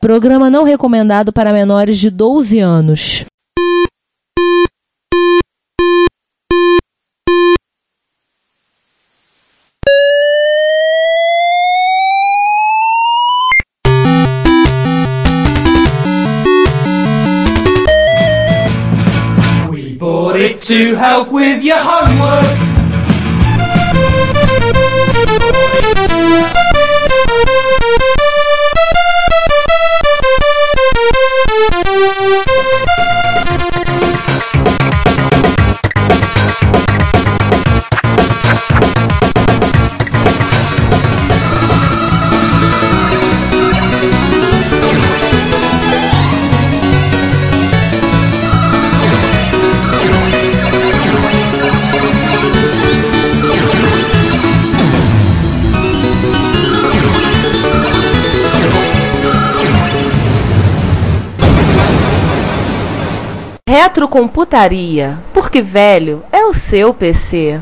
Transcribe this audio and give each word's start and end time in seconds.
Programa 0.00 0.48
não 0.48 0.64
recomendado 0.64 1.30
para 1.30 1.52
menores 1.52 1.98
de 1.98 2.08
12 2.08 2.58
anos. 2.58 3.26
We 19.70 19.92
bought 19.98 20.36
it 20.36 20.60
to 20.68 20.94
help 20.96 21.30
with 21.30 21.62
your 21.62 21.78
homework. 21.78 22.59
Retrocomputaria, 63.70 65.16
porque 65.32 65.62
velho 65.62 66.24
é 66.32 66.44
o 66.44 66.52
seu 66.52 66.92
PC. 66.92 67.60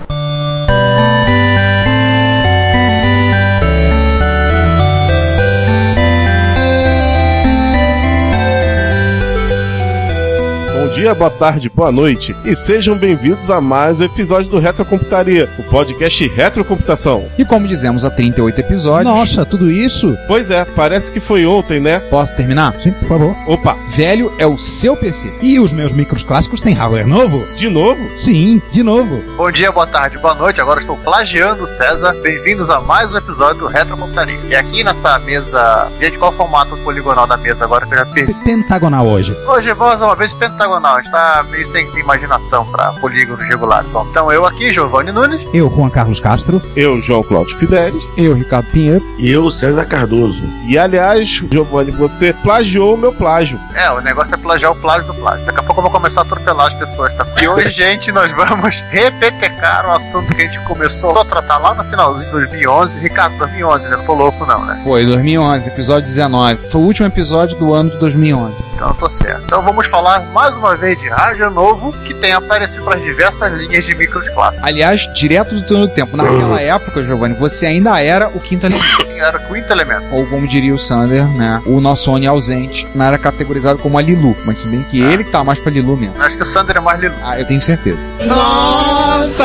Dia, 11.08 11.14
boa 11.14 11.30
tarde, 11.30 11.70
boa 11.70 11.90
noite 11.90 12.36
e 12.44 12.54
sejam 12.54 12.94
bem-vindos 12.94 13.50
a 13.50 13.62
mais 13.62 13.98
um 13.98 14.04
episódio 14.04 14.50
do 14.50 14.58
Retrocomputaria, 14.58 15.48
o 15.58 15.62
podcast 15.62 16.28
Retrocomputação. 16.28 17.26
E 17.38 17.46
como 17.46 17.66
dizemos 17.66 18.04
há 18.04 18.10
38 18.10 18.60
episódios. 18.60 19.14
Nossa, 19.14 19.46
tudo 19.46 19.70
isso? 19.70 20.18
Pois 20.26 20.50
é, 20.50 20.66
parece 20.66 21.10
que 21.10 21.18
foi 21.18 21.46
ontem, 21.46 21.80
né? 21.80 21.98
Posso 21.98 22.36
terminar? 22.36 22.74
Sim, 22.82 22.90
por 22.90 23.08
favor. 23.08 23.36
Opa, 23.46 23.74
Velho 23.88 24.30
é 24.38 24.46
o 24.46 24.58
seu 24.58 24.96
PC. 24.96 25.32
E 25.40 25.58
os 25.58 25.72
meus 25.72 25.94
micros 25.94 26.22
clássicos 26.22 26.60
têm 26.60 26.74
hardware 26.74 27.06
novo? 27.06 27.38
de 27.56 27.70
novo? 27.70 28.00
Sim, 28.18 28.60
de 28.70 28.82
novo. 28.82 29.22
Bom 29.36 29.50
dia, 29.50 29.72
boa 29.72 29.86
tarde, 29.86 30.18
boa 30.18 30.34
noite. 30.34 30.60
Agora 30.60 30.80
estou 30.80 30.96
plagiando 30.98 31.64
o 31.64 31.66
César. 31.66 32.12
Bem-vindos 32.22 32.68
a 32.68 32.80
mais 32.80 33.10
um 33.10 33.16
episódio 33.16 33.60
do 33.62 33.66
Retrocomputaria. 33.66 34.38
E 34.48 34.54
aqui 34.54 34.84
nessa 34.84 35.18
mesa, 35.20 35.90
gente, 36.00 36.18
qual 36.18 36.32
o 36.32 36.36
formato 36.36 36.76
poligonal 36.78 37.26
da 37.26 37.36
mesa 37.38 37.64
agora 37.64 37.86
que 37.86 37.94
eu 37.94 37.98
já 37.98 38.06
perdi? 38.06 38.34
Pentagonal 38.44 39.06
hoje. 39.06 39.34
Hoje 39.46 39.72
vamos 39.72 40.02
uma 40.02 40.14
vez 40.14 40.32
pentagonal, 40.34 40.97
a 40.98 41.02
gente 41.02 41.10
tá 41.10 41.44
meio 41.50 41.70
sem 41.70 41.86
imaginação 41.98 42.64
para 42.66 42.92
polígonos 42.94 43.46
regulares. 43.46 43.90
Bom, 43.90 44.06
então 44.10 44.32
eu 44.32 44.44
aqui, 44.44 44.72
Giovanni 44.72 45.12
Nunes. 45.12 45.40
Eu, 45.54 45.70
Juan 45.70 45.90
Carlos 45.90 46.20
Castro. 46.20 46.60
Eu, 46.76 47.00
João 47.00 47.22
Cláudio 47.22 47.56
Fidelis. 47.56 48.06
Eu, 48.16 48.34
Ricardo 48.34 48.66
Pinheiro. 48.70 49.04
E 49.18 49.30
eu, 49.30 49.50
César 49.50 49.84
Cardoso. 49.84 50.42
E 50.66 50.76
aliás, 50.78 51.42
Giovanni, 51.50 51.90
você 51.90 52.32
plagiou 52.32 52.94
o 52.94 52.98
meu 52.98 53.12
plágio. 53.12 53.58
É, 53.74 53.90
o 53.90 54.00
negócio 54.00 54.34
é 54.34 54.36
plagiar 54.36 54.72
o 54.72 54.76
plágio 54.76 55.06
do 55.06 55.14
plágio. 55.14 55.44
Daqui 55.46 55.60
a 55.60 55.62
pouco 55.62 55.80
eu 55.80 55.82
vou 55.82 55.90
começar 55.90 56.20
a 56.20 56.24
atropelar 56.24 56.66
as 56.66 56.74
pessoas, 56.74 57.14
tá? 57.14 57.26
E 57.40 57.48
hoje, 57.48 57.70
gente, 57.70 58.10
nós 58.12 58.30
vamos 58.32 58.80
repetecar 58.90 59.86
um 59.86 59.92
assunto 59.92 60.34
que 60.34 60.42
a 60.42 60.46
gente 60.46 60.58
começou 60.64 61.18
a 61.18 61.24
tratar 61.24 61.58
lá 61.58 61.74
no 61.74 61.84
finalzinho 61.84 62.24
de 62.26 62.32
2011. 62.32 62.98
Ricardo, 62.98 63.36
2011, 63.38 63.88
né? 63.88 63.96
Não 63.96 64.04
tô 64.04 64.14
louco 64.14 64.46
não, 64.46 64.64
né? 64.64 64.80
Foi 64.84 65.04
2011, 65.06 65.68
episódio 65.68 66.06
19. 66.06 66.68
Foi 66.68 66.80
o 66.80 66.84
último 66.84 67.06
episódio 67.06 67.56
do 67.58 67.72
ano 67.72 67.90
de 67.90 67.98
2011. 67.98 68.66
Então 68.74 68.88
eu 68.88 68.94
tô 68.94 69.08
certo. 69.08 69.42
Então 69.44 69.62
vamos 69.62 69.86
falar 69.86 70.20
mais 70.32 70.54
uma 70.56 70.76
vez 70.76 70.87
de 70.96 71.08
rádio 71.08 71.50
novo 71.50 71.92
que 72.04 72.14
tem 72.14 72.32
aparecido 72.32 72.84
para 72.84 72.98
diversas 72.98 73.52
linhas 73.58 73.84
de 73.84 73.94
micros 73.94 74.28
clássicos. 74.30 74.66
Aliás, 74.66 75.08
direto 75.14 75.54
do 75.54 75.62
turno 75.66 75.86
do 75.86 75.92
tempo. 75.94 76.16
Naquela 76.16 76.60
época, 76.60 77.02
Giovanni, 77.04 77.34
você 77.34 77.66
ainda 77.66 78.00
era 78.00 78.28
o 78.28 78.40
quinto 78.40 78.66
elemento. 78.66 79.06
Era 79.18 79.36
o 79.38 79.52
quinto 79.52 79.72
elemento. 79.72 80.04
Ou 80.12 80.26
como 80.26 80.46
diria 80.46 80.72
o 80.74 80.78
Sander, 80.78 81.24
né? 81.36 81.60
O 81.66 81.80
nosso 81.80 82.10
Oni 82.12 82.26
ausente. 82.26 82.86
Não 82.94 83.04
era 83.04 83.18
categorizado 83.18 83.78
como 83.80 83.98
a 83.98 84.02
Lilu. 84.02 84.36
Mas 84.44 84.58
se 84.58 84.68
bem 84.68 84.82
que 84.84 85.00
ele 85.00 85.24
que 85.24 85.30
tá 85.32 85.42
mais 85.42 85.58
pra 85.58 85.72
Lilu 85.72 85.96
mesmo. 85.96 86.20
Acho 86.22 86.36
que 86.36 86.42
o 86.42 86.46
Sander 86.46 86.76
é 86.76 86.80
mais 86.80 87.00
lindo. 87.00 87.14
Ah, 87.24 87.38
eu 87.38 87.44
tenho 87.46 87.60
certeza. 87.60 88.06
Nossa! 88.24 89.44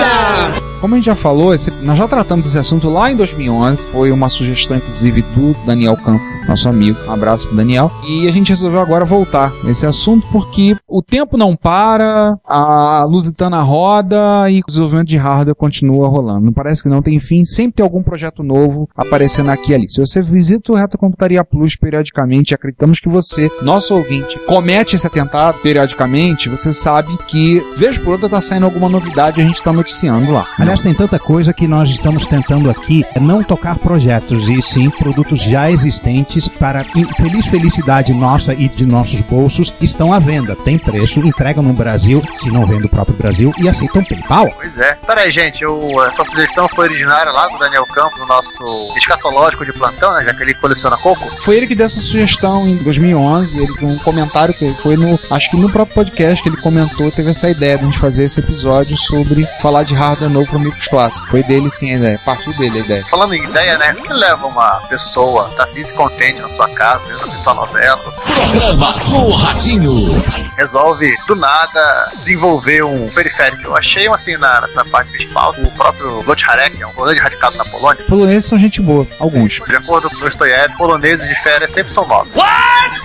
Como 0.79 0.95
a 0.95 0.97
gente 0.97 1.05
já 1.05 1.15
falou, 1.15 1.53
esse- 1.53 1.71
nós 1.81 1.97
já 1.97 2.07
tratamos 2.09 2.45
esse 2.45 2.57
assunto 2.57 2.89
lá 2.89 3.09
em 3.09 3.15
2011. 3.15 3.85
Foi 3.87 4.11
uma 4.11 4.27
sugestão, 4.29 4.75
inclusive, 4.75 5.21
do 5.21 5.53
Daniel 5.65 5.95
Campo, 5.95 6.21
nosso 6.47 6.67
amigo. 6.67 6.97
Um 7.07 7.11
abraço 7.11 7.47
pro 7.47 7.55
Daniel. 7.55 7.89
E 8.05 8.27
a 8.27 8.31
gente 8.33 8.49
resolveu 8.49 8.81
agora 8.81 9.05
voltar 9.05 9.49
nesse 9.63 9.85
assunto 9.85 10.27
porque 10.29 10.75
o 10.85 11.01
tempo 11.01 11.32
não 11.37 11.55
para, 11.55 12.37
a 12.45 13.03
Lusitana 13.05 13.61
roda 13.61 14.49
e 14.49 14.59
o 14.59 14.65
desenvolvimento 14.65 15.07
de 15.07 15.17
hardware 15.17 15.55
continua 15.55 16.07
rolando. 16.07 16.45
Não 16.45 16.53
parece 16.53 16.83
que 16.83 16.89
não 16.89 17.01
tem 17.01 17.19
fim. 17.19 17.43
Sempre 17.43 17.77
tem 17.77 17.83
algum 17.83 18.03
projeto 18.03 18.43
novo 18.43 18.89
aparecendo 18.95 19.49
aqui 19.49 19.71
e 19.71 19.75
ali. 19.75 19.89
Se 19.89 19.99
você 19.99 20.21
visita 20.21 20.71
o 20.71 20.75
Retrocomputaria 20.75 21.43
Plus 21.43 21.75
periodicamente, 21.75 22.53
acreditamos 22.53 22.99
que 22.99 23.09
você, 23.09 23.51
nosso 23.61 23.95
ouvinte, 23.95 24.39
comete 24.45 24.95
esse 24.95 25.07
atentado 25.07 25.57
periodicamente, 25.59 26.49
você 26.49 26.71
sabe 26.71 27.17
que, 27.27 27.61
vez 27.77 27.97
por 27.97 28.13
outra, 28.13 28.29
tá 28.29 28.41
saindo 28.41 28.65
alguma 28.65 28.89
novidade 28.89 29.39
e 29.39 29.43
a 29.43 29.45
gente 29.47 29.61
tá 29.61 29.71
noticiando 29.71 30.31
lá. 30.31 30.45
Aliás, 30.57 30.81
tem 30.83 30.93
tanta 30.93 31.19
coisa 31.19 31.53
que 31.53 31.67
nós 31.67 31.89
estamos 31.89 32.25
tentando 32.25 32.69
aqui 32.69 33.05
é 33.15 33.19
não 33.19 33.43
tocar 33.43 33.77
projetos, 33.77 34.47
e 34.49 34.61
sim 34.61 34.89
produtos 34.89 35.41
já 35.41 35.69
existentes 35.69 36.47
para 36.47 36.85
infeliz 36.95 37.45
felicidade 37.47 38.13
nossa 38.13 38.53
e 38.53 38.67
de 38.67 38.85
nossos 38.85 39.21
bolsos 39.21 39.73
estão 39.81 40.13
à 40.13 40.19
venda. 40.19 40.55
Tem 40.55 40.77
preço, 40.77 41.19
entregam 41.27 41.63
no 41.63 41.73
Brasil, 41.73 42.21
se 42.37 42.49
não 42.49 42.65
vem 42.65 42.79
do 42.79 42.89
próprio 42.89 43.15
Brasil, 43.15 43.53
e 43.57 43.67
aceitam 43.69 44.03
PayPal. 44.03 44.49
Pois 44.55 44.79
é. 44.79 44.95
Pera 45.05 45.21
aí, 45.21 45.31
gente. 45.31 45.63
Eu, 45.63 46.03
essa 46.05 46.23
sugestão 46.25 46.67
foi 46.69 46.85
originária 46.85 47.31
lá 47.31 47.47
do 47.47 47.57
Daniel 47.57 47.85
Campos, 47.85 48.19
do 48.19 48.25
nosso 48.25 48.63
escatológico 48.95 49.65
de 49.65 49.73
plantão, 49.73 50.13
né? 50.13 50.23
Já 50.23 50.33
que 50.33 50.43
ele 50.43 50.53
coleciona 50.53 50.97
coco. 50.97 51.29
Foi 51.41 51.57
ele 51.57 51.67
que 51.67 51.75
deu 51.75 51.85
essa 51.85 51.99
sugestão 51.99 52.67
em 52.67 52.77
2011. 52.77 53.61
Ele 53.61 53.73
um 53.83 53.97
comentário 53.99 54.53
que 54.53 54.73
foi 54.75 54.95
no, 54.95 55.19
acho 55.31 55.51
que 55.51 55.57
no 55.57 55.69
próprio 55.69 55.95
podcast 55.95 56.41
que 56.41 56.49
ele 56.49 56.57
comentou, 56.57 57.11
teve 57.11 57.31
essa 57.31 57.49
ideia 57.49 57.77
de 57.77 57.83
a 57.83 57.85
gente 57.87 57.99
fazer 57.99 58.23
esse 58.23 58.39
episódio 58.39 58.95
sobre 58.97 59.45
falar 59.61 59.83
de 59.83 59.93
hardware 59.93 60.29
novo 60.29 60.47
para 60.47 60.59
micros 60.59 60.87
clássicos. 60.87 61.29
Foi 61.29 61.43
dele 61.43 61.69
sim 61.69 61.91
a 61.91 61.97
ideia, 61.97 62.19
partiu 62.23 62.53
dele 62.53 62.79
a 62.79 62.81
ideia. 62.81 63.05
Falando 63.05 63.33
em 63.33 63.43
ideia, 63.43 63.77
né? 63.77 63.95
O 63.97 64.01
que 64.01 64.13
leva 64.13 64.47
uma 64.47 64.79
pessoa 64.87 65.47
a 65.47 65.55
tá 65.55 65.67
feliz 65.67 65.89
e 65.89 65.93
contente 65.93 66.41
na 66.41 66.49
sua 66.49 66.69
casa, 66.69 67.03
vendo 67.07 67.23
assistir 67.23 67.47
uma 67.47 67.55
novela, 67.55 67.97
Programa 68.25 68.95
O 69.13 69.31
Ratinho. 69.31 70.23
resolve 70.57 71.02
do 71.27 71.35
nada 71.35 72.11
desenvolver 72.15 72.83
um 72.83 73.07
periférico. 73.09 73.63
Eu 73.63 73.75
achei 73.75 74.07
assim 74.07 74.37
na, 74.37 74.61
nessa 74.61 74.83
parte 74.85 75.11
principal, 75.11 75.53
o 75.57 75.71
próprio 75.71 76.23
Lotharek, 76.23 76.81
é 76.81 76.87
um 76.87 76.91
polonês 76.91 77.21
radicado 77.21 77.57
na 77.57 77.65
Polônia. 77.65 78.03
Poloneses 78.05 78.45
são 78.45 78.57
gente 78.57 78.81
boa, 78.81 79.07
alguns. 79.19 79.53
De 79.53 79.75
acordo 79.75 80.09
com 80.09 80.15
o 80.17 80.19
Dostoiévski, 80.19 80.77
poloneses 80.77 81.27
de 81.27 81.35
férias 81.43 81.71
sempre 81.71 81.91
são 81.91 82.07
nobres. 82.07 82.33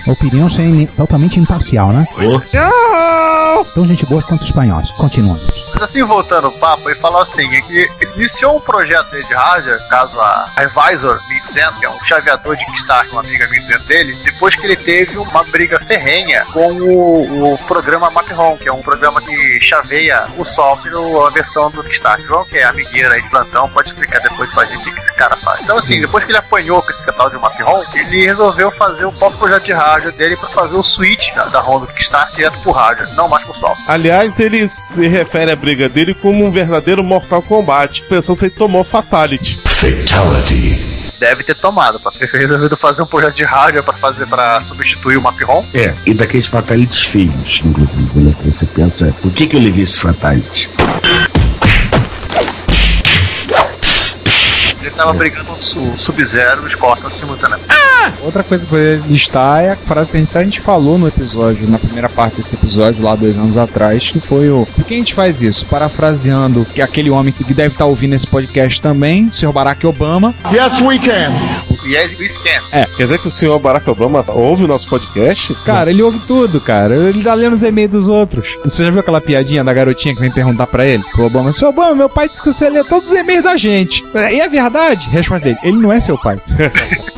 Opinião 0.07 0.49
sem, 0.49 0.87
totalmente 0.87 1.39
imparcial, 1.39 1.89
né? 1.89 2.07
Tão 3.73 3.87
gente 3.87 4.05
boa 4.05 4.21
quanto 4.23 4.43
espanhóis. 4.43 4.89
Continuamos. 4.91 5.43
Mas 5.73 5.83
assim, 5.83 6.03
voltando 6.03 6.45
ao 6.45 6.51
papo, 6.53 6.89
ele 6.89 6.99
falou 6.99 7.21
assim, 7.21 7.47
é 7.55 7.61
que 7.61 7.89
iniciou 8.15 8.57
um 8.57 8.61
projeto 8.61 9.11
dele 9.11 9.23
de 9.25 9.33
hardware, 9.33 9.79
caso 9.89 10.19
a 10.19 10.49
Revisor 10.55 11.19
1200, 11.29 11.79
que 11.79 11.85
é 11.85 11.89
um 11.89 11.99
chaveador 12.05 12.55
de 12.55 12.65
Kickstarter, 12.65 13.11
uma 13.11 13.21
amiga 13.21 13.47
minha 13.47 13.61
dentro 13.61 13.85
dele, 13.85 14.17
depois 14.23 14.55
que 14.55 14.65
ele 14.65 14.75
teve 14.75 15.17
uma 15.17 15.43
briga 15.43 15.79
ferrenha 15.79 16.45
com 16.51 16.71
o, 16.73 17.53
o 17.53 17.57
programa 17.59 17.88
MapROM, 17.97 18.57
que 18.57 18.67
é 18.67 18.71
um 18.71 18.81
programa 18.81 19.21
que 19.21 19.59
chaveia 19.61 20.27
o 20.37 20.45
software, 20.45 20.91
a 21.25 21.29
versão 21.29 21.71
do 21.71 21.83
Kickstarter. 21.83 22.25
João, 22.25 22.45
que 22.45 22.57
é 22.57 22.63
amigueiro 22.63 23.11
aí 23.11 23.21
de 23.21 23.29
plantão, 23.29 23.69
pode 23.69 23.89
explicar 23.89 24.19
depois 24.19 24.51
pra 24.51 24.65
gente 24.65 24.89
o 24.89 24.93
que 24.93 24.99
esse 24.99 25.13
cara 25.13 25.35
faz. 25.37 25.61
Então 25.61 25.77
assim, 25.77 25.99
depois 26.01 26.23
que 26.23 26.31
ele 26.31 26.37
apanhou 26.37 26.81
com 26.81 26.91
esse 26.91 27.05
catálogo 27.05 27.35
de 27.35 27.41
MapROM, 27.41 27.83
ele 27.95 28.25
resolveu 28.25 28.71
fazer 28.71 29.05
o 29.05 29.11
próprio 29.11 29.39
projeto 29.39 29.63
de 29.63 29.73
hardware 29.73 30.13
dele 30.15 30.37
para 30.37 30.49
fazer 30.49 30.75
o 30.75 30.83
switch 30.83 31.33
da, 31.33 31.45
da 31.45 31.59
ROM 31.59 31.79
do 31.79 31.87
Kickstarter 31.87 32.35
direto 32.35 32.59
pro 32.59 32.71
hardware, 32.71 33.13
não 33.15 33.27
mais 33.27 33.43
pro 33.45 33.53
software. 33.53 33.85
Aliás, 33.87 34.39
ele 34.39 34.67
se 34.67 35.07
refere 35.07 35.51
à 35.51 35.55
briga 35.55 35.87
dele 35.87 36.13
como 36.13 36.45
um 36.45 36.51
verdadeiro 36.51 37.03
Mortal 37.03 37.41
Kombat, 37.41 38.03
pensando 38.03 38.35
se 38.35 38.45
ele 38.45 38.55
tomou 38.55 38.83
Fatality. 38.83 39.59
Fatality. 39.65 40.88
Deve 41.19 41.43
ter 41.43 41.55
tomado 41.55 41.99
para 41.99 42.11
ter 42.11 42.25
resolvido 42.25 42.77
fazer 42.77 43.01
um 43.01 43.05
projeto 43.05 43.35
de 43.35 43.43
hardware 43.43 43.83
para 43.83 43.93
fazer 43.93 44.25
para 44.25 44.61
substituir 44.61 45.17
o 45.17 45.21
MapROM. 45.21 45.63
É, 45.73 45.93
e 46.05 46.13
daqueles 46.13 46.47
fatalities 46.47 47.03
feios, 47.03 47.61
inclusive, 47.63 48.19
né? 48.19 48.33
Você 48.45 48.65
pensa, 48.65 49.13
por 49.21 49.31
que, 49.31 49.47
que 49.47 49.55
eu 49.55 49.59
levei 49.59 49.83
esse 49.83 49.99
fatality? 49.99 50.69
Tava 54.99 55.13
brigando 55.13 55.45
com 55.45 55.53
o 55.53 55.97
Sub-Zero 55.97 56.63
e 56.63 56.65
o 56.65 56.69
Scorpion 56.69 57.09
simultaneamente. 57.09 57.69
Outra 58.21 58.43
coisa 58.43 58.65
que 58.65 58.73
eu 58.73 58.79
ia 58.79 59.03
listar 59.07 59.63
é 59.63 59.71
a 59.71 59.75
frase 59.75 60.11
que 60.11 60.17
a 60.17 60.19
gente, 60.19 60.37
a 60.37 60.43
gente 60.43 60.59
falou 60.59 60.97
no 60.97 61.07
episódio, 61.07 61.69
na 61.69 61.79
primeira 61.79 62.09
parte 62.09 62.35
desse 62.37 62.55
episódio, 62.55 63.01
lá 63.01 63.15
dois 63.15 63.37
anos 63.37 63.55
atrás, 63.55 64.09
que 64.09 64.19
foi 64.19 64.49
o. 64.49 64.65
Por 64.65 64.83
que 64.83 64.93
a 64.93 64.97
gente 64.97 65.13
faz 65.13 65.41
isso? 65.41 65.65
Parafraseando 65.67 66.65
que 66.65 66.81
aquele 66.81 67.09
homem 67.09 67.31
que 67.31 67.53
deve 67.53 67.75
estar 67.75 67.85
ouvindo 67.85 68.13
esse 68.13 68.27
podcast 68.27 68.81
também, 68.81 69.27
o 69.27 69.33
senhor 69.33 69.53
Barack 69.53 69.87
Obama. 69.87 70.33
Yes, 70.51 70.81
we 70.81 70.99
can. 70.99 71.31
E 71.89 71.95
é 71.95 72.05
o 72.05 72.29
Scan. 72.29 72.85
Quer 72.95 73.03
dizer 73.03 73.17
que 73.17 73.27
o 73.27 73.31
senhor 73.31 73.57
Barack 73.57 73.89
Obama 73.89 74.21
ouve 74.29 74.63
o 74.63 74.67
nosso 74.67 74.87
podcast? 74.87 75.55
Cara, 75.65 75.89
ele 75.89 76.03
ouve 76.03 76.19
tudo, 76.19 76.61
cara. 76.61 76.93
Ele 76.93 77.23
tá 77.23 77.33
lendo 77.33 77.53
os 77.53 77.63
e-mails 77.63 77.89
dos 77.89 78.09
outros. 78.09 78.55
Você 78.63 78.85
já 78.85 78.91
viu 78.91 78.99
aquela 78.99 79.19
piadinha 79.19 79.63
da 79.63 79.73
garotinha 79.73 80.13
que 80.13 80.21
vem 80.21 80.29
perguntar 80.29 80.67
pra 80.67 80.85
ele? 80.85 81.03
Pro 81.11 81.25
Obama, 81.25 81.51
seu 81.51 81.69
Obama, 81.69 81.95
meu 81.95 82.07
pai 82.07 82.29
disse 82.29 82.43
que 82.43 82.53
você 82.53 82.69
lê 82.69 82.83
todos 82.83 83.11
os 83.11 83.17
e-mails 83.17 83.43
da 83.43 83.57
gente. 83.57 84.05
E 84.31 84.39
é 84.39 84.47
verdade? 84.47 85.09
Responde 85.09 85.45
dele, 85.45 85.57
ele 85.63 85.77
não 85.77 85.91
é 85.91 85.99
seu 85.99 86.15
pai. 86.15 86.39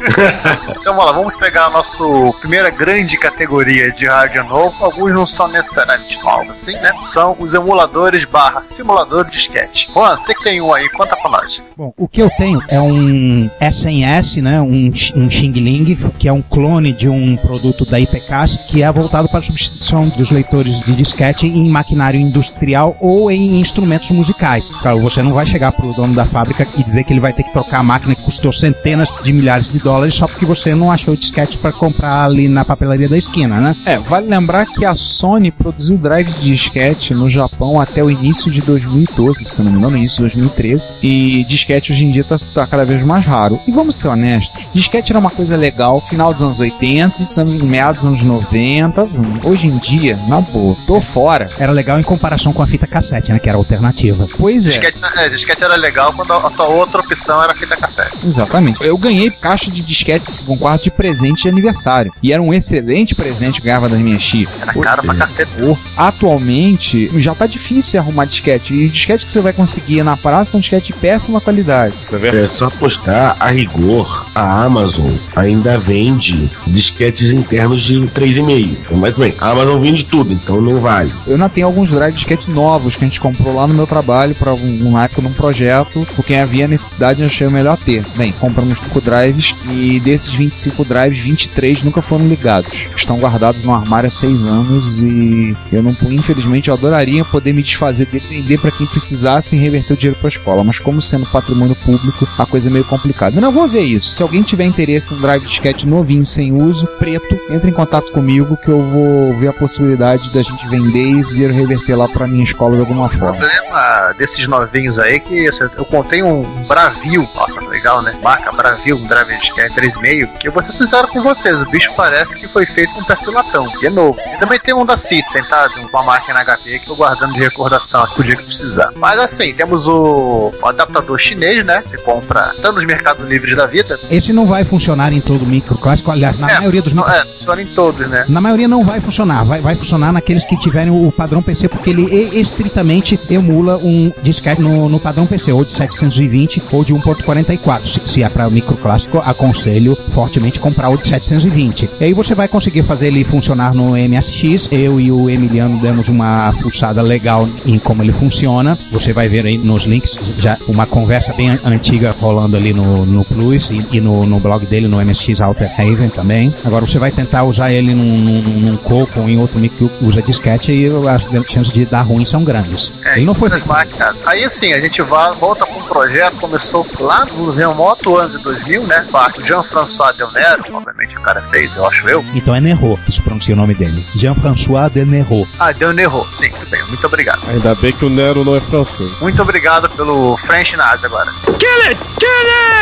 Então 0.82 0.96
vamos 0.96 1.06
lá, 1.06 1.12
vamos 1.12 1.36
pegar 1.36 1.66
a 1.66 1.70
nossa 1.70 2.04
primeira 2.40 2.72
grande 2.72 3.16
categoria 3.16 3.92
de 3.92 4.08
rádio 4.08 4.44
novo. 4.46 4.84
Alguns 4.84 5.14
não 5.14 5.28
são 5.28 5.48
necessariamente 5.48 6.20
novos, 6.24 6.50
assim, 6.50 6.74
né? 6.74 6.92
São 7.04 7.36
os 7.40 7.54
emuladores 7.54 8.24
barra 8.24 8.64
simulador 8.64 9.26
de 9.26 9.32
disquete. 9.32 9.90
Juan, 9.94 10.18
você 10.18 10.34
que 10.34 10.44
tem 10.44 10.60
um 10.60 10.74
aí, 10.74 10.90
conta 10.90 11.16
pra 11.16 11.30
nós. 11.30 11.62
Bom, 11.78 11.94
o 11.98 12.08
que 12.08 12.22
eu 12.22 12.30
tenho 12.32 12.60
é 12.68 12.80
um 12.80 13.50
SNS, 13.60 14.38
né, 14.38 14.61
um, 14.62 14.92
um 15.16 15.30
Xing 15.30 15.52
Ling, 15.52 15.98
que 16.18 16.28
é 16.28 16.34
um 16.34 16.42
clone 16.42 16.94
de 16.94 17.10
um 17.10 17.36
produto 17.38 17.86
da 17.86 18.00
IPCAS, 18.00 18.58
que 18.68 18.84
é 18.84 18.92
voltado 18.92 19.28
para 19.28 19.40
a 19.40 19.44
substituição 19.44 20.08
dos 20.10 20.32
leitores 20.32 20.80
de 20.80 20.96
disquete 20.96 21.48
em 21.48 21.70
maquinário 21.70 22.20
industrial 22.20 22.96
ou 23.00 23.32
em 23.32 23.60
instrumentos 23.60 24.12
musicais. 24.12 24.70
Claro, 24.82 25.00
você 25.00 25.22
não 25.22 25.34
vai 25.34 25.46
chegar 25.46 25.72
para 25.72 25.86
o 25.86 25.94
dono 25.94 26.14
da 26.14 26.26
fábrica 26.26 26.68
e 26.78 26.84
dizer 26.84 27.04
que 27.04 27.14
ele 27.14 27.20
vai 27.20 27.34
ter 27.34 27.44
que 27.44 27.52
trocar 27.52 27.80
a 27.80 27.84
máquina 27.84 28.16
que 28.16 28.24
custou 28.24 28.54
centenas 28.54 29.14
de 29.24 29.34
milhares 29.34 29.72
de 29.72 29.80
dólares 29.80 30.16
só 30.16 30.28
porque 30.28 30.46
você 30.46 30.76
não 30.76 30.92
achou 30.92 31.16
disquete 31.16 31.58
para 31.58 31.72
comprar 31.72 32.26
ali 32.26 32.48
na 32.48 32.64
papelaria 32.64 33.10
da 33.10 33.18
esquina, 33.18 33.60
né? 33.60 33.76
É, 33.86 33.98
vale 33.98 34.28
lembrar 34.28 34.66
que 34.66 34.86
a 34.86 34.96
Sony 34.96 35.52
produziu 35.52 35.98
drive 35.98 36.32
de 36.32 36.52
disquete 36.52 37.14
no 37.14 37.30
Japão 37.30 37.80
até 37.80 38.04
o 38.04 38.10
início 38.10 38.52
de 38.52 38.62
2012, 38.62 39.46
se 39.46 39.62
não 39.62 39.72
me 39.72 39.78
engano, 39.78 39.98
início 39.98 40.18
de 40.18 40.36
2013. 40.36 40.92
E 41.02 41.46
disquete 41.48 41.92
hoje 41.92 42.06
em 42.06 42.12
dia 42.12 42.24
tá, 42.24 42.36
tá 42.54 42.68
cada 42.68 42.86
vez 42.86 43.04
mais 43.04 43.26
raro. 43.26 43.60
E 43.68 43.72
vamos 43.72 43.96
ser 43.96 44.08
honestos, 44.08 44.51
disquete 44.74 45.12
era 45.12 45.20
uma 45.20 45.30
coisa 45.30 45.56
legal, 45.56 46.02
final 46.02 46.32
dos 46.32 46.42
anos 46.42 46.60
80, 46.60 47.22
isso, 47.22 47.44
meados 47.46 48.04
dos 48.04 48.12
anos 48.12 48.24
90. 48.24 49.04
hum, 49.04 49.10
Hoje 49.44 49.68
em 49.68 49.78
dia, 49.78 50.18
na 50.28 50.40
boa, 50.42 50.76
tô 50.86 51.00
fora. 51.02 51.50
Era 51.60 51.72
legal 51.72 52.00
em 52.00 52.04
comparação 52.04 52.54
com 52.54 52.62
a 52.62 52.68
fita 52.68 52.86
cassete, 52.88 53.32
né, 53.32 53.40
que 53.40 53.50
era 53.50 53.58
a 53.58 53.60
alternativa. 53.60 54.28
Pois 54.38 54.68
é. 54.68 54.72
Disquete, 54.72 54.98
é, 55.18 55.30
disquete 55.30 55.64
era 55.64 55.76
legal 55.76 56.14
quando 56.14 56.32
a, 56.34 56.48
a 56.48 56.50
tua 56.50 56.68
outra 56.68 57.02
opção 57.02 57.44
era 57.44 57.54
fita 57.54 57.76
cassete. 57.76 58.18
Exatamente. 58.26 58.80
Eu 58.86 58.98
ganhei 58.98 59.30
caixa 59.32 59.72
de 59.72 59.82
disquete 59.82 60.44
com 60.44 60.58
quarto 60.58 60.84
de 60.84 60.92
presente 60.92 61.44
de 61.44 61.50
aniversário. 61.50 62.14
E 62.22 62.32
era 62.32 62.42
um 62.42 62.54
excelente 62.54 63.16
presente 63.16 63.62
que 63.62 63.68
eu 63.68 63.72
ganhava 63.72 63.90
das 63.90 64.00
minhas 64.00 64.24
tias. 64.24 64.50
Era 64.62 64.74
caro 64.74 65.04
pra 65.04 65.16
cacete. 65.16 65.52
Pô, 65.60 65.78
Atualmente 65.98 67.10
já 67.20 67.34
tá 67.34 67.46
difícil 67.46 68.00
arrumar 68.00 68.26
disquete. 68.26 68.74
E 68.74 68.90
disquete 68.90 69.26
que 69.26 69.32
você 69.32 69.40
vai 69.42 69.54
conseguir 69.54 70.04
na 70.04 70.16
praça 70.16 70.56
é 70.56 70.58
um 70.58 70.62
disquete 70.62 70.88
de 70.88 70.94
péssima 70.94 71.42
qualidade. 71.42 71.96
Isso 72.02 72.16
é 72.16 72.20
verdade. 72.20 72.46
É 72.46 72.48
só 72.48 72.70
postar 72.70 73.36
a 73.40 73.48
rigor, 73.50 74.26
a 74.34 74.64
Amazon 74.64 75.12
ainda 75.36 75.78
vende 75.78 76.50
disquetes 76.68 77.32
internos 77.32 77.84
de 77.84 77.96
3,5. 77.96 78.96
Mas 78.98 79.16
bem, 79.16 79.34
a 79.40 79.50
Amazon 79.50 79.82
vende 79.82 80.06
tudo, 80.06 80.34
então 80.34 80.62
não 80.62 80.80
vale. 80.80 81.12
Eu 81.28 81.34
ainda 81.34 81.50
tenho 81.50 81.68
alguns 81.68 81.90
drive 81.90 82.14
disquete 82.14 82.50
novos 82.50 82.96
que 82.96 83.04
a 83.04 83.08
gente 83.08 83.22
comprou 83.22 83.54
lá 83.54 83.68
no 83.68 83.74
meu 83.74 83.88
trabalho 83.88 84.36
para 84.36 84.54
uma 84.54 85.04
época 85.04 85.22
num 85.22 85.34
projeto, 85.34 86.06
porque 86.16 86.34
havia 86.34 86.68
necessidade 86.68 87.22
e 87.22 87.26
achei 87.26 87.48
melhor 87.48 87.78
ter. 87.78 88.04
Bem, 88.16 88.32
compramos 88.32 88.78
5 88.78 89.02
drives 89.02 89.56
e 89.70 90.00
desses 90.00 90.34
25 90.34 90.86
drives, 90.86 91.20
23 91.20 91.84
nunca 91.84 92.02
foram 92.02 92.28
ligados. 92.28 92.88
Estão 92.96 93.20
guardados 93.20 93.64
no 93.64 93.74
armário 93.74 94.08
há 94.08 94.12
6 94.12 94.44
anos 94.44 94.98
e 95.00 95.56
eu 95.72 95.84
não, 95.84 95.96
infelizmente, 96.10 96.70
eu 96.70 96.74
adoraria 96.74 97.24
poder 97.26 97.54
me 97.54 97.62
desfazer 97.62 98.06
dele 98.06 98.26
vender 98.30 98.60
para 98.60 98.72
quem 98.72 98.88
precisasse 98.88 99.56
e 99.56 99.60
reverter 99.60 99.94
o 99.94 99.98
dinheiro 99.98 100.18
para 100.18 100.28
a 100.28 100.30
escola, 100.30 100.64
mas 100.64 100.80
como 100.80 101.02
sendo 101.02 101.26
patrimônio 101.26 101.76
público, 101.76 102.28
a 102.38 102.46
coisa 102.46 102.70
é 102.70 102.72
meio 102.72 102.86
complicada. 102.86 103.38
Eu 103.38 103.42
não 103.42 103.52
vou 103.52 103.68
ver 103.68 103.82
isso. 103.82 104.10
Se 104.22 104.24
alguém 104.24 104.44
tiver 104.44 104.66
interesse 104.66 105.12
em 105.12 105.18
um 105.18 105.20
drive 105.20 105.44
disquete 105.48 105.88
novinho, 105.88 106.28
sem 106.28 106.54
uso, 106.54 106.86
preto, 107.00 107.36
entre 107.50 107.72
em 107.72 107.74
contato 107.74 108.12
comigo 108.12 108.56
que 108.56 108.70
eu 108.70 108.80
vou 108.80 109.36
ver 109.40 109.48
a 109.48 109.54
possibilidade 109.54 110.32
da 110.32 110.44
gente 110.44 110.70
vender 110.70 111.14
e 111.16 111.20
esse 111.20 111.32
dinheiro 111.32 111.52
reverter 111.52 111.96
lá 111.96 112.08
para 112.08 112.28
minha 112.28 112.44
escola 112.44 112.76
de 112.76 112.82
alguma 112.82 113.08
O 113.08 113.10
forma. 113.10 113.36
problema 113.36 114.14
desses 114.20 114.46
novinhos 114.46 115.00
aí 115.00 115.16
é 115.16 115.20
que 115.20 115.46
eu 115.46 115.54
eu 115.76 115.86
contei 115.86 116.22
um 116.22 116.44
Bravio, 116.68 117.28
nossa, 117.34 117.60
legal, 117.82 118.02
né? 118.04 118.14
Marca 118.22 118.52
Bravio, 118.52 118.96
um 118.96 119.08
disquete 119.40 119.74
3,5. 119.76 120.38
Que 120.38 120.48
eu 120.48 120.52
vou 120.52 120.62
ser 120.64 120.72
sincero 120.72 121.08
com 121.08 121.22
vocês, 121.22 121.60
o 121.60 121.70
bicho 121.70 121.92
parece 121.98 122.36
que 122.36 122.48
foi 122.48 122.66
feito 122.66 122.94
com 122.94 123.04
perfilatão, 123.04 123.68
e 123.82 123.88
é 123.88 123.90
novo. 123.90 124.18
E 124.34 124.38
também 124.38 124.60
tem 124.60 124.74
um 124.74 124.86
da 124.86 124.96
Citizen, 124.96 125.44
tá? 125.44 125.68
De 125.68 125.80
uma 125.80 126.04
máquina 126.04 126.44
HP 126.46 126.80
que 126.80 126.90
eu 126.90 126.96
guardando 126.96 127.34
de 127.34 127.40
recordação 127.40 128.06
pro 128.14 128.24
dia 128.24 128.36
que 128.36 128.44
precisar. 128.44 128.92
Mas 128.96 129.20
assim, 129.20 129.54
temos 129.54 129.88
o, 129.88 130.52
o 130.62 130.68
adaptador 130.68 131.18
chinês, 131.18 131.66
né? 131.66 131.84
Você 131.86 131.98
compra 131.98 132.52
tanto 132.62 132.76
nos 132.76 132.86
mercados 132.86 133.28
livres 133.28 133.56
da 133.56 133.66
vida. 133.66 134.00
Esse 134.10 134.32
não 134.32 134.46
vai 134.46 134.64
funcionar 134.64 135.12
em 135.12 135.20
todo 135.20 135.46
microclássico, 135.46 136.12
aliás, 136.12 136.38
na 136.38 136.52
é, 136.52 136.60
maioria 136.60 136.82
dos 136.82 136.94
não, 136.94 137.04
micro... 137.04 137.20
É, 137.20 137.26
funciona 137.26 137.62
em 137.62 137.68
todos, 137.68 138.08
né? 138.08 138.26
Na 138.30 138.40
maioria 138.40 138.68
não 138.68 138.84
vai 138.84 139.02
funcionar, 139.02 139.44
vai, 139.44 139.60
vai 139.60 139.76
funcionar 139.76 140.14
naqueles 140.14 140.46
que 140.46 140.56
tiverem 140.58 140.92
o 140.92 141.12
padrão 141.12 141.42
PC, 141.42 141.68
porque 141.68 141.90
ele 141.90 142.04
estritamente 142.40 143.20
emula 143.30 143.78
um 143.78 144.12
disquete 144.22 144.62
no, 144.62 144.88
no 144.88 145.00
padrão 145.00 145.26
PC, 145.26 145.52
ou 145.52 145.66
de 145.66 145.74
720 145.74 146.62
ou 146.72 146.84
de 146.84 146.94
1.44. 146.94 147.71
Se, 147.80 148.02
se 148.06 148.24
é 148.24 148.30
para 148.30 148.50
microclássico, 148.50 149.20
aconselho 149.26 149.96
fortemente 150.12 150.60
comprar 150.60 150.90
o 150.90 150.98
de 150.98 151.08
720. 151.08 151.90
E 152.00 152.04
aí 152.06 152.14
você 152.14 152.34
vai 152.36 152.48
conseguir 152.48 152.84
fazer 152.84 153.08
ele 153.08 153.24
funcionar 153.24 153.74
no 153.74 153.92
MSX. 153.98 154.70
Eu 154.72 155.00
e 155.00 155.12
o 155.12 155.30
Emiliano 155.30 155.78
demos 155.80 156.10
uma 156.10 156.54
pulsada 156.62 157.02
legal 157.02 157.48
em 157.66 157.78
como 157.80 158.02
ele 158.04 158.12
funciona. 158.14 158.78
Você 158.92 159.14
vai 159.14 159.28
ver 159.28 159.46
aí 159.46 159.58
nos 159.58 159.84
links 159.84 160.18
já 160.38 160.58
uma 160.68 160.86
conversa 160.86 161.34
bem 161.34 161.50
an- 161.52 161.60
antiga 161.66 162.16
rolando 162.20 162.56
ali 162.58 162.74
no, 162.74 163.06
no 163.06 163.24
Plus 163.26 163.70
e, 163.72 163.86
e 163.92 164.00
no, 164.02 164.26
no 164.26 164.40
blog 164.40 164.66
dele, 164.66 164.88
no 164.88 165.04
MSX 165.04 165.42
Alter 165.42 165.72
Haven 165.80 166.10
também. 166.10 166.54
Agora 166.66 166.86
você 166.86 167.00
vai 167.00 167.12
tentar 167.12 167.44
usar 167.44 167.72
ele 167.72 167.94
num, 167.94 168.18
num, 168.18 168.42
num 168.72 168.78
Coco 168.78 169.20
ou 169.22 169.30
em 169.30 169.38
outro 169.40 169.60
micro 169.60 169.90
que 169.90 170.06
usa 170.06 170.22
disquete 170.22 170.72
e 170.72 170.88
as 171.08 171.24
chances 171.52 171.72
de 171.74 171.86
dar 171.86 172.02
ruim 172.02 172.26
são 172.26 172.44
grandes. 172.44 172.92
É, 173.06 173.18
ele 173.18 173.26
não 173.26 173.34
foi 173.34 173.48
essas 173.50 173.66
máquinas. 173.66 174.16
Aí 174.26 174.44
assim, 174.44 174.74
a 174.74 174.80
gente 174.82 175.02
vai, 175.02 175.34
volta 175.36 175.66
com 175.66 175.80
um 175.80 175.84
projeto, 175.84 176.31
começou 176.42 176.86
lá 177.00 177.26
no 177.26 177.52
remoto 177.52 178.18
ano 178.18 178.38
de 178.38 178.44
2000, 178.44 178.84
né? 178.88 179.08
Parte 179.12 179.46
Jean-François 179.46 180.16
Delnero, 180.18 180.64
obviamente 180.74 181.16
o 181.18 181.22
cara 181.22 181.42
fez, 181.44 181.74
eu 181.78 181.86
acho 181.86 182.10
eu. 182.10 182.26
Então 182.34 182.56
é 182.56 182.60
Nerro 182.60 183.00
que 183.06 183.12
se 183.12 183.22
pronuncia 183.22 183.54
o 183.54 183.58
nome 183.58 183.76
dele. 183.76 184.04
Jean-François 184.16 184.92
de 184.92 185.06
Nerro. 185.06 185.48
Ah, 185.60 185.72
Delnero, 185.72 186.28
sim, 186.38 186.50
tudo 186.50 186.70
bem, 186.70 186.84
muito 186.88 187.06
obrigado. 187.06 187.42
Ainda 187.48 187.76
bem 187.76 187.94
que 187.94 188.04
o 188.04 188.10
Nero 188.10 188.44
não 188.44 188.56
é 188.56 188.60
francês. 188.60 189.12
Muito 189.22 189.42
obrigado 189.42 189.90
pelo 189.92 190.36
French 190.38 190.76
Nazi 190.76 191.06
agora. 191.06 191.32
Kill 191.60 191.82
it! 191.88 192.02
Kill 192.20 192.30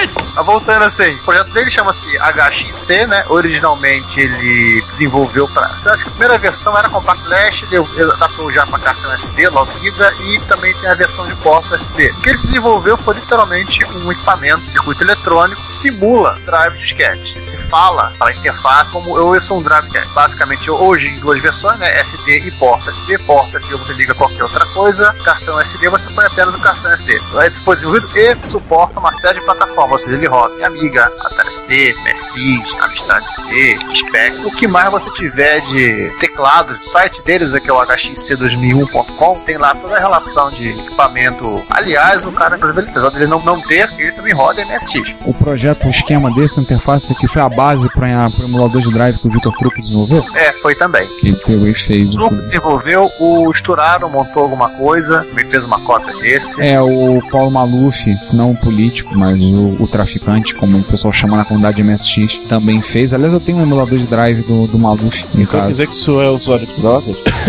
it! 0.02 0.14
Mas 0.36 0.46
voltando 0.46 0.84
assim, 0.84 1.12
o 1.16 1.24
projeto 1.24 1.52
dele 1.52 1.70
chama-se 1.70 2.08
HXC, 2.18 3.08
né? 3.08 3.26
Originalmente 3.28 4.20
ele 4.20 4.82
desenvolveu 4.84 5.48
para. 5.50 5.70
Eu 5.84 5.92
acho 5.92 6.04
que 6.04 6.10
a 6.10 6.12
primeira 6.12 6.38
versão 6.38 6.78
era 6.78 6.88
Compact 6.88 7.26
Flash, 7.26 7.64
ele 7.64 7.76
ele 7.96 8.12
adaptou 8.12 8.52
já 8.52 8.66
para 8.66 8.80
cartão 8.80 9.12
SD, 9.14 9.50
logo 9.50 9.72
vida, 9.80 10.14
e 10.22 10.40
também 10.42 10.74
tem 10.76 10.90
a 10.90 10.94
versão 10.94 11.28
de 11.28 11.36
porta 11.36 11.76
SD. 11.76 12.12
O 12.12 12.22
que 12.22 12.30
ele 12.30 12.38
desenvolveu 12.38 12.98
foi 12.98 13.16
literalmente 13.16 13.49
um 13.56 14.12
equipamento, 14.12 14.70
circuito 14.70 15.04
eletrônico, 15.04 15.62
que 15.62 15.72
simula 15.72 16.38
drive 16.46 16.74
de 16.74 16.80
disquete. 16.80 17.44
Se 17.44 17.58
fala 17.58 18.14
para 18.18 18.30
a 18.30 18.34
interface 18.34 18.92
como 18.92 19.18
eu, 19.18 19.40
sou 19.42 19.60
um 19.60 19.64
drive 19.64 19.86
disquete. 19.86 20.14
Basicamente, 20.14 20.70
hoje 20.70 21.08
em 21.08 21.20
duas 21.20 21.42
versões, 21.42 21.80
né? 21.80 22.00
SD 22.00 22.40
e 22.40 22.52
porta 22.52 22.92
SD. 22.92 23.18
Porta 23.20 23.58
SD 23.58 23.76
você 23.76 23.94
liga 23.94 24.14
qualquer 24.14 24.44
outra 24.44 24.66
coisa, 24.68 25.14
cartão 25.24 25.60
SD 25.60 25.90
você 25.90 26.10
põe 26.14 26.26
apenas 26.26 26.54
no 26.54 26.60
cartão 26.60 26.92
SD. 26.92 27.22
É 27.36 27.50
desenvolvido 27.50 28.10
e 28.16 28.48
suporta 28.48 29.00
uma 29.00 29.14
série 29.14 29.40
de 29.40 29.46
plataformas, 29.46 29.92
ou 29.92 30.00
seja, 30.00 30.16
ele 30.16 30.28
roda 30.28 30.60
Amiga, 30.66 31.12
Atari 31.22 31.54
ST, 31.54 31.96
MSX, 32.04 32.82
Amstrad 32.82 33.24
C, 33.24 33.80
Spectrum. 33.96 34.48
O 34.48 34.52
que 34.52 34.68
mais 34.68 34.92
você 34.92 35.10
tiver 35.12 35.62
de 35.62 36.12
teclado, 36.20 36.78
site 36.86 37.22
deles 37.24 37.54
é 37.54 37.60
que 37.60 37.70
é 37.70 37.74
o 37.74 37.78
hxc2001.com, 37.78 39.40
tem 39.46 39.58
lá 39.58 39.74
toda 39.76 39.96
a 39.96 40.00
relação 40.00 40.50
de 40.52 40.70
equipamento. 40.70 41.64
Aliás, 41.70 42.26
o 42.26 42.32
cara, 42.32 42.56
apesar 42.56 43.10
dele 43.10 43.28
não, 43.28 43.39
não 43.44 43.60
ter, 43.62 43.90
ele 43.98 44.12
também 44.12 44.34
roda 44.34 44.64
MSX. 44.66 45.16
O 45.26 45.34
projeto, 45.34 45.88
o 45.88 45.90
esquema 45.90 46.32
desse, 46.32 46.60
a 46.60 46.64
interface 46.64 47.12
aqui 47.12 47.28
foi 47.28 47.42
a 47.42 47.50
base 47.50 47.90
para 47.90 48.30
o 48.40 48.44
emulador 48.44 48.82
de 48.82 48.92
drive 48.92 49.18
que 49.18 49.28
o 49.28 49.32
Vitor 49.32 49.54
Truco 49.58 49.82
desenvolveu? 49.82 50.26
É, 50.36 50.52
foi 50.54 50.76
também. 50.76 51.08
Que 51.20 51.36
ele 51.48 51.74
fez. 51.74 52.14
O 52.14 52.18
grupo 52.18 52.36
desenvolveu, 52.38 53.12
o 53.20 53.52
Esturaro 53.52 54.10
montou 54.10 54.44
alguma 54.44 54.70
coisa, 54.70 55.26
me 55.34 55.44
fez 55.44 55.64
uma 55.64 55.80
cópia 55.82 56.14
desse. 56.18 56.62
É, 56.62 56.82
o 56.82 57.22
Paulo 57.32 57.52
Maluf, 57.52 58.06
não 58.34 58.52
o 58.52 58.58
político, 58.58 59.16
mas 59.18 59.40
o, 59.40 59.84
o 59.84 59.88
traficante, 59.88 60.56
como 60.56 60.78
o 60.78 60.84
pessoal 60.84 61.12
chama 61.14 61.38
na 61.38 61.46
comunidade 61.46 61.82
MSX, 61.84 62.38
também 62.48 62.82
fez. 62.82 63.14
Aliás, 63.14 63.34
eu 63.34 63.40
tenho 63.40 63.58
um 63.58 63.64
emulador 63.64 63.98
de 63.98 64.06
drive 64.06 64.42
do, 64.44 64.68
do 64.68 64.78
Maluf 64.78 65.26
em 65.36 65.42
Então 65.42 65.62
quer 65.62 65.68
dizer 65.68 65.88
que 65.88 65.94
isso 65.94 66.20
é 66.22 66.30
usuário 66.30 66.66
de 66.66 66.74
drogas? 66.82 67.16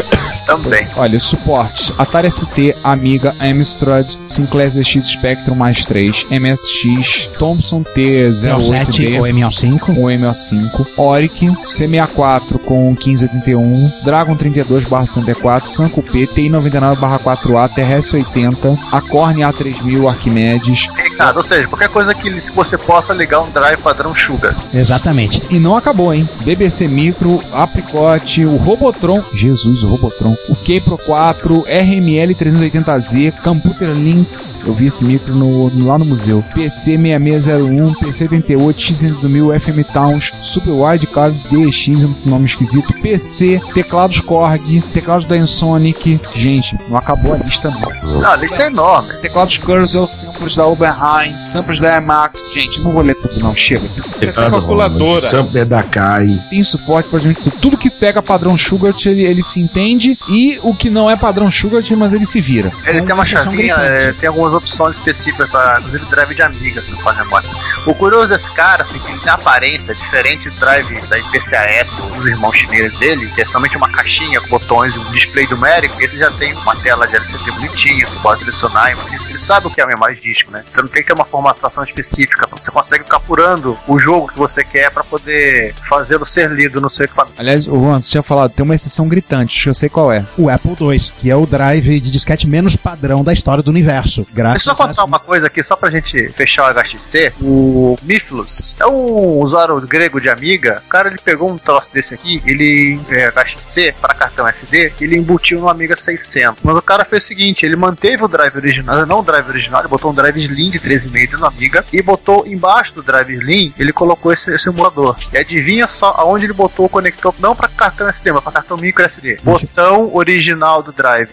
Também. 0.50 0.84
Olha, 0.96 1.20
suportes: 1.20 1.92
Atari 1.96 2.28
ST, 2.28 2.74
Amiga, 2.82 3.32
Amstrad, 3.38 4.04
Sinclair 4.26 4.68
ZX 4.68 5.04
Spectrum 5.04 5.54
mais 5.54 5.84
3, 5.84 6.26
MSX, 6.28 7.28
Thomson 7.38 7.84
T08D, 7.84 9.20
ou 9.20 9.26
MO5. 9.26 9.78
com 9.78 9.92
MO5, 9.92 10.86
Oric, 10.96 11.46
C64 11.46 12.58
com 12.64 12.90
1581, 12.90 13.92
Dragon 14.04 14.34
32/64, 14.34 15.66
Sanco 15.66 16.02
P, 16.02 16.26
TI99/4A, 16.26 17.68
TRS-80, 17.68 18.76
Acorn 18.90 19.42
A3000, 19.42 20.08
Arquimedes. 20.08 20.88
Ricardo, 21.20 21.36
ou 21.36 21.42
seja, 21.42 21.68
qualquer 21.68 21.90
coisa 21.90 22.14
que 22.14 22.30
você 22.52 22.78
possa 22.78 23.12
ligar 23.12 23.42
um 23.42 23.50
drive 23.50 23.78
padrão 23.82 24.14
Sugar. 24.14 24.56
Exatamente. 24.72 25.42
E 25.50 25.58
não 25.58 25.76
acabou, 25.76 26.14
hein? 26.14 26.26
BBC 26.46 26.88
Micro, 26.88 27.44
Apricot, 27.52 28.42
o 28.46 28.56
Robotron, 28.56 29.22
Jesus, 29.34 29.82
o 29.82 29.88
Robotron, 29.88 30.34
o 30.48 30.56
Kepro 30.56 30.96
4, 30.96 31.66
RML 31.66 32.34
380Z, 32.34 33.34
Computer 33.42 33.90
Links, 33.90 34.54
eu 34.64 34.72
vi 34.72 34.86
esse 34.86 35.04
micro 35.04 35.34
no, 35.34 35.86
lá 35.86 35.98
no 35.98 36.06
museu, 36.06 36.42
PC 36.54 36.96
6601, 36.96 37.94
PC 37.96 38.22
88, 38.24 38.78
X1000, 38.78 39.60
FM 39.60 39.92
Towns, 39.92 40.32
Super 40.40 40.72
Wildcard 40.72 41.36
DX, 41.50 42.02
um 42.02 42.14
nome 42.24 42.46
esquisito, 42.46 42.94
PC, 42.94 43.60
teclados 43.74 44.20
Korg, 44.20 44.82
teclados 44.94 45.26
da 45.26 45.36
Ensonic, 45.36 46.18
gente, 46.34 46.78
não 46.88 46.96
acabou 46.96 47.34
a 47.34 47.36
lista 47.36 47.70
não. 47.70 48.20
Não, 48.20 48.30
a 48.30 48.36
lista 48.36 48.62
é 48.62 48.66
enorme. 48.68 49.12
Teclados 49.20 49.58
Cursor, 49.58 50.08
samples 50.08 50.56
da 50.56 50.66
Oberheim, 50.66 51.09
samples 51.44 51.78
da 51.78 51.96
Emax, 51.96 52.44
gente, 52.52 52.80
não 52.80 52.92
vou 52.92 53.02
ler 53.02 53.14
tudo 53.14 53.40
não, 53.40 53.54
chega. 53.54 53.88
Teclado 54.18 54.52
calculadora. 54.52 55.20
Sampler 55.20 55.64
da 55.66 55.82
Kai. 55.82 56.38
tem 56.48 56.62
suporte 56.62 57.08
praticamente 57.08 57.42
tudo. 57.42 57.56
Tudo 57.60 57.76
que 57.76 57.90
pega 57.90 58.22
padrão 58.22 58.56
Sugar, 58.56 58.94
ele, 59.06 59.22
ele 59.24 59.42
se 59.42 59.60
entende, 59.60 60.18
e 60.28 60.58
o 60.62 60.74
que 60.74 60.90
não 60.90 61.10
é 61.10 61.16
padrão 61.16 61.50
Sugar, 61.50 61.82
mas 61.96 62.12
ele 62.12 62.24
se 62.24 62.40
vira. 62.40 62.70
Ele 62.86 62.98
É 62.98 63.02
tem 63.02 63.14
uma 63.14 63.24
chavinha, 63.24 63.74
é, 63.74 64.12
tem 64.12 64.28
algumas 64.28 64.52
opções 64.52 64.96
específicas 64.96 65.48
para, 65.50 65.78
inclusive, 65.80 66.04
drive 66.06 66.34
de 66.34 66.42
amiga, 66.42 66.82
se 66.82 66.90
não 66.90 66.98
faz 66.98 67.16
memória. 67.18 67.48
O 67.86 67.94
curioso 67.94 68.28
desse 68.28 68.50
cara, 68.52 68.82
assim, 68.82 68.98
que 68.98 69.10
ele 69.10 69.20
tem 69.20 69.32
aparência 69.32 69.94
diferente 69.94 70.48
do 70.50 70.56
drive 70.58 71.00
da 71.08 71.18
IPCAS, 71.18 71.94
dos 71.94 72.26
irmãos 72.26 72.56
chineses 72.56 72.98
dele, 72.98 73.26
que 73.34 73.42
é 73.42 73.44
somente 73.46 73.76
uma 73.76 73.88
caixinha 73.88 74.40
com 74.40 74.48
botões 74.48 74.94
e 74.94 74.98
um 74.98 75.10
display 75.12 75.46
numérico, 75.48 76.00
ele 76.00 76.16
já 76.16 76.30
tem 76.32 76.52
uma 76.54 76.76
tela 76.76 77.06
de 77.06 77.16
LCD 77.16 77.50
bonitinha, 77.52 78.06
você 78.06 78.16
pode 78.16 78.40
selecionar, 78.40 78.92
e 78.92 79.28
ele 79.28 79.38
sabe 79.38 79.66
o 79.66 79.70
que 79.70 79.80
é 79.80 79.84
a 79.84 79.86
memória 79.86 80.14
de 80.14 80.20
disco, 80.20 80.50
né? 80.50 80.64
Você 80.70 80.82
não 80.82 80.88
tem 80.88 80.99
que 81.02 81.08
ter 81.08 81.12
uma 81.14 81.24
formatação 81.24 81.82
específica, 81.82 82.46
você 82.50 82.70
consegue 82.70 83.04
ficar 83.04 83.18
apurando 83.18 83.76
o 83.86 83.98
jogo 83.98 84.28
que 84.28 84.38
você 84.38 84.64
quer 84.64 84.90
para 84.90 85.04
poder 85.04 85.74
fazê-lo 85.88 86.24
ser 86.24 86.50
lido 86.50 86.80
no 86.80 86.88
seu 86.88 87.04
equipamento. 87.04 87.34
Aliás, 87.38 87.66
o 87.66 87.78
Juan, 87.78 88.00
você 88.00 88.10
tinha 88.10 88.22
falado, 88.22 88.52
tem 88.52 88.64
uma 88.64 88.74
exceção 88.74 89.08
gritante, 89.08 89.66
eu 89.66 89.74
sei 89.74 89.88
qual 89.88 90.12
é. 90.12 90.24
O 90.36 90.48
Apple 90.48 90.76
II, 90.80 90.98
que 91.18 91.30
é 91.30 91.36
o 91.36 91.46
drive 91.46 92.00
de 92.00 92.10
disquete 92.10 92.46
menos 92.46 92.76
padrão 92.76 93.24
da 93.24 93.32
história 93.32 93.62
do 93.62 93.70
universo. 93.70 94.26
Graças 94.32 94.64
Deixa 94.64 94.70
eu 94.70 94.76
só 94.76 94.86
contar 94.86 95.02
a... 95.02 95.04
uma 95.04 95.18
coisa 95.18 95.46
aqui, 95.46 95.62
só 95.62 95.76
pra 95.76 95.90
gente 95.90 96.28
fechar 96.30 96.70
o 96.70 96.74
HXC. 96.74 97.32
O 97.40 97.96
Miflus 98.02 98.74
é 98.78 98.86
um 98.86 99.40
usuário 99.40 99.80
grego 99.80 100.20
de 100.20 100.28
Amiga. 100.28 100.82
O 100.86 100.88
cara 100.88 101.08
ele 101.08 101.18
pegou 101.22 101.50
um 101.50 101.56
troço 101.56 101.90
desse 101.92 102.14
aqui, 102.14 102.42
ele 102.46 103.00
é, 103.08 103.30
HXC 103.30 103.94
para 104.00 104.14
cartão 104.14 104.46
SD, 104.46 104.92
ele 105.00 105.16
embutiu 105.16 105.60
no 105.60 105.68
Amiga 105.68 105.96
600. 105.96 106.62
Mas 106.62 106.76
o 106.76 106.82
cara 106.82 107.04
fez 107.04 107.24
o 107.24 107.26
seguinte: 107.26 107.64
ele 107.64 107.76
manteve 107.76 108.24
o 108.24 108.28
drive 108.28 108.56
original, 108.56 109.06
não 109.06 109.20
o 109.20 109.22
drive 109.22 109.48
original, 109.48 109.80
ele 109.80 109.88
botou 109.88 110.10
um 110.10 110.14
drive 110.14 110.40
Slim 110.40 110.70
de 110.70 110.78
13,5 110.80 111.38
no 111.38 111.46
Amiga 111.46 111.84
e 111.92 112.02
botou 112.02 112.46
embaixo 112.46 112.94
do 112.94 113.02
drive 113.02 113.34
Slim, 113.34 113.72
ele 113.78 113.92
colocou 113.92 114.32
esse, 114.32 114.50
esse 114.52 114.68
emulador. 114.68 115.16
E 115.32 115.38
adivinha 115.38 115.86
só 115.86 116.14
aonde 116.16 116.44
ele 116.44 116.52
botou 116.52 116.86
o 116.86 116.88
conector, 116.88 117.34
não 117.38 117.54
para 117.54 117.68
cartão 117.68 118.08
SD, 118.08 118.32
mas 118.32 118.42
para 118.42 118.52
cartão 118.52 118.76
micro 118.76 119.04
SD. 119.04 119.38
Botão 119.42 120.14
original 120.14 120.82
do 120.82 120.92
drive. 120.92 121.30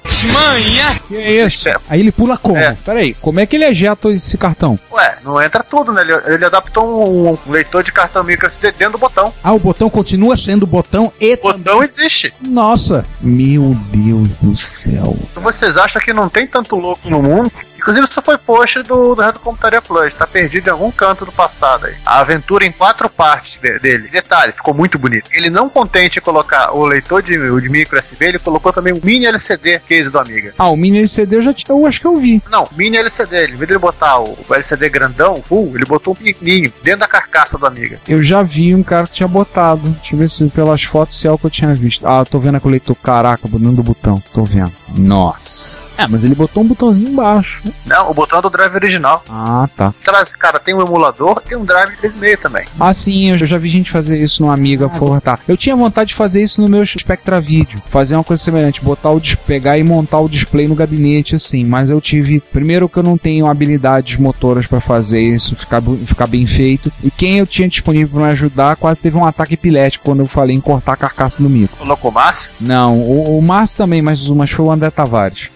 Que 1.08 1.16
é 1.16 1.46
isso? 1.46 1.70
Aí 1.90 2.00
ele 2.00 2.12
pula 2.12 2.38
como? 2.38 2.58
É. 2.58 2.76
Peraí, 2.84 3.14
como 3.16 3.40
é 3.40 3.46
que 3.46 3.56
ele 3.56 3.66
ejeta 3.66 4.10
esse 4.10 4.38
cartão? 4.38 4.80
Ué, 4.92 5.18
não 5.24 5.42
entra 5.42 5.64
tudo, 5.64 5.92
né? 5.92 6.02
Ele, 6.02 6.14
ele 6.34 6.46
adaptou 6.46 7.10
um, 7.10 7.38
um 7.48 7.52
leitor 7.52 7.84
de 7.84 7.92
cartão 7.92 8.24
micro 8.24 8.48
SD 8.48 8.72
dentro 8.72 8.94
do 8.94 8.98
botão. 8.98 9.34
Ah, 9.44 9.54
o 9.54 9.60
botão 9.60 9.90
continua 9.90 10.38
sendo 10.38 10.66
botão 10.66 11.12
e 11.20 11.34
O 11.36 11.42
botão 11.42 11.84
existe. 11.84 12.34
Nossa, 12.42 13.04
Meu 13.22 13.76
Deus 13.92 14.30
do 14.42 14.56
céu. 14.56 15.16
Vocês 15.36 15.78
acham 15.78 16.02
que 16.02 16.14
não 16.14 16.30
tem 16.30 16.48
tanto 16.48 16.76
louco 16.76 17.10
no 17.10 17.22
mundo? 17.22 17.52
Inclusive, 17.88 18.06
isso 18.10 18.22
foi 18.22 18.38
post 18.38 18.84
do, 18.84 19.16
do 19.16 19.22
Retro 19.22 19.40
Computaria 19.40 19.82
Plus. 19.82 20.14
Tá 20.14 20.28
perdido 20.28 20.68
em 20.68 20.72
algum 20.72 20.92
canto 20.92 21.24
do 21.24 21.32
passado 21.32 21.86
aí. 21.86 21.96
A 22.06 22.20
aventura 22.20 22.66
em 22.66 22.72
quatro 22.72 23.10
partes 23.10 23.58
de- 23.62 23.80
dele. 23.80 24.10
Detalhe, 24.10 24.52
ficou 24.52 24.74
muito 24.74 25.00
bonito. 25.00 25.30
Ele 25.32 25.50
não 25.50 25.70
contente 25.70 26.20
em 26.20 26.22
colocar 26.22 26.74
o 26.76 26.86
leitor 26.86 27.24
de, 27.24 27.38
o 27.38 27.62
de 27.62 27.70
micro 27.70 27.98
USB, 27.98 28.26
ele 28.26 28.40
colocou 28.40 28.74
também 28.74 28.92
o 28.92 29.00
mini 29.02 29.26
LCD 29.26 29.80
case 29.88 30.10
do 30.10 30.20
Amiga. 30.20 30.54
Ah, 30.58 30.68
o 30.68 30.76
mini 30.76 30.98
LCD 30.98 31.38
eu 31.38 31.42
já 31.42 31.54
tinha, 31.54 31.74
eu 31.78 31.86
acho 31.86 32.02
que 32.02 32.08
eu 32.08 32.18
vi. 32.18 32.44
Não, 32.50 32.68
mini 32.76 32.98
LCD. 32.98 33.46
Em 33.46 33.56
vez 33.56 33.60
de 33.60 33.72
ele 33.74 33.80
botar 33.80 34.20
o, 34.20 34.38
o 34.50 34.54
LCD 34.54 34.90
grandão, 34.90 35.42
full, 35.48 35.72
ele 35.74 35.86
botou 35.86 36.14
um 36.14 36.18
pequenininho 36.18 36.74
dentro 36.84 37.00
da 37.00 37.08
carcaça 37.08 37.58
do 37.58 37.66
Amiga. 37.66 38.02
Eu 38.06 38.22
já 38.22 38.44
vi 38.44 38.76
um 38.76 38.84
cara 38.84 39.08
que 39.08 39.14
tinha 39.14 39.28
botado. 39.30 39.82
Deixa 40.02 40.14
eu 40.14 40.20
ver 40.20 40.30
se 40.30 40.46
pelas 40.50 40.84
fotos 40.84 41.18
se 41.18 41.26
é 41.26 41.32
o 41.32 41.38
que 41.38 41.46
eu 41.46 41.50
tinha 41.50 41.74
visto. 41.74 42.06
Ah, 42.06 42.26
tô 42.26 42.38
vendo 42.38 42.56
aquele 42.58 42.72
leitor. 42.72 42.98
Caraca, 43.02 43.48
dentro 43.48 43.72
do 43.72 43.84
botão. 43.84 44.22
Tô 44.34 44.44
vendo. 44.44 44.74
Nossa. 44.98 45.87
É, 45.98 46.08
mas 46.08 46.24
ele 46.24 46.36
botou 46.36 46.64
um 46.64 46.68
botãozinho 46.68 47.10
embaixo. 47.10 47.62
Não, 47.86 48.12
o 48.12 48.14
botão 48.14 48.40
é 48.40 48.42
do 48.42 48.50
drive 48.50 48.74
original. 48.76 49.24
Ah, 49.30 49.68
tá. 49.76 49.94
Traz- 50.04 50.34
Cara, 50.34 50.60
tem 50.60 50.74
um 50.76 50.82
emulador 50.82 51.42
e 51.50 51.56
um 51.56 51.66
drive 51.66 51.96
3.5 51.98 52.38
também. 52.42 52.66
Ah, 52.80 52.94
sim, 52.94 53.32
eu 53.32 53.38
já 53.38 53.58
vi 53.58 53.70
gente 53.70 53.92
fazer 53.92 54.18
isso 54.22 54.44
no 54.44 54.52
Amiga 54.52 54.88
formatar. 54.90 55.40
Eu 55.48 55.58
tinha 55.58 55.76
vontade 55.76 56.10
de 56.10 56.16
fazer 56.16 56.42
isso 56.42 56.62
no 56.62 56.70
meu 56.70 56.86
Spectra 56.86 57.42
Video. 57.42 57.82
Fazer 57.88 58.16
uma 58.16 58.24
coisa 58.24 58.42
semelhante, 58.44 58.82
botar 58.82 59.10
o 59.12 59.20
pegar 59.46 59.78
e 59.78 59.84
montar 59.84 60.20
o 60.20 60.30
display 60.30 60.68
no 60.68 60.76
gabinete, 60.76 61.36
assim. 61.36 61.64
Mas 61.66 61.90
eu 61.90 62.00
tive. 62.00 62.40
Primeiro 62.40 62.88
que 62.88 62.98
eu 62.98 63.04
não 63.04 63.18
tenho 63.18 63.48
habilidades 63.48 64.18
motoras 64.20 64.68
pra 64.68 64.80
fazer 64.80 65.22
isso 65.22 65.56
ficar, 65.56 65.82
ficar 66.06 66.28
bem 66.28 66.46
feito. 66.46 66.92
E 67.04 67.10
quem 67.10 67.40
eu 67.40 67.48
tinha 67.48 67.68
disponível 67.68 68.16
pra 68.16 68.26
me 68.28 68.32
ajudar 68.32 68.76
quase 68.76 69.00
teve 69.00 69.18
um 69.18 69.26
ataque 69.26 69.56
epilético 69.56 70.06
quando 70.06 70.20
eu 70.20 70.28
falei 70.28 70.56
em 70.56 70.62
cortar 70.62 70.94
a 70.94 70.98
carcaça 70.98 71.42
do. 71.42 71.76
Colocou 71.78 72.12
o 72.12 72.14
Márcio. 72.14 72.50
Não, 72.60 72.98
o, 73.00 73.38
o 73.38 73.42
Márcio 73.42 73.78
também, 73.78 74.02
mas, 74.02 74.28
mas 74.30 74.50
foi 74.52 74.66
o 74.66 74.72
André 74.72 74.90
Tavares. 74.90 75.50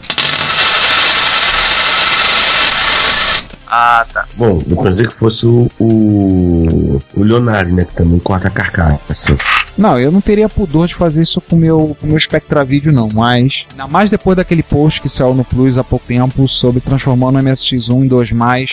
Ah, 3.74 4.06
tá. 4.12 4.26
Bom, 4.36 4.62
eu 4.70 4.84
pensei 4.84 5.08
que 5.08 5.14
fosse 5.14 5.46
o, 5.46 5.70
o, 5.80 7.02
o 7.16 7.24
Leonardo, 7.24 7.74
né? 7.74 7.86
Que 7.86 7.94
também 7.96 8.20
corta 8.20 8.50
a 8.50 8.52
carcaça. 8.52 9.38
Não, 9.78 10.00
eu 10.00 10.12
não 10.12 10.22
teria 10.22 10.50
pudor 10.50 10.88
de 10.88 10.96
fazer 10.96 11.22
isso 11.22 11.42
com 11.42 11.56
o 11.56 11.60
meu, 11.60 11.98
com 12.00 12.08
o 12.08 12.10
meu 12.10 12.20
Spectra 12.20 12.64
Video, 12.64 12.92
não, 12.92 13.08
mas. 13.14 13.66
Ainda 13.72 13.88
mais 13.88 14.10
depois 14.10 14.36
daquele 14.36 14.64
post 14.64 15.02
que 15.02 15.10
saiu 15.10 15.34
no 15.34 15.44
Plus 15.44 15.78
há 15.78 15.84
pouco 15.84 16.06
tempo 16.06 16.48
sobre 16.48 16.82
transformando 16.82 17.40
o 17.40 17.42
MSX1 17.42 18.04
em 18.04 18.08
2, 18.08 18.30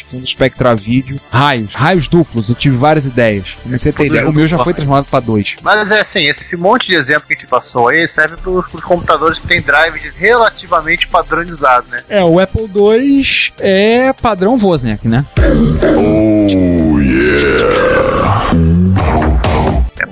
sendo 0.07 0.27
Spectra 0.27 0.75
Video. 0.75 1.19
Raios, 1.31 1.75
raios 1.75 2.09
duplos, 2.09 2.49
eu 2.49 2.55
tive 2.55 2.77
várias 2.77 3.07
ideias. 3.07 3.57
Comecei 3.63 3.91
a 3.91 3.95
ter 3.95 4.07
ideia. 4.07 4.29
O 4.29 4.33
meu 4.33 4.47
já 4.47 4.59
foi 4.59 4.75
transformado 4.75 5.07
para 5.07 5.21
2. 5.21 5.57
Mas 5.63 5.91
é 5.91 6.01
assim, 6.01 6.25
esse 6.25 6.57
monte 6.57 6.89
de 6.89 6.95
exemplo 6.95 7.25
que 7.27 7.35
a 7.35 7.37
gente 7.37 7.47
passou 7.47 7.89
aí 7.89 8.07
serve 8.07 8.37
para 8.37 8.51
os 8.51 8.85
computadores 8.85 9.39
que 9.39 9.47
tem 9.47 9.61
drive 9.61 10.01
relativamente 10.17 11.07
padronizado, 11.07 11.87
né? 11.91 12.03
É, 12.09 12.25
o 12.25 12.39
Apple 12.39 12.69
II 12.75 13.23
é 13.59 14.13
padrão 14.13 14.57
Wozniak, 14.57 15.07
né? 15.07 15.25
É 15.83 15.99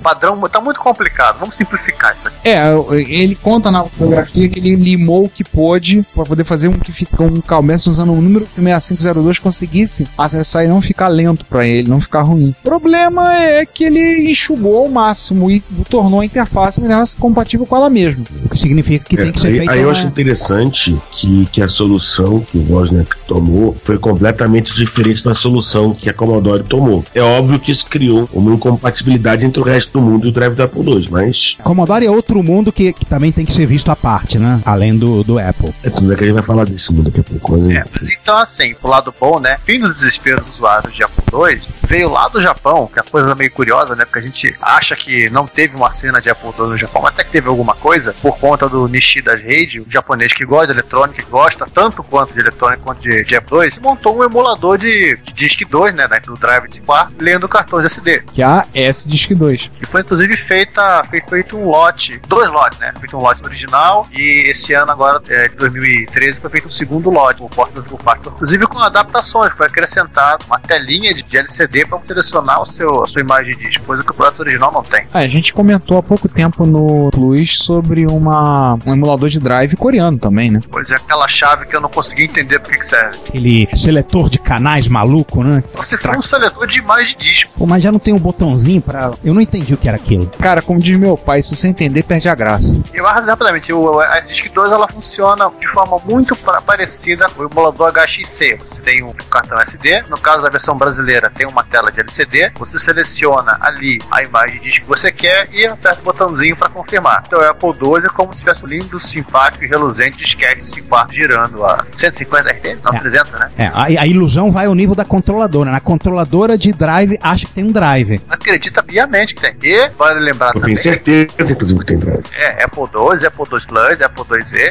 padrão, 0.06 0.40
tá 0.48 0.60
muito 0.60 0.78
complicado. 0.78 1.40
Vamos 1.40 1.56
simplificar 1.56 2.14
isso 2.14 2.28
aqui. 2.28 2.36
É, 2.44 2.72
ele 3.08 3.34
conta 3.34 3.72
na 3.72 3.82
fotografia 3.82 4.48
que 4.48 4.60
ele 4.60 4.76
limou 4.76 5.24
o 5.24 5.28
que 5.28 5.42
pôde 5.42 6.06
para 6.14 6.24
poder 6.24 6.44
fazer 6.44 6.68
um 6.68 6.78
que 6.78 6.92
fica 6.92 7.24
um 7.24 7.40
calmesse 7.40 7.88
usando 7.88 8.12
o 8.12 8.22
número 8.22 8.46
que 8.46 8.60
o 8.60 8.64
6502 8.64 9.40
conseguisse 9.40 10.06
acessar 10.16 10.64
e 10.64 10.68
não 10.68 10.80
ficar 10.80 11.08
lento 11.08 11.44
para 11.44 11.66
ele, 11.66 11.88
não 11.88 12.00
ficar 12.00 12.22
ruim. 12.22 12.54
O 12.60 12.62
problema 12.62 13.36
é 13.36 13.66
que 13.66 13.82
ele 13.82 14.30
enxugou 14.30 14.78
ao 14.78 14.88
máximo 14.88 15.50
e 15.50 15.60
tornou 15.90 16.20
a 16.20 16.24
interface 16.24 16.78
uma 16.78 16.86
interface 16.86 17.16
compatível 17.16 17.66
com 17.66 17.76
ela 17.76 17.90
mesma. 17.90 18.22
o 18.44 18.48
que 18.48 18.58
significa 18.60 19.04
que 19.04 19.16
É, 19.18 19.24
tem 19.24 19.32
que 19.32 19.40
ser 19.40 19.48
aí, 19.48 19.56
feito 19.58 19.70
aí 19.72 19.80
eu 19.80 19.90
acho 19.90 20.06
interessante 20.06 20.96
que, 21.10 21.46
que 21.46 21.60
a 21.60 21.66
solução 21.66 22.40
que 22.40 22.56
o 22.56 22.72
Wozniak 22.72 23.10
tomou 23.26 23.76
foi 23.82 23.98
completamente 23.98 24.72
diferente 24.72 25.24
da 25.24 25.34
solução 25.34 25.92
que 25.92 26.08
a 26.08 26.14
Commodore 26.14 26.62
tomou. 26.62 27.04
É 27.12 27.22
óbvio 27.22 27.58
que 27.58 27.72
isso 27.72 27.86
criou 27.88 28.28
uma 28.32 28.54
incompatibilidade 28.54 29.44
entre 29.44 29.60
o 29.60 29.64
resto 29.64 29.95
do 29.96 30.02
mundo 30.02 30.26
e 30.26 30.28
o 30.28 30.32
drive 30.32 30.54
do 30.54 30.62
Apple 30.62 30.82
II, 30.82 31.08
mas 31.10 31.56
Commodore 31.62 32.04
é 32.04 32.10
outro 32.10 32.42
mundo 32.42 32.70
que, 32.70 32.92
que 32.92 33.06
também 33.06 33.32
tem 33.32 33.44
que 33.44 33.52
ser 33.52 33.66
visto 33.66 33.90
à 33.90 33.96
parte, 33.96 34.38
né? 34.38 34.60
Além 34.64 34.96
do, 34.96 35.24
do 35.24 35.38
Apple. 35.38 35.72
é 35.82 35.90
tudo 35.90 36.06
bem 36.06 36.16
que 36.16 36.24
a 36.24 36.26
gente 36.26 36.34
vai 36.34 36.42
falar 36.42 36.64
desse 36.66 36.92
mundo 36.92 37.10
daqui 37.10 37.20
a 37.20 37.24
pouco. 37.24 37.56
Mas, 37.56 37.76
É, 37.76 37.84
mas 37.92 38.08
então 38.10 38.36
assim, 38.36 38.74
pro 38.74 38.90
lado 38.90 39.14
bom, 39.18 39.40
né? 39.40 39.58
Fim 39.64 39.80
do 39.80 39.92
desespero 39.92 40.42
dos 40.42 40.56
usuários 40.56 40.94
de 40.94 41.02
Apple 41.02 41.24
II, 41.32 41.60
veio 41.86 42.10
lá 42.10 42.28
do 42.28 42.40
Japão, 42.40 42.86
que 42.86 42.98
é 42.98 43.02
uma 43.02 43.10
coisa 43.10 43.34
meio 43.34 43.50
curiosa, 43.50 43.94
né? 43.94 44.04
Porque 44.04 44.18
a 44.18 44.22
gente 44.22 44.54
acha 44.60 44.94
que 44.94 45.30
não 45.30 45.46
teve 45.46 45.76
uma 45.76 45.90
cena 45.90 46.20
de 46.20 46.28
Apple 46.28 46.50
II 46.58 46.66
no 46.66 46.76
Japão, 46.76 47.02
mas 47.02 47.14
até 47.14 47.24
que 47.24 47.30
teve 47.30 47.48
alguma 47.48 47.74
coisa, 47.74 48.14
por 48.20 48.38
conta 48.38 48.68
do 48.68 48.86
Nishida 48.88 49.34
Reid, 49.36 49.80
o 49.80 49.86
japonês 49.88 50.32
que 50.32 50.44
gosta 50.44 50.66
de 50.66 50.72
eletrônica, 50.72 51.22
que 51.22 51.30
gosta 51.30 51.66
tanto 51.72 52.02
quanto 52.02 52.34
de 52.34 52.40
eletrônica 52.40 52.82
quanto 52.82 53.00
de, 53.00 53.24
de 53.24 53.36
Apple 53.36 53.58
II, 53.58 53.80
montou 53.82 54.18
um 54.18 54.24
emulador 54.24 54.78
de, 54.78 55.16
de 55.16 55.32
Disk 55.32 55.62
2, 55.68 55.94
né? 55.94 56.08
Do 56.24 56.36
Drive 56.36 56.64
C4, 56.64 57.10
lendo 57.18 57.48
cartões 57.48 57.86
SD. 57.86 58.24
Que 58.32 58.42
é 58.42 58.44
a 58.44 58.66
S-Disc 58.74 59.32
2. 59.32 59.70
Foi 59.90 60.00
inclusive 60.00 60.36
feita, 60.36 61.02
foi 61.08 61.22
feito 61.28 61.56
um 61.56 61.68
lote, 61.68 62.20
dois 62.28 62.50
lotes, 62.50 62.78
né? 62.78 62.90
Foi 62.92 63.00
feito 63.02 63.16
um 63.16 63.20
lote 63.20 63.44
original 63.44 64.08
e 64.12 64.50
esse 64.50 64.72
ano 64.72 64.90
agora, 64.92 65.20
é, 65.28 65.48
de 65.48 65.56
2013, 65.56 66.40
foi 66.40 66.50
feito 66.50 66.68
um 66.68 66.70
segundo 66.70 67.10
lote, 67.10 67.42
o 67.42 67.48
porta 67.48 67.80
do 67.82 67.96
quarto. 67.96 68.30
Inclusive 68.30 68.66
com 68.66 68.78
adaptações, 68.78 69.52
foi 69.52 69.66
acrescentado 69.66 70.44
uma 70.46 70.58
telinha 70.58 71.14
de, 71.14 71.22
de 71.22 71.36
LCD 71.36 71.86
para 71.86 72.02
selecionar 72.02 72.62
o 72.62 72.66
seu, 72.66 73.02
a 73.02 73.06
sua 73.06 73.20
imagem 73.20 73.56
de 73.56 73.64
disco, 73.64 73.84
coisa 73.84 74.02
que 74.02 74.10
o 74.10 74.14
projeto 74.14 74.40
original 74.40 74.72
não 74.72 74.82
tem. 74.82 75.06
Ah, 75.12 75.20
a 75.20 75.28
gente 75.28 75.52
comentou 75.52 75.98
há 75.98 76.02
pouco 76.02 76.28
tempo 76.28 76.66
no 76.66 77.10
Plus 77.10 77.58
sobre 77.58 78.06
uma, 78.06 78.78
um 78.84 78.92
emulador 78.92 79.28
de 79.28 79.40
drive 79.40 79.76
coreano 79.76 80.18
também, 80.18 80.50
né? 80.50 80.60
Pois 80.70 80.90
é, 80.90 80.96
aquela 80.96 81.28
chave 81.28 81.66
que 81.66 81.76
eu 81.76 81.80
não 81.80 81.88
consegui 81.88 82.24
entender 82.24 82.58
por 82.58 82.72
que 82.72 82.84
serve. 82.84 83.18
Aquele 83.28 83.68
seletor 83.76 84.28
de 84.28 84.38
canais 84.38 84.88
maluco, 84.88 85.42
né? 85.42 85.62
Você 85.74 85.96
foi 85.96 86.16
um 86.16 86.22
seletor 86.22 86.66
de 86.66 86.78
imagem 86.78 87.16
de 87.16 87.24
disco. 87.24 87.52
Pô, 87.56 87.66
mas 87.66 87.82
já 87.82 87.90
não 87.92 87.98
tem 87.98 88.14
um 88.14 88.18
botãozinho 88.18 88.80
pra. 88.80 89.12
Eu 89.24 89.34
não 89.34 89.40
entendi 89.40 89.65
o 89.74 89.76
que 89.76 89.88
era 89.88 89.96
aquilo. 89.96 90.26
Cara, 90.38 90.60
como 90.62 90.80
diz 90.80 90.98
meu 90.98 91.16
pai, 91.16 91.42
se 91.42 91.54
você 91.54 91.68
entender, 91.68 92.02
perde 92.02 92.28
a 92.28 92.34
graça. 92.34 92.76
E 92.92 93.00
mais 93.00 93.24
rapidamente, 93.26 93.72
o, 93.72 94.00
a 94.00 94.18
SDISC 94.20 94.48
2 94.50 94.72
ela 94.72 94.88
funciona 94.88 95.50
de 95.60 95.68
forma 95.68 95.98
muito 96.04 96.34
pra- 96.36 96.60
parecida 96.60 97.28
com 97.30 97.42
o 97.42 97.46
emulador 97.46 97.90
HXC. 97.92 98.56
Você 98.60 98.80
tem 98.80 99.02
um 99.02 99.12
cartão 99.30 99.58
SD, 99.60 100.02
no 100.08 100.18
caso 100.18 100.42
da 100.42 100.48
versão 100.48 100.76
brasileira 100.76 101.30
tem 101.30 101.46
uma 101.46 101.64
tela 101.64 101.90
de 101.90 102.00
LCD, 102.00 102.52
você 102.58 102.78
seleciona 102.78 103.56
ali 103.60 104.00
a 104.10 104.22
imagem 104.22 104.58
de 104.60 104.64
disco 104.66 104.82
que 104.84 104.88
você 104.88 105.10
quer 105.12 105.48
e 105.52 105.66
aperta 105.66 106.00
o 106.00 106.04
botãozinho 106.04 106.56
para 106.56 106.68
confirmar. 106.68 107.24
Então 107.26 107.40
o 107.40 107.44
Apple 107.44 107.70
II 107.70 108.04
é 108.04 108.08
como 108.08 108.32
se 108.34 108.40
tivesse 108.40 108.64
um 108.64 108.68
lindo, 108.68 108.98
simpático 109.00 109.64
e 109.64 109.68
reluzente 109.68 110.18
disquete 110.18 110.66
5 110.66 110.86
girando 111.10 111.64
a 111.64 111.84
150 111.92 112.50
RPM, 112.50 112.80
não 112.82 112.94
É. 112.94 112.98
300, 113.00 113.32
né? 113.32 113.50
É, 113.58 113.66
a, 113.66 113.82
a 114.02 114.06
ilusão 114.06 114.50
vai 114.50 114.66
ao 114.66 114.74
nível 114.74 114.94
da 114.94 115.04
controladora. 115.04 115.70
Na 115.70 115.80
controladora 115.80 116.56
de 116.58 116.72
drive, 116.72 117.18
acha 117.22 117.46
que 117.46 117.52
tem 117.52 117.64
um 117.64 117.72
drive. 117.72 118.20
Acredita 118.28 118.82
piamente 118.82 119.34
que 119.34 119.42
tem. 119.42 119.55
E 119.62 119.88
vale 119.98 120.20
lembrar 120.20 120.48
Eu 120.48 120.60
também 120.60 120.74
tenho 120.74 120.78
certeza, 120.78 121.52
inclusive, 121.52 121.80
que 121.80 121.86
tem 121.86 121.98
drive. 121.98 122.24
é 122.38 122.64
Apple 122.64 122.82
II, 122.82 123.26
Apple 123.26 123.44
II 123.52 123.66
Plus, 123.66 124.00
Apple 124.02 124.24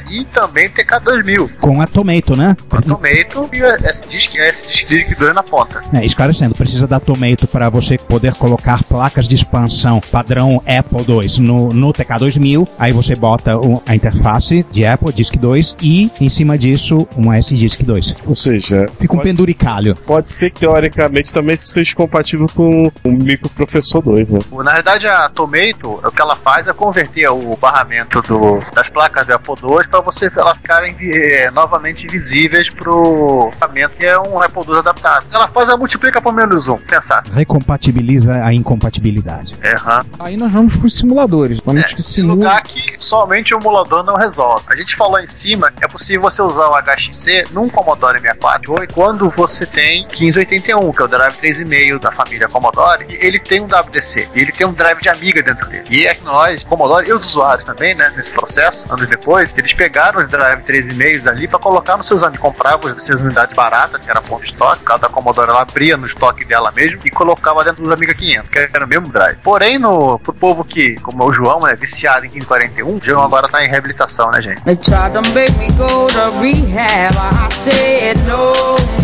IIe 0.08 0.22
e 0.22 0.26
também 0.26 0.70
TK2000. 0.70 1.50
Com 1.60 1.82
a 1.82 1.88
Tomato, 1.88 2.36
né? 2.36 2.56
Com 2.70 2.82
Tomato 2.82 3.50
e 3.54 3.60
esse 3.90 4.08
disco, 4.08 4.38
esse 4.38 4.68
disco 4.86 5.20
2 5.20 5.34
na 5.36 5.44
ponta. 5.44 5.82
É, 5.94 6.06
esclarecendo, 6.06 6.56
precisa 6.56 6.88
da 6.88 7.00
Tomato 7.00 7.48
para 7.48 7.70
você 7.70 7.98
poder 7.98 8.34
colocar 8.36 8.84
placas 8.84 9.28
de 9.28 9.36
expansão 9.36 10.00
padrão 10.12 10.62
Apple 10.68 11.06
II 11.08 11.40
no, 11.42 11.70
no 11.70 11.94
TK2000. 11.94 12.68
Aí 12.78 12.92
você 12.94 13.16
bota 13.16 13.58
o- 13.58 13.82
a 13.86 13.96
interface 13.96 14.66
de 14.72 14.86
Apple, 14.86 15.12
Disk 15.12 15.36
2, 15.36 15.76
e 15.82 16.12
em 16.22 16.30
cima 16.30 16.58
disso, 16.58 17.08
uma 17.16 17.38
SDISC 17.40 17.84
2. 17.84 18.16
Ou 18.28 18.36
seja, 18.36 18.88
Fica 19.00 19.14
um 19.14 19.18
pode, 19.18 19.30
penduricalho. 19.30 19.96
pode 19.96 20.30
ser 20.32 20.50
que 20.52 20.62
teoricamente 20.62 21.34
também 21.34 21.56
seja 21.56 21.96
compatível 21.96 22.48
com 22.54 22.92
o 23.04 23.12
microprofessor 23.12 24.02
2, 24.02 24.28
né? 24.30 24.40
Na 24.64 24.75
verdade, 24.76 25.08
a 25.08 25.30
Tomato, 25.30 26.00
o 26.04 26.12
que 26.12 26.22
ela 26.22 26.36
faz 26.36 26.68
é 26.68 26.74
converter 26.74 27.28
o 27.30 27.56
barramento 27.58 28.22
do- 28.22 28.64
das 28.74 28.90
placas 28.90 29.26
do 29.26 29.34
Apple 29.34 29.56
II 29.62 29.88
para 29.90 30.02
você 30.02 30.32
elas 30.36 30.58
ficarem 30.58 30.96
eh, 31.02 31.50
novamente 31.52 32.08
visíveis 32.08 32.70
pro 32.70 33.52
barramento, 33.60 33.96
que 33.96 34.06
é 34.06 34.20
um 34.20 34.42
Apple 34.42 34.64
II 34.68 34.78
adaptado. 34.80 35.26
Ela 35.34 35.48
faz 35.48 35.70
a 35.70 35.78
multiplica 35.78 36.22
por 36.22 36.34
menos 36.34 36.68
um, 36.68 36.78
pensar. 36.78 37.24
Recompatibiliza 37.34 38.44
a 38.44 38.54
incompatibilidade. 38.54 39.54
É, 39.62 39.74
aham. 39.76 40.06
Aí 40.20 40.38
nós 40.38 40.52
vamos 40.52 40.76
pros 40.76 40.96
simuladores. 40.98 41.60
Vamos 41.66 41.84
É, 41.84 41.88
simula. 42.02 42.36
lugar 42.36 42.62
que 42.64 42.96
somente 43.00 43.54
o 43.54 43.60
emulador 43.60 44.04
não 44.04 44.16
resolve. 44.16 44.64
A 44.68 44.76
gente 44.76 44.96
falou 44.96 45.20
em 45.20 45.28
cima, 45.28 45.72
é 45.82 45.88
possível 45.88 46.22
você 46.22 46.42
usar 46.42 46.68
o 46.70 46.76
HXC 46.76 47.46
num 47.52 47.70
Commodore 47.70 48.20
64 48.20 48.88
quando 48.94 49.30
você 49.30 49.66
tem 49.66 50.06
1581, 50.20 50.92
que 50.94 51.02
é 51.02 51.06
o 51.06 51.08
drive 51.08 51.36
3,5 51.38 52.00
da 52.00 52.12
família 52.12 52.48
Commodore, 52.48 53.06
e 53.10 53.14
ele 53.26 53.40
tem 53.40 53.62
um 53.62 53.66
WDC, 53.68 54.28
e 54.36 54.40
ele 54.40 54.52
tem 54.52 54.65
um 54.66 54.74
drive 54.74 55.02
de 55.02 55.10
Amiga 55.10 55.42
dentro 55.42 55.68
dele. 55.70 55.86
E 55.90 56.06
é 56.06 56.16
que 56.16 56.24
nós, 56.24 56.64
Commodore 56.64 57.08
e 57.08 57.14
os 57.14 57.26
usuários 57.26 57.64
também, 57.64 57.96
né, 57.96 58.12
nesse 58.16 58.32
processo, 58.32 58.92
anos 58.92 59.08
depois, 59.08 59.54
eles 59.58 59.74
pegaram 59.74 60.20
os 60.20 60.28
drive 60.28 60.64
3,5 60.64 61.22
dali 61.22 61.48
para 61.48 61.60
colocar 61.60 61.98
nos 61.98 62.08
seus 62.08 62.22
amigos, 62.22 62.42
compravam 62.42 62.90
essas 62.90 63.22
unidades 63.22 63.56
baratas, 63.56 64.02
que 64.02 64.10
era 64.10 64.22
ponto 64.22 64.44
de 64.44 64.52
estoque, 64.52 64.84
cada 64.84 65.10
Commodore 65.10 65.50
ela 65.50 65.62
abria 65.62 65.98
no 65.98 66.06
estoque 66.06 66.46
dela 66.46 66.72
mesmo 66.72 67.02
e 67.06 67.10
colocava 67.10 67.64
dentro 67.64 67.84
dos 67.84 67.92
Amiga 67.92 68.14
500, 68.14 68.50
que 68.50 68.60
era 68.60 68.86
o 68.86 68.88
mesmo 68.88 69.08
drive. 69.08 69.38
Porém, 69.38 69.78
no, 69.78 70.20
pro 70.20 70.34
povo 70.34 70.64
que, 70.64 70.96
como 71.02 71.26
o 71.26 71.32
João, 71.32 71.68
é 71.68 71.76
viciado 71.76 72.26
em 72.26 72.30
1541, 72.30 72.98
o 72.98 73.00
João 73.02 73.24
agora 73.24 73.48
tá 73.48 73.64
em 73.64 73.70
reabilitação, 73.70 74.32
né, 74.32 74.42
gente? 74.42 74.62
They 74.64 74.76
tried 74.76 75.14
to 75.14 75.22
make 75.32 75.52
me 75.58 75.70
go 75.74 76.08
to 76.08 76.32
rehab. 76.40 77.16
I 77.16 77.54
said 77.54 78.18
no, 78.28 78.54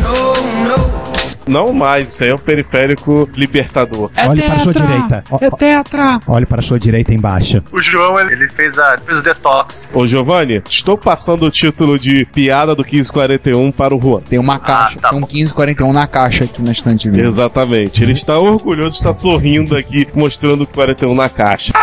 no, 0.02 0.34
no. 0.68 1.31
Não 1.48 1.74
mais, 1.74 2.10
isso 2.10 2.24
aí 2.24 2.30
é 2.30 2.36
um 2.36 2.38
periférico 2.38 3.30
libertador. 3.34 4.12
Olhe 4.28 4.42
para 4.42 4.54
a 4.54 4.60
sua 4.60 4.74
direita. 4.74 5.24
Ó, 5.30 5.38
tetra! 5.50 6.20
Olhe 6.28 6.46
para 6.46 6.60
a 6.60 6.64
sua 6.64 6.80
direita 6.80 7.14
embaixo. 7.14 7.64
O 7.72 7.82
João, 7.82 8.20
ele, 8.20 8.48
fez, 8.50 8.78
a, 8.78 8.98
fez 8.98 9.20
o 9.20 9.24
detox. 9.24 9.90
Ô 9.94 10.06
Giovanni, 10.06 10.62
estou 10.70 10.98
passando 10.98 11.46
o 11.46 11.50
título 11.50 11.98
de 11.98 12.26
piada 12.26 12.76
do 12.76 12.84
1541 12.84 13.72
para 13.72 13.96
o 13.96 14.02
Juan. 14.02 14.22
Tem 14.22 14.40
uma 14.40 14.60
caixa, 14.60 15.00
tá 15.00 15.10
tem 15.10 15.18
um 15.18 15.22
bom. 15.22 15.28
1541 15.28 15.94
na 15.94 16.08
caixa 16.08 16.44
aqui 16.44 16.62
na 16.62 16.72
estante 16.72 17.10
mesmo. 17.10 17.28
Exatamente. 17.28 18.04
Ele 18.04 18.12
está 18.12 18.40
orgulhoso, 18.40 18.96
está 18.96 19.14
sorrindo 19.14 19.76
aqui, 19.76 20.08
mostrando 20.14 20.64
o 20.64 20.68
41 20.68 21.14
na 21.16 21.30
caixa. 21.30 21.74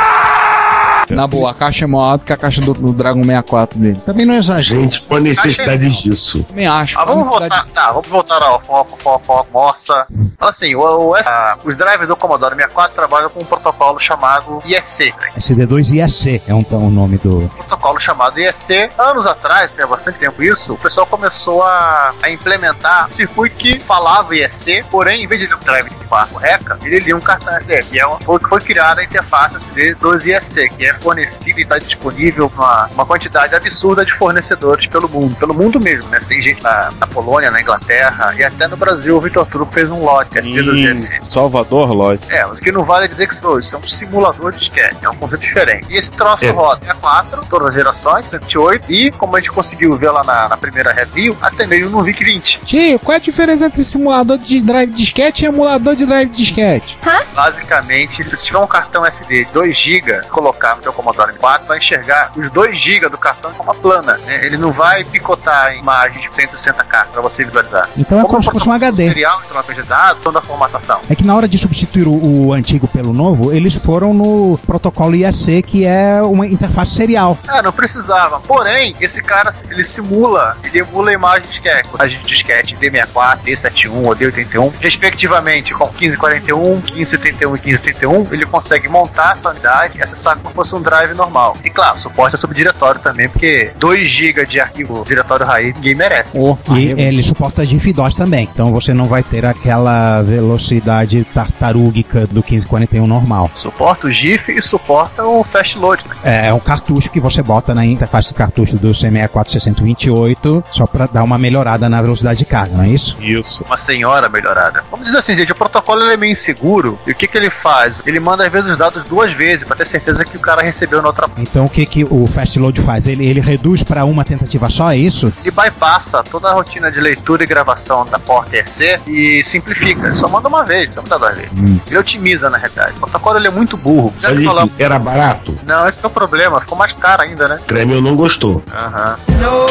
Na 1.11 1.27
boa, 1.27 1.51
a 1.51 1.55
caixa 1.55 1.85
é 1.85 1.89
maior 1.89 2.19
do 2.19 2.25
que 2.25 2.33
a 2.33 2.37
caixa 2.37 2.61
do, 2.61 2.73
do 2.75 2.93
Dragon 2.93 3.21
64 3.25 3.79
dele. 3.79 4.01
Também 4.05 4.27
não 4.27 4.35
exagero. 4.35 4.81
Gente, 4.83 5.03
qual 5.03 5.19
a 5.19 5.21
necessidade 5.21 5.89
disso? 6.03 6.43
Também 6.45 6.67
acho. 6.67 6.99
Ah, 6.99 7.05
vamos 7.05 7.27
a 7.29 7.41
necessidade- 7.41 7.65
voltar, 7.67 7.81
tá, 7.87 7.93
vamos 7.93 8.09
voltar 8.09 8.43
ao 8.43 8.61
foco, 8.61 8.99
foco, 9.03 9.25
foco, 9.25 9.49
nossa. 9.53 10.07
Fala 10.39 10.51
assim, 10.51 10.75
o, 10.75 10.81
o- 11.09 11.17
essa- 11.17 11.59
os 11.65 11.75
drivers 11.75 12.09
do 12.09 12.17
Commodore 12.17 12.55
64 12.55 12.95
trabalham 12.95 13.31
com 13.31 13.41
um 13.41 13.45
protocolo 13.45 13.99
chamado 13.99 14.59
IEC. 14.65 15.15
né? 15.21 15.31
SD2 15.39 15.91
IEC 15.95 16.43
é 16.47 16.55
um, 16.55 16.65
o 16.71 16.91
nome 16.91 17.19
do. 17.19 17.49
protocolo 17.57 17.99
chamado 18.01 18.39
IEC. 18.39 18.91
Anos 18.99 19.27
atrás, 19.27 19.71
tem 19.73 19.87
bastante 19.87 20.19
tempo 20.19 20.43
isso, 20.43 20.75
o 20.75 20.79
pessoal 20.79 21.07
começou 21.07 21.63
a, 21.63 22.13
a 22.23 22.31
implementar 22.31 23.09
um 23.09 23.13
circuito 23.13 23.57
que 23.57 23.79
falava 23.81 24.35
IEC, 24.37 24.85
porém, 24.91 25.25
em 25.25 25.27
vez 25.27 25.41
de 25.41 25.47
ler 25.47 25.55
um 25.57 25.61
drive 25.61 25.89
C4 25.89 26.37
RECA, 26.37 26.79
ele 26.83 26.99
lia 27.01 27.17
um 27.17 27.21
cartão 27.21 27.55
SD, 27.57 27.83
que 27.85 27.99
é 28.01 28.07
uma, 28.07 28.19
foi, 28.21 28.39
foi 28.41 28.61
criada 28.61 29.01
a 29.01 29.05
interface 29.05 29.57
SD 29.57 29.95
dos 29.97 30.25
IEC, 30.27 30.69
que 30.77 30.87
é 30.87 30.93
fornecida 30.99 31.61
e 31.61 31.63
está 31.63 31.79
disponível 31.79 32.51
uma, 32.55 32.87
uma 32.95 33.07
quantidade 33.07 33.55
absurda 33.55 34.05
de 34.05 34.13
fornecedores 34.13 34.87
pelo 34.87 35.09
mundo, 35.09 35.35
pelo 35.37 35.55
mundo 35.55 35.81
mesmo, 35.81 36.09
né? 36.09 36.21
Tem 36.29 36.41
gente 36.41 36.63
na, 36.63 36.91
na 36.99 37.07
Polônia, 37.07 37.51
na 37.51 37.61
Inglaterra 37.61 38.35
e 38.37 38.45
até 38.45 38.67
no 38.69 38.77
Brasil 38.77 39.17
o 39.17 39.21
Vitor 39.21 39.47
Truco 39.47 39.73
fez 39.73 39.91
um 39.91 40.03
lote 40.05 40.39
IEC. 40.39 41.25
Salvador, 41.27 41.93
Lloyd. 41.93 42.23
É, 42.31 42.47
o 42.47 42.55
que 42.55 42.71
não 42.73 42.83
vale 42.85 43.05
é 43.07 43.09
dizer 43.09 43.27
que 43.27 43.35
isso 43.35 43.59
isso 43.59 43.75
é 43.75 43.79
um 43.79 43.83
simulador 43.89 44.53
de 44.53 44.59
disquete, 44.59 44.97
é 45.03 45.09
um 45.09 45.15
conceito 45.17 45.41
diferente. 45.43 45.87
E 45.91 45.97
esse 45.97 46.11
troço 46.11 46.45
É. 46.45 46.51
roda 46.51 46.81
é 46.87 46.95
4, 46.95 47.47
todas 47.49 47.69
as 47.69 47.75
gerações, 47.75 48.27
108, 48.29 48.91
e 48.93 49.11
como 49.13 49.37
a 49.37 49.41
gente 49.41 49.51
conseguiu 49.51 49.95
ver 49.97 50.11
lá 50.11 50.23
na, 50.25 50.49
na 50.49 50.57
primeira 50.57 50.93
review, 50.93 51.37
até 51.41 51.67
mesmo 51.67 51.91
no 51.91 52.03
VIC 52.03 52.25
20. 52.25 52.61
Tio, 52.65 52.99
qual 52.99 53.15
é 53.15 53.17
a 53.17 53.21
diferença 53.21 53.67
entre 53.67 53.85
simulador 53.85 54.39
de 54.39 54.61
drive 54.61 54.93
disquete 54.93 55.45
e 55.45 55.47
emulador 55.47 55.95
de 55.97 56.05
drive 56.05 56.29
disquete? 56.31 56.97
Basicamente, 57.35 58.23
se 58.25 58.37
tiver 58.39 58.59
um 58.59 58.67
cartão 58.67 59.07
SD 59.07 59.45
de 59.45 59.53
2 59.53 59.77
GB, 59.77 60.23
colocar 60.29 60.77
no 60.89 60.93
seu 60.93 60.93
Commodore 60.93 61.35
4, 61.35 61.67
vai 61.67 61.79
enxergar 61.79 62.33
os 62.37 62.51
2 62.51 62.77
GB 62.79 63.09
do 63.09 63.19
cartão 63.19 63.53
como 63.53 63.71
uma 63.71 63.79
plana. 63.79 64.17
né? 64.19 64.47
Ele 64.47 64.57
não 64.57 64.73
vai 64.73 65.05
picotar 65.05 65.75
em 65.75 65.81
imagens 65.81 66.23
de 66.23 66.29
160K 66.31 67.09
para 67.13 67.21
você 67.23 67.45
visualizar. 67.45 67.89
Então 67.97 68.21
é 68.21 68.25
como 68.25 68.43
se 68.43 68.51
fosse 68.51 68.69
um 68.69 68.73
HD. 68.73 69.09
serial 69.09 69.41
troca 69.49 69.75
de 69.75 69.83
dados, 69.83 70.23
toda 70.23 70.39
a 70.39 70.43
formatação. 70.43 71.01
É 71.09 71.15
que 71.15 71.25
na 71.25 71.35
hora 71.35 71.49
de 71.49 71.59
substituir 71.59 72.07
o, 72.07 72.47
o 72.47 72.53
antigo 72.53 72.87
pelo 72.89 73.13
novo, 73.13 73.53
eles 73.53 73.75
foram 73.75 74.15
no 74.15 74.59
protocolo 74.67 75.15
IEC, 75.15 75.63
que 75.63 75.85
é 75.85 76.21
uma 76.23 76.47
interface 76.47 76.95
serial. 76.95 77.37
É, 77.49 77.63
não 77.63 77.73
precisava. 77.73 78.41
Porém, 78.41 78.95
esse 79.01 79.23
cara, 79.23 79.51
ele 79.71 79.85
simula, 79.85 80.57
ele 80.65 80.79
emula 80.79 81.11
a 81.11 81.13
imagem 81.13 81.43
de 81.43 81.49
disquete. 81.49 81.89
A 81.99 82.07
de 82.07 82.19
disquete 82.19 82.77
D64, 82.77 83.39
D71 83.45 83.91
ou 83.93 84.17
D81, 84.17 84.73
respectivamente, 84.81 85.75
com 85.75 85.87
1541, 85.87 86.77
1571 86.77 87.57
e 87.57 87.61
1581, 87.61 88.29
ele 88.33 88.47
consegue 88.47 88.89
montar 88.89 89.33
essa 89.33 89.51
unidade 89.51 89.99
e 89.99 90.03
acessar 90.03 90.37
como 90.37 90.49
se 90.49 90.55
fosse 90.55 90.75
um 90.79 90.83
drive 90.83 91.15
normal. 91.15 91.57
E 91.65 91.71
claro, 91.71 91.99
suporta 91.99 92.37
sobre 92.37 92.57
diretório 92.57 93.01
também, 93.01 93.29
porque 93.29 93.73
2 93.77 94.09
GB 94.09 94.47
de 94.47 94.61
arquivo 94.61 95.05
diretório 95.07 95.45
raiz 95.47 95.75
ninguém 95.75 95.95
merece. 95.95 96.31
Oh, 96.35 96.57
E 96.75 96.91
ele 97.01 97.23
suporta 97.23 97.65
GIF-DOS 97.65 98.17
também. 98.17 98.49
Então 98.53 98.73
você 98.73 98.95
não 98.95 99.05
vai 99.05 99.23
ter 99.23 99.45
aquela 99.45 100.23
velocidade 100.23 101.25
tartarúgica 101.35 102.27
do 102.27 102.43
1541 102.43 103.07
normal. 103.07 103.51
Suporta 103.55 104.07
o 104.07 104.11
GIF 104.11 104.51
e 104.53 104.63
suporta 104.63 105.25
o 105.25 105.43
Fast 105.45 105.79
Load. 105.79 106.03
É, 106.23 106.49
é 106.49 106.55
um 106.55 106.61
cartucho 106.61 107.11
que 107.11 107.21
você 107.21 107.43
bota 107.43 107.75
na 107.75 107.85
interface 107.85 108.29
de 108.29 108.35
cartucho 108.35 108.77
do 108.77 108.91
C64 108.91 109.49
628 109.49 110.65
só 110.73 110.87
para 110.87 111.07
dar 111.07 111.23
uma 111.25 111.39
melhorada 111.39 111.89
na 111.89 112.01
velocidade 112.01 112.39
de 112.39 112.45
carga, 112.45 112.77
não 112.77 112.85
é 112.85 112.89
isso? 112.89 113.17
Isso. 113.21 113.65
Uma 113.65 113.77
senhora 113.77 114.29
melhorada. 114.29 114.85
Vamos 114.91 115.07
dizer 115.07 115.19
assim, 115.19 115.37
gente, 115.37 115.53
o 115.53 115.55
protocolo 115.55 116.03
ele 116.03 116.15
é 116.15 116.17
meio 116.17 116.33
inseguro. 116.33 116.99
E 117.07 117.13
o 117.13 117.15
que, 117.15 117.27
que 117.27 117.37
ele 117.37 117.51
faz? 117.51 118.03
Ele 118.07 118.21
manda 118.21 118.45
às 118.45 118.53
vezes 118.53 118.71
os 118.71 118.77
dados 118.77 119.05
duas 119.05 119.33
vezes 119.33 119.67
para 119.67 119.77
ter 119.77 119.87
certeza 119.87 120.25
que 120.25 120.37
o 120.37 120.41
cara 120.41 120.63
recebeu 120.69 121.03
na 121.03 121.09
outra. 121.09 121.29
Então 121.39 121.65
o 121.65 121.69
que, 121.69 121.85
que 121.85 122.05
o 122.05 122.27
Fast 122.27 122.59
Load 122.59 122.81
faz? 122.83 123.07
Ele, 123.07 123.27
ele 123.27 123.41
reduz 123.41 123.83
para 123.83 124.05
uma 124.05 124.25
tentativa 124.25 124.69
só, 124.71 124.91
é 124.93 124.97
isso? 124.97 125.33
Ele 125.41 125.51
bypassa 125.51 126.23
toda 126.23 126.49
a 126.49 126.53
rotina 126.53 126.91
de 126.91 127.01
leitura 127.01 127.43
e 127.43 127.47
gravação 127.47 128.05
da 128.07 128.19
porta 128.19 128.57
EC 128.57 129.01
e 129.07 129.43
simplifica. 129.43 130.07
Ele 130.07 130.15
só 130.15 130.29
manda 130.29 130.49
uma 130.49 130.65
vez, 130.65 130.91
só 130.95 131.03
manda 131.03 131.19
duas 131.19 131.37
vezes. 131.37 131.53
Ele 131.87 131.99
otimiza, 131.99 132.49
na 132.51 132.59
realidade. 132.59 132.93
O 132.97 133.01
protocolo 133.01 133.39
ele 133.39 133.49
é 133.49 133.51
muito 133.51 133.77
burro. 133.77 134.13
Já 134.21 134.33
Mas 134.33 134.45
falamos. 134.45 134.73
era 134.79 134.99
barato? 134.99 135.57
Não, 135.67 135.87
esse 135.89 135.99
que 135.99 136.07
é 136.07 136.09
o 136.09 136.13
problema. 136.13 136.61
Ficou 136.61 136.77
mais 136.79 136.93
caro 136.93 137.23
ainda, 137.23 137.49
né? 137.49 137.59
Kremel 137.67 138.01
não 138.01 138.15
gostou. 138.17 138.63
Aham. 138.73 139.17
No, 139.41 139.67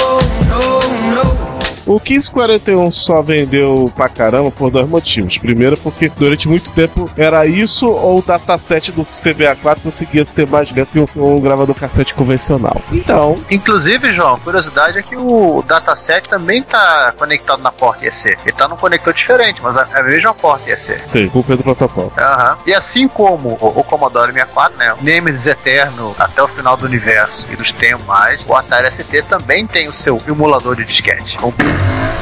no, 0.45 1.23
no. 1.23 1.56
O 1.87 1.93
1541 1.93 2.91
só 2.91 3.21
vendeu 3.21 3.91
pra 3.95 4.09
caramba 4.09 4.51
por 4.51 4.69
dois 4.69 4.87
motivos. 4.87 5.37
Primeiro, 5.37 5.77
porque 5.77 6.09
durante 6.09 6.47
muito 6.47 6.71
tempo 6.71 7.09
era 7.17 7.45
isso 7.45 7.89
ou 7.89 8.19
o 8.19 8.21
dataset 8.21 8.91
do 8.91 9.05
CBA4 9.05 9.77
conseguia 9.81 10.25
ser 10.25 10.45
mais 10.47 10.69
lento 10.71 10.89
que 10.91 10.99
um, 10.99 11.07
um 11.15 11.39
gravador 11.39 11.73
cassete 11.73 12.13
convencional. 12.13 12.81
Então, 12.91 13.39
Inclusive, 13.49 14.13
João, 14.13 14.37
curiosidade 14.39 14.97
é 14.97 15.01
que 15.01 15.15
o 15.15 15.63
dataset 15.65 16.27
também 16.27 16.61
tá 16.61 17.13
conectado 17.17 17.61
na 17.61 17.71
porta 17.71 18.05
EC. 18.05 18.37
Ele 18.45 18.51
tá 18.51 18.67
num 18.67 18.75
conector 18.75 19.13
diferente, 19.13 19.61
mas 19.63 19.75
é 19.77 19.99
a 19.99 20.03
mesma 20.03 20.33
porta 20.33 20.69
EC. 20.69 21.01
sei, 21.05 21.29
culpa 21.29 21.53
é 21.53 21.57
do 21.57 21.63
protocolo. 21.63 22.11
Aham. 22.17 22.57
E 22.65 22.73
assim 22.73 23.07
como 23.07 23.57
o, 23.61 23.79
o 23.79 23.83
Commodore 23.83 24.33
64, 24.33 24.77
né, 24.77 24.93
o 24.93 25.03
Nemesis 25.03 25.45
Eterno 25.45 26.15
até 26.19 26.43
o 26.43 26.47
final 26.47 26.75
do 26.75 26.85
universo 26.85 27.47
e 27.51 27.55
dos 27.55 27.71
tempos 27.71 28.05
mais, 28.05 28.45
o 28.47 28.53
Atari 28.53 28.91
ST 28.91 29.23
também 29.23 29.65
tem 29.65 29.87
o 29.87 29.93
seu 29.93 30.21
emulador 30.27 30.75
de 30.75 30.85
disquete. 30.85 31.37
Um, 31.43 31.51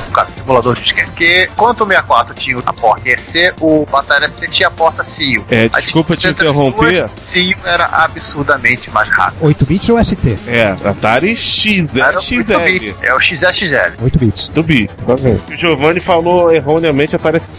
no 0.08 0.12
caso, 0.14 0.32
simulador 0.32 0.76
de 0.76 0.82
disquete. 0.84 1.06
Porque 1.08 1.50
quanto 1.56 1.84
o 1.84 1.88
64 1.88 2.36
tinha 2.36 2.58
a 2.66 2.74
porta 2.74 3.10
EC, 3.10 3.54
o 3.60 3.86
Atari 3.94 4.30
ST 4.30 4.48
tinha 4.50 4.68
a 4.68 4.72
porta 4.72 5.04
CIO. 5.04 5.46
É, 5.50 5.70
A 5.72 5.80
desculpa 5.80 6.16
te 6.16 6.28
interromper. 6.28 7.10
CIO 7.10 7.58
era 7.64 7.86
absurdamente 7.86 8.90
mais 8.92 9.10
rápido. 9.10 9.46
8 9.46 9.66
bits 9.66 9.90
ou 9.90 10.04
ST? 10.04 10.38
É, 10.48 10.76
Atari 10.86 11.32
é 11.34 11.36
XL. 11.36 12.00
8 12.18 12.60
bit, 12.66 12.96
É 13.02 13.14
o 13.14 13.20
XXL. 13.20 14.02
8 14.02 14.20
bits. 14.20 14.50
8 14.56 14.64
bits, 14.64 15.02
tá 15.02 15.16
vendo? 15.16 15.42
O 15.50 15.56
Giovanni 15.58 16.00
falou 16.00 16.52
erroneamente 16.54 17.16
Atari 17.16 17.40
ST. 17.40 17.56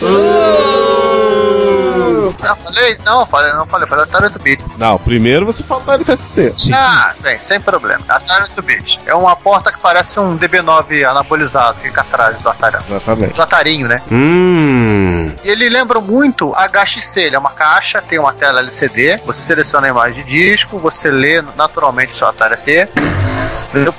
Ah, 2.47 2.57
falei? 2.57 2.99
Não, 3.05 3.27
falei, 3.27 3.53
não 3.53 3.67
falei, 3.67 3.89
falei 3.89 4.05
Atari 4.05 4.25
8 4.25 4.39
bit. 4.39 4.65
Não, 4.79 4.99
primeiro 4.99 5.47
você 5.47 5.63
falou 5.63 5.83
Atari 5.83 6.05
ST. 6.05 6.55
Sim. 6.59 6.73
Ah, 6.75 7.15
bem, 7.21 7.39
sem 7.41 7.61
problema. 7.61 8.05
Atari 8.09 8.45
8 8.45 8.63
bit. 8.63 9.01
É 9.07 9.15
uma 9.15 9.37
porta 9.37 9.73
que 9.73 9.79
parece 9.79 10.19
um 10.21 10.39
DB9 10.39 11.09
anabolizado, 11.09 11.79
fica 11.81 12.01
atrás 12.01 12.39
do 12.39 12.49
Atari. 12.49 12.77
Exatamente. 12.89 13.35
Do 13.35 13.43
Atarinho, 13.43 13.89
né? 13.89 14.01
Hum. 14.11 15.33
E 15.45 15.49
ele 15.49 15.69
lembra 15.69 16.01
muito 16.01 16.55
HXC, 16.55 17.21
ele 17.21 17.37
é 17.37 17.39
uma 17.39 17.51
caixa, 17.51 18.01
tem 18.03 18.19
uma 18.19 18.33
tela 18.33 18.61
LCD, 18.61 19.21
você 19.25 19.43
seleciona 19.43 19.87
a 19.87 19.91
imagem 19.91 20.25
de 20.25 20.31
disco, 20.31 20.79
você 20.79 21.11
lê 21.11 21.43
naturalmente 21.57 22.13
o 22.13 22.17
seu 22.17 22.29
Atari 22.29 22.57
ST. 22.57 22.89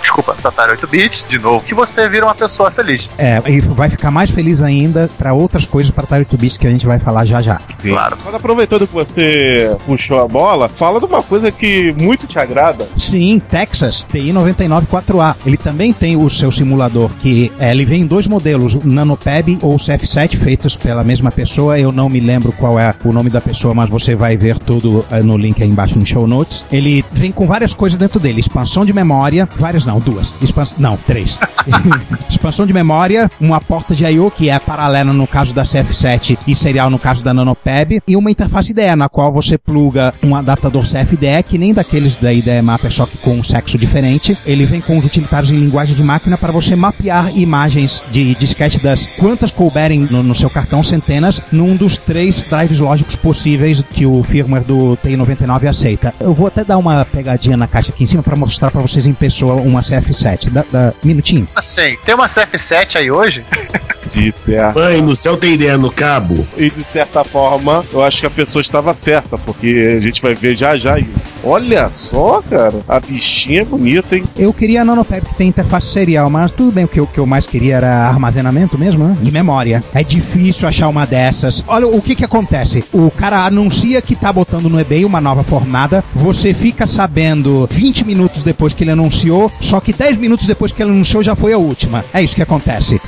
Desculpa, 0.01 0.35
Atari 0.43 0.71
8 0.71 0.87
bits, 0.87 1.25
de 1.27 1.37
novo. 1.39 1.63
Que 1.63 1.73
você 1.73 2.07
vira 2.07 2.25
uma 2.25 2.35
pessoa 2.35 2.71
feliz. 2.71 3.09
É, 3.17 3.41
e 3.47 3.59
vai 3.59 3.89
ficar 3.89 4.11
mais 4.11 4.31
feliz 4.31 4.61
ainda 4.61 5.09
para 5.17 5.33
outras 5.33 5.65
coisas 5.65 5.91
para 5.91 6.03
Atari 6.03 6.21
8 6.21 6.37
bits 6.37 6.57
que 6.57 6.67
a 6.67 6.71
gente 6.71 6.85
vai 6.85 6.99
falar 6.99 7.25
já 7.25 7.41
já. 7.41 7.59
Sim. 7.67 7.89
Claro. 7.89 8.17
Mas 8.25 8.33
aproveitando 8.33 8.87
que 8.87 8.93
você 8.93 9.75
puxou 9.85 10.21
a 10.21 10.27
bola, 10.27 10.69
fala 10.69 10.99
de 10.99 11.05
uma 11.05 11.21
coisa 11.21 11.51
que 11.51 11.93
muito 11.99 12.27
te 12.27 12.39
agrada. 12.39 12.87
Sim, 12.97 13.39
Texas 13.39 14.05
TI 14.09 14.31
994A. 14.31 15.35
Ele 15.45 15.57
também 15.57 15.93
tem 15.93 16.15
o 16.15 16.29
seu 16.29 16.51
simulador 16.51 17.09
que 17.21 17.51
é, 17.59 17.71
ele 17.71 17.85
vem 17.85 18.01
em 18.01 18.05
dois 18.05 18.27
modelos, 18.27 18.73
o 18.73 18.81
NanoPeb 18.83 19.59
ou 19.61 19.75
o 19.75 19.77
CF7 19.77 20.37
feitos 20.37 20.75
pela 20.75 21.03
mesma 21.03 21.31
pessoa. 21.31 21.79
Eu 21.79 21.91
não 21.91 22.09
me 22.09 22.19
lembro 22.19 22.51
qual 22.53 22.79
é 22.79 22.93
o 23.03 23.11
nome 23.11 23.29
da 23.29 23.41
pessoa, 23.41 23.73
mas 23.73 23.89
você 23.89 24.15
vai 24.15 24.37
ver 24.37 24.57
tudo 24.59 25.05
eh, 25.11 25.21
no 25.21 25.37
link 25.37 25.61
aí 25.61 25.69
embaixo 25.69 25.97
no 25.97 26.05
show 26.05 26.27
notes. 26.27 26.65
Ele 26.71 27.03
vem 27.11 27.31
com 27.31 27.45
várias 27.45 27.73
coisas 27.73 27.97
dentro 27.97 28.19
dele, 28.19 28.39
expansão 28.39 28.85
de 28.85 28.93
memória, 28.93 29.47
várias 29.57 29.85
não, 29.85 29.99
duas. 29.99 30.33
Expans... 30.41 30.75
Não, 30.77 30.97
três. 30.97 31.39
expansão 32.29 32.65
de 32.65 32.73
memória, 32.73 33.29
uma 33.39 33.59
porta 33.59 33.95
de 33.95 34.05
I/O 34.05 34.31
que 34.31 34.49
é 34.49 34.59
paralela 34.59 35.13
no 35.13 35.27
caso 35.27 35.53
da 35.53 35.63
CF7 35.63 36.37
e 36.47 36.55
serial 36.55 36.89
no 36.89 36.99
caso 36.99 37.23
da 37.23 37.33
NanoPeb 37.33 38.01
e 38.07 38.15
uma 38.15 38.31
interface 38.31 38.71
IDE 38.71 38.95
na 38.95 39.09
qual 39.09 39.31
você 39.31 39.57
pluga 39.57 40.13
um 40.23 40.35
adaptador 40.35 40.83
CFDE 40.83 41.43
que 41.45 41.57
nem 41.57 41.73
daqueles 41.73 42.15
da 42.15 42.33
IDE 42.33 42.61
Mapper 42.61 42.91
só 42.91 43.05
que 43.05 43.17
com 43.17 43.35
um 43.35 43.43
sexo 43.43 43.77
diferente. 43.77 44.37
Ele 44.45 44.65
vem 44.65 44.81
com 44.81 44.97
os 44.97 45.05
utilitários 45.05 45.51
em 45.51 45.57
linguagem 45.57 45.95
de 45.95 46.03
máquina 46.03 46.37
para 46.37 46.51
você 46.51 46.75
mapear 46.75 47.35
imagens 47.37 48.03
de 48.11 48.35
disquete 48.35 48.81
das 48.81 49.07
quantas 49.07 49.51
couberem 49.51 49.99
no, 49.99 50.23
no 50.23 50.35
seu 50.35 50.49
cartão, 50.49 50.83
centenas, 50.83 51.41
num 51.51 51.75
dos 51.75 51.97
três 51.97 52.43
drives 52.43 52.79
lógicos 52.79 53.15
possíveis 53.15 53.81
que 53.81 54.05
o 54.05 54.23
firmware 54.23 54.63
do 54.63 54.95
TI-99 54.97 55.67
aceita. 55.67 56.13
Eu 56.19 56.33
vou 56.33 56.47
até 56.47 56.63
dar 56.63 56.77
uma 56.77 57.05
pegadinha 57.05 57.57
na 57.57 57.67
caixa 57.67 57.91
aqui 57.91 58.03
em 58.03 58.07
cima 58.07 58.23
para 58.23 58.35
mostrar 58.35 58.71
para 58.71 58.81
vocês 58.81 59.07
em 59.07 59.13
pessoa 59.13 59.46
uma 59.55 59.81
CF7. 59.81 60.49
Dá, 60.49 60.65
dá 60.71 60.93
minutinho. 61.03 61.47
Assim, 61.55 61.97
tem 62.05 62.15
uma 62.15 62.27
CF7 62.27 62.97
aí 62.97 63.11
hoje? 63.11 63.45
De 64.07 64.31
certo. 64.31 64.79
Mãe, 64.79 65.01
no 65.01 65.15
céu 65.15 65.37
tem 65.37 65.53
ideia 65.53 65.77
no 65.77 65.91
cabo? 65.91 66.45
E 66.57 66.69
de 66.69 66.83
certa 66.83 67.23
forma, 67.23 67.83
eu 67.91 68.03
acho 68.03 68.19
que 68.21 68.25
a 68.25 68.29
pessoa 68.29 68.61
estava 68.61 68.93
certa, 68.93 69.37
porque 69.37 69.95
a 69.97 70.01
gente 70.01 70.21
vai 70.21 70.33
ver 70.33 70.55
já 70.55 70.77
já 70.77 70.97
isso. 70.99 71.37
Olha 71.43 71.89
só, 71.89 72.41
cara, 72.49 72.75
a 72.87 72.99
bichinha 72.99 73.61
é 73.61 73.65
bonita, 73.65 74.15
hein? 74.15 74.23
Eu 74.37 74.53
queria 74.53 74.81
a 74.81 74.85
NanoPeb 74.85 75.25
que 75.27 75.35
tem 75.35 75.47
interface 75.49 75.87
serial, 75.87 76.29
mas 76.29 76.51
tudo 76.51 76.71
bem, 76.71 76.85
o 76.85 76.87
que, 76.87 76.99
eu- 76.99 77.03
o 77.03 77.07
que 77.07 77.17
eu 77.19 77.25
mais 77.25 77.45
queria 77.45 77.75
era 77.77 78.07
armazenamento 78.07 78.77
mesmo, 78.77 79.03
né? 79.05 79.17
E 79.23 79.31
memória. 79.31 79.83
É 79.93 80.03
difícil 80.03 80.67
achar 80.67 80.87
uma 80.87 81.05
dessas. 81.05 81.63
Olha, 81.67 81.87
o 81.87 82.01
que 82.01 82.15
que 82.15 82.23
acontece? 82.25 82.83
O 82.93 83.09
cara 83.11 83.45
anuncia 83.45 84.01
que 84.01 84.15
tá 84.15 84.31
botando 84.31 84.69
no 84.69 84.79
eBay 84.79 85.05
uma 85.05 85.19
nova 85.21 85.43
fornada, 85.43 86.03
você 86.13 86.53
fica 86.53 86.87
sabendo 86.87 87.67
20 87.71 88.05
minutos 88.05 88.43
depois 88.43 88.73
que 88.73 88.83
ele 88.83 88.91
anunciou, 88.91 89.51
só 89.61 89.79
que 89.79 89.91
10 89.93 90.17
minutos 90.17 90.47
depois 90.47 90.71
que 90.71 90.81
ele 90.81 90.91
anunciou 90.91 91.21
já 91.23 91.35
foi 91.35 91.53
a 91.53 91.57
última. 91.57 92.03
É 92.13 92.21
isso 92.21 92.35
que 92.35 92.41
acontece. 92.41 92.99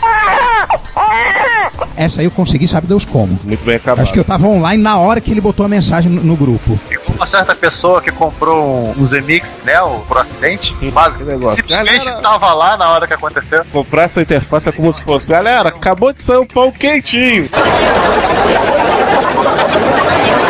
Essa 1.95 2.21
aí 2.21 2.25
eu 2.25 2.31
consegui, 2.31 2.67
sabe 2.67 2.87
Deus 2.87 3.03
como. 3.05 3.37
Muito 3.43 3.63
bem 3.65 3.75
acabado. 3.75 4.03
Acho 4.03 4.13
que 4.13 4.19
eu 4.19 4.23
tava 4.23 4.47
online 4.47 4.81
na 4.81 4.97
hora 4.97 5.19
que 5.19 5.31
ele 5.31 5.41
botou 5.41 5.65
a 5.65 5.69
mensagem 5.69 6.09
no, 6.11 6.21
no 6.23 6.35
grupo. 6.35 6.79
Tem 6.87 6.97
uma 7.09 7.27
certa 7.27 7.53
pessoa 7.55 8.01
que 8.01 8.11
comprou 8.11 8.93
um 8.97 9.05
Zemix, 9.05 9.59
né, 9.65 9.81
o, 9.81 9.99
por 10.01 10.17
acidente, 10.17 10.75
negócio. 10.81 11.57
Simplesmente 11.57 12.05
Galera- 12.05 12.21
tava 12.23 12.53
lá 12.53 12.77
na 12.77 12.89
hora 12.89 13.07
que 13.07 13.13
aconteceu. 13.13 13.65
Comprar 13.71 14.03
essa 14.03 14.21
interface 14.21 14.69
é 14.69 14.71
como 14.71 14.91
se 14.93 15.03
fosse. 15.03 15.27
Galera, 15.27 15.69
acabou 15.69 16.13
de 16.13 16.21
sair 16.21 16.37
um 16.37 16.45
pão 16.45 16.71
quentinho. 16.71 17.49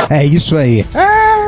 É 0.09 0.25
isso 0.25 0.57
aí. 0.57 0.85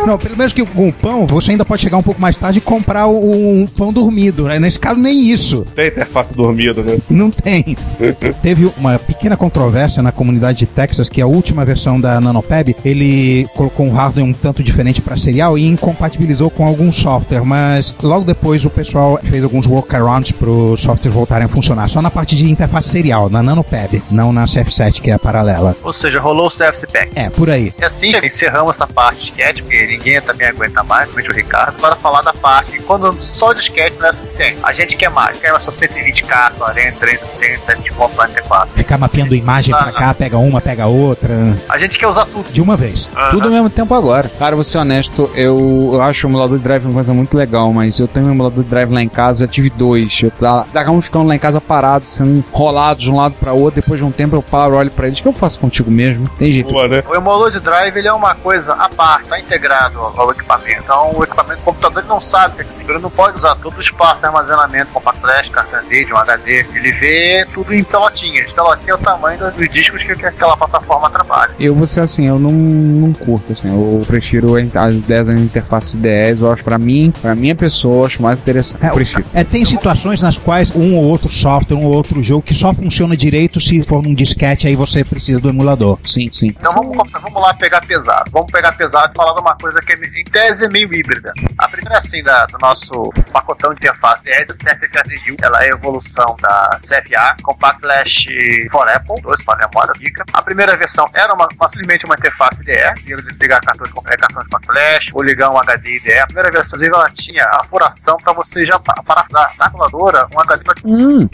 Não, 0.06 0.17
pelo 0.17 0.36
menos 0.36 0.52
que 0.52 0.65
com 0.65 0.89
o 0.89 0.93
pão 0.93 1.28
você 1.28 1.52
ainda 1.52 1.63
pode 1.63 1.82
chegar 1.84 1.97
um 1.97 2.02
pouco 2.02 2.19
mais 2.19 2.36
tarde 2.36 2.58
e 2.58 2.62
comprar 2.62 3.06
o- 3.08 3.32
um 3.62 3.67
pão 3.67 3.93
dormido. 3.93 4.45
Né? 4.45 4.58
Nesse 4.60 4.80
caso, 4.80 5.00
nem 5.00 5.30
isso. 5.32 5.65
Tem 5.76 5.88
interface 5.88 6.34
dormida, 6.36 6.82
né? 6.82 6.97
Não 7.10 7.30
tem. 7.30 7.78
Teve 8.41 8.71
uma 8.78 8.97
pequena 8.97 9.38
controvérsia 9.38 10.02
na 10.02 10.12
comunidade 10.12 10.60
de 10.60 10.65
Texas 10.65 11.08
que 11.08 11.21
a 11.21 11.28
última 11.28 11.63
versão 11.63 12.00
da 12.00 12.19
NanoPeb 12.19 12.76
ele 12.84 13.47
colocou 13.56 13.86
um 13.86 13.91
hardware 13.91 14.26
um 14.26 14.34
tanto 14.34 14.63
diferente 14.63 15.02
para 15.02 15.17
serial 15.17 15.56
e 15.58 15.65
incompatibilizou 15.67 16.50
com 16.50 16.65
algum 16.65 16.91
software, 16.91 17.43
mas 17.45 17.95
logo 18.02 18.26
depois 18.26 18.65
o 18.65 18.69
pessoal 18.71 19.19
fez 19.24 19.43
alguns 19.43 19.67
workarounds 19.67 20.32
para 20.32 20.50
os 20.50 20.82
softwares 20.82 21.13
voltarem 21.13 21.45
a 21.45 21.50
funcionar. 21.50 21.88
Só 21.89 22.02
na 22.02 22.10
parte 22.10 22.36
de 22.36 22.50
interface 22.50 22.89
serial, 22.89 23.30
na 23.30 23.43
NanoPeb, 23.43 24.02
não 24.10 24.34
na 24.34 24.45
CF7 24.45 25.00
que 25.02 25.12
é 25.12 25.13
a 25.13 25.19
paralela. 25.19 25.76
Ou 25.84 25.93
seja, 25.93 26.19
rolou 26.19 26.47
o 26.47 26.50
CFC 26.50 26.88
Pack. 26.88 27.12
É, 27.15 27.30
por 27.30 27.50
aí. 27.52 27.71
E 27.80 27.86
assim 27.86 28.13
encerramos 28.52 28.76
essa 28.76 28.86
parte 28.88 29.16
de 29.20 29.26
disquete, 29.28 29.62
porque 29.64 29.88
ninguém 29.88 30.22
também 30.22 30.48
aguenta 30.48 30.84
mais, 30.84 31.10
principalmente 31.10 31.32
o 31.32 31.36
Ricardo, 31.46 31.80
para 31.80 31.96
falar 31.96 32.22
da 32.22 32.34
parte 32.34 32.80
quando 32.82 33.16
só 33.22 33.50
o 33.50 33.54
disquete 33.54 33.96
não 34.00 34.08
é 34.10 34.14
suficiente. 34.14 34.58
A 34.64 34.74
gente 34.74 34.96
quer 34.98 35.10
mais, 35.10 35.38
quer 35.38 35.52
mais 35.52 35.64
só 35.64 35.72
120K, 35.72 36.52
40, 36.58 36.98
360, 36.98 37.72
a 37.72 37.76
gente 37.76 37.92
compra 37.94 38.16
44. 38.18 38.70
Ficar 38.76 38.98
mapeando 38.98 39.34
imagem 39.36 39.74
pra 39.74 39.92
cá, 39.92 40.14
pega 40.14 40.38
uma, 40.38 40.60
pega 40.60 40.86
outra, 40.88 41.34
A 41.70 41.78
gente 41.78 41.98
quer 41.98 42.08
usar 42.08 42.26
tudo. 42.26 42.52
de 42.52 42.62
uma 42.62 42.76
vez. 42.76 43.10
Tudo 43.32 43.46
ao 43.46 43.50
mesmo 43.52 43.70
tempo 43.70 43.94
agora. 43.96 44.30
Cara, 44.38 44.56
vou 44.56 44.64
ser 44.64 44.80
honesto, 44.80 45.30
eu, 45.36 45.92
eu 45.94 46.02
acho 46.02 46.28
o 46.28 46.30
emulador 46.30 46.58
de 46.58 46.64
drive 46.64 46.84
uma 46.86 46.94
coisa 46.94 47.14
muito 47.14 47.38
legal, 47.38 47.72
mas 47.72 48.00
eu 48.00 48.08
tenho 48.08 48.28
um 48.28 48.32
emulador 48.32 48.64
de 48.64 48.70
drive 48.70 48.92
lá 48.92 49.02
em 49.02 49.10
casa, 49.10 49.46
eu 49.46 49.48
tive 49.48 49.70
dois. 49.70 50.20
Eu 50.22 50.32
tá- 50.32 50.66
acabam 50.74 51.00
ficando 51.02 51.28
lá 51.28 51.36
em 51.36 51.40
casa 51.40 51.62
parados, 51.62 52.10
sendo 52.10 52.44
enrolados 52.54 53.04
de 53.04 53.12
um 53.12 53.16
lado 53.16 53.36
pra 53.40 53.54
outro, 53.54 53.82
depois 53.82 54.00
de 54.00 54.06
um 54.06 54.12
tempo 54.12 54.36
eu 54.36 54.42
paro, 54.42 54.76
olho 54.76 54.92
pra 54.92 55.08
eles. 55.08 55.20
O 55.20 55.22
que 55.22 55.28
eu 55.28 55.34
faço 55.34 55.60
contigo 55.60 55.90
mesmo? 55.90 56.28
Tem 56.38 56.52
jeito. 56.52 56.72
Boa, 56.72 56.88
né? 56.88 57.04
O 57.08 57.16
emulador 57.16 57.52
de 57.52 57.60
drive 57.60 57.96
ele 57.98 58.08
é 58.08 58.14
uma 58.14 58.36
coisa 58.42 58.74
à 58.74 58.90
parte, 58.90 59.28
tá 59.28 59.40
integrado 59.40 60.00
ao, 60.00 60.32
equipamento. 60.32 60.82
Então 60.84 61.18
o 61.18 61.24
equipamento 61.24 61.62
o 61.62 61.66
computador 61.66 62.00
ele 62.00 62.08
não 62.08 62.22
sabe 62.22 62.56
que 62.56 62.62
é 62.62 62.66
isso. 62.66 62.82
Ele 62.82 63.00
não 63.00 63.10
pode 63.10 63.38
usar 63.38 63.56
todo 63.56 63.78
o 63.78 63.80
espaço 63.80 64.22
de 64.22 64.28
armazenamento, 64.28 64.92
compact 64.92 65.22
flash, 65.22 65.50
cartão 65.50 65.82
vídeo, 65.88 66.16
um 66.16 66.18
HD. 66.20 66.66
Ele 66.74 66.92
vê 66.94 67.48
tudo 67.54 67.74
em 67.74 67.84
pelotinhas. 67.84 68.52
Pelotinha 68.52 68.94
é 68.94 68.96
o 68.96 68.98
tamanho 68.98 69.52
dos, 69.52 69.70
discos 69.70 70.04
que, 70.04 70.16
que 70.16 70.26
aquela 70.26 70.58
plataforma 70.58 71.10
trabalha. 71.10 71.54
Eu 71.60 71.76
vou 71.76 71.88
ser 71.88 72.02
assim, 72.02 72.28
eu 72.28 72.40
não, 72.40 72.52
não 72.52 73.14
curto, 73.14 73.54
assim, 73.54 73.70
eu 73.70 74.04
prefiro 74.06 74.56
as 74.56 74.96
ideias 74.96 75.28
da 75.28 75.34
interface 75.34 75.96
10, 75.96 76.42
eu 76.42 76.52
acho 76.52 76.64
pra 76.64 76.78
mim, 76.78 77.14
pra 77.22 77.36
minha 77.36 77.56
pessoa, 77.56 78.02
eu 78.02 78.06
acho 78.06 78.22
mais 78.22 78.40
interessante. 78.40 78.86
Eu 78.86 78.94
prefiro. 78.94 79.26
É, 79.34 79.44
tem 79.44 79.66
situações 79.66 80.22
nas 80.22 80.38
quais 80.38 80.72
um 80.76 80.96
ou 80.96 81.04
outro 81.04 81.30
software, 81.30 81.76
um 81.78 81.86
ou 81.86 81.94
outro 81.94 82.22
jogo 82.22 82.42
que 82.42 82.54
só 82.54 82.74
funciona 82.74 83.16
direito 83.16 83.60
se 83.60 83.82
for 83.84 84.02
num 84.02 84.14
disquete, 84.14 84.68
aí 84.68 84.76
você 84.76 85.04
precisa 85.04 85.40
do 85.40 85.50
emulador. 85.50 85.98
Sim, 86.06 86.30
sim. 86.32 86.48
Então 86.48 86.74
vamos, 86.74 86.98
começar, 86.98 87.20
vamos 87.20 87.42
lá 87.42 87.54
pegar 87.54 87.82
pesado. 87.86 88.31
Vamos 88.32 88.52
pegar 88.52 88.72
pesado 88.74 89.12
e 89.13 89.17
falar 89.17 89.34
de 89.34 89.41
uma 89.41 89.56
coisa 89.56 89.80
que 89.82 89.91
é, 89.94 89.96
em 89.96 90.24
tese 90.24 90.65
é 90.65 90.70
meio 90.70 90.94
híbrida. 90.94 91.34
A 91.58 91.67
primeira 91.67 91.98
assim 91.98 92.24
da, 92.24 92.46
do 92.46 92.58
nosso 92.60 93.10
pacotão 93.32 93.72
de 93.72 93.78
interface 93.78 94.24
é 94.30 94.46
da 94.46 94.54
CFA 94.54 95.04
3000. 95.04 95.38
Ela 95.41 95.63
é 95.63 95.67
a 95.67 95.76
evolução 95.76 96.36
da 96.41 96.78
CFA 96.78 97.36
Compact 97.44 97.82
Flash 97.82 98.26
for 98.72 98.88
Apple, 98.88 99.22
2 99.22 99.44
para 99.44 99.67
memória 99.67 99.94
rica. 100.00 100.24
A 100.34 100.41
primeira 100.41 100.78
versão 100.78 101.10
era 101.13 101.34
uma, 101.34 101.48
uma, 101.60 101.70
simplesmente 101.70 102.06
uma 102.06 102.15
interface 102.15 102.62
IDE, 102.62 102.72
ia 103.08 103.17
ligar 103.39 103.62
cartão 103.62 103.86
de, 103.86 104.12
é, 104.12 104.17
cartão 104.17 104.44
de 104.44 104.65
Flash 104.65 105.10
ou 105.13 105.22
ligar 105.22 105.50
um 105.50 105.58
HD 105.60 105.98
IDE. 105.98 106.20
A 106.20 106.26
primeira 106.26 106.52
versão 106.52 106.82
ela 106.82 107.10
tinha 107.12 107.46
a 107.46 107.63
furação 107.63 108.17
para 108.17 108.34
você 108.34 108.65
já 108.65 108.80
parar 108.80 109.26
na 109.32 109.46
calculadora 109.58 110.28
um 110.34 110.39
HD 110.39 110.63
para 110.63 110.76
Hum, 110.84 111.30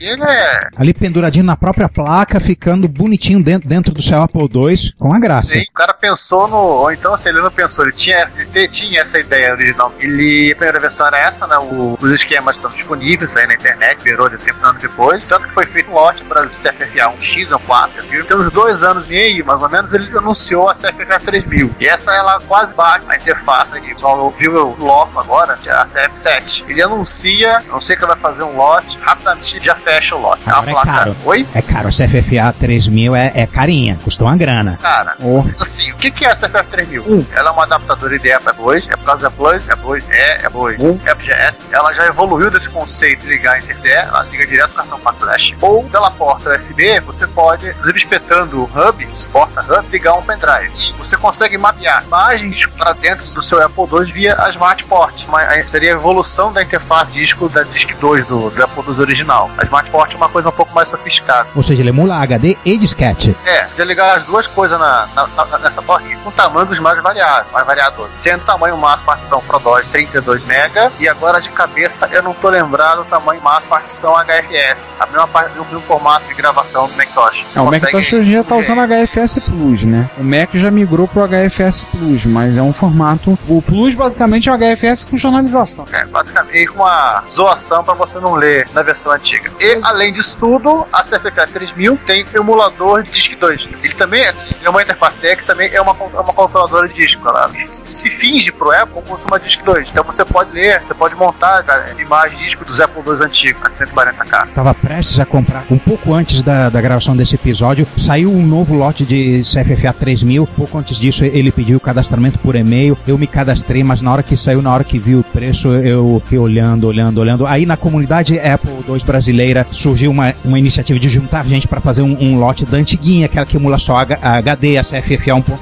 Ele 0.00 0.22
é 0.22 0.68
Ali 0.76 0.94
penduradinho 0.94 1.44
na 1.44 1.56
própria 1.56 1.88
placa, 1.88 2.40
ficando 2.40 2.88
bonitinho 2.88 3.42
dentro, 3.42 3.68
dentro 3.68 3.92
do 3.92 4.00
seu 4.00 4.22
Apple 4.22 4.40
II, 4.42 4.94
com 4.98 5.12
a 5.12 5.18
graça. 5.18 5.52
Sim, 5.52 5.64
o 5.68 5.72
cara 5.72 5.92
pensou 5.92 6.27
no. 6.36 6.56
Ou 6.56 6.92
então, 6.92 7.14
assim, 7.14 7.28
ele 7.30 7.40
não 7.40 7.50
pensou, 7.50 7.84
ele 7.84 7.92
tinha, 7.92 8.26
ele 8.54 8.68
tinha 8.68 9.00
essa 9.00 9.18
ideia 9.18 9.52
original. 9.52 9.92
Ele, 9.98 10.52
a 10.52 10.56
primeira 10.56 10.80
versão 10.80 11.06
era 11.06 11.18
essa, 11.18 11.46
né? 11.46 11.56
O, 11.58 11.96
os 12.00 12.10
esquemas 12.10 12.56
estão 12.56 12.70
disponíveis 12.70 13.34
aí 13.36 13.46
na 13.46 13.54
internet, 13.54 14.02
virou 14.02 14.28
de 14.28 14.36
tempo 14.38 14.64
anos 14.64 14.80
depois. 14.82 15.24
Tanto 15.24 15.48
que 15.48 15.54
foi 15.54 15.66
feito 15.66 15.90
um 15.90 15.94
lote 15.94 16.22
para 16.24 16.42
o 16.44 16.50
CFFA 16.50 17.12
1X, 17.18 17.48
1.4, 17.48 17.88
viu? 18.10 18.24
Tem 18.24 18.36
uns 18.36 18.52
dois 18.52 18.82
anos 18.82 19.06
e 19.06 19.10
meio, 19.10 19.44
mais 19.46 19.62
ou 19.62 19.68
menos, 19.68 19.92
ele 19.92 20.06
anunciou 20.16 20.68
a 20.68 20.74
CFFA 20.74 21.18
3000. 21.20 21.70
E 21.80 21.86
essa 21.88 22.12
ela 22.12 22.40
quase 22.46 22.74
bate 22.74 23.04
a 23.08 23.16
interface 23.16 23.76
aqui. 23.76 23.94
Só 23.98 24.28
viu 24.30 24.52
o 24.78 24.84
LOF 24.84 25.16
agora, 25.16 25.54
a 25.54 25.84
CF7. 25.86 26.64
Ele 26.68 26.82
anuncia, 26.82 27.62
não 27.68 27.80
sei 27.80 27.96
que 27.96 28.04
vai 28.04 28.16
fazer 28.16 28.42
um 28.42 28.56
lote, 28.56 28.98
rapidamente 29.00 29.58
já 29.60 29.74
fecha 29.74 30.14
o 30.14 30.20
lote. 30.20 30.42
Agora 30.46 30.70
é 30.70 30.72
placa- 30.74 30.92
caro. 30.92 31.16
Oi? 31.24 31.46
É 31.54 31.62
caro, 31.62 31.88
a 31.88 31.90
CFFA 31.90 32.54
3000 32.58 33.14
é, 33.16 33.32
é 33.34 33.46
carinha, 33.46 33.98
custou 34.04 34.26
uma 34.26 34.36
grana. 34.36 34.78
Cara, 34.80 35.14
Oh. 35.20 35.42
assim, 35.60 35.90
o 35.92 35.96
que 35.96 36.17
que 36.18 36.26
é 36.26 36.30
essa 36.30 36.48
FF3000? 36.48 37.26
Ela 37.34 37.50
é 37.50 37.52
uma 37.52 37.62
adaptadora 37.62 38.14
IDE 38.14 38.38
para 38.42 38.52
E2, 38.54 38.86
é 38.90 38.96
por 38.96 39.04
causa 39.04 39.22
da 39.22 39.30
Plus, 39.30 39.68
é 39.68 39.76
Plus 39.76 40.04
E, 40.06 40.12
é 40.12 40.48
Plus 40.50 40.78
1, 40.78 41.00
é 41.06 41.14
FGS. 41.14 41.66
Ela 41.72 41.92
já 41.92 42.06
evoluiu 42.06 42.50
desse 42.50 42.68
conceito 42.68 43.22
de 43.22 43.28
ligar 43.28 43.54
a 43.54 43.58
InterDE, 43.58 43.88
ela 43.90 44.22
liga 44.30 44.46
direto 44.46 44.70
no 44.70 44.74
cartão 44.76 45.00
para 45.00 45.12
flash. 45.14 45.54
Ou 45.60 45.84
pela 45.84 46.10
porta 46.10 46.54
USB, 46.54 47.00
você 47.00 47.26
pode, 47.26 47.68
inclusive 47.68 47.98
espetando 47.98 48.60
o 48.62 48.64
hub, 48.64 49.08
suporta 49.14 49.60
hub, 49.62 49.88
ligar 49.90 50.14
um 50.14 50.22
pendrive. 50.22 50.72
E 50.76 50.92
você 50.92 51.16
consegue 51.16 51.56
mapear 51.56 52.02
imagens 52.04 52.66
para 52.66 52.92
dentro 52.94 53.24
do 53.24 53.42
seu 53.42 53.62
Apple 53.64 53.84
II 53.92 54.12
via 54.12 54.34
a 54.42 54.48
Smart 54.50 54.84
Port. 54.84 55.24
Uma, 55.26 55.40
a- 55.42 55.68
seria 55.68 55.92
a 55.94 55.96
evolução 55.96 56.52
da 56.52 56.62
interface 56.62 57.12
disco 57.12 57.48
da 57.48 57.62
Disk 57.62 57.94
2 58.00 58.26
do, 58.26 58.50
do 58.50 58.62
Apple 58.64 58.82
II 58.92 59.00
original. 59.00 59.50
A 59.58 59.64
Smart 59.64 59.90
Port 59.90 60.12
é 60.12 60.16
uma 60.16 60.28
coisa 60.28 60.48
um 60.48 60.52
pouco 60.52 60.74
mais 60.74 60.88
sofisticada. 60.88 61.48
Ou 61.54 61.62
seja, 61.62 61.82
ele 61.82 61.90
emula 61.90 62.16
HD 62.16 62.56
e 62.64 62.76
disquete. 62.76 63.36
É, 63.46 63.66
de 63.76 63.84
ligar 63.84 64.16
as 64.16 64.24
duas 64.24 64.46
coisas 64.46 64.78
na, 64.78 65.06
na- 65.14 65.26
na- 65.46 65.58
nessa 65.58 65.80
torre 65.98 66.16
com 66.22 66.30
tamanho 66.30 66.66
dos 66.66 66.78
mais 66.78 67.02
variados, 67.02 67.50
mais 67.52 67.66
variadores. 67.66 68.12
Sendo 68.14 68.44
tamanho 68.44 68.76
máximo 68.76 69.06
partição 69.06 69.40
ProDOS 69.40 69.86
32 69.88 70.42
MB 70.44 70.90
e 71.00 71.08
agora 71.08 71.40
de 71.40 71.48
cabeça 71.50 72.08
eu 72.12 72.22
não 72.22 72.32
tô 72.34 72.48
lembrado 72.48 73.00
o 73.00 73.04
tamanho 73.04 73.40
máximo 73.42 73.70
partição 73.70 74.14
HFS. 74.16 74.94
A 75.00 75.06
mesma 75.06 75.26
parte 75.28 75.52
do 75.54 75.64
mesmo 75.64 75.80
formato 75.82 76.26
de 76.26 76.34
gravação 76.34 76.86
do 76.88 76.94
Macintosh. 76.96 77.44
Você 77.48 77.58
É, 77.58 77.62
o 77.62 77.64
consegue- 77.64 77.84
Macintosh 77.92 78.12
hoje 78.14 78.32
já 78.32 78.44
tá 78.44 78.56
usando 78.56 78.80
HFS 78.80 79.40
Plus, 79.40 79.82
né? 79.84 80.08
O 80.18 80.22
Mac 80.24 80.50
já 80.54 80.70
migrou 80.70 81.08
pro 81.08 81.22
HFS 81.26 81.84
Plus, 81.84 82.24
mas 82.26 82.56
é 82.56 82.62
um 82.62 82.72
formato. 82.72 83.38
O 83.48 83.62
Plus 83.62 83.94
basicamente 83.94 84.48
é 84.48 84.52
um 84.52 84.56
HFS 84.58 85.04
com 85.04 85.16
jornalização. 85.16 85.84
É, 85.92 86.04
basicamente 86.06 86.68
com 86.68 86.82
uma 86.82 87.24
zoação 87.30 87.82
para 87.84 87.94
você 87.94 88.18
não 88.18 88.34
ler 88.34 88.68
na 88.72 88.82
versão 88.82 89.12
antiga. 89.12 89.50
E 89.60 89.78
além 89.84 90.12
disso 90.12 90.36
tudo, 90.38 90.86
a 90.92 91.02
CFK 91.02 91.46
3000 91.52 91.98
tem 92.06 92.24
emulador 92.34 93.02
de 93.02 93.10
Disk 93.10 93.34
2. 93.36 93.68
Ele 93.82 93.94
também 93.94 94.22
é, 94.22 94.34
é 94.62 94.68
uma 94.70 94.82
interface 94.82 95.18
DEC, 95.20 95.44
também 95.44 95.70
é 95.72 95.80
uma, 95.80 95.87
é 95.90 96.20
uma 96.20 96.32
calculadora 96.32 96.88
de 96.88 96.94
disco. 96.94 97.26
Ela 97.28 97.50
se 97.70 98.10
finge 98.10 98.50
pro 98.52 98.70
Apple 98.70 99.02
como 99.02 99.16
se 99.16 99.26
uma 99.26 99.38
Disk 99.38 99.62
2. 99.64 99.88
Então 99.90 100.04
você 100.04 100.24
pode 100.24 100.52
ler, 100.52 100.80
você 100.80 100.94
pode 100.94 101.14
montar 101.14 101.62
cara, 101.62 101.94
imagem 101.98 102.38
disco 102.38 102.64
dos 102.64 102.80
Apple 102.80 103.02
II 103.06 103.24
antigos, 103.24 103.62
140K. 103.78 104.48
Tava 104.54 104.74
prestes 104.74 105.18
a 105.20 105.26
comprar, 105.26 105.64
um 105.70 105.78
pouco 105.78 106.12
antes 106.14 106.42
da, 106.42 106.68
da 106.68 106.80
gravação 106.80 107.16
desse 107.16 107.34
episódio, 107.34 107.86
saiu 107.98 108.32
um 108.32 108.44
novo 108.46 108.74
lote 108.74 109.04
de 109.04 109.40
CFFA 109.42 109.92
3000. 109.92 110.46
Pouco 110.56 110.78
antes 110.78 110.98
disso, 110.98 111.24
ele 111.24 111.50
pediu 111.52 111.78
cadastramento 111.80 112.38
por 112.38 112.54
e-mail. 112.54 112.96
Eu 113.06 113.16
me 113.18 113.26
cadastrei, 113.26 113.82
mas 113.82 114.00
na 114.00 114.12
hora 114.12 114.22
que 114.22 114.36
saiu, 114.36 114.62
na 114.62 114.72
hora 114.72 114.84
que 114.84 114.98
vi 114.98 115.14
o 115.16 115.22
preço, 115.22 115.68
eu 115.68 116.20
fiquei 116.24 116.38
olhando, 116.38 116.86
olhando, 116.86 117.18
olhando. 117.18 117.46
Aí 117.46 117.64
na 117.66 117.76
comunidade 117.76 118.38
Apple 118.38 118.72
II 118.88 119.00
brasileira 119.04 119.66
surgiu 119.70 120.10
uma, 120.10 120.34
uma 120.44 120.58
iniciativa 120.58 120.98
de 120.98 121.08
juntar 121.08 121.44
gente 121.46 121.66
para 121.68 121.80
fazer 121.80 122.02
um, 122.02 122.16
um 122.20 122.38
lote 122.38 122.64
da 122.64 122.76
antiguinha, 122.76 123.26
aquela 123.26 123.46
que 123.46 123.56
emula 123.56 123.78
só 123.78 123.98
H- 123.98 124.18
HD, 124.22 124.78
a 124.78 124.82
CFFA 124.82 125.32
1.4. 125.34 125.58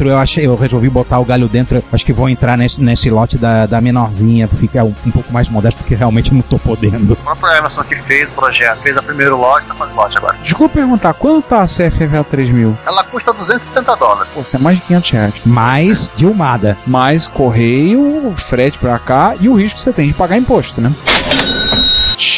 Eu 0.00 0.18
achei, 0.18 0.46
eu 0.46 0.56
resolvi 0.56 0.88
botar 0.88 1.18
o 1.18 1.24
galho 1.24 1.48
dentro. 1.48 1.82
Acho 1.92 2.04
que 2.04 2.12
vou 2.12 2.28
entrar 2.28 2.56
nesse, 2.56 2.80
nesse 2.82 3.10
lote 3.10 3.36
da, 3.36 3.66
da 3.66 3.80
menorzinha, 3.80 4.48
ficar 4.48 4.84
um, 4.84 4.94
um 5.06 5.10
pouco 5.10 5.32
mais 5.32 5.48
modesto, 5.48 5.78
porque 5.78 5.94
realmente 5.94 6.32
não 6.32 6.42
tô 6.42 6.58
podendo. 6.58 7.12
O 7.12 7.16
próprio 7.16 7.52
Emerson 7.52 7.84
que 7.84 7.96
fez 8.02 8.32
o 8.32 8.34
projeto, 8.34 8.78
fez 8.78 8.96
a 8.96 9.02
primeiro 9.02 9.36
lote, 9.36 9.66
tá 9.66 9.74
fazendo 9.74 9.96
lote 9.96 10.16
agora. 10.16 10.36
Desculpa 10.42 10.74
perguntar, 10.74 11.14
quanto 11.14 11.44
tá 11.46 11.60
a 11.60 11.64
CFFA 11.64 12.24
3000? 12.30 12.76
Ela 12.86 13.04
custa 13.04 13.32
260 13.32 13.96
dólares. 13.96 14.30
Pô, 14.34 14.40
isso 14.40 14.56
é 14.56 14.58
mais 14.58 14.78
de 14.78 14.84
500 14.84 15.10
reais. 15.10 15.34
Mais 15.44 16.10
Dilmada. 16.16 16.76
Mais 16.86 17.26
correio, 17.26 18.32
frete 18.36 18.78
pra 18.78 18.98
cá 18.98 19.34
e 19.40 19.48
o 19.48 19.54
risco 19.54 19.76
que 19.76 19.82
você 19.82 19.92
tem 19.92 20.08
de 20.08 20.14
pagar 20.14 20.36
imposto, 20.36 20.80
né? 20.80 20.92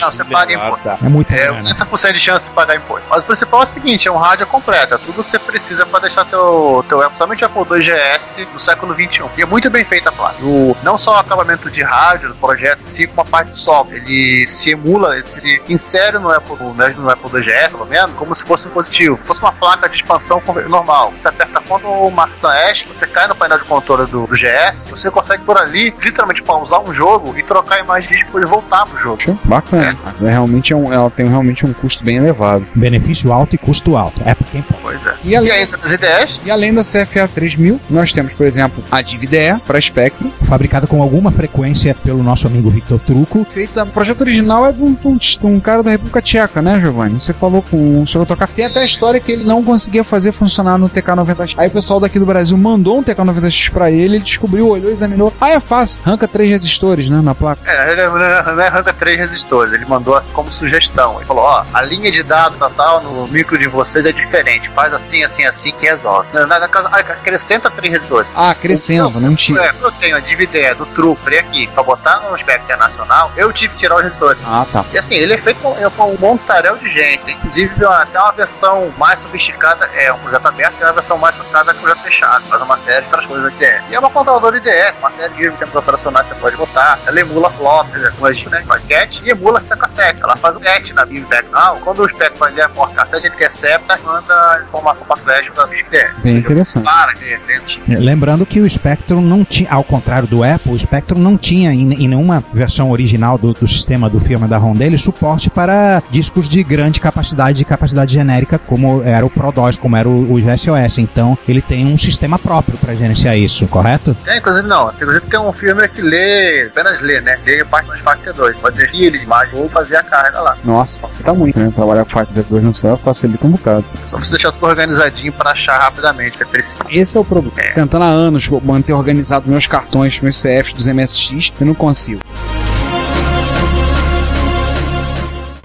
Não, 0.03 0.13
você 0.13 0.25
paga 0.25 0.53
imposto. 0.53 0.89
É 0.89 1.09
muita 1.09 1.35
É 1.35 1.47
grana. 1.47 1.75
80% 1.75 2.13
de 2.13 2.21
chance 2.21 2.49
de 2.49 2.55
pagar 2.55 2.77
imposto. 2.77 3.07
Mas 3.09 3.23
o 3.23 3.27
principal 3.27 3.61
é 3.61 3.65
o 3.65 3.67
seguinte, 3.67 4.09
é 4.09 4.13
um 4.13 4.17
rádio 4.17 4.47
completo. 4.47 4.95
É 4.95 4.99
tudo 4.99 5.25
que 5.25 5.31
você 5.31 5.39
precisa 5.39 5.87
para 5.87 6.01
deixar 6.01 6.25
teu, 6.25 6.85
teu 6.89 7.03
Apple, 7.03 7.19
somente 7.19 7.45
o 7.45 7.47
Apple 7.47 7.79
II 7.79 7.85
GS 7.85 8.37
do 8.53 8.61
século 8.61 8.95
XXI. 8.95 9.25
E 9.37 9.43
é 9.43 9.47
muito 9.47 9.71
bem 9.71 9.85
feita 9.85 10.09
a 10.09 10.13
placa. 10.13 10.37
O, 10.43 10.77
não 10.83 10.99
só 10.99 11.15
o 11.15 11.19
acabamento 11.19 11.71
de 11.71 11.83
rádio 11.83 12.29
do 12.29 12.35
projeto 12.35 12.81
em 12.83 12.85
si, 12.85 13.07
como 13.07 13.23
a 13.23 13.25
parte 13.25 13.51
de 13.51 13.59
software. 13.59 13.97
Ele 13.97 14.47
se 14.47 14.71
emula, 14.71 15.15
ele 15.15 15.25
se 15.25 15.63
insere 15.69 16.19
no 16.19 16.31
Apple, 16.31 16.57
no, 16.59 16.73
no 16.75 17.11
Apple 17.11 17.31
II 17.33 17.43
GS, 17.43 17.73
pelo 17.73 17.87
menos, 17.87 18.13
como 18.17 18.35
se 18.35 18.45
fosse 18.45 18.69
um 18.69 18.71
positivo. 18.71 19.19
Se 19.19 19.27
fosse 19.27 19.41
uma 19.41 19.53
placa 19.53 19.89
de 19.89 19.97
expansão 19.97 20.43
normal. 20.69 21.13
Você 21.17 21.29
aperta 21.29 21.61
quando 21.67 21.87
o 21.89 22.11
maçã 22.11 22.51
ESC, 22.71 22.87
você 22.87 23.07
cai 23.07 23.27
no 23.27 23.35
painel 23.35 23.59
de 23.59 23.65
controle 23.65 24.07
do, 24.07 24.27
do 24.27 24.35
GS, 24.35 24.89
você 24.91 25.11
consegue 25.11 25.43
por 25.45 25.57
ali, 25.57 25.95
literalmente, 26.01 26.43
pausar 26.43 26.81
um 26.81 26.93
jogo 26.93 27.37
e 27.39 27.43
trocar 27.43 27.77
a 27.77 27.81
imagem 27.81 28.09
de 28.09 28.17
disco 28.17 28.39
e 28.41 28.45
voltar 28.45 28.87
pro 28.87 28.99
jogo. 28.99 29.19
Bacana. 29.45 29.70
Mas 30.05 30.23
é 30.23 30.31
realmente 30.31 30.73
é 30.73 30.77
um, 30.77 30.93
ela 30.93 31.11
tem 31.11 31.27
realmente 31.27 31.65
um 31.67 31.73
custo 31.73 32.05
bem 32.05 32.17
elevado. 32.17 32.67
Benefício 32.75 33.33
alto 33.33 33.55
e 33.55 33.59
custo 33.59 33.97
alto. 33.97 34.21
É 34.25 34.35
pode. 34.35 34.65
Pois 34.83 35.07
é. 35.07 35.15
E 35.25 35.31
E 35.31 35.37
além, 35.37 35.51
aí, 35.53 35.63
essas 35.63 35.93
ideias, 35.93 36.41
e 36.45 36.51
além 36.51 36.73
da 36.75 36.83
CFA 36.83 37.29
3000, 37.33 37.81
nós 37.89 38.13
temos, 38.13 38.35
por 38.35 38.47
exemplo, 38.47 38.83
a 38.91 39.01
DiviDE 39.03 39.61
para 39.67 39.81
Spectrum. 39.81 40.31
Fabricada 40.49 40.87
com 40.87 41.01
alguma 41.03 41.31
frequência 41.31 41.95
pelo 42.05 42.23
nosso 42.23 42.47
amigo 42.47 42.71
Victor 42.71 42.99
Truco. 43.01 43.47
Feita, 43.49 43.85
o 43.85 43.87
projeto 43.87 44.21
original 44.23 44.67
é 44.67 44.73
de 44.73 44.83
um, 44.83 44.95
de 44.95 45.47
um- 45.47 45.61
cara 45.61 45.83
da 45.83 45.91
República 45.91 46.21
Tcheca, 46.23 46.61
né, 46.63 46.81
Giovanni? 46.81 47.21
Você 47.21 47.33
falou 47.33 47.63
com 47.63 48.03
o 48.03 48.07
senhor 48.07 48.27
tocar. 48.27 48.49
Tem 48.49 48.65
até 48.65 48.81
a 48.81 48.85
história 48.85 49.21
que 49.21 49.31
ele 49.31 49.45
não 49.45 49.63
conseguia 49.63 50.03
fazer 50.03 50.33
funcionar 50.33 50.79
no 50.79 50.89
TK90X. 50.89 51.55
Aí 51.59 51.69
o 51.69 51.71
pessoal 51.71 52.01
daqui 52.01 52.19
do 52.19 52.25
Brasil 52.27 52.57
mandou 52.57 52.99
um 52.99 53.03
TK90X 53.03 53.71
pra 53.71 53.91
ele, 53.91 54.17
ele 54.17 54.19
descobriu, 54.21 54.69
olhou, 54.69 54.91
examinou. 54.91 55.33
Ah, 55.41 55.51
é 55.51 55.61
fácil. 55.61 55.99
Arranca 56.05 56.27
três 56.27 56.49
resistores, 56.51 57.09
né, 57.09 57.21
na 57.23 57.35
placa. 57.35 57.61
É, 57.71 57.93
ele 57.93 58.07
não 58.07 58.19
é 58.61 58.67
arranca 58.67 58.93
três 58.93 59.19
resistores. 59.19 59.60
Ele 59.65 59.85
mandou 59.85 60.15
assim 60.15 60.33
como 60.33 60.53
sugestão. 60.53 61.17
Ele 61.17 61.27
falou: 61.27 61.45
ó, 61.45 61.65
a 61.73 61.83
linha 61.83 62.11
de 62.11 62.23
dados 62.23 62.59
tal, 62.59 62.71
tal, 62.71 63.03
no 63.03 63.27
micro 63.29 63.59
de 63.59 63.69
vocês 63.69 64.05
é 64.05 64.13
diferente. 64.13 64.69
Faz 64.71 64.93
assim, 64.93 65.23
assim, 65.23 65.45
assim 65.45 65.73
que 65.73 65.87
resolve. 65.87 66.29
Na, 66.33 66.47
na, 66.47 66.59
na 66.61 66.69
casa, 66.69 66.89
acrescenta 66.89 67.71
três 67.71 67.93
resistores. 67.93 68.29
Ah, 68.35 68.55
crescendo, 68.55 69.21
não 69.21 69.35
tira. 69.35 69.65
É, 69.65 69.75
eu 69.81 69.93
tenho 69.93 70.17
a 70.17 70.21
dividir 70.21 70.75
do 70.75 70.87
Trufer 70.87 71.41
aqui 71.41 71.67
pra 71.69 71.83
botar 71.83 72.21
no 72.21 72.37
espectro 72.37 72.65
internacional, 72.65 73.33
eu 73.37 73.53
tive 73.53 73.75
que 73.75 73.81
tirar 73.81 73.97
os 73.97 74.03
resistores. 74.03 74.41
Ah, 74.47 74.67
tá. 74.71 74.85
E 74.93 74.99
assim, 74.99 75.15
ele 75.15 75.35
é 75.35 75.39
feito 75.39 75.61
com, 75.61 75.77
é 75.77 75.89
com 75.91 76.13
um 76.13 76.19
montaréu 76.19 76.77
de 76.77 76.89
gente. 76.89 77.31
Inclusive, 77.31 77.85
até 77.85 78.21
uma 78.21 78.33
versão 78.33 78.93
mais 78.97 79.21
sofisticada, 79.21 79.87
é 79.95 80.13
um 80.13 80.19
projeto 80.19 80.47
aberto, 80.47 80.75
e 80.81 80.85
uma 80.85 80.93
versão 80.93 81.19
mais 81.19 81.35
sofisticada 81.35 81.73
é 81.73 81.75
um 81.75 81.79
projeto 81.79 82.03
fechado. 82.03 82.45
Faz 82.45 82.63
uma 82.63 82.79
série 82.79 83.01
de 83.01 83.07
outras 83.07 83.27
coisas 83.27 83.53
de 83.53 83.65
IDE. 83.65 83.83
E 83.91 83.95
é 83.95 83.99
uma 83.99 84.11
controladora 84.11 84.57
IDE, 84.57 84.95
uma 84.99 85.11
série 85.11 85.35
de 85.35 85.51
tempos 85.57 85.75
operacionais 85.75 86.29
que 86.29 86.35
você 86.35 86.41
pode 86.41 86.57
botar. 86.57 86.99
Ela 87.07 87.21
emula 87.21 87.51
flop, 87.51 87.89
com 88.19 88.27
as 88.27 88.45
né, 88.45 88.65
paquete, 88.67 89.23
e 89.25 89.31
emula 89.31 89.50
pula 89.51 89.63
essa 89.65 89.77
cassete. 89.77 90.23
Ela 90.23 90.37
faz 90.37 90.57
um 90.57 90.61
match 90.61 90.91
na 90.91 91.05
BIM 91.05 91.25
Não, 91.51 91.81
quando 91.81 92.01
o 92.01 92.09
Spectrum 92.09 92.39
vai 92.39 92.53
ler 92.53 92.63
a 92.63 92.69
porta 92.69 92.95
cassete, 92.95 93.27
ele 93.27 93.35
intercepta 93.35 93.99
e 93.99 94.07
manda 94.07 94.35
a 94.35 94.63
informação 94.63 95.07
Flash 95.17 95.51
da 95.55 95.67
XDR. 95.67 96.15
Bem 96.23 96.37
interessante. 96.37 96.85
Para, 96.85 97.13
de 97.13 97.25
repente. 97.25 97.83
Lembrando 97.89 98.47
que 98.47 98.61
o 98.61 98.71
Spectrum 98.71 99.21
não 99.21 99.45
tinha, 99.45 99.71
ao 99.71 99.83
contrário 99.83 100.29
do 100.29 100.45
Apple, 100.45 100.73
o 100.73 100.79
Spectrum 100.79 101.19
não 101.19 101.37
tinha 101.37 101.73
em, 101.73 101.93
em 101.93 102.09
nenhuma 102.09 102.43
versão 102.53 102.91
original 102.91 103.37
do, 103.37 103.53
do 103.53 103.67
sistema 103.67 104.09
do 104.09 104.21
firma 104.21 104.47
da 104.47 104.57
ROM 104.57 104.75
dele 104.75 104.97
suporte 104.97 105.51
para 105.51 106.03
discos 106.11 106.49
de 106.49 106.63
grande 106.63 107.01
capacidade 107.01 107.61
e 107.61 107.65
capacidade 107.65 108.13
genérica, 108.13 108.59
como 108.59 109.03
era 109.03 109.27
o 109.27 109.31
ProDOS, 109.31 109.77
como 109.77 109.97
era 109.97 110.09
o, 110.09 110.33
o 110.33 110.41
GSOS. 110.41 110.99
Então 110.99 111.37
ele 111.49 111.61
tem 111.61 111.87
um 111.87 111.99
sistema 111.99 112.39
próprio 112.39 112.79
para 112.79 112.95
gerenciar 112.95 113.37
isso, 113.37 113.67
correto? 113.67 114.17
É, 114.27 114.39
inclusive 114.39 114.67
não. 114.67 114.91
Inclusive 114.91 115.27
tem 115.27 115.41
um 115.41 115.53
firmware 115.53 115.91
que 115.91 116.03
lê, 116.03 116.67
apenas 116.67 117.01
lê, 117.01 117.21
né? 117.21 117.39
Lê 117.45 117.65
parte 117.65 117.91
dos 117.91 118.01
Factor 118.01 118.33
2. 118.33 118.57
Pode 118.57 118.77
ter 118.77 118.91
filho, 118.91 119.21
imagem 119.41 119.61
ou 119.61 119.69
fazer 119.69 119.97
a 119.97 120.03
carga 120.03 120.41
lá. 120.41 120.57
Nossa, 120.65 121.01
facilita 121.01 121.35
muito, 121.35 121.59
né? 121.59 121.73
Trabalhar 121.75 122.05
com 122.05 122.43
2 122.49 122.65
no 122.65 122.75
céu 122.75 122.97
facilita 122.97 123.47
um 123.47 123.51
bocado. 123.51 123.85
Só 124.07 124.17
precisa 124.17 124.37
deixar 124.37 124.53
tudo 124.53 124.67
organizadinho 124.67 125.33
para 125.33 125.51
achar 125.51 125.79
rapidamente, 125.79 126.37
que 126.37 126.43
é 126.43 126.47
preciso. 126.47 126.79
Esse 126.89 127.17
é 127.17 127.21
o 127.21 127.25
problema. 127.25 127.75
Tentando 127.75 128.05
há 128.05 128.09
anos 128.09 128.49
manter 128.63 128.93
organizado 128.93 129.49
meus 129.49 129.67
cartões, 129.67 130.21
meus 130.21 130.41
CFs 130.41 130.73
dos 130.73 130.87
MSX, 130.87 131.53
eu 131.61 131.67
não 131.67 131.75
consigo. 131.75 132.21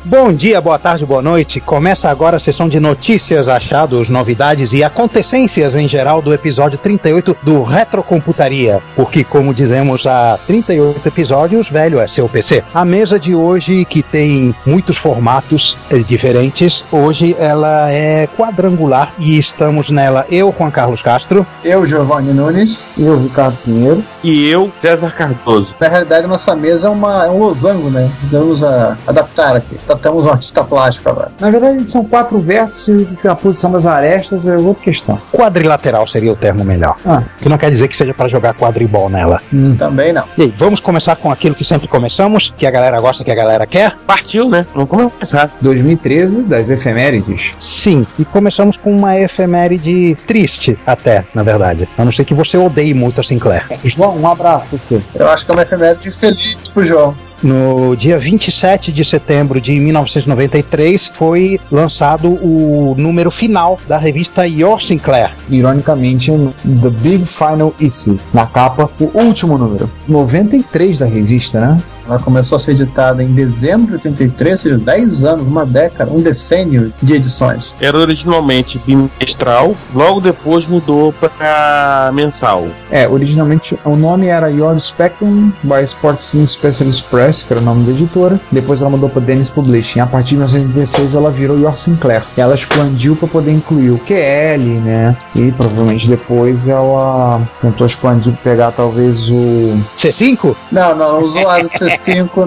Bom 0.08 0.32
dia, 0.32 0.62
boa 0.62 0.78
tarde, 0.78 1.04
boa 1.04 1.20
noite. 1.20 1.60
Começa 1.60 2.08
agora 2.12 2.38
a 2.38 2.40
sessão 2.40 2.70
de 2.70 2.80
notícias, 2.80 3.48
achados, 3.48 4.08
novidades 4.08 4.72
e 4.72 4.84
acontecências 4.84 5.74
em 5.74 5.88
geral 5.88 6.22
do 6.22 6.32
episódio 6.32 6.78
38 6.78 7.36
do 7.42 7.64
Retrocomputaria. 7.64 8.84
Porque, 8.96 9.24
como 9.24 9.52
dizemos 9.52 10.06
há 10.06 10.38
38 10.46 11.08
episódios, 11.08 11.68
velho 11.68 12.00
é 12.00 12.08
seu 12.08 12.30
PC. 12.30 12.64
A 12.72 12.86
mesa 12.86 13.20
de 13.20 13.34
hoje, 13.34 13.84
que 13.84 14.04
tem 14.04 14.54
muitos 14.64 14.96
formatos 14.96 15.76
eh, 15.90 15.98
diferentes, 15.98 16.86
hoje 16.92 17.36
ela 17.40 17.92
é 17.92 18.30
quadrangular 18.38 19.12
e 19.18 19.40
estamos 19.40 19.90
nela 19.90 20.24
eu, 20.30 20.54
Juan 20.56 20.70
Carlos 20.70 21.02
Castro. 21.02 21.48
Eu, 21.64 21.84
Giovanni 21.84 22.32
Nunes. 22.32 22.78
Eu, 22.96 23.24
Ricardo 23.24 23.58
Pinheiro. 23.66 24.04
E 24.24 24.48
eu, 24.48 24.72
César 24.80 25.10
Cardoso. 25.10 25.74
Na 25.80 25.88
realidade, 25.88 26.28
nossa 26.28 26.56
mesa 26.56 26.90
é, 26.90 26.92
uma, 26.92 27.26
é 27.26 27.30
um 27.30 27.40
losango, 27.40 27.90
né? 27.90 28.08
Vamos 28.26 28.64
a, 28.64 28.96
adaptar 29.08 29.56
aqui. 29.56 29.76
Adaptamos 29.96 30.26
um 30.26 30.30
artista 30.30 30.64
plástico 30.64 31.10
agora. 31.10 31.32
Na 31.40 31.50
verdade, 31.50 31.90
são 31.90 32.04
quatro 32.04 32.40
vértices, 32.40 33.08
que 33.20 33.28
a 33.28 33.36
posição 33.36 33.72
das 33.72 33.86
arestas 33.86 34.48
é 34.48 34.58
outra 34.58 34.84
questão. 34.84 35.20
Quadrilateral 35.32 36.08
seria 36.08 36.32
o 36.32 36.36
termo 36.36 36.64
melhor. 36.64 36.96
Ah. 37.06 37.24
Que 37.40 37.50
não 37.50 37.58
quer 37.58 37.70
dizer 37.70 37.88
que 37.88 37.96
seja 37.96 38.14
para 38.14 38.28
jogar 38.28 38.54
quadribol 38.54 39.10
nela. 39.10 39.42
Também 39.78 40.14
não. 40.14 40.24
E 40.38 40.44
aí, 40.44 40.54
vamos 40.58 40.80
começar 40.80 41.16
com 41.16 41.32
aquilo 41.32 41.56
que 41.56 41.64
sempre 41.64 41.88
começamos, 41.88 42.54
que 42.58 42.66
a 42.66 42.72
galera 42.72 43.00
gosta, 43.00 43.24
que 43.24 43.32
a 43.32 43.36
galera 43.36 43.66
quer? 43.66 43.96
Partiu, 44.06 44.50
né? 44.50 44.66
Vamos 44.74 44.90
começar. 44.90 45.50
2013, 45.62 46.42
das 46.42 46.70
efemérides. 46.70 47.54
Sim, 47.60 48.06
e 48.20 48.26
começamos 48.26 48.78
com 48.78 48.96
uma 48.96 49.18
efeméride 49.18 50.16
triste, 50.28 50.78
até, 50.86 51.26
na 51.34 51.44
verdade. 51.44 51.88
A 51.98 52.04
não 52.04 52.12
ser 52.12 52.26
que 52.26 52.34
você 52.34 52.58
odeie 52.58 52.94
muito 52.94 53.22
a 53.22 53.24
Sinclair. 53.24 53.66
João, 53.84 54.18
um 54.18 54.28
abraço 54.28 54.66
pra 54.68 54.78
você. 54.78 55.02
Eu 55.16 55.30
acho 55.30 55.46
que 55.46 55.52
é 55.52 55.54
uma 55.54 55.64
efeméride 55.64 56.12
feliz 56.12 56.56
pro 56.74 56.86
João. 56.86 57.16
No 57.44 57.96
dia 57.96 58.18
27 58.18 58.92
de 58.92 59.04
setembro 59.04 59.60
de 59.60 59.80
1993 59.80 61.12
foi 61.16 61.60
lançado 61.72 62.30
o 62.30 62.96
número 62.98 63.30
final 63.30 63.80
da 63.88 63.98
revista 63.98 64.48
Your 64.48 64.82
Sinclair. 64.82 65.32
Ironicamente, 65.50 66.32
The 66.32 66.90
Big 66.90 67.26
Final 67.26 67.74
Issue. 67.80 68.18
Na 68.34 68.46
capa, 68.46 68.90
o 69.00 69.12
último 69.18 69.58
número. 69.58 69.90
93 70.08 70.98
da 70.98 71.06
revista, 71.06 71.60
né? 71.60 71.82
Ela 72.08 72.20
começou 72.20 72.56
a 72.58 72.60
ser 72.60 72.72
editada 72.72 73.24
em 73.24 73.34
dezembro 73.34 73.88
de 73.88 74.08
83, 74.08 74.52
ou 74.52 74.58
seja, 74.58 74.78
10 74.78 75.24
anos, 75.24 75.48
uma 75.48 75.66
década, 75.66 76.12
um 76.12 76.22
decênio 76.22 76.94
de 77.02 77.16
edições. 77.16 77.74
Era 77.80 77.98
originalmente 77.98 78.80
bimestral, 78.86 79.76
logo 79.94 80.22
depois 80.22 80.68
mudou 80.68 81.14
para 81.14 82.12
mensal. 82.14 82.68
É, 82.92 83.08
originalmente 83.08 83.78
o 83.84 83.96
nome 83.96 84.28
era 84.28 84.50
Your 84.50 84.80
Spectrum 84.80 85.52
by 85.64 85.84
Sports 85.84 86.36
Specialist 86.46 87.06
Press, 87.10 87.44
que 87.44 87.54
era 87.54 87.62
o 87.62 87.66
nome 87.66 87.86
da 87.86 87.92
editora. 87.92 88.40
Depois 88.52 88.82
ela 88.82 88.90
mudou 88.90 89.10
para 89.10 89.22
Dennis 89.22 89.50
Publishing. 89.50 90.00
A 90.00 90.06
partir 90.06 90.30
de 90.30 90.36
1916 90.36 91.16
ela 91.16 91.32
virou 91.32 91.58
Your 91.58 91.78
Sinclair. 91.78 92.24
Ela 92.38 92.56
expandiu 92.56 93.16
para 93.16 93.28
poder 93.28 93.52
incluir 93.52 93.92
o 93.92 94.00
QL, 94.00 94.80
né? 94.84 95.16
E 95.36 95.52
provavelmente 95.52 96.08
depois 96.08 96.68
ela 96.68 97.42
tentou 97.62 97.88
expandir, 97.88 98.34
pegar 98.44 98.72
talvez 98.72 99.18
o. 99.30 99.78
C5? 99.98 100.56
Não, 100.72 100.96
não, 100.96 101.20
o 101.20 101.24
usuário 101.24 101.70
C5 101.70 101.95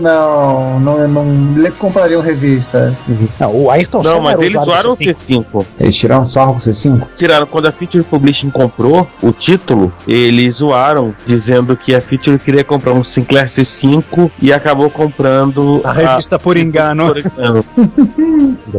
não, 0.00 0.80
não, 0.80 1.08
não 1.08 1.52
lhe 1.56 1.70
comprariam 1.72 2.20
revista. 2.20 2.96
Não, 3.38 3.54
o 3.54 3.70
Ayrton 3.70 4.02
Não, 4.02 4.20
mas 4.20 4.40
eles 4.40 4.60
usaram 4.60 4.90
o 4.90 4.96
do 4.96 5.02
C5. 5.02 5.44
C5. 5.44 5.66
Eles 5.78 5.96
tiraram 5.96 6.26
sarro 6.26 6.52
com 6.54 6.58
o 6.58 6.62
C5? 6.62 7.06
Tiraram 7.16 7.46
quando 7.46 7.66
a 7.66 7.72
Feature 7.72 8.04
Publishing 8.04 8.50
comprou 8.50 9.08
o 9.22 9.32
título, 9.32 9.92
eles 10.06 10.56
zoaram, 10.56 11.14
dizendo 11.26 11.76
que 11.76 11.94
a 11.94 12.00
Feature 12.00 12.38
queria 12.38 12.64
comprar 12.64 12.92
um 12.92 13.04
Sinclair 13.04 13.46
C5 13.46 14.30
e 14.40 14.52
acabou 14.52 14.90
comprando 14.90 15.80
A 15.84 15.92
revista 15.92 16.38
por 16.38 16.56
engano. 16.56 17.08
por 17.08 17.18
engano. 17.18 17.64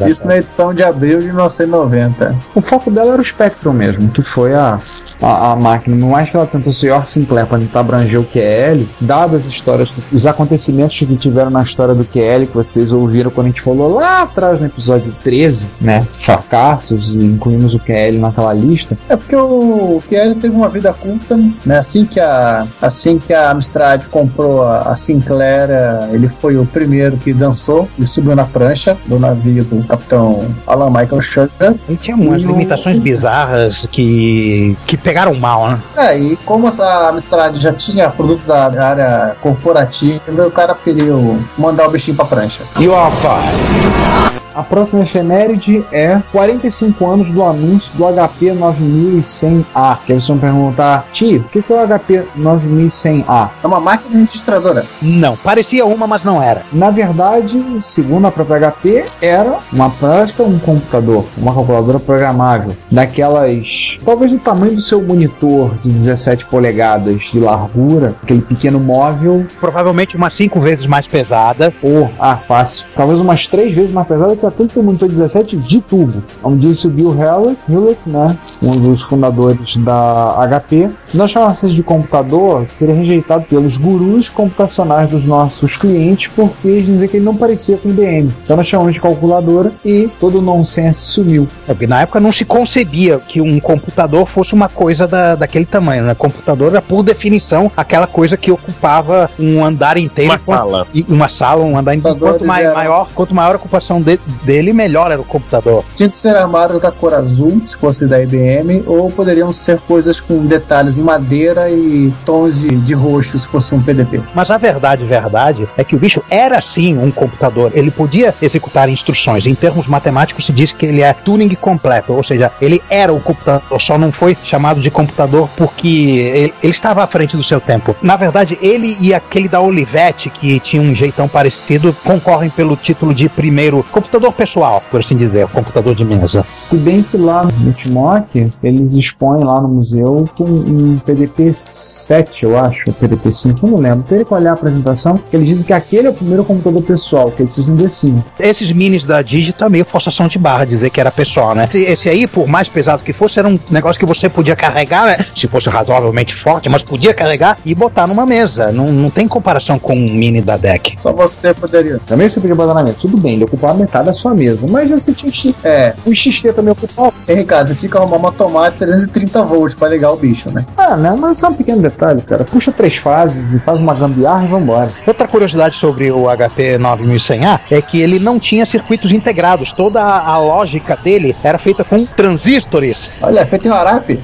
Isso 0.08 0.28
na 0.28 0.38
edição 0.38 0.74
de 0.74 0.84
abril 0.84 1.20
de 1.20 1.28
1990. 1.28 2.36
O 2.56 2.62
foco 2.62 2.92
dela 2.92 3.14
era 3.14 3.22
o 3.22 3.26
Spectrum 3.26 3.74
mesmo, 3.74 4.10
que 4.12 4.22
foi 4.22 4.54
a, 4.54 4.80
a, 5.22 5.52
a 5.52 5.56
máquina. 5.56 5.96
Não 5.96 6.10
mais 6.10 6.30
que 6.30 6.36
ela 6.36 6.46
tentou 6.46 6.72
ser 6.74 6.88
Your 6.88 7.06
Sinclair 7.06 7.46
para 7.48 7.60
tentar 7.60 7.82
abranger 7.82 8.20
o 8.20 8.24
QL, 8.24 8.88
dadas 9.00 9.46
as 9.46 9.52
histórias, 9.52 9.90
os 10.12 10.26
acontecimentos 10.26 10.98
que 10.98 11.16
tiveram 11.16 11.50
na 11.50 11.62
história 11.62 11.94
do 11.94 12.06
QL, 12.06 12.46
que 12.48 12.56
vocês 12.56 12.92
ouviram 12.92 13.32
quando 13.32 13.48
a 13.48 13.50
gente 13.50 13.62
falou 13.62 13.94
lá 13.94 14.24
atrás 14.24 14.60
no 14.60 14.68
episódio 14.68 15.14
13, 15.24 15.70
né? 15.82 16.06
Fracassos, 16.14 17.14
e 17.14 17.18
incluímos 17.18 17.74
o 17.74 17.80
QL 17.80 18.20
naquela 18.20 18.54
lista. 18.54 18.98
É 19.08 19.16
porque 19.16 19.36
o 19.36 20.02
QL 20.08 20.36
teve 20.40 20.56
uma 20.56 20.70
vida 20.70 20.94
curta, 20.94 21.38
né? 21.66 21.80
Assim 21.80 22.06
que 22.06 22.20
a, 22.20 22.66
assim 22.82 23.20
que 23.20 23.34
a 23.34 23.52
Amstrad 23.52 24.04
comprou 24.10 24.64
a, 24.64 24.80
a 24.92 24.96
Sinclair, 24.96 25.70
eh, 25.70 26.10
ele 26.14 26.28
foi 26.28 26.58
o 26.58 26.66
primeiro 26.66 27.18
que 27.18 27.34
dançou 27.34 27.88
e 27.98 28.06
subiu 28.06 28.36
na 28.36 28.46
prancha 28.46 28.98
do 29.06 29.20
navio 29.20 29.64
do 29.64 29.84
capitão 29.88 30.46
Alan 30.68 30.90
Michael 30.90 31.22
Sugar. 31.22 31.74
Ele 31.88 31.98
tinha 31.98 32.16
umas 32.16 32.42
limitações 32.42 33.00
bizarras 33.00 33.88
que, 33.92 34.76
que 34.86 34.98
pegaram 35.10 35.34
mal, 35.34 35.70
né? 35.70 35.80
É, 35.98 36.20
e 36.20 36.36
como 36.46 36.68
a 36.68 37.10
Amstrad 37.10 37.56
já 37.56 37.74
tinha 37.74 38.12
produto 38.12 38.46
da 38.46 38.66
área 38.66 39.36
corporativa, 39.42 40.22
o 40.46 40.52
cara 40.52 40.76
preferiu 40.76 41.44
mandar 41.58 41.88
o 41.88 41.92
bichinho 41.92 42.16
pra 42.16 42.26
prancha. 42.26 42.62
You 42.78 42.94
are 42.96 43.12
fired. 43.12 44.29
A 44.60 44.64
próxima 44.64 45.04
efeméride 45.04 45.86
é 45.90 46.22
45 46.34 47.10
anos 47.10 47.32
do 47.32 47.42
anúncio 47.46 47.94
do 47.96 48.04
HP 48.04 48.48
9100A. 48.48 50.00
Que 50.06 50.08
vocês 50.08 50.28
vão 50.28 50.38
perguntar, 50.38 51.06
tio, 51.14 51.40
o 51.40 51.44
que 51.46 51.62
que 51.62 51.72
é 51.72 51.82
o 51.82 51.88
HP 51.88 52.24
9100A? 52.38 53.50
É 53.64 53.68
uma 53.68 53.80
máquina 53.80 54.20
registradora. 54.20 54.86
Não, 55.02 55.38
parecia 55.38 55.86
uma, 55.86 56.06
mas 56.06 56.26
não 56.26 56.44
era. 56.44 56.64
Na 56.74 56.90
verdade, 56.90 57.58
segundo 57.82 58.28
a 58.28 58.32
própria 58.34 58.70
HP, 58.70 59.06
era 59.22 59.60
uma 59.72 59.90
prática 59.90 60.44
um 60.44 60.60
computador, 60.60 61.24
uma 61.38 61.54
calculadora 61.54 61.98
programável, 61.98 62.76
daquelas, 62.92 63.98
talvez 64.04 64.34
do 64.34 64.40
tamanho 64.40 64.76
do 64.76 64.82
seu 64.82 65.02
monitor 65.02 65.74
de 65.86 65.90
17 65.94 66.48
polegadas 66.48 67.30
de 67.32 67.40
largura, 67.40 68.14
aquele 68.22 68.42
pequeno 68.42 68.78
móvel, 68.78 69.46
Provavelmente 69.58 70.18
umas 70.18 70.34
cinco 70.34 70.60
vezes 70.60 70.86
mais 70.86 71.08
pesada. 71.08 71.74
ou, 71.82 72.12
ah, 72.20 72.36
fácil, 72.36 72.86
talvez 72.94 73.22
umas 73.22 73.48
três 73.48 73.74
vezes 73.74 73.94
mais 73.94 74.06
pesada 74.06 74.36
que 74.36 74.49
aquele 74.50 74.70
teu 74.70 74.84
monitor 74.84 75.08
17 75.10 75.58
de 75.58 75.82
tubo. 75.82 76.22
Como 76.42 76.58
disse 76.58 76.88
o 76.88 76.90
Bill 76.90 77.12
Hewlett, 77.20 77.58
Hewlett, 77.70 78.08
né, 78.10 78.38
um 78.62 78.72
dos 78.72 79.02
fundadores 79.02 79.76
da 79.78 80.36
HP, 80.48 80.90
se 81.04 81.18
nós 81.18 81.32
chamássemos 81.32 81.76
de 81.76 81.82
computador, 81.84 82.66
seria 82.70 82.94
rejeitado 82.96 83.46
pelos 83.46 83.78
gurus 83.78 84.30
computacionais 84.30 85.10
dos 85.10 85.24
nossos 85.26 85.78
clientes, 85.78 86.30
porque 86.36 86.68
eles 86.68 86.86
diziam 86.86 87.08
que 87.10 87.18
ele 87.18 87.26
não 87.26 87.36
parecia 87.36 87.78
com 87.78 87.90
IBM. 87.90 88.30
Então 88.44 88.58
nós 88.58 88.68
chamamos 88.68 88.94
de 88.94 89.00
calculadora 89.00 89.72
e 89.86 90.10
todo 90.20 90.40
o 90.40 90.42
nonsense 90.42 91.00
sumiu. 91.00 91.48
É, 91.68 91.74
porque 91.74 91.88
na 91.88 92.02
época 92.02 92.20
não 92.20 92.32
se 92.32 92.46
concebia 92.46 93.20
que 93.20 93.40
um 93.42 93.60
computador 93.60 94.26
fosse 94.28 94.54
uma 94.54 94.68
coisa 94.70 95.08
da, 95.08 95.36
daquele 95.36 95.66
tamanho. 95.66 96.04
Né? 96.04 96.16
Computador 96.16 96.72
era, 96.72 96.82
por 96.82 97.04
definição, 97.04 97.72
aquela 97.76 98.08
coisa 98.08 98.36
que 98.38 98.52
ocupava 98.52 99.30
um 99.40 99.64
andar 99.64 99.98
inteiro. 99.98 100.32
Uma 100.32 100.40
sala. 100.40 100.88
e 100.94 101.06
uma 101.08 101.30
sala, 101.30 101.64
um 101.64 101.78
andar 101.78 101.96
inteiro. 101.96 102.18
Quanto 102.20 102.46
mai- 102.46 102.74
maior, 102.74 103.08
quanto 103.14 103.34
maior 103.36 103.54
a 103.54 103.56
ocupação 103.58 104.02
de- 104.02 104.20
dele, 104.44 104.74
melhor 104.74 105.12
era 105.12 105.22
o 105.22 105.26
computador. 105.26 105.84
Tinha 105.96 106.10
que 106.10 106.18
ser 106.18 106.36
armário 106.36 106.80
da 106.80 106.92
cor 106.92 107.14
azul, 107.14 107.62
se 107.68 107.76
fosse 107.76 108.06
da 108.06 108.22
IBM, 108.22 108.84
ou 108.86 109.12
poderiam 109.12 109.52
ser 109.52 109.80
coisas 109.80 110.20
com 110.20 110.46
detalhes 110.46 110.98
em 110.98 111.02
madeira 111.02 111.70
e 111.70 112.14
tons 112.26 112.60
de, 112.60 112.70
de 112.70 112.94
roxo, 112.94 113.40
se 113.40 113.48
fosse 113.48 113.74
um 113.74 113.82
PDP. 113.82 114.22
Mas 114.34 114.52
a 114.52 114.58
verdade, 114.58 115.04
verdade, 115.06 115.68
é 115.78 115.84
que 115.84 115.96
o 115.96 116.00
bicho 116.00 116.24
era 116.30 116.62
sim 116.62 116.98
um 116.98 117.12
computador. 117.12 117.72
Ele 117.74 117.92
podia 117.92 118.34
executar 118.42 118.90
instruções. 118.90 119.46
Em 119.46 119.56
termos 119.56 119.88
matemáticos 119.88 120.46
se 120.46 120.52
diz 120.52 120.72
que 120.72 120.86
ele 120.86 121.02
é 121.02 121.14
Turing 121.14 121.54
completo, 121.56 122.14
ou 122.14 122.24
seja, 122.24 122.52
ele 122.62 122.82
era 122.90 123.14
o 123.14 123.20
computador, 123.20 123.80
só 123.80 123.98
não 123.98 124.12
foi 124.12 124.38
chamado 124.44 124.82
de 124.82 124.92
computador 124.92 125.50
porque 125.56 125.88
ele, 125.88 126.54
ele 126.64 126.74
estava 126.74 127.04
à 127.04 127.08
frente 127.08 127.36
do 127.36 127.44
seu 127.44 127.60
tempo. 127.60 127.96
Na 128.02 128.16
verdade, 128.16 128.58
ele 128.62 128.98
e 129.00 129.14
aquele 129.14 129.48
da 129.48 129.62
Olivetti, 129.62 130.30
que 130.30 130.60
tinha 130.60 130.82
um 130.82 130.94
jeitão 130.94 131.28
parecido, 131.28 131.96
concorrem 132.04 132.50
pelo 132.50 132.76
título 132.76 133.14
de 133.14 133.30
primeiro 133.30 133.84
computador 133.92 134.19
pessoal, 134.32 134.84
por 134.92 135.00
assim 135.00 135.16
dizer, 135.16 135.48
computador 135.48 135.96
de 135.96 136.04
mesa. 136.04 136.46
Se 136.52 136.78
bem 136.78 137.02
que 137.02 137.18
lá 137.18 137.48
no 137.60 137.72
Timok, 137.74 138.52
eles 138.62 138.94
expõem 138.94 139.44
lá 139.44 139.62
no 139.62 139.68
museu 139.68 140.26
com 140.38 140.44
um 140.44 140.98
PDP 141.00 141.54
7, 141.54 142.44
eu 142.44 142.58
acho, 142.58 142.92
PDP 142.94 143.32
5, 143.32 143.66
eu 143.66 143.72
não 143.72 143.80
lembro. 143.80 144.04
Teria 144.04 144.26
que 144.26 144.34
olhar 144.34 144.52
a 144.52 144.54
apresentação, 144.54 145.18
que 145.18 145.36
eles 145.36 145.48
dizem 145.48 145.66
que 145.66 145.74
aquele 145.74 146.08
é 146.08 146.10
o 146.10 146.14
primeiro 146.14 146.44
computador 146.44 146.82
pessoal, 146.82 147.32
que 147.32 147.44
é 147.44 147.46
de 147.46 147.54
65. 147.54 148.24
Esses 148.40 148.72
minis 148.72 149.06
da 149.06 149.22
Digita 149.22 149.66
é 149.66 149.70
meio 149.70 149.86
forçação 149.86 150.28
de 150.28 150.38
barra 150.38 150.66
dizer 150.66 150.90
que 150.90 151.00
era 151.00 151.12
pessoal, 151.12 151.56
né? 151.56 151.66
Esse, 151.66 151.84
esse 151.84 152.10
aí, 152.10 152.28
por 152.28 152.48
mais 152.48 152.68
pesado 152.68 153.04
que 153.04 153.14
fosse, 153.14 153.40
era 153.40 153.48
um 153.48 153.60
negócio 153.70 154.00
que 154.00 154.06
você 154.06 154.28
podia 154.30 154.56
carregar, 154.56 155.06
né? 155.06 155.26
Se 155.36 155.48
fosse 155.48 155.70
razoavelmente 155.70 156.36
forte, 156.36 156.70
mas 156.70 156.82
podia 156.82 157.14
carregar 157.14 157.58
e 157.66 157.74
botar 157.74 158.08
numa 158.08 158.26
mesa. 158.26 158.72
Não, 158.72 158.92
não 158.92 159.10
tem 159.10 159.28
comparação 159.28 159.78
com 159.80 159.94
um 159.94 160.14
mini 160.14 160.42
da 160.42 160.58
deck. 160.58 161.00
Só 161.00 161.12
você 161.14 161.54
poderia. 161.54 162.00
Também 162.08 162.28
você 162.28 162.40
podia 162.40 162.56
botar 162.56 162.74
na 162.74 162.84
mesa. 162.84 162.98
Tudo 163.00 163.18
bem, 163.18 163.36
ele 163.36 163.44
ocupava 163.44 163.78
metade 163.78 164.09
da 164.10 164.14
sua 164.14 164.34
mesa. 164.34 164.66
Mas 164.68 164.90
você 164.90 165.14
tinha 165.14 165.54
É, 165.64 165.94
o 166.06 166.14
XT 166.14 166.54
também 166.54 166.72
ocupava. 166.72 167.14
Ei, 167.28 167.36
Ricardo, 167.36 167.76
tinha 167.76 167.90
que 167.90 167.98
arrumar 167.98 168.18
uma 168.18 168.32
tomada 168.32 168.72
de 168.72 168.78
330 168.78 169.42
volts 169.44 169.76
pra 169.76 169.88
ligar 169.88 170.12
o 170.12 170.18
bicho, 170.18 170.50
né? 170.52 170.66
Ah, 170.78 170.96
né? 170.96 171.16
Mas 171.18 171.38
só 171.38 171.50
um 171.50 171.54
pequeno 171.54 171.82
detalhe, 171.82 172.22
cara. 172.22 172.44
Puxa 172.44 172.72
três 172.72 172.98
fases 172.98 173.54
e 173.54 173.60
faz 173.60 173.80
uma 173.80 173.94
gambiarra 173.94 174.46
e 174.46 174.48
vambora. 174.48 174.92
Outra 175.06 175.28
curiosidade 175.28 175.76
sobre 175.76 176.12
o 176.12 176.26
HP 176.26 176.78
9100A 176.80 177.60
é 177.72 177.82
que 177.82 178.02
ele 178.02 178.20
não 178.20 178.40
tinha 178.40 178.66
circuitos 178.66 179.12
integrados. 179.12 179.72
Toda 179.72 180.02
a, 180.02 180.38
lógica 180.38 180.96
dele 180.96 181.36
era 181.44 181.58
feita 181.58 181.84
com 181.84 182.06
transistores. 182.06 183.12
Olha, 183.22 183.42
é 183.42 183.46
feito 183.46 183.68
em 183.68 183.72
Arape. 183.72 184.20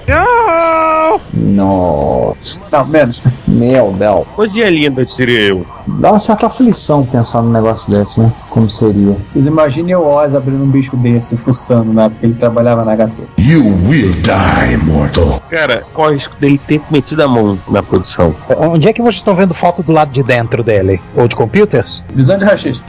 Nossa, 1.33 2.65
Não, 2.71 2.85
menos. 2.85 3.21
meu 3.47 3.91
Deus. 3.91 4.25
Coisinha 4.35 4.69
linda, 4.69 5.05
diria 5.05 5.41
eu. 5.49 5.65
Dá 5.87 6.11
uma 6.11 6.19
certa 6.19 6.47
aflição 6.47 7.05
pensar 7.05 7.41
num 7.41 7.51
negócio 7.51 7.91
desse, 7.91 8.19
né? 8.19 8.31
Como 8.55 8.69
seria. 8.69 9.17
Vocês 9.33 9.45
imaginem 9.45 9.95
o 9.95 10.05
Oz 10.07 10.33
abrindo 10.33 10.63
um 10.63 10.69
bicho 10.69 10.95
desse, 10.95 11.35
fuçando, 11.35 11.91
né? 11.91 12.07
Porque 12.07 12.25
ele 12.25 12.35
trabalhava 12.35 12.85
na 12.85 12.95
HP. 12.95 13.11
You 13.37 13.65
will 13.65 14.13
die, 14.21 14.77
mortal. 14.77 15.41
Cara, 15.49 15.83
qual 15.93 16.07
é 16.07 16.11
o 16.11 16.13
risco 16.15 16.37
dele 16.39 16.57
ter 16.65 16.81
metido 16.89 17.21
a 17.21 17.27
mão 17.27 17.59
na 17.67 17.83
produção? 17.83 18.33
Onde 18.57 18.87
é 18.87 18.93
que 18.93 19.01
vocês 19.01 19.15
estão 19.17 19.35
vendo 19.35 19.53
foto 19.53 19.83
do 19.83 19.91
lado 19.91 20.11
de 20.13 20.23
dentro 20.23 20.63
dele? 20.63 21.01
Ou 21.17 21.27
de 21.27 21.35
computers? 21.35 22.01
Visão 22.13 22.37
de 22.37 22.45
rachis. 22.45 22.79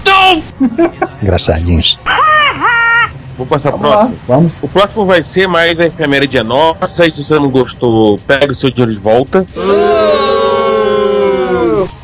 Engraçadinhos. 1.21 1.99
Vou 3.37 3.45
passar 3.45 3.73
pro 3.73 3.81
Vamos 3.81 3.91
lá. 3.97 4.05
próximo. 4.05 4.19
Vamos? 4.29 4.53
O 4.63 4.69
próximo 4.69 5.05
vai 5.05 5.23
ser 5.25 5.49
mais 5.49 5.81
a 5.81 5.87
efeméride 5.87 6.39
é 6.39 6.45
nossa. 6.45 7.05
E 7.09 7.11
se 7.11 7.25
você 7.25 7.35
não 7.35 7.51
gostou, 7.51 8.21
pega 8.25 8.53
o 8.53 8.57
seu 8.57 8.71
dinheiro 8.71 8.93
de 8.93 9.01
volta. 9.01 9.45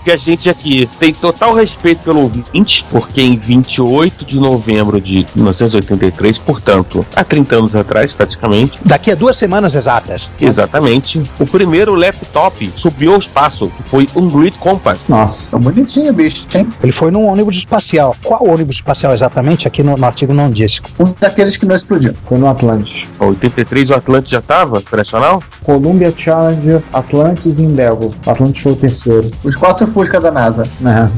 Que 0.04 0.10
a 0.10 0.16
gente 0.16 0.48
aqui 0.48 0.88
tem 0.98 1.12
total 1.14 1.54
respeito 1.54 2.02
pelo 2.02 2.20
ouvinte, 2.22 2.84
porque 2.90 3.20
em 3.22 3.36
28 3.36 4.24
de 4.24 4.38
novembro 4.38 5.00
de 5.00 5.26
1983, 5.34 6.38
portanto, 6.38 7.04
há 7.14 7.22
30 7.24 7.56
anos 7.56 7.76
atrás, 7.76 8.12
praticamente, 8.12 8.78
Daqui 8.84 9.10
a 9.10 9.14
duas 9.14 9.36
semanas 9.36 9.74
exatas. 9.74 10.30
exatamente, 10.40 11.22
o 11.38 11.46
primeiro 11.46 11.94
laptop 11.94 12.72
subiu 12.76 13.12
ao 13.12 13.18
espaço, 13.18 13.70
foi 13.86 14.08
um 14.14 14.28
Grid 14.28 14.56
Compass. 14.58 15.00
Nossa. 15.08 15.50
Tá 15.52 15.58
bonitinho 15.58 16.10
o 16.10 16.14
bicho, 16.14 16.46
hein? 16.54 16.66
Ele 16.82 16.92
foi 16.92 17.10
num 17.10 17.26
ônibus 17.26 17.56
espacial. 17.56 18.14
Qual 18.22 18.46
ônibus 18.48 18.76
espacial 18.76 19.14
exatamente? 19.14 19.66
Aqui 19.66 19.82
no, 19.82 19.96
no 19.96 20.04
artigo 20.06 20.32
não 20.34 20.50
disse. 20.50 20.80
Um 20.98 21.12
daqueles 21.18 21.56
que 21.56 21.64
não 21.66 21.74
explodiu. 21.76 22.14
Foi 22.24 22.38
no 22.38 22.48
Atlantis. 22.48 23.06
Em 23.20 23.24
83 23.24 23.90
o 23.90 23.94
Atlante 23.94 24.30
já 24.30 24.38
estava 24.38 24.78
operacional? 24.78 25.42
Columbia 25.62 26.12
Challenger, 26.16 26.82
Atlantis 26.92 27.58
e 27.58 27.64
Endeavor. 27.64 28.10
Atlantis 28.26 28.62
foi 28.62 28.72
o 28.72 28.76
terceiro. 28.76 29.30
Os 29.44 29.54
quatro 29.56 29.71
Fusca 29.86 30.20
da 30.20 30.30
NASA. 30.30 30.66
Né? 30.80 31.10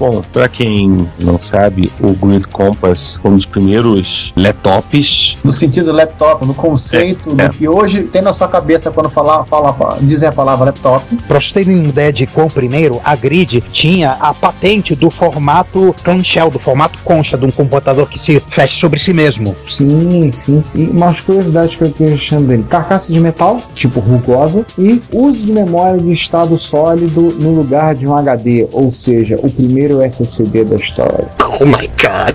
Bom, 0.00 0.22
pra 0.32 0.48
quem 0.48 1.06
não 1.18 1.38
sabe, 1.38 1.92
o 2.00 2.14
Grid 2.14 2.46
Compass 2.46 3.18
foi 3.20 3.32
um 3.32 3.36
dos 3.36 3.44
primeiros 3.44 4.32
laptops. 4.34 5.36
No 5.44 5.52
sentido 5.52 5.92
laptop, 5.92 6.42
no 6.46 6.54
conceito 6.54 7.36
É, 7.38 7.44
é. 7.44 7.48
do 7.48 7.54
que 7.54 7.68
hoje 7.68 8.04
tem 8.04 8.22
na 8.22 8.32
sua 8.32 8.48
cabeça 8.48 8.90
quando 8.90 9.10
falar, 9.10 9.44
fala, 9.44 9.98
dizem 10.00 10.26
a 10.26 10.32
palavra 10.32 10.64
laptop. 10.64 11.04
Pra 11.28 11.38
vocês 11.38 11.52
terem 11.52 11.80
uma 11.80 11.88
ideia 11.88 12.10
de 12.10 12.26
quão 12.26 12.48
primeiro, 12.48 12.98
a 13.04 13.14
Grid 13.14 13.62
tinha 13.72 14.12
a 14.12 14.32
patente 14.32 14.94
do 14.94 15.10
formato 15.10 15.94
clamshell, 16.02 16.50
do 16.50 16.58
formato 16.58 16.98
concha 17.04 17.36
de 17.36 17.44
um 17.44 17.50
computador 17.50 18.08
que 18.08 18.18
se 18.18 18.40
fecha 18.48 18.80
sobre 18.80 18.98
si 18.98 19.12
mesmo. 19.12 19.54
Sim, 19.68 20.32
sim. 20.32 20.64
E 20.74 20.84
umas 20.84 21.20
curiosidades 21.20 21.76
que 21.76 21.82
eu 21.82 21.92
tenho 21.92 22.14
achando 22.14 22.46
dele: 22.46 22.64
carcaça 22.66 23.12
de 23.12 23.20
metal, 23.20 23.60
tipo 23.74 24.00
rugosa, 24.00 24.64
e 24.78 25.02
uso 25.12 25.44
de 25.44 25.52
memória 25.52 26.00
de 26.00 26.10
estado 26.10 26.58
sólido 26.58 27.20
no 27.38 27.54
lugar 27.54 27.94
de 27.94 28.06
um 28.06 28.16
HD, 28.16 28.66
ou 28.72 28.90
seja, 28.94 29.38
o 29.42 29.50
primeiro 29.50 29.89
SSD 30.02 30.64
da 30.64 30.76
história. 30.76 31.28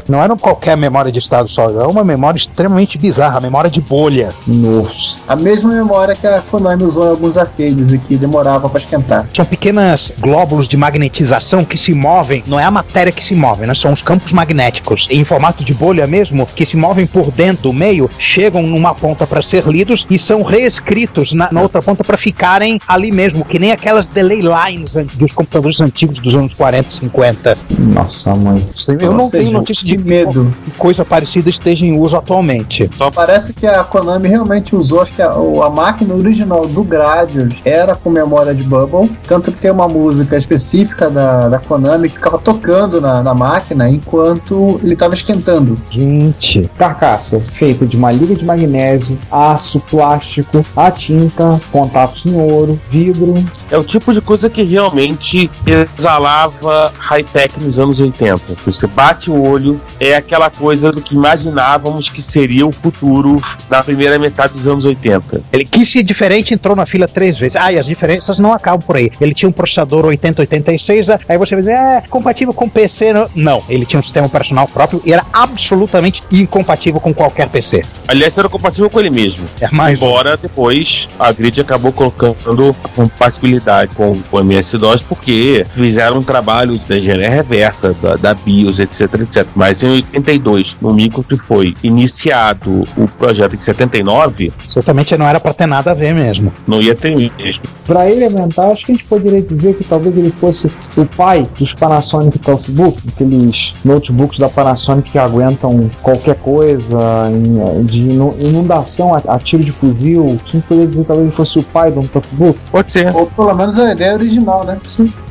Não 0.08 0.22
era 0.22 0.36
qualquer 0.36 0.76
memória 0.78 1.12
de 1.12 1.20
estado 1.20 1.48
sólido, 1.50 1.80
era 1.80 1.88
uma 1.88 2.04
memória 2.04 2.38
extremamente 2.38 2.98
bizarra, 2.98 3.40
memória 3.40 3.70
de 3.70 3.82
bolha. 3.82 4.34
Nossa. 4.46 5.18
A 5.28 5.36
mesma 5.36 5.74
memória 5.74 6.16
que 6.16 6.28
a 6.28 6.42
Konami 6.42 6.84
usou 6.84 7.06
em 7.06 7.10
alguns 7.10 7.38
arcades 7.38 7.92
e 7.92 7.98
que 7.98 8.16
demorava 8.16 8.70
pra 8.70 8.80
esquentar. 8.80 9.28
São 9.34 9.46
pequenas 9.46 10.12
glóbulos 10.20 10.68
de 10.68 10.78
magnetização 10.78 11.64
que 11.64 11.78
se 11.78 11.94
movem, 11.94 12.44
não 12.48 12.60
é 12.60 12.64
a 12.64 12.72
matéria 12.72 13.12
que 13.12 13.24
se 13.24 13.34
move, 13.36 13.66
né? 13.66 13.74
São 13.74 13.94
os 13.94 14.02
campos 14.02 14.32
magnéticos 14.32 15.08
em 15.10 15.24
formato 15.24 15.64
de 15.64 15.74
bolha 15.74 16.06
mesmo, 16.08 16.46
que 16.46 16.66
se 16.66 16.78
movem 16.78 17.08
por 17.08 17.32
dentro 17.32 17.64
do 17.64 17.74
meio, 17.74 18.10
chegam 18.20 18.62
numa 18.64 18.94
ponta 18.94 19.26
para 19.26 19.42
ser 19.42 19.66
lidos 19.66 20.06
e 20.10 20.20
são 20.20 20.42
reescritos 20.42 21.34
na, 21.34 21.50
na 21.52 21.62
outra 21.62 21.82
ponta 21.82 22.04
para 22.04 22.18
ficarem 22.18 22.80
ali 22.88 23.12
mesmo, 23.12 23.46
que 23.46 23.60
nem 23.60 23.72
aquelas 23.72 24.08
delay 24.08 24.42
lines 24.42 24.92
dos 25.16 25.34
computadores 25.34 25.80
antigos 25.80 26.20
dos 26.20 26.36
anos 26.36 26.54
40 26.54 26.88
e 26.88 26.92
50. 26.92 27.45
Nossa, 27.78 28.36
mãe. 28.36 28.66
Eu 29.00 29.12
não 29.14 29.28
seja, 29.28 29.44
tenho 29.44 29.52
notícia 29.60 29.86
de 29.86 29.98
medo. 29.98 30.54
que 30.64 30.72
coisa 30.72 31.04
parecida 31.06 31.50
esteja 31.50 31.86
em 31.86 32.00
uso 32.00 32.16
atualmente. 32.16 32.90
Parece 33.14 33.54
que 33.54 33.66
a 33.68 33.84
Konami 33.84 34.28
realmente 34.28 34.76
usou, 34.76 35.02
acho 35.02 35.14
que 35.14 35.22
a, 35.22 35.36
o- 35.36 35.62
a 35.64 35.70
máquina 35.70 36.14
original 36.14 36.66
do 36.68 36.84
Gradius 36.84 37.56
era 37.64 37.96
com 37.96 38.10
memória 38.10 38.54
de 38.54 38.64
Bubble, 38.64 39.10
tanto 39.28 39.52
que 39.52 39.60
tem 39.60 39.72
uma 39.72 39.88
música 39.88 40.36
específica 40.38 41.10
da, 41.10 41.50
da 41.50 41.60
Konami 41.60 42.10
que 42.10 42.16
ficava 42.16 42.38
tocando 42.38 43.00
na, 43.00 43.22
na 43.22 43.34
máquina 43.34 43.90
enquanto 43.90 44.80
ele 44.84 44.94
estava 44.94 45.14
esquentando. 45.14 45.78
Gente, 45.92 46.70
Carcaça 46.78 47.40
feita 47.40 47.86
de 47.86 47.98
uma 47.98 48.12
liga 48.12 48.34
de 48.36 48.44
magnésio, 48.46 49.18
aço, 49.32 49.80
plástico, 49.90 50.66
a 50.76 50.90
tinta, 50.92 51.60
contatos 51.72 52.26
em 52.26 52.36
ouro, 52.36 52.80
vidro. 52.90 53.34
É 53.72 53.78
o 53.78 53.84
tipo 53.84 54.14
de 54.14 54.22
coisa 54.22 54.50
que 54.50 54.64
realmente 54.64 55.50
exalava 55.66 56.92
high-tech 57.36 57.60
nos 57.60 57.78
anos 57.78 58.00
80. 58.00 58.56
Você 58.66 58.88
bate 58.88 59.30
o 59.30 59.42
olho, 59.42 59.80
é 60.00 60.16
aquela 60.16 60.50
coisa 60.50 60.92
do 60.92 61.02
que 61.02 61.14
imaginávamos 61.14 62.10
que 62.10 62.22
seria 62.22 62.66
o 62.66 62.72
futuro 62.72 63.42
da 63.70 63.84
primeira 63.84 64.18
metade 64.18 64.54
dos 64.54 64.66
anos 64.66 64.86
80. 64.86 65.44
ele 65.52 65.66
quis 65.66 65.92
ser 65.92 66.04
diferente, 66.04 66.54
entrou 66.54 66.76
na 66.76 66.86
fila 66.86 67.08
três 67.08 67.38
vezes. 67.38 67.56
Ah, 67.58 67.72
e 67.72 67.78
as 67.78 67.86
diferenças 67.86 68.40
não 68.40 68.54
acabam 68.54 68.82
por 68.82 68.96
aí. 68.96 69.12
Ele 69.20 69.34
tinha 69.34 69.50
um 69.50 69.52
processador 69.52 70.06
8086, 70.06 71.10
aí 71.10 71.38
você 71.38 71.56
vai 71.56 71.64
dizer, 71.64 71.74
é 71.74 72.02
compatível 72.10 72.54
com 72.54 72.70
PC. 72.70 73.14
Não, 73.14 73.30
não, 73.36 73.64
ele 73.68 73.86
tinha 73.86 74.00
um 74.00 74.04
sistema 74.04 74.28
operacional 74.28 74.68
próprio 74.68 75.02
e 75.06 75.12
era 75.12 75.26
absolutamente 75.34 76.24
incompatível 76.32 77.00
com 77.00 77.14
qualquer 77.14 77.50
PC. 77.50 77.84
Aliás, 78.08 78.38
era 78.38 78.48
compatível 78.48 78.90
com 78.90 79.00
ele 79.00 79.10
mesmo. 79.10 79.46
É 79.60 79.68
mais 79.72 80.02
um. 80.02 80.06
Embora 80.06 80.38
depois 80.38 81.08
a 81.20 81.32
Grid 81.32 81.60
acabou 81.60 81.92
colocando 81.92 82.76
compatibilidade 82.96 83.92
com 83.94 84.18
o 84.32 84.40
MS-DOS 84.40 85.04
porque 85.04 85.66
fizeram 85.74 86.20
um 86.20 86.24
trabalho 86.24 86.80
da 86.88 86.98
engenharia 87.16 87.36
reversa, 87.44 87.96
da, 88.02 88.16
da 88.16 88.34
BIOS, 88.34 88.80
etc, 88.80 89.02
etc. 89.22 89.46
Mas 89.56 89.82
em 89.84 89.90
82, 89.90 90.76
no 90.82 90.94
micro 90.94 91.24
que 91.24 91.36
foi 91.38 91.74
iniciado 91.84 92.84
o 92.98 93.08
projeto 93.18 93.56
em 93.56 93.62
79, 93.62 94.52
Certamente 94.70 95.18
não 95.18 95.26
era 95.26 95.40
pra 95.40 95.54
ter 95.54 95.66
nada 95.68 95.92
a 95.92 95.94
ver 95.94 96.14
mesmo. 96.14 96.52
não 96.68 96.82
ia 96.82 96.96
ter 96.96 97.16
mesmo. 97.16 97.62
Para 97.86 98.10
ele 98.10 98.26
inventar, 98.26 98.72
acho 98.72 98.86
que 98.86 98.92
a 98.92 98.96
gente 98.96 99.06
poderia 99.06 99.42
dizer 99.42 99.76
que 99.76 99.84
talvez 99.84 100.18
ele 100.18 100.32
fosse 100.32 100.70
o 100.98 101.06
pai 101.06 101.48
dos 101.58 101.74
Panasonic 101.74 102.40
Toughbook, 102.40 103.00
aqueles 103.08 103.74
notebooks 103.84 104.40
da 104.40 104.50
Panasonic 104.50 105.12
que 105.12 105.18
aguentam 105.18 105.90
qualquer 106.02 106.36
coisa, 106.36 106.98
em- 107.32 107.84
de 107.86 108.02
inu- 108.02 108.36
inundação 108.40 109.14
a, 109.16 109.40
tiro 109.40 109.64
de 109.64 109.72
fuzil. 109.72 110.26
A 110.26 110.52
gente 110.52 110.64
poderia 110.68 110.88
dizer 110.88 111.02
que 111.04 111.08
talvez 111.08 111.28
ele 111.28 111.36
fosse 111.36 111.60
o 111.60 111.64
pai 111.64 111.92
de 111.92 112.00
um 112.00 112.08
Toughbook. 112.08 112.60
Pode 112.72 112.92
ser. 112.92 113.16
Ou 113.16 113.28
pelo 113.28 113.54
menos 113.54 113.78
a 113.78 113.92
ideia 113.94 114.14
original, 114.14 114.64
né? 114.66 114.78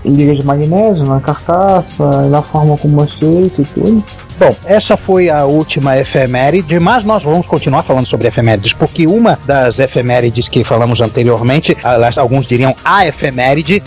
Liga 0.05 0.35
de 0.35 0.45
magnésio 0.45 1.05
na 1.05 1.21
carcaça, 1.21 2.29
da 2.31 2.43
forma 2.43 2.77
como 2.77 2.97
mostrei, 2.97 3.49
feito 3.51 3.63
e 3.63 3.65
tudo. 3.65 4.05
Bom, 4.39 4.55
essa 4.65 4.97
foi 4.97 5.31
a 5.31 5.45
última 5.45 5.97
efeméride, 5.97 6.81
mas 6.81 7.05
nós 7.05 7.23
vamos 7.23 7.47
continuar 7.47 7.85
falando 7.85 8.07
sobre 8.07 8.29
efemérides, 8.29 8.73
porque 8.73 9.07
uma 9.07 9.39
das 9.47 9.79
efemérides 9.79 10.49
que 10.49 10.65
falamos 10.65 11.01
anteriormente, 11.01 11.77
aliás, 11.85 12.19
alguns 12.19 12.47
diriam 12.47 12.75
a 12.85 13.07
efeméride, 13.07 13.83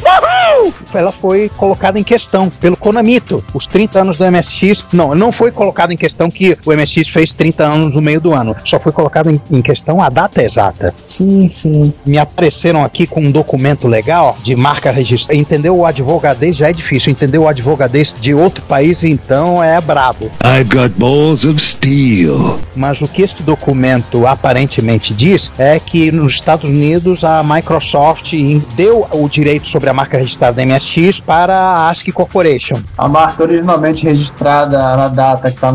ela 0.93 1.11
foi 1.11 1.49
colocada 1.49 1.99
em 1.99 2.03
questão 2.03 2.49
pelo 2.49 2.77
Konamito. 2.77 3.43
Os 3.53 3.67
30 3.67 4.01
anos 4.01 4.17
do 4.17 4.25
MSX, 4.31 4.85
não, 4.93 5.13
não 5.15 5.31
foi 5.31 5.51
colocado 5.51 5.91
em 5.91 5.97
questão 5.97 6.29
que 6.29 6.57
o 6.65 6.73
MSX 6.73 7.09
fez 7.09 7.33
30 7.33 7.63
anos 7.63 7.95
no 7.95 8.01
meio 8.01 8.21
do 8.21 8.33
ano, 8.33 8.55
só 8.65 8.79
foi 8.79 8.91
colocado 8.91 9.29
em, 9.29 9.41
em 9.51 9.61
questão 9.61 10.01
a 10.01 10.09
data 10.09 10.43
exata. 10.43 10.93
Sim, 11.03 11.47
sim. 11.47 11.93
Me 12.05 12.17
apareceram 12.17 12.83
aqui 12.83 13.05
com 13.07 13.21
um 13.21 13.31
documento 13.31 13.87
legal 13.87 14.37
de 14.43 14.55
marca 14.55 14.91
registrada. 14.91 15.39
Entender 15.39 15.69
o 15.69 15.85
advogadez 15.85 16.57
já 16.57 16.69
é 16.69 16.73
difícil, 16.73 17.11
entender 17.11 17.37
o 17.37 17.47
advogadez 17.47 18.13
de 18.19 18.33
outro 18.33 18.63
país, 18.63 19.03
então 19.03 19.63
é 19.63 19.79
brabo. 19.79 20.31
I've 20.43 20.69
got 20.69 20.89
balls 20.97 21.45
of 21.45 21.59
steel. 21.59 22.59
Mas 22.75 23.01
o 23.01 23.07
que 23.07 23.21
este 23.21 23.43
documento 23.43 24.25
aparentemente 24.27 25.13
diz 25.13 25.51
é 25.57 25.79
que 25.79 26.11
nos 26.11 26.33
Estados 26.33 26.69
Unidos 26.69 27.23
a 27.23 27.43
Microsoft 27.43 28.33
deu 28.75 29.07
o 29.11 29.29
direito 29.29 29.67
sobre 29.67 29.89
a 29.89 29.93
marca 29.93 30.17
registrada 30.17 30.56
da 30.57 30.65
MSX 30.65 31.19
para 31.19 31.55
a 31.55 31.89
ASCII 31.91 32.11
Corporation. 32.11 32.81
A 32.97 33.07
marca 33.07 33.43
originalmente 33.43 34.03
registrada 34.03 34.77
na 34.97 35.07
data 35.07 35.51
que 35.51 35.55
está 35.55 35.69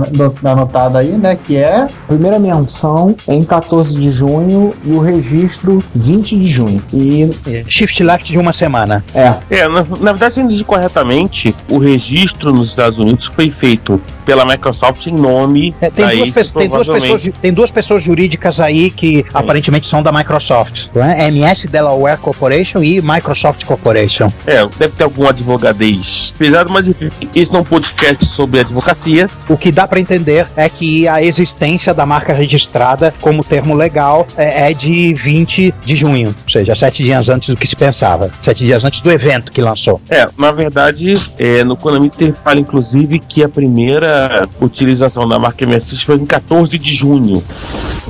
anotada 0.50 0.98
aí, 0.98 1.12
né? 1.12 1.36
Que 1.36 1.56
é. 1.56 1.86
Primeira 2.08 2.38
menção 2.38 3.14
em 3.28 3.44
14 3.44 3.94
de 3.94 4.10
junho 4.10 4.74
e 4.84 4.90
o 4.90 4.98
registro 4.98 5.82
20 5.94 6.36
de 6.36 6.44
junho. 6.46 6.82
E. 6.92 7.30
Shift 7.68 8.02
left 8.02 8.30
de 8.30 8.38
uma 8.38 8.52
semana. 8.52 9.04
É. 9.14 9.34
É, 9.48 9.68
na, 9.68 9.84
na 10.00 10.12
verdade, 10.12 10.34
se 10.34 10.40
eu 10.40 10.44
entendi 10.44 10.64
corretamente, 10.64 11.54
o 11.70 11.78
registro 11.78 12.52
nos 12.52 12.70
Estados 12.70 12.98
Unidos 12.98 13.26
foi 13.26 13.50
feito 13.50 14.00
pela 14.24 14.44
Microsoft 14.44 15.06
em 15.06 15.12
nome 15.12 15.74
É, 15.80 15.90
tem, 15.90 16.04
da 16.06 16.12
duas, 16.12 16.30
pe- 16.30 16.44
tem, 16.58 16.68
duas 16.68 16.88
pessoas, 16.88 17.22
tem 17.40 17.52
duas 17.52 17.70
pessoas 17.70 18.02
jurídicas 18.02 18.60
aí 18.60 18.90
que 18.90 19.24
aparentemente 19.32 19.86
são 19.86 20.02
da 20.02 20.12
Microsoft. 20.12 20.86
Né? 20.94 21.28
MS 21.28 21.66
Delaware 21.68 22.18
Corporation 22.18 22.82
e 22.82 23.00
Microsoft 23.00 23.64
Corporation. 23.64 24.28
É, 24.46 24.66
deve 24.78 24.94
ter 24.96 25.04
algum 25.04 25.26
advogadez 25.28 26.32
pesado, 26.38 26.70
mas 26.70 26.86
enfim, 26.86 27.10
esse 27.34 27.50
não 27.50 27.58
é 27.60 27.62
um 27.62 27.64
podcast 27.64 28.24
sobre 28.26 28.60
advocacia. 28.60 29.28
O 29.48 29.56
que 29.56 29.70
dá 29.72 29.86
para 29.86 30.00
entender 30.00 30.46
é 30.56 30.68
que 30.68 31.06
a 31.08 31.22
existência 31.22 31.92
da 31.94 32.04
marca 32.06 32.32
registrada 32.32 33.12
como 33.20 33.42
termo 33.44 33.74
legal 33.74 34.26
é, 34.36 34.70
é 34.70 34.74
de 34.74 35.14
20 35.14 35.74
de 35.84 35.96
junho, 35.96 36.28
ou 36.44 36.50
seja, 36.50 36.74
sete 36.74 37.02
dias 37.02 37.28
antes 37.28 37.48
do 37.50 37.56
que 37.56 37.66
se 37.66 37.76
pensava, 37.76 38.30
sete 38.42 38.64
dias 38.64 38.84
antes 38.84 39.00
do 39.00 39.10
evento 39.10 39.50
que 39.50 39.60
lançou. 39.60 40.00
É, 40.08 40.28
na 40.38 40.52
verdade, 40.52 41.12
é, 41.38 41.64
no 41.64 41.76
Konami 41.76 42.10
fala 42.44 42.60
inclusive 42.60 43.18
que 43.18 43.42
a 43.42 43.48
primeira 43.48 44.11
utilização 44.60 45.26
da 45.26 45.38
marca 45.38 45.66
MSX 45.66 46.02
foi 46.02 46.16
em 46.16 46.26
14 46.26 46.76
de 46.78 46.94
junho. 46.94 47.42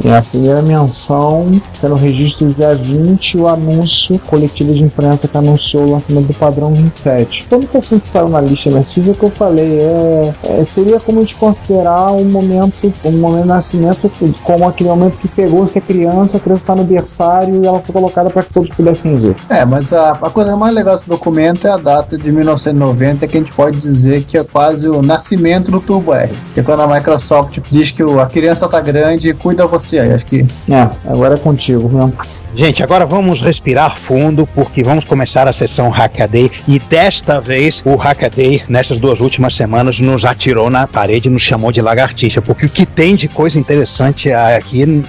E 0.05 0.09
a 0.09 0.23
primeira 0.23 0.63
menção, 0.63 1.61
sendo 1.71 1.95
o 1.95 1.99
registro 1.99 2.47
do 2.47 2.55
dia 2.55 2.75
20, 2.75 3.37
o 3.37 3.47
anúncio 3.47 4.19
coletivo 4.21 4.73
de 4.73 4.83
imprensa 4.83 5.29
que 5.29 5.37
anunciou 5.37 5.85
o 5.85 5.93
lançamento 5.93 6.29
do 6.29 6.35
padrão 6.35 6.73
27. 6.73 7.47
Todo 7.49 7.65
esse 7.65 7.77
assunto 7.77 8.05
saiu 8.05 8.29
na 8.29 8.41
lista 8.41 8.71
MSX, 8.71 9.09
é 9.09 9.11
o 9.11 9.15
que 9.15 9.23
eu 9.25 9.31
falei, 9.31 9.79
é, 9.81 10.35
é, 10.45 10.65
seria 10.65 10.99
como 10.99 11.19
a 11.19 11.23
gente 11.23 11.37
considerar 11.37 12.13
um 12.13 12.25
momento, 12.25 12.93
um 13.05 13.13
momento 13.13 13.43
de 13.43 13.49
nascimento 13.49 14.11
como 14.43 14.67
aquele 14.67 14.89
momento 14.89 15.19
que 15.19 15.29
pegou-se 15.29 15.79
a 15.79 15.83
criança, 15.83 16.39
a 16.39 16.41
criança 16.41 16.63
está 16.63 16.75
no 16.75 16.85
berçário 16.85 17.63
e 17.63 17.67
ela 17.67 17.81
foi 17.81 17.93
colocada 17.93 18.31
para 18.31 18.43
que 18.43 18.53
todos 18.53 18.71
pudessem 18.71 19.17
ver. 19.17 19.37
É, 19.49 19.65
mas 19.65 19.93
a, 19.93 20.13
a 20.13 20.31
coisa 20.31 20.57
mais 20.57 20.75
legal 20.75 20.95
desse 20.95 21.09
documento 21.09 21.67
é 21.67 21.71
a 21.71 21.77
data 21.77 22.17
de 22.17 22.33
1990, 22.33 23.27
que 23.27 23.37
a 23.37 23.41
gente 23.41 23.53
pode 23.53 23.79
dizer 23.79 24.25
que 24.25 24.39
é 24.39 24.45
quase 24.45 24.89
o 24.89 25.03
nascimento 25.03 25.71
do 25.71 25.81
Turbo 25.93 26.15
R. 26.15 26.33
Que 26.55 26.63
quando 26.63 26.81
a 26.81 26.87
Microsoft 26.87 27.59
diz 27.71 27.91
que 27.91 28.03
a 28.03 28.27
criança 28.27 28.67
tá 28.67 28.81
grande 28.81 29.35
cuida 29.35 29.67
você 29.67 29.99
aí. 29.99 30.13
Acho 30.15 30.25
que 30.25 30.47
É, 30.71 30.89
agora 31.07 31.35
é 31.35 31.39
contigo 31.39 31.89
mesmo. 31.89 32.15
Gente, 32.55 32.83
agora 32.83 33.07
vamos 33.07 33.41
respirar 33.41 33.99
fundo 33.99 34.47
porque 34.55 34.83
vamos 34.83 35.07
começar 35.07 35.49
a 35.49 35.55
sessão 35.55 35.89
Hackaday 35.89 36.51
e 36.69 36.79
desta 36.79 37.41
vez 37.41 37.83
o 37.85 37.97
Hackaday, 37.97 38.65
nessas 38.69 39.01
duas 39.01 39.21
últimas 39.21 39.55
semanas, 39.55 39.99
nos 40.01 40.25
atirou 40.27 40.69
na 40.69 40.87
parede 40.87 41.29
e 41.29 41.33
nos 41.33 41.43
chamou 41.43 41.73
de 41.73 41.81
lagartixa, 41.81 42.43
porque 42.43 42.67
o 42.67 42.69
que 42.69 42.85
tem 42.85 43.17
de 43.17 43.27
coisa 43.27 43.59
interessante 43.59 44.31
aqui 44.31 45.03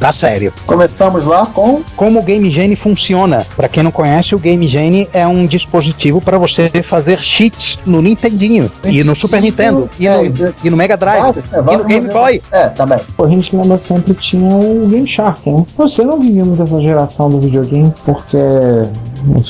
tá 0.00 0.10
sério. 0.12 0.54
começamos 0.64 1.26
lá 1.26 1.44
com 1.44 1.82
Como 1.94 2.20
o 2.20 2.22
Game 2.22 2.50
Genie 2.50 2.76
funciona? 2.76 3.46
Para 3.54 3.68
quem 3.68 3.82
não 3.82 3.90
conhece, 3.90 4.34
o 4.34 4.38
Game 4.38 4.66
Genie 4.66 5.06
é 5.12 5.26
um 5.26 5.44
dispositivo 5.44 6.22
para 6.22 6.38
você 6.38 6.70
fazer 6.82 7.20
cheats 7.20 7.78
no 7.84 8.00
Nintendinho 8.00 8.70
e 8.84 9.04
no 9.04 9.14
Super 9.14 9.42
Nintendo 9.42 9.90
e 9.98 10.08
no, 10.08 10.54
e 10.64 10.70
no 10.70 10.76
Mega 10.78 10.96
Drive 10.96 11.36
É, 11.52 11.74
e 11.74 11.76
no 11.76 11.84
Game 11.84 12.08
Boy. 12.08 12.42
É, 12.50 12.68
também. 12.70 12.98
Pô, 13.16 13.24
a 13.24 13.28
gente 13.28 13.54
lembra 13.54 13.76
sempre 13.76 14.14
que 14.14 14.22
tinha 14.22 14.48
o 14.48 14.88
Game 14.88 15.06
Shark, 15.06 15.50
né? 15.50 15.66
Você 15.76 16.02
não 16.02 16.18
vivia 16.18 16.44
muito 16.44 16.62
essa 16.62 16.85
geração 16.86 17.28
do 17.28 17.40
videogame, 17.40 17.92
porque, 18.04 18.38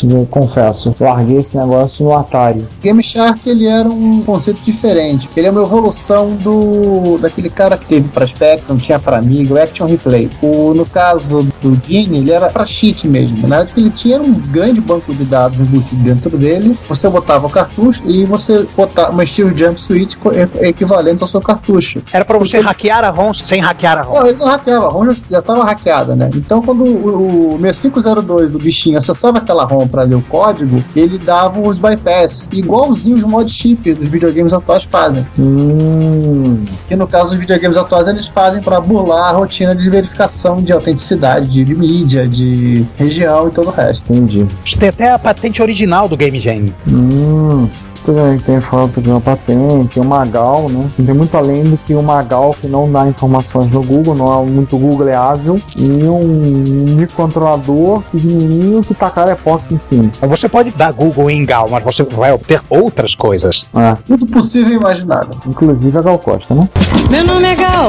eu 0.05 0.27
confesso, 0.31 0.95
larguei 1.01 1.39
esse 1.39 1.57
negócio 1.57 2.05
no 2.05 2.15
Atari. 2.15 2.67
Game 2.81 3.03
Shark 3.03 3.49
ele 3.49 3.67
era 3.67 3.89
um 3.89 4.23
conceito 4.23 4.61
diferente. 4.63 5.29
Ele 5.37 5.47
é 5.47 5.51
uma 5.51 5.63
evolução 5.63 6.37
do 6.37 7.19
daquele 7.19 7.51
cara 7.51 7.77
que 7.77 7.87
teve 7.87 8.09
para 8.09 8.27
Spectrum, 8.27 8.77
tinha 8.77 8.99
para 8.99 9.19
Amiga, 9.19 9.55
o 9.55 9.63
Action 9.63 9.87
Replay. 9.87 10.31
O, 10.43 10.75
no 10.75 10.87
caso 10.87 11.47
do 11.63 11.75
Genie, 11.87 12.19
ele 12.19 12.31
era 12.31 12.49
para 12.49 12.67
cheat 12.67 13.07
mesmo. 13.07 13.49
Na 13.49 13.59
verdade, 13.59 13.73
ele 13.77 13.91
tinha 13.91 14.21
um 14.21 14.33
grande 14.33 14.81
banco 14.81 15.15
de 15.15 15.25
dados 15.25 15.61
embutido 15.61 16.03
dentro 16.03 16.37
dele. 16.37 16.77
Você 16.89 17.09
botava 17.09 17.47
o 17.47 17.51
cartucho 17.51 18.03
e 18.07 18.25
você 18.25 18.67
botava 18.77 19.13
uma 19.13 19.27
Steel 19.27 19.57
Jump 19.57 19.81
Switch 19.81 20.15
equivalente 20.61 21.23
ao 21.23 21.29
seu 21.29 21.41
cartucho. 21.41 22.03
Era 22.13 22.25
para 22.25 22.39
você 22.39 22.61
hackear 22.61 23.05
a 23.05 23.11
ROM 23.11 23.35
sem 23.35 23.61
hackear 23.61 23.99
a 23.99 24.03
ROM. 24.03 24.15
Não, 24.15 24.27
ele 24.27 24.39
não 24.39 24.47
hackeava, 24.47 24.87
a 24.87 24.89
ROM 24.89 25.13
já 25.31 25.39
estava 25.39 25.65
hackeada, 25.65 26.15
né? 26.15 26.31
Então, 26.35 26.63
quando 26.63 26.85
o, 26.85 27.55
o 27.55 27.59
6502 27.61 28.53
do 28.53 28.59
bichinho 28.59 28.99
acessava 28.99 29.39
aquela 29.39 29.66
ROM 29.67 29.87
para 29.87 30.03
ler 30.05 30.15
o 30.15 30.23
código, 30.23 30.83
ele 30.95 31.19
dava 31.19 31.61
os 31.61 31.79
bypass, 31.79 32.47
igualzinho 32.53 33.17
os 33.17 33.25
mod 33.25 33.51
chip 33.51 33.93
dos 33.95 34.09
videogames 34.09 34.53
atuais 34.53 34.85
fazem. 34.85 35.27
Hum, 35.39 36.65
Que 36.89 36.97
no 36.97 37.07
caso 37.07 37.31
dos 37.31 37.39
videogames 37.39 37.77
atuais 37.77 38.09
eles 38.09 38.27
fazem 38.27 38.63
para 38.63 38.81
burlar 38.81 39.31
a 39.35 39.39
rotina 39.39 39.75
de 39.75 39.89
verificação 39.91 40.63
de 40.63 40.73
autenticidade, 40.73 41.49
de, 41.49 41.65
de 41.65 41.75
mídia, 41.75 42.27
de 42.27 42.85
região 42.97 43.49
e 43.49 43.51
todo 43.51 43.69
o 43.69 43.73
resto. 43.73 44.05
entendi. 44.13 44.47
Tem 44.79 44.89
até 44.89 45.11
a 45.13 45.19
patente 45.19 45.61
original 45.63 46.09
do 46.09 46.17
Game 46.17 46.39
Genie. 46.41 46.75
Hum. 46.89 47.69
Pois 48.07 48.17
é, 48.19 48.39
tem 48.47 48.61
falta 48.61 49.01
de 49.01 49.11
uma 49.11 49.21
patente, 49.21 49.99
um 49.99 50.05
Magal, 50.05 50.69
né? 50.69 50.89
Não 50.97 51.07
tem 51.07 51.13
muito 51.13 51.37
além 51.37 51.65
do 51.65 51.77
que 51.77 51.93
o 51.93 52.01
Magal 52.01 52.55
que 52.61 52.69
não 52.69 52.89
dá 52.91 53.09
informações 53.09 53.69
no 53.73 53.83
Google, 53.83 54.15
não 54.15 54.43
é 54.43 54.47
muito 54.47 54.79
googleável, 54.79 55.61
e 55.77 56.05
um 56.05 56.95
microcontrolador 56.97 58.03
pequenininho 58.13 58.85
que 58.85 58.95
tacar 58.95 59.29
epox 59.29 59.73
em 59.73 59.79
cima. 59.79 60.09
Você 60.23 60.49
pode 60.49 60.71
dar 60.71 60.93
Google 60.93 61.29
em 61.29 61.45
Gal, 61.45 61.69
mas 61.69 61.83
você 61.83 62.05
vai 62.05 62.33
obter 62.33 62.63
outras 62.71 63.13
coisas. 63.13 63.67
É, 63.75 63.97
Tudo 64.07 64.25
possível 64.25 64.73
e 64.73 64.77
imaginável. 64.77 65.35
inclusive 65.45 65.99
a 65.99 66.03
Gal 66.03 66.19
Costa, 66.21 66.55
né? 66.55 66.69
Meu 67.11 67.25
nome 67.25 67.45
é 67.45 67.57
Gal. 67.57 67.89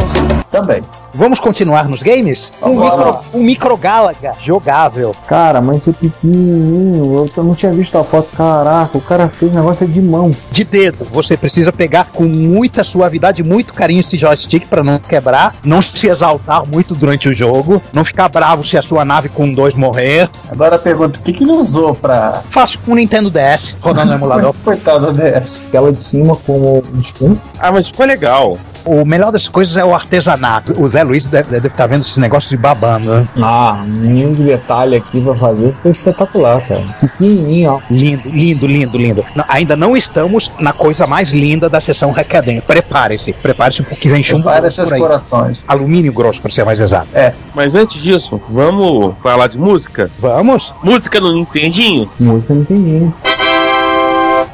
Também. 0.49 0.82
Vamos 1.13 1.39
continuar 1.39 1.88
nos 1.89 2.03
games? 2.03 2.51
Um, 2.61 2.78
lá. 2.78 2.95
micro, 2.95 3.20
um 3.34 3.43
micro 3.43 3.78
Galaga 3.78 4.32
jogável. 4.39 5.15
Cara, 5.28 5.61
mas 5.61 5.78
esse 5.78 5.91
pequenininho, 5.93 7.28
eu 7.36 7.43
não 7.43 7.55
tinha 7.55 7.72
visto 7.72 7.97
a 7.97 8.03
foto. 8.03 8.30
Caraca, 8.36 8.97
o 8.97 9.01
cara 9.01 9.28
fez 9.28 9.51
negócio 9.51 9.88
de 9.88 9.99
mão. 10.08 10.32
De 10.51 10.64
dedo. 10.64 11.05
Você 11.12 11.38
precisa 11.38 11.72
pegar 11.72 12.05
com 12.05 12.24
muita 12.24 12.84
suavidade, 12.84 13.43
muito 13.43 13.74
carinho 13.74 13.99
esse 13.99 14.18
joystick 14.18 14.66
para 14.68 14.84
não 14.84 14.99
quebrar, 14.99 15.55
não 15.64 15.82
se 15.82 16.08
exaltar 16.08 16.66
muito 16.66 16.95
durante 16.95 17.30
o 17.30 17.34
jogo, 17.34 17.82
não 17.93 18.05
ficar 18.05 18.30
bravo 18.30 18.64
se 18.66 18.78
a 18.78 18.82
sua 18.82 19.05
nave 19.05 19.30
com 19.30 19.51
dois 19.51 19.76
morrer. 19.76 20.30
Agora 20.49 20.76
a 20.76 20.80
pergunta: 20.80 21.20
o 21.20 21.22
que, 21.22 21.34
que 21.34 21.43
ele 21.43 21.51
usou 21.51 21.93
para. 21.95 22.41
Faço 22.51 22.80
com 22.80 22.93
o 22.93 22.95
Nintendo 22.95 23.30
DS, 23.30 23.76
rodando 23.82 24.12
no 24.12 24.18
emulador. 24.18 24.55
Coitado 24.64 25.12
da 25.12 25.24
DS. 25.30 25.64
Aquela 25.68 25.91
de 25.91 26.01
cima 26.01 26.36
como 26.36 26.84
um 26.93 26.99
espinho. 26.99 27.39
Ah, 27.60 27.72
mas 27.72 27.88
ficou 27.88 28.05
legal. 28.05 28.58
O 28.88 29.03
melhor 29.03 29.33
das 29.33 29.49
coisas 29.49 29.75
é 29.75 29.83
o 29.83 29.93
artesanato. 29.93 30.73
O 30.81 30.88
Zé 30.88 31.03
Luiz 31.03 31.25
deve, 31.25 31.51
deve 31.51 31.67
estar 31.67 31.88
vendo 31.88 32.03
esse 32.03 32.17
negócio 32.21 32.49
de 32.49 32.55
babando, 32.55 33.13
né? 33.15 33.27
Ah, 33.41 33.83
nenhum 33.85 34.31
de 34.31 34.43
detalhe 34.43 34.95
aqui 34.95 35.19
pra 35.19 35.35
fazer 35.35 35.75
foi 35.83 35.91
espetacular, 35.91 36.61
cara. 36.65 36.83
Pequenininho, 37.01 37.71
ó. 37.71 37.81
Lindo, 37.91 38.29
lindo, 38.29 38.65
lindo, 38.65 38.97
lindo. 38.97 39.25
Não, 39.35 39.43
ainda 39.49 39.75
não 39.75 39.97
estamos 39.97 40.49
na 40.57 40.71
coisa 40.71 41.05
mais 41.05 41.29
linda 41.29 41.69
da 41.69 41.81
sessão 41.81 42.11
Recadem. 42.11 42.61
Prepare-se, 42.61 43.33
prepare-se 43.33 43.83
porque 43.83 44.07
vem 44.07 44.23
chumbo 44.23 44.49
grosso 44.49 44.75
seus 44.75 44.93
corações. 44.93 45.61
Alumínio 45.67 46.13
grosso, 46.13 46.41
para 46.41 46.53
ser 46.53 46.63
mais 46.63 46.79
exato. 46.79 47.09
Mas 47.53 47.75
antes 47.75 48.01
disso, 48.01 48.41
vamos 48.49 49.15
falar 49.21 49.47
de 49.47 49.57
música? 49.57 50.09
Vamos? 50.17 50.73
Música 50.81 51.19
no 51.19 51.33
Nintendinho? 51.33 52.09
Música 52.17 52.53
não 52.53 53.36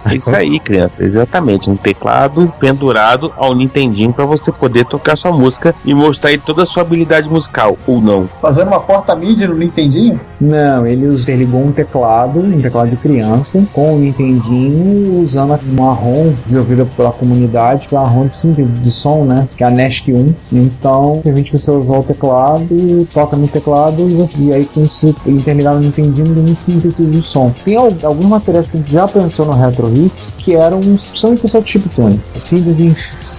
entendi. 0.06 0.18
Isso 0.18 0.30
aí, 0.36 0.60
criança, 0.60 1.04
exatamente. 1.04 1.70
Um 1.70 1.76
teclado 1.76 2.52
pendurado 2.60 3.32
ao 3.38 3.54
Nintendinho 3.56 4.12
pra 4.14 4.26
você 4.26 4.52
poder 4.52 4.86
tocar 4.86 5.18
sua 5.18 5.32
música 5.32 5.74
e 5.86 5.94
mostrar 5.94 6.30
aí 6.30 6.38
toda 6.38 6.64
a 6.64 6.66
sua 6.66 6.82
habilidade 6.84 7.30
musical, 7.30 7.78
ou 7.88 8.02
não. 8.02 8.28
Fazendo 8.42 8.68
uma 8.68 8.80
porta-mídia 8.80 9.48
no 9.48 9.56
Nintendinho? 9.56 10.20
Não, 10.40 10.86
ele, 10.86 11.06
ele 11.06 11.36
ligou 11.38 11.62
um 11.64 11.72
teclado, 11.72 12.40
um 12.40 12.62
teclado 12.62 12.90
de 12.90 12.98
criança, 12.98 13.64
com 13.74 13.96
o 13.96 14.00
Nintendinho, 14.00 15.22
usando 15.22 15.58
uma 15.72 15.94
ROM 15.94 16.34
desenvolvida 16.44 16.86
pela 16.98 17.12
comunidade, 17.12 17.88
que 17.88 17.96
é 17.96 17.98
a 17.98 18.02
ROM 18.04 18.28
de 18.28 18.36
síntese 18.36 18.70
de 18.70 18.92
som, 18.92 19.24
né? 19.24 19.48
Que 19.56 19.64
é 19.64 19.68
a 19.68 19.70
NESC 19.70 20.12
1. 20.14 20.34
Então, 20.52 21.22
permite 21.24 21.52
você 21.58 21.72
usar 21.72 21.98
o 22.00 22.04
teclado, 22.04 23.08
toca 23.14 23.36
no 23.38 23.48
teclado 23.48 24.08
e, 24.10 24.14
você, 24.16 24.40
e 24.42 24.54
aí 24.54 24.66
com 24.66 24.84
isso 24.84 25.16
interligar 25.26 25.76
no 25.76 25.82
Nintendinho 25.82 26.38
ele 26.38 26.56
sintetiza 26.56 27.18
o 27.18 27.24
som. 27.24 27.52
Tem 27.64 27.76
al- 27.76 27.90
alguns 28.04 28.26
materiais 28.26 28.68
que 28.68 28.78
a 28.78 28.80
gente 28.80 28.92
já 28.92 29.08
pensou 29.08 29.46
no 29.46 29.54
Retro 29.54 29.88
Hits 29.94 30.34
que 30.38 30.56
eram 30.56 30.82
são 31.00 31.34
especial 31.34 31.64
de 31.64 31.70
chiptune. 31.70 32.22
Síntese 32.38 32.94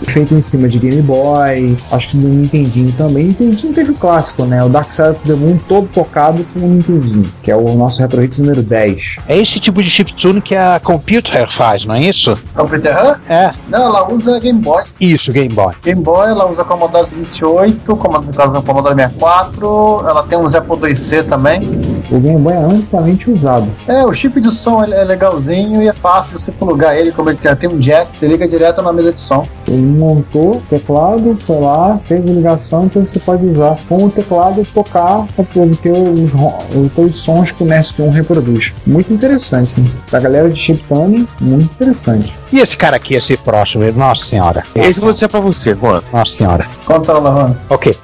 feita 0.06 0.34
em 0.34 0.42
cima 0.42 0.68
de 0.68 0.78
Game 0.78 1.02
Boy, 1.02 1.76
acho 1.90 2.10
que 2.10 2.16
no 2.16 2.28
Nintendinho 2.28 2.92
também. 2.92 3.24
Nintendinho 3.26 3.74
teve 3.74 3.90
o 3.90 3.94
clássico, 3.94 4.44
né? 4.44 4.62
O 4.64 4.68
Dark 4.68 4.92
Side 4.92 5.10
of 5.10 5.20
the 5.26 5.34
Moon 5.34 5.58
todo 5.68 5.88
tocado 5.88 6.44
com 6.52 6.60
o 6.60 6.68
Nintendinho, 6.68 7.30
que 7.42 7.50
é 7.50 7.56
o 7.56 7.74
nosso 7.74 8.00
Retro 8.00 8.22
Hits 8.22 8.38
número 8.38 8.62
10. 8.62 9.16
É 9.28 9.38
esse 9.38 9.60
tipo 9.60 9.82
de 9.82 9.90
chiptune 9.90 10.40
que 10.40 10.54
a 10.54 10.80
Computer 10.80 11.50
faz, 11.50 11.84
não 11.84 11.94
é 11.94 12.02
isso? 12.02 12.36
Computer? 12.54 13.18
É. 13.28 13.52
Não, 13.68 13.84
ela 13.84 14.12
usa 14.12 14.38
Game 14.38 14.60
Boy. 14.60 14.84
Isso, 15.00 15.32
Game 15.32 15.48
Boy. 15.48 15.74
Game 15.82 16.02
Boy, 16.02 16.28
ela 16.28 16.50
usa 16.50 16.64
Commodore 16.64 17.08
28, 17.10 17.96
como 17.96 18.18
no 18.18 18.32
caso 18.32 18.54
do 18.54 18.62
Commodore 18.62 18.94
64, 18.94 20.04
ela 20.06 20.22
tem 20.24 20.38
uns 20.38 20.54
Apple 20.54 20.76
IIc 20.88 21.28
também. 21.28 21.83
O 22.10 22.18
Game 22.18 22.38
Boy 22.40 22.52
é 22.52 22.58
amplamente 22.58 23.30
usado. 23.30 23.66
É, 23.86 24.04
o 24.04 24.12
chip 24.12 24.40
de 24.40 24.50
som 24.50 24.82
é 24.82 25.04
legalzinho 25.04 25.82
e 25.82 25.88
é 25.88 25.92
fácil 25.92 26.38
você 26.38 26.52
plugar 26.52 26.96
ele, 26.96 27.12
como 27.12 27.30
ele 27.30 27.38
já 27.42 27.56
tem 27.56 27.68
um 27.68 27.78
jack, 27.78 28.16
você 28.16 28.26
liga 28.26 28.46
direto 28.46 28.82
na 28.82 28.92
mesa 28.92 29.12
de 29.12 29.20
som. 29.20 29.46
Ele 29.66 29.82
montou 29.82 30.56
o 30.56 30.62
teclado, 30.68 31.36
foi 31.40 31.60
lá, 31.60 31.98
fez 32.06 32.24
a 32.28 32.32
ligação, 32.32 32.84
então 32.84 33.04
você 33.04 33.18
pode 33.18 33.46
usar 33.46 33.76
com 33.88 34.04
o 34.04 34.10
teclado 34.10 34.60
e 34.60 34.64
tocar 34.64 35.26
para 35.34 35.62
obter 35.62 35.92
os, 35.92 36.32
os 36.96 37.16
sons 37.16 37.50
que 37.52 37.62
o 37.62 37.66
NES 37.66 37.94
1 37.98 38.10
reproduz. 38.10 38.72
Muito 38.86 39.12
interessante. 39.12 39.80
Né? 39.80 39.86
Pra 40.10 40.20
galera 40.20 40.48
de 40.48 40.58
chiptune, 40.58 41.26
muito 41.40 41.72
interessante. 41.72 42.34
E 42.52 42.60
esse 42.60 42.76
cara 42.76 42.96
aqui, 42.96 43.14
esse 43.14 43.36
próximo, 43.36 43.90
nossa 43.92 44.24
senhora. 44.26 44.62
Esse 44.74 45.00
vou 45.00 45.12
dizer 45.12 45.28
pra 45.28 45.40
você, 45.40 45.74
Juan. 45.74 46.02
Nossa 46.12 46.32
senhora. 46.32 46.66
Controla, 46.86 47.30
Juan. 47.30 47.56
Ok. 47.68 47.96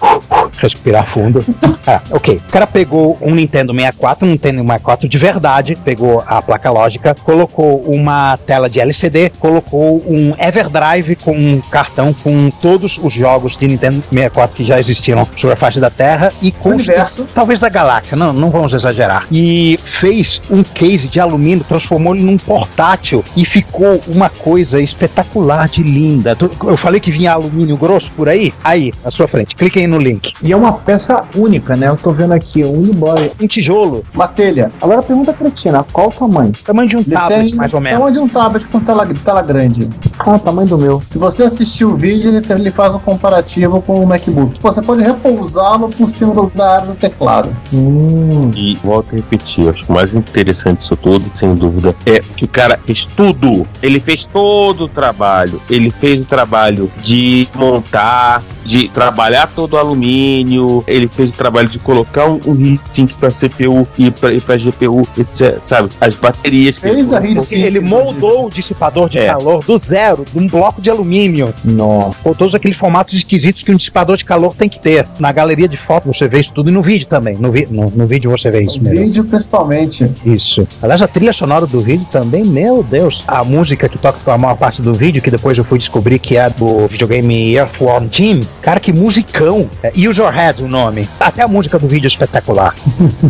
Respirar 0.60 1.06
fundo. 1.12 1.44
Ah, 1.86 2.02
ok. 2.10 2.36
O 2.46 2.52
cara 2.52 2.66
pegou 2.66 3.16
um 3.22 3.34
Nintendo 3.34 3.72
64, 3.72 4.26
um 4.26 4.30
Nintendo 4.30 4.58
64 4.60 5.08
de 5.08 5.18
verdade, 5.18 5.76
pegou 5.82 6.22
a 6.26 6.42
placa 6.42 6.70
lógica, 6.70 7.16
colocou 7.24 7.80
uma 7.80 8.36
tela 8.36 8.68
de 8.68 8.78
LCD, 8.78 9.32
colocou 9.40 9.96
um 10.06 10.34
Everdrive 10.38 11.16
com 11.16 11.32
um 11.32 11.60
cartão 11.70 12.12
com 12.12 12.50
todos 12.50 12.98
os 13.02 13.12
jogos 13.12 13.56
de 13.56 13.66
Nintendo 13.66 14.02
64 14.10 14.56
que 14.56 14.64
já 14.64 14.78
existiram 14.78 15.26
sobre 15.36 15.54
a 15.54 15.56
face 15.56 15.80
da 15.80 15.88
Terra 15.90 16.32
e 16.42 16.52
com 16.52 16.70
Universo. 16.70 17.26
talvez 17.34 17.60
da 17.60 17.68
galáxia, 17.70 18.14
não, 18.16 18.32
não 18.32 18.50
vamos 18.50 18.74
exagerar. 18.74 19.26
E 19.32 19.78
fez 19.98 20.40
um 20.50 20.62
case 20.62 21.08
de 21.08 21.18
alumínio, 21.18 21.64
transformou 21.64 22.14
ele 22.14 22.24
num 22.24 22.36
portátil 22.36 23.24
e 23.34 23.44
ficou 23.44 24.00
uma 24.06 24.28
coisa 24.28 24.80
espetacular 24.80 25.68
de 25.68 25.82
linda. 25.82 26.36
Eu 26.64 26.76
falei 26.76 27.00
que 27.00 27.10
vinha 27.10 27.32
alumínio 27.32 27.76
grosso 27.76 28.10
por 28.12 28.28
aí? 28.28 28.52
Aí, 28.62 28.92
à 29.04 29.10
sua 29.10 29.26
frente. 29.26 29.56
Cliquem 29.56 29.82
aí 29.82 29.88
no 29.88 29.98
link. 29.98 30.32
E 30.50 30.52
é 30.52 30.56
uma 30.56 30.72
peça 30.72 31.22
única, 31.36 31.76
né? 31.76 31.86
Eu 31.86 31.96
tô 31.96 32.10
vendo 32.10 32.32
aqui, 32.32 32.64
um 32.64 32.72
Uniboy. 32.72 33.30
Um 33.40 33.46
tijolo, 33.46 34.02
Uma 34.12 34.26
telha. 34.26 34.72
Agora 34.82 35.00
pergunta 35.00 35.32
cretina, 35.32 35.86
qual 35.92 36.08
o 36.08 36.10
tamanho? 36.10 36.52
tamanho 36.66 36.88
de 36.88 36.96
um 36.96 37.04
tablet, 37.04 37.54
mais 37.54 37.72
ou 37.72 37.80
menos. 37.80 37.96
tamanho 37.96 38.12
de 38.14 38.18
um 38.18 38.26
tablet 38.28 38.66
com 38.66 38.80
tela, 38.80 39.06
tela 39.24 39.42
grande. 39.42 39.88
Ah, 40.26 40.38
tamanho 40.38 40.68
do 40.68 40.78
meu. 40.78 41.02
Se 41.08 41.16
você 41.18 41.42
assistir 41.44 41.84
o 41.84 41.94
vídeo, 41.96 42.28
ele, 42.34 42.44
ele 42.52 42.70
faz 42.70 42.94
um 42.94 42.98
comparativo 42.98 43.80
com 43.82 44.02
o 44.02 44.06
MacBook. 44.06 44.58
Você 44.60 44.82
pode 44.82 45.02
repousá-lo 45.02 45.88
por 45.88 46.08
cima 46.08 46.34
do- 46.34 46.52
da 46.54 46.74
área 46.76 46.86
do 46.88 46.94
teclado. 46.94 47.48
Hum, 47.72 48.50
E 48.54 48.76
volto 48.82 49.12
a 49.12 49.16
repetir, 49.16 49.68
acho 49.68 49.84
que 49.84 49.90
o 49.90 49.94
mais 49.94 50.12
interessante 50.12 50.80
disso 50.80 50.96
tudo, 50.96 51.24
sem 51.38 51.54
dúvida, 51.54 51.94
é 52.04 52.20
que 52.20 52.44
o 52.44 52.48
cara 52.48 52.78
fez 52.84 53.06
tudo. 53.16 53.66
Ele 53.82 53.98
fez 54.00 54.24
todo 54.24 54.84
o 54.84 54.88
trabalho. 54.88 55.60
Ele 55.70 55.90
fez 55.90 56.20
o 56.20 56.24
trabalho 56.24 56.90
de 57.02 57.48
montar, 57.54 58.42
de 58.64 58.88
trabalhar 58.88 59.48
todo 59.48 59.74
o 59.74 59.78
alumínio. 59.78 60.84
Ele 60.86 61.08
fez 61.08 61.30
o 61.30 61.32
trabalho 61.32 61.68
de 61.68 61.78
colocar 61.78 62.26
um, 62.28 62.40
um 62.46 62.54
heatsink 62.72 63.14
para 63.14 63.30
CPU 63.30 63.86
e 63.98 64.10
para 64.10 64.56
GPU, 64.56 65.06
etc. 65.16 65.58
Sabe? 65.66 65.88
As 66.00 66.14
baterias. 66.14 66.76
Fez 66.76 67.12
ele 67.12 67.16
a 67.16 67.20
heatsink. 67.30 67.62
Ele 67.62 67.80
moldou 67.80 68.46
o 68.46 68.50
dissipador 68.50 69.08
de 69.08 69.18
É. 69.18 69.26
calor 69.26 69.64
do 69.64 69.78
zero, 69.78 70.09
de 70.16 70.38
um 70.38 70.46
bloco 70.46 70.80
de 70.80 70.90
alumínio, 70.90 71.52
nossa. 71.64 72.16
com 72.22 72.32
todos 72.34 72.54
aqueles 72.54 72.76
formatos 72.76 73.14
esquisitos 73.14 73.62
que 73.62 73.70
um 73.72 73.76
dissipador 73.76 74.16
de 74.16 74.24
calor 74.24 74.54
tem 74.54 74.68
que 74.68 74.78
ter. 74.78 75.06
Na 75.18 75.32
galeria 75.32 75.68
de 75.68 75.76
fotos 75.76 76.16
você 76.16 76.28
vê 76.28 76.40
isso 76.40 76.52
tudo 76.52 76.70
e 76.70 76.72
no 76.72 76.82
vídeo 76.82 77.06
também. 77.06 77.34
No, 77.36 77.50
vi- 77.50 77.66
no, 77.70 77.90
no 77.90 78.06
vídeo 78.06 78.30
você 78.30 78.50
vê 78.50 78.62
isso 78.62 78.78
O 78.78 78.82
mesmo. 78.82 79.04
vídeo, 79.04 79.24
principalmente. 79.24 80.10
Isso. 80.24 80.66
Aliás, 80.82 81.02
a 81.02 81.08
trilha 81.08 81.32
sonora 81.32 81.66
do 81.66 81.80
vídeo 81.80 82.06
também, 82.10 82.44
meu 82.44 82.82
Deus. 82.82 83.22
A 83.26 83.42
música 83.44 83.88
que 83.88 83.98
toca 83.98 84.18
com 84.24 84.30
a 84.30 84.38
maior 84.38 84.56
parte 84.56 84.80
do 84.82 84.94
vídeo, 84.94 85.22
que 85.22 85.30
depois 85.30 85.56
eu 85.58 85.64
fui 85.64 85.78
descobrir 85.78 86.18
que 86.18 86.36
é 86.36 86.48
do 86.50 86.86
videogame 86.86 87.54
Earthworm 87.54 88.08
Jim. 88.10 88.40
Cara, 88.62 88.80
que 88.80 88.92
musicão. 88.92 89.68
É 89.82 89.90
Use 89.96 90.20
Your 90.20 90.30
Head 90.30 90.62
o 90.62 90.68
nome. 90.68 91.08
Até 91.20 91.42
a 91.42 91.48
música 91.48 91.78
do 91.78 91.86
vídeo 91.88 92.06
é 92.06 92.08
espetacular. 92.08 92.74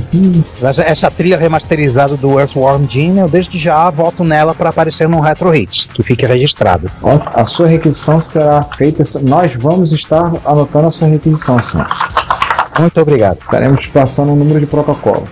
Essa 0.86 1.10
trilha 1.10 1.36
remasterizada 1.36 2.16
do 2.16 2.38
Earthworm 2.38 2.84
Jim, 2.88 3.18
eu 3.18 3.28
desde 3.28 3.58
já 3.58 3.88
voto 3.90 4.24
nela 4.24 4.54
para 4.54 4.70
aparecer 4.70 5.08
no 5.08 5.20
Retro 5.20 5.54
Hits, 5.54 5.88
que 5.92 6.02
fique 6.02 6.24
registrado. 6.26 6.69
A 7.34 7.46
sua 7.46 7.66
requisição 7.68 8.20
será 8.20 8.62
feita. 8.76 9.02
Nós 9.22 9.54
vamos 9.54 9.92
estar 9.92 10.32
anotando 10.44 10.88
a 10.88 10.90
sua 10.90 11.08
requisição, 11.08 11.62
senhor. 11.62 11.86
Muito 12.78 13.00
obrigado. 13.00 13.38
Estaremos 13.40 13.86
passando 13.86 14.32
um 14.32 14.36
número 14.36 14.60
de 14.60 14.66
protocolo. 14.66 15.26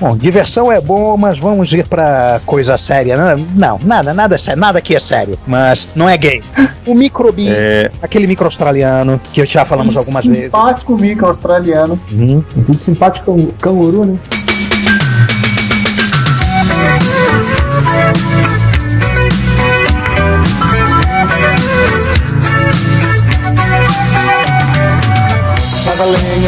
Bom, 0.00 0.16
diversão 0.16 0.72
é 0.72 0.80
bom, 0.80 1.16
mas 1.16 1.38
vamos 1.38 1.72
ir 1.72 1.86
pra 1.86 2.40
coisa 2.44 2.76
séria. 2.76 3.16
né? 3.16 3.44
Não, 3.54 3.78
nada, 3.82 4.12
nada 4.12 4.34
é 4.34 4.38
sério, 4.38 4.60
nada 4.60 4.78
aqui 4.78 4.94
é 4.96 5.00
sério. 5.00 5.38
Mas 5.46 5.88
não 5.94 6.08
é 6.08 6.16
gay. 6.16 6.42
O 6.84 6.94
Microbi, 6.94 7.48
É, 7.48 7.90
aquele 8.02 8.26
micro 8.26 8.44
australiano, 8.44 9.20
que 9.32 9.46
já 9.46 9.64
falamos 9.64 9.96
algumas 9.96 10.24
vezes. 10.24 10.44
Simpático 10.46 10.96
micro 10.98 11.26
australiano. 11.28 11.98
Uhum. 12.12 12.42
Um 12.56 12.60
vídeo 12.62 12.82
simpático 12.82 13.34
can- 13.34 13.52
canguru, 13.60 14.04
né? 14.04 14.18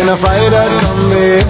In 0.06 0.12
a 0.12 0.16
freighter 0.16 0.68
combi 0.82 1.42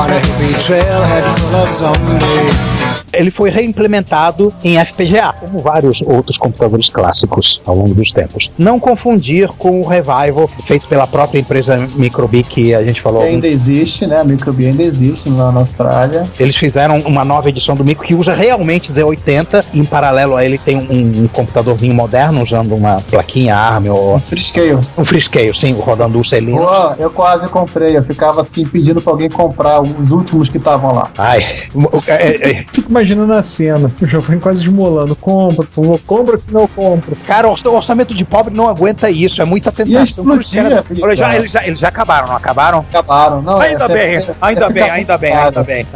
On 0.00 0.10
a 0.10 0.18
hippie 0.20 0.54
trailhead 0.64 1.24
full 1.38 1.56
of 1.62 1.68
zombies 1.68 2.73
Ele 3.16 3.30
foi 3.30 3.50
reimplementado 3.50 4.52
em 4.62 4.78
FPGA, 4.84 5.32
como 5.40 5.58
vários 5.58 6.00
outros 6.02 6.36
computadores 6.36 6.88
clássicos 6.88 7.60
ao 7.66 7.74
longo 7.76 7.94
dos 7.94 8.12
tempos. 8.12 8.50
Não 8.58 8.78
confundir 8.78 9.48
com 9.48 9.80
o 9.80 9.86
Revival, 9.86 10.48
feito 10.66 10.86
pela 10.88 11.06
própria 11.06 11.38
empresa 11.38 11.76
Microbi, 11.96 12.42
que 12.42 12.74
a 12.74 12.82
gente 12.82 13.00
falou. 13.00 13.22
Que 13.22 13.28
ainda 13.28 13.46
existe, 13.48 14.06
né? 14.06 14.20
A 14.20 14.24
Microbi 14.24 14.66
ainda 14.66 14.82
existe 14.82 15.28
lá 15.28 15.50
na 15.52 15.60
Austrália. 15.60 16.28
Eles 16.38 16.56
fizeram 16.56 16.98
uma 17.00 17.24
nova 17.24 17.48
edição 17.48 17.74
do 17.74 17.84
Micro 17.84 18.06
que 18.06 18.14
usa 18.14 18.34
realmente 18.34 18.92
Z80. 18.92 19.64
E 19.72 19.78
em 19.80 19.84
paralelo 19.84 20.36
a 20.36 20.44
ele 20.44 20.58
tem 20.58 20.76
um, 20.76 21.22
um 21.24 21.28
computadorzinho 21.28 21.94
moderno 21.94 22.42
usando 22.42 22.74
uma 22.74 23.00
plaquinha 23.10 23.56
ARM 23.56 23.88
ou 23.88 24.16
Um 24.16 24.18
Freescale. 24.18 24.78
um 24.98 25.04
Freescale, 25.04 25.54
sim, 25.54 25.72
rodando 25.74 26.18
o 26.18 26.22
Linux. 26.22 26.64
Pô, 26.64 27.02
eu 27.02 27.10
quase 27.10 27.48
comprei. 27.48 27.96
Eu 27.96 28.04
ficava 28.04 28.40
assim 28.40 28.64
pedindo 28.66 29.00
pra 29.00 29.12
alguém 29.12 29.28
comprar 29.28 29.80
os 29.80 30.10
últimos 30.10 30.48
que 30.48 30.58
estavam 30.58 30.92
lá. 30.92 31.10
Ai, 31.16 31.62
é- 32.08 32.50
é- 32.50 32.64
Fico 32.72 32.92
imaginando 33.04 33.32
a 33.34 33.42
cena. 33.42 33.90
O 34.00 34.06
jovem 34.06 34.38
quase 34.40 34.62
esmolando. 34.62 35.14
Compra, 35.14 35.64
por 35.66 35.84
favor, 35.84 36.00
compra, 36.06 36.38
que 36.38 36.44
senão 36.44 36.62
eu 36.62 36.68
compro. 36.68 37.14
cara, 37.26 37.46
o 37.48 37.52
orçamento 37.74 38.14
de 38.14 38.24
pobre 38.24 38.54
não 38.54 38.68
aguenta 38.68 39.10
isso, 39.10 39.40
é 39.40 39.44
muita 39.44 39.70
tentação. 39.70 40.24
Por 40.24 40.40
isso 40.40 40.52
que 40.52 40.58
era- 40.58 40.76
explodir, 40.80 41.04
Olha, 41.04 41.16
já, 41.16 41.24
cara. 41.26 41.36
eles, 41.38 41.50
já, 41.50 41.66
eles 41.66 41.78
já 41.78 41.88
acabaram, 41.88 42.28
não 42.28 42.36
acabaram? 42.36 42.78
Acabaram. 42.90 43.42
Não, 43.42 43.60
Ainda 43.60 43.84
é- 43.84 43.88
bem, 43.88 44.16
é- 44.16 44.34
ainda 44.40 44.64
é 44.66 44.68
bem, 44.70 44.82
ainda 44.90 45.18
bem, 45.18 45.30
complicado. 45.32 45.58
ainda 45.58 45.62
bem. 45.62 45.86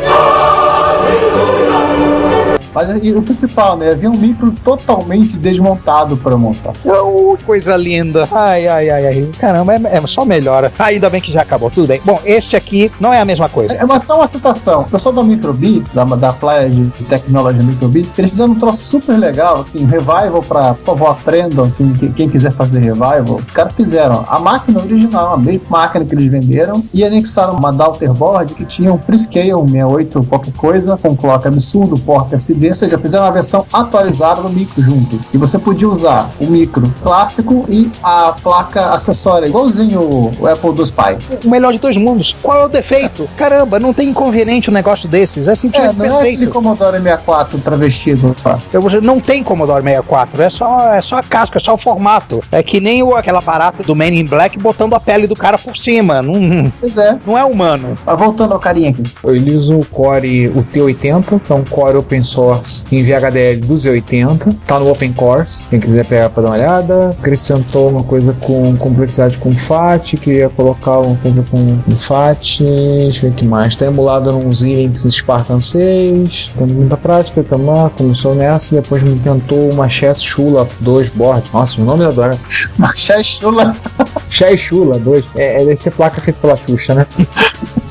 Mas 2.78 3.02
e 3.02 3.12
o 3.12 3.20
principal, 3.22 3.76
né? 3.76 3.90
Havia 3.90 4.08
um 4.08 4.16
micro 4.16 4.52
totalmente 4.64 5.36
desmontado 5.36 6.16
para 6.16 6.36
montar. 6.36 6.74
Oh, 6.84 7.36
coisa 7.44 7.76
linda. 7.76 8.28
Ai, 8.30 8.68
ai, 8.68 8.88
ai, 8.88 9.06
ai. 9.08 9.30
Caramba, 9.36 9.74
é, 9.74 9.80
é 9.96 10.02
só 10.06 10.24
melhora. 10.24 10.70
Ah, 10.78 10.84
ainda 10.84 11.10
bem 11.10 11.20
que 11.20 11.32
já 11.32 11.42
acabou. 11.42 11.70
Tudo 11.70 11.88
bem. 11.88 12.00
Bom, 12.04 12.20
este 12.24 12.54
aqui 12.54 12.88
não 13.00 13.12
é 13.12 13.20
a 13.20 13.24
mesma 13.24 13.48
coisa. 13.48 13.74
É 13.74 13.84
uma, 13.84 13.98
só 13.98 14.14
uma 14.16 14.28
citação. 14.28 14.82
O 14.82 14.84
pessoal 14.90 15.12
da 15.12 15.24
Microbi, 15.24 15.84
da, 15.92 16.04
da 16.04 16.32
Playa 16.32 16.70
de 16.70 16.84
Tecnologia 17.06 17.60
Microbi, 17.62 18.08
eles 18.16 18.30
fizeram 18.30 18.52
um 18.52 18.54
troço 18.54 18.84
super 18.84 19.16
legal, 19.18 19.62
assim, 19.62 19.82
um 19.82 19.86
revival 19.88 20.42
pra, 20.46 20.74
por 20.74 20.84
favor, 20.96 21.08
aprendam, 21.10 21.70
quem, 21.76 21.92
quem- 21.94 22.12
quem 22.12 22.28
quiser 22.28 22.52
fazer 22.52 22.78
revival. 22.78 23.40
Os 23.44 23.50
caras 23.52 23.72
fizeram 23.72 24.24
a 24.28 24.38
máquina 24.38 24.80
original, 24.80 25.34
a 25.34 25.36
mesma 25.36 25.66
máquina 25.68 26.04
que 26.04 26.14
eles 26.14 26.30
venderam, 26.30 26.84
e 26.94 27.02
anexaram 27.04 27.54
uma 27.54 27.72
Daughterboard 27.72 28.54
que 28.54 28.64
tinha 28.64 28.92
um 28.92 28.98
Freescale, 28.98 29.52
um 29.54 29.66
68, 29.66 30.22
qualquer 30.28 30.52
coisa, 30.54 30.96
com 30.96 31.16
clock 31.16 31.48
absurdo, 31.48 31.98
porta 31.98 32.36
SD, 32.36 32.67
ou 32.70 32.76
seja, 32.76 32.98
fizeram 32.98 33.24
uma 33.24 33.32
versão 33.32 33.66
atualizada 33.72 34.42
do 34.42 34.50
micro 34.50 34.80
junto. 34.80 35.18
E 35.32 35.38
você 35.38 35.58
podia 35.58 35.88
usar 35.88 36.30
o 36.40 36.46
micro 36.46 36.92
clássico 37.02 37.64
e 37.68 37.90
a 38.02 38.34
placa 38.42 38.90
acessória, 38.90 39.46
igualzinho 39.46 40.00
o, 40.00 40.46
Apple 40.46 40.70
II 40.70 40.86
Pi. 40.86 41.46
O 41.46 41.50
melhor 41.50 41.72
de 41.72 41.78
dois 41.78 41.96
mundos. 41.96 42.34
Qual 42.42 42.62
é 42.62 42.64
o 42.64 42.68
defeito? 42.68 43.28
Caramba, 43.36 43.78
não 43.78 43.92
tem 43.92 44.08
inconveniente 44.08 44.70
um 44.70 44.72
negócio 44.72 45.08
desses. 45.08 45.48
É 45.48 45.52
É, 45.52 45.54
simplesmente 45.54 45.96
não 45.96 46.20
é 46.20 46.22
perfeito. 46.22 46.50
Commodore 46.50 46.98
64 46.98 47.58
travestido, 47.58 48.36
tá? 48.42 48.58
Eu, 48.72 48.82
não 49.00 49.20
tem 49.20 49.42
Commodore 49.42 49.82
64, 49.82 50.42
é 50.42 50.50
só, 50.50 50.94
é 50.94 51.00
só 51.00 51.16
a 51.16 51.22
casca, 51.22 51.58
é 51.58 51.62
só 51.62 51.74
o 51.74 51.78
formato. 51.78 52.42
É 52.50 52.62
que 52.62 52.80
nem 52.80 53.02
o, 53.02 53.14
aquela 53.14 53.40
barata 53.40 53.82
do 53.82 53.94
Man 53.94 54.08
in 54.08 54.24
Black 54.24 54.58
botando 54.58 54.94
a 54.94 55.00
pele 55.00 55.26
do 55.26 55.34
cara 55.34 55.58
por 55.58 55.76
cima. 55.76 56.22
Não, 56.22 56.70
Pois 56.80 56.96
é. 56.96 57.16
não 57.26 57.36
é 57.36 57.44
humano. 57.44 57.96
Mas 58.04 58.18
voltando 58.18 58.52
ao 58.52 58.58
carinha 58.58 58.90
aqui. 58.90 59.02
Ele 59.24 59.56
usa 59.56 59.74
o 59.74 59.84
Core, 59.84 60.48
o 60.48 60.64
T80, 60.64 61.40
que 61.40 61.52
é 61.52 61.54
um 61.54 61.64
Core 61.64 61.96
open 61.96 62.22
source 62.22 62.47
em 62.90 63.02
VHDL 63.02 63.60
do 63.60 63.74
Z80. 63.74 64.56
Tá 64.66 64.78
no 64.78 64.90
Open 64.90 65.12
Course, 65.12 65.62
quem 65.70 65.80
quiser 65.80 66.04
pegar 66.04 66.30
pra 66.30 66.42
dar 66.42 66.48
uma 66.48 66.56
olhada. 66.56 67.08
Acrescentou 67.18 67.88
uma 67.88 68.02
coisa 68.02 68.32
com 68.40 68.76
complexidade 68.76 69.38
com 69.38 69.54
FAT, 69.54 70.14
queria 70.14 70.48
colocar 70.48 70.98
uma 70.98 71.16
coisa 71.16 71.44
com, 71.50 71.78
com 71.78 71.96
FAT. 71.96 72.58
Deixa 72.60 73.26
eu 73.26 73.30
ver 73.30 73.36
o 73.36 73.38
que 73.38 73.44
mais. 73.44 73.76
Tá 73.76 73.86
emulado 73.86 74.32
num 74.32 74.52
Zinx 74.52 75.06
Spartan 75.10 75.60
6. 75.60 76.52
Tem 76.56 76.66
muita 76.66 76.96
prática 76.96 77.42
também, 77.42 77.88
começou 77.96 78.34
nessa. 78.34 78.74
Depois 78.74 79.02
me 79.02 79.18
tentou 79.18 79.70
uma 79.70 79.88
Chess 79.88 80.22
Shula 80.22 80.68
2 80.80 81.10
board. 81.10 81.48
Nossa, 81.52 81.80
o 81.80 81.84
nome 81.84 82.04
eu 82.04 82.08
adoro. 82.08 82.38
Marché 82.76 83.22
Chula. 83.22 83.74
Chess 84.30 84.60
Shula 84.60 84.98
2. 84.98 85.24
É, 85.36 85.62
é 85.62 85.64
deve 85.64 85.76
ser 85.76 85.90
placa 85.90 86.20
feita 86.20 86.38
pela 86.40 86.56
Xuxa, 86.56 86.94
né? 86.94 87.06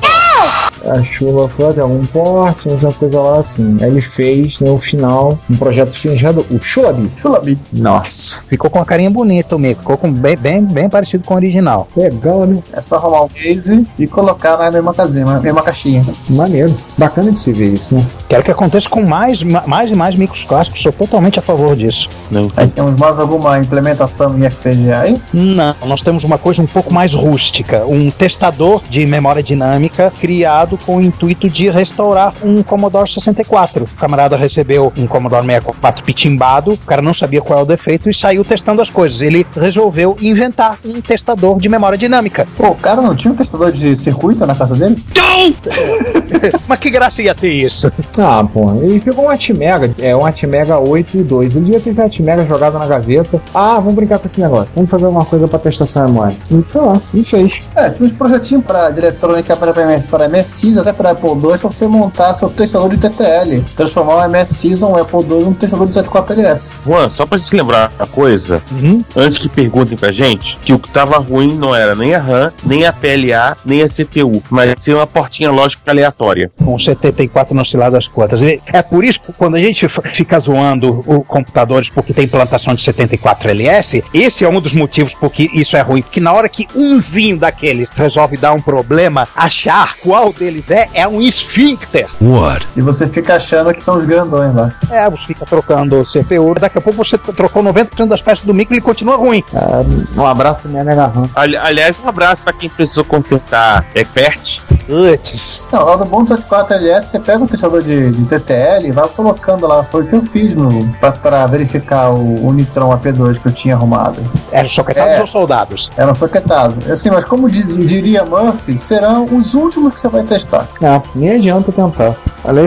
A 0.88 1.02
chuva 1.02 1.48
foi 1.48 1.68
até 1.68 1.80
algum 1.80 2.04
porte, 2.06 2.68
mas 2.68 2.82
uma 2.82 2.92
coisa 2.92 3.20
lá 3.20 3.38
assim. 3.38 3.76
Aí 3.80 3.88
ele 3.88 4.00
fez 4.00 4.60
no 4.60 4.78
final 4.78 5.38
um 5.50 5.56
projeto 5.56 5.92
fingido, 5.92 6.44
o 6.50 6.60
Chulabi. 6.60 7.10
Chulabi. 7.16 7.58
Nossa, 7.72 8.44
Ficou 8.48 8.70
com 8.70 8.78
uma 8.78 8.84
carinha 8.84 9.10
bonita 9.10 9.56
o 9.56 9.58
mico. 9.58 9.80
Ficou 9.80 9.96
com 9.96 10.10
bem, 10.12 10.36
bem, 10.36 10.62
bem 10.64 10.88
parecido 10.88 11.24
com 11.24 11.34
o 11.34 11.36
original. 11.36 11.86
legal, 11.96 12.46
né? 12.46 12.62
É 12.72 12.80
só 12.82 12.96
arrumar 12.96 13.22
um 13.24 13.28
case 13.28 13.86
e 13.98 14.06
colocar 14.06 14.56
na 14.56 14.70
mesma 14.70 14.94
casinha, 14.94 15.24
na 15.24 15.40
mesma 15.40 15.62
caixinha. 15.62 16.04
Maneiro. 16.28 16.74
Bacana 16.96 17.30
de 17.32 17.38
se 17.38 17.52
ver 17.52 17.74
isso, 17.74 17.94
né? 17.94 18.04
Quero 18.28 18.42
que 18.42 18.50
aconteça 18.50 18.88
com 18.88 19.02
mais, 19.02 19.42
ma- 19.42 19.64
mais 19.66 19.90
e 19.90 19.94
mais 19.94 20.16
micros 20.16 20.44
clássicos. 20.44 20.82
Sou 20.82 20.92
totalmente 20.92 21.38
a 21.38 21.42
favor 21.42 21.76
disso. 21.76 22.08
Aí 22.56 22.68
temos 22.68 22.96
mais 22.98 23.18
alguma 23.18 23.58
implementação 23.58 24.36
em 24.38 24.48
FPGA 24.48 25.00
aí? 25.00 25.20
Não, 25.32 25.74
nós 25.86 26.00
temos 26.00 26.24
uma 26.24 26.38
coisa 26.38 26.62
um 26.62 26.66
pouco 26.66 26.92
mais 26.92 27.12
rústica. 27.14 27.84
Um 27.86 28.10
testador 28.10 28.82
de 28.88 29.04
memória 29.06 29.42
dinâmica 29.42 30.12
criado 30.20 30.77
com 30.84 30.96
o 30.96 31.00
intuito 31.00 31.48
de 31.48 31.68
restaurar 31.70 32.32
um 32.42 32.62
Commodore 32.62 33.10
64. 33.10 33.84
O 33.84 33.96
camarada 33.96 34.36
recebeu 34.36 34.92
um 34.96 35.06
Commodore 35.06 35.44
64 35.46 36.04
pitimbado, 36.04 36.72
o 36.72 36.78
cara 36.78 37.02
não 37.02 37.14
sabia 37.14 37.40
qual 37.40 37.60
é 37.60 37.62
o 37.62 37.66
defeito 37.66 38.08
e 38.08 38.14
saiu 38.14 38.44
testando 38.44 38.82
as 38.82 38.90
coisas. 38.90 39.20
Ele 39.20 39.46
resolveu 39.54 40.16
inventar 40.20 40.78
um 40.84 41.00
testador 41.00 41.58
de 41.58 41.68
memória 41.68 41.98
dinâmica. 41.98 42.46
Pô, 42.56 42.68
o 42.68 42.74
cara 42.74 43.00
não 43.02 43.14
tinha 43.14 43.32
um 43.32 43.36
testador 43.36 43.72
de 43.72 43.96
circuito 43.96 44.44
na 44.46 44.54
casa 44.54 44.74
dele? 44.74 45.02
Mas 46.66 46.78
que 46.78 46.90
graça 46.90 47.22
ia 47.22 47.34
ter 47.34 47.52
isso? 47.52 47.90
Ah, 48.18 48.44
pô, 48.52 48.72
ele 48.82 49.00
pegou 49.00 49.26
um 49.26 49.30
Atmega, 49.30 49.90
é 49.98 50.14
um 50.14 50.26
Atmega 50.26 50.78
8 50.78 51.18
e 51.18 51.22
2. 51.22 51.56
Ele 51.56 51.64
devia 51.66 51.80
ter 51.80 51.90
esse 51.90 52.00
Atmega 52.00 52.44
jogado 52.44 52.78
na 52.78 52.86
gaveta. 52.86 53.40
Ah, 53.54 53.78
vamos 53.78 53.94
brincar 53.94 54.18
com 54.18 54.26
esse 54.26 54.40
negócio. 54.40 54.68
Vamos 54.74 54.90
fazer 54.90 55.06
uma 55.06 55.24
coisa 55.24 55.46
pra 55.46 55.58
testar 55.58 55.84
essa 55.84 56.06
memória. 56.06 56.36
E 56.50 56.62
foi 56.62 56.80
lá, 56.80 57.00
e 57.14 57.24
fez. 57.24 57.62
É, 57.74 57.90
tinha 57.90 58.06
uns 58.06 58.12
projetinhos 58.12 58.64
para 58.64 58.90
de 58.90 58.98
eletrônica 58.98 59.56
para, 59.56 59.72
para 59.72 60.28
MSX, 60.68 60.78
até 60.78 60.92
para 60.92 61.10
Apple 61.10 61.28
II, 61.30 61.58
pra 61.58 61.70
você 61.70 61.86
montar 61.86 62.34
seu 62.34 62.48
testador 62.48 62.88
de 62.88 62.96
TTL. 62.98 63.62
Transformar 63.76 64.26
o 64.26 64.28
MSX 64.30 64.82
ou 64.82 64.92
um 64.92 64.96
Apple 64.96 65.20
II 65.20 65.44
num 65.44 65.52
testador 65.52 65.86
de 65.86 65.94
74LS. 65.94 66.70
Juan, 66.84 67.10
só 67.14 67.26
pra 67.26 67.38
gente 67.38 67.54
lembrar 67.56 67.92
uma 67.98 68.06
coisa, 68.06 68.62
Uhum. 68.72 69.02
antes 69.16 69.38
que 69.38 69.48
perguntem 69.48 69.96
pra 69.96 70.12
gente, 70.12 70.56
que 70.62 70.72
o 70.72 70.78
que 70.78 70.88
tava 70.90 71.18
ruim 71.18 71.54
não 71.56 71.74
era 71.74 71.94
nem 71.94 72.14
a 72.14 72.18
RAM, 72.20 72.52
nem 72.64 72.86
a 72.86 72.92
PLA, 72.92 73.56
nem 73.64 73.82
a 73.82 73.88
CPU, 73.88 74.42
mas 74.50 74.74
sim 74.80 74.92
uma 74.92 75.06
portinha 75.06 75.50
lógica 75.50 75.90
aleatória. 75.90 76.50
com 76.62 76.78
74 76.78 77.54
no 77.54 77.62
oscilar 77.62 77.90
das 77.90 78.06
quantas. 78.06 78.40
E 78.40 78.60
É 78.66 78.82
por 78.82 79.04
isso 79.04 79.20
que 79.20 79.32
quando 79.32 79.56
a 79.56 79.60
gente 79.60 79.86
fica 80.12 80.38
zoando 80.40 81.02
os 81.06 81.26
computadores 81.26 81.88
porque 81.90 82.12
tem 82.12 82.24
implantação 82.24 82.74
de 82.74 82.82
74 82.82 83.48
LS, 83.48 84.02
esse 84.12 84.44
é 84.44 84.48
um 84.48 84.60
dos 84.60 84.72
motivos 84.72 85.14
porque 85.14 85.48
isso 85.54 85.76
é 85.76 85.80
ruim. 85.80 86.02
Porque 86.02 86.20
na 86.20 86.32
hora 86.32 86.48
que 86.48 86.66
umzinho 86.74 87.38
daqueles 87.38 87.88
resolve 87.94 88.36
dar 88.36 88.52
um 88.52 88.60
problema, 88.60 89.26
achar 89.34 89.96
qual 90.02 90.32
deles 90.32 90.47
é, 90.70 90.88
é 90.94 91.08
um 91.08 91.20
esfíncter. 91.20 92.06
What? 92.20 92.66
E 92.76 92.80
você 92.80 93.06
fica 93.06 93.36
achando 93.36 93.72
que 93.74 93.82
são 93.82 93.96
os 93.98 94.04
grandões 94.06 94.54
lá. 94.54 94.72
É, 94.90 95.08
você 95.08 95.26
fica 95.26 95.44
trocando 95.46 96.00
o 96.00 96.04
CPU, 96.04 96.54
daqui 96.58 96.78
a 96.78 96.80
pouco 96.80 97.04
você 97.04 97.16
trocou 97.18 97.62
90% 97.62 98.06
das 98.08 98.20
peças 98.20 98.44
do 98.44 98.54
micro 98.54 98.74
e 98.74 98.78
ele 98.78 98.84
continua 98.84 99.16
ruim. 99.16 99.42
Ah, 99.54 99.82
um 100.16 100.26
abraço 100.26 100.68
minha 100.68 100.82
RAM. 100.94 101.28
Ali- 101.34 101.56
aliás, 101.56 101.96
um 102.04 102.08
abraço 102.08 102.42
pra 102.42 102.52
quem 102.52 102.68
precisou 102.68 103.04
consertar 103.04 103.84
expert. 103.94 104.60
Putz. 104.88 105.60
Não, 105.70 105.84
lá 105.84 105.96
do 105.96 106.04
bom 106.06 106.24
74LS, 106.24 107.02
você 107.02 107.18
pega 107.20 107.44
um 107.44 107.46
testador 107.46 107.82
de, 107.82 108.10
de 108.10 108.24
TTL 108.24 108.86
e 108.86 108.90
vai 108.90 109.06
colocando 109.08 109.66
lá. 109.66 109.84
Foi 109.84 110.02
o 110.02 110.06
que 110.06 110.16
eu 110.16 110.22
fiz 110.22 110.54
no, 110.54 110.88
pra, 110.94 111.12
pra 111.12 111.46
verificar 111.46 112.10
o, 112.10 112.46
o 112.46 112.52
Nitron 112.52 112.88
AP2 112.96 113.38
que 113.38 113.46
eu 113.46 113.52
tinha 113.52 113.74
arrumado. 113.74 114.16
Eram 114.50 114.68
soquetados 114.68 115.16
É. 115.16 115.20
ou 115.20 115.26
soldados? 115.26 115.90
Eram 115.96 116.14
soquetados. 116.14 116.90
Assim, 116.90 117.10
mas 117.10 117.24
como 117.24 117.50
diz- 117.50 117.76
diria 117.76 118.24
Murphy, 118.24 118.78
serão 118.78 119.24
os 119.26 119.52
últimos 119.52 119.92
que 119.94 120.00
você 120.00 120.08
vai 120.08 120.22
testar. 120.22 120.66
Ah, 120.82 121.02
nem 121.14 121.32
adianta 121.32 121.70
tentar. 121.70 122.14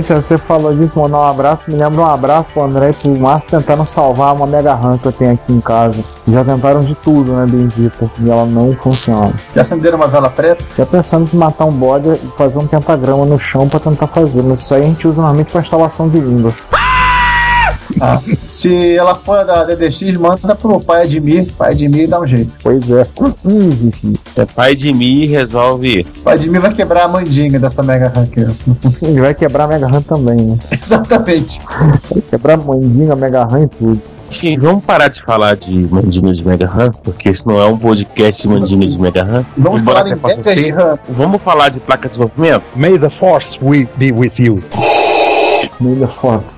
Se 0.03 0.13
você 0.13 0.37
falou 0.37 0.75
disso, 0.75 0.99
mandar 0.99 1.17
um 1.17 1.23
abraço, 1.23 1.63
me 1.71 1.75
lembra 1.75 2.01
um 2.01 2.05
abraço 2.05 2.49
pro 2.53 2.63
André 2.63 2.91
e 2.91 2.93
pro 2.93 3.17
Márcio 3.17 3.49
tentando 3.49 3.83
salvar 3.85 4.35
uma 4.35 4.45
Mega 4.45 4.75
RAM 4.75 4.97
que 4.99 5.07
eu 5.07 5.11
tenho 5.11 5.33
aqui 5.33 5.51
em 5.53 5.59
casa. 5.61 5.95
Já 6.27 6.43
tentaram 6.45 6.81
de 6.83 6.93
tudo, 6.93 7.31
né, 7.31 7.45
bendita, 7.47 8.07
e 8.19 8.29
ela 8.29 8.45
não 8.45 8.73
funciona. 8.73 9.33
Já 9.55 9.61
acenderam 9.61 9.97
uma 9.97 10.07
vela 10.07 10.29
preta? 10.29 10.63
Já 10.77 10.85
pensando 10.85 11.27
em 11.33 11.37
matar 11.37 11.65
um 11.65 11.71
bode 11.71 12.10
e 12.15 12.27
fazer 12.37 12.57
um 12.57 12.67
pentagrama 12.67 13.25
no 13.25 13.39
chão 13.39 13.67
pra 13.67 13.79
tentar 13.79 14.07
fazer, 14.07 14.41
mas 14.41 14.59
isso 14.59 14.73
aí 14.73 14.83
a 14.83 14.85
gente 14.85 15.07
usa 15.07 15.21
normalmente 15.21 15.51
pra 15.51 15.61
instalação 15.61 16.09
de 16.09 16.19
Windows. 16.19 16.55
Ah, 17.99 18.21
se 18.45 18.95
ela 18.95 19.15
for 19.15 19.45
da 19.45 19.63
DDX, 19.63 20.13
manda 20.17 20.55
pro 20.55 20.79
pai 20.79 21.03
Admir. 21.03 21.51
Pai 21.57 21.71
Admir 21.71 22.07
dá 22.07 22.19
um 22.19 22.25
jeito. 22.25 22.51
Pois 22.63 22.89
é, 22.89 23.05
easy, 23.45 23.91
filho. 23.91 24.17
É 24.35 24.45
pai 24.45 24.75
de 24.75 24.93
mim 24.93 25.25
resolve. 25.25 26.05
Pai 26.23 26.35
Admir 26.35 26.61
vai 26.61 26.73
quebrar 26.73 27.05
a 27.05 27.07
mandinga 27.07 27.59
dessa 27.59 27.83
Mega 27.83 28.07
Hacker. 28.07 28.51
Ele 29.01 29.21
vai 29.21 29.33
quebrar 29.33 29.65
a 29.65 29.67
Mega 29.67 29.87
RAM 29.87 30.01
também, 30.01 30.37
né? 30.37 30.57
Exatamente. 30.71 31.59
Vai 32.09 32.21
quebrar 32.29 32.53
a 32.53 32.57
mandinga, 32.57 33.15
Mega 33.15 33.43
RAM 33.45 33.63
e 33.63 33.67
tudo. 33.67 34.01
Enfim, 34.31 34.57
vamos 34.57 34.85
parar 34.85 35.09
de 35.09 35.21
falar 35.23 35.55
de 35.55 35.87
mandinga 35.87 36.33
de 36.33 36.43
Mega 36.45 36.65
RAM, 36.65 36.91
porque 37.03 37.29
isso 37.29 37.47
não 37.47 37.61
é 37.61 37.65
um 37.67 37.77
podcast 37.77 38.41
de 38.41 38.47
mandinga 38.47 38.87
de 38.87 38.97
Mega 38.97 39.23
RAM. 39.23 39.45
Vamos 39.57 39.81
Embora 39.81 40.03
falar 40.03 40.17
possa 40.17 40.55
Mega. 40.55 40.75
RAM. 40.75 40.99
Vamos 41.09 41.41
falar 41.41 41.69
de 41.69 41.79
placa 41.79 42.07
de 42.07 42.15
desenvolvimento? 42.15 42.63
May 42.75 42.97
the 42.97 43.09
force 43.09 43.57
we 43.61 43.87
be 43.97 44.11
with 44.11 44.39
you. 44.39 44.59
Meio 45.81 46.07
forte. 46.07 46.55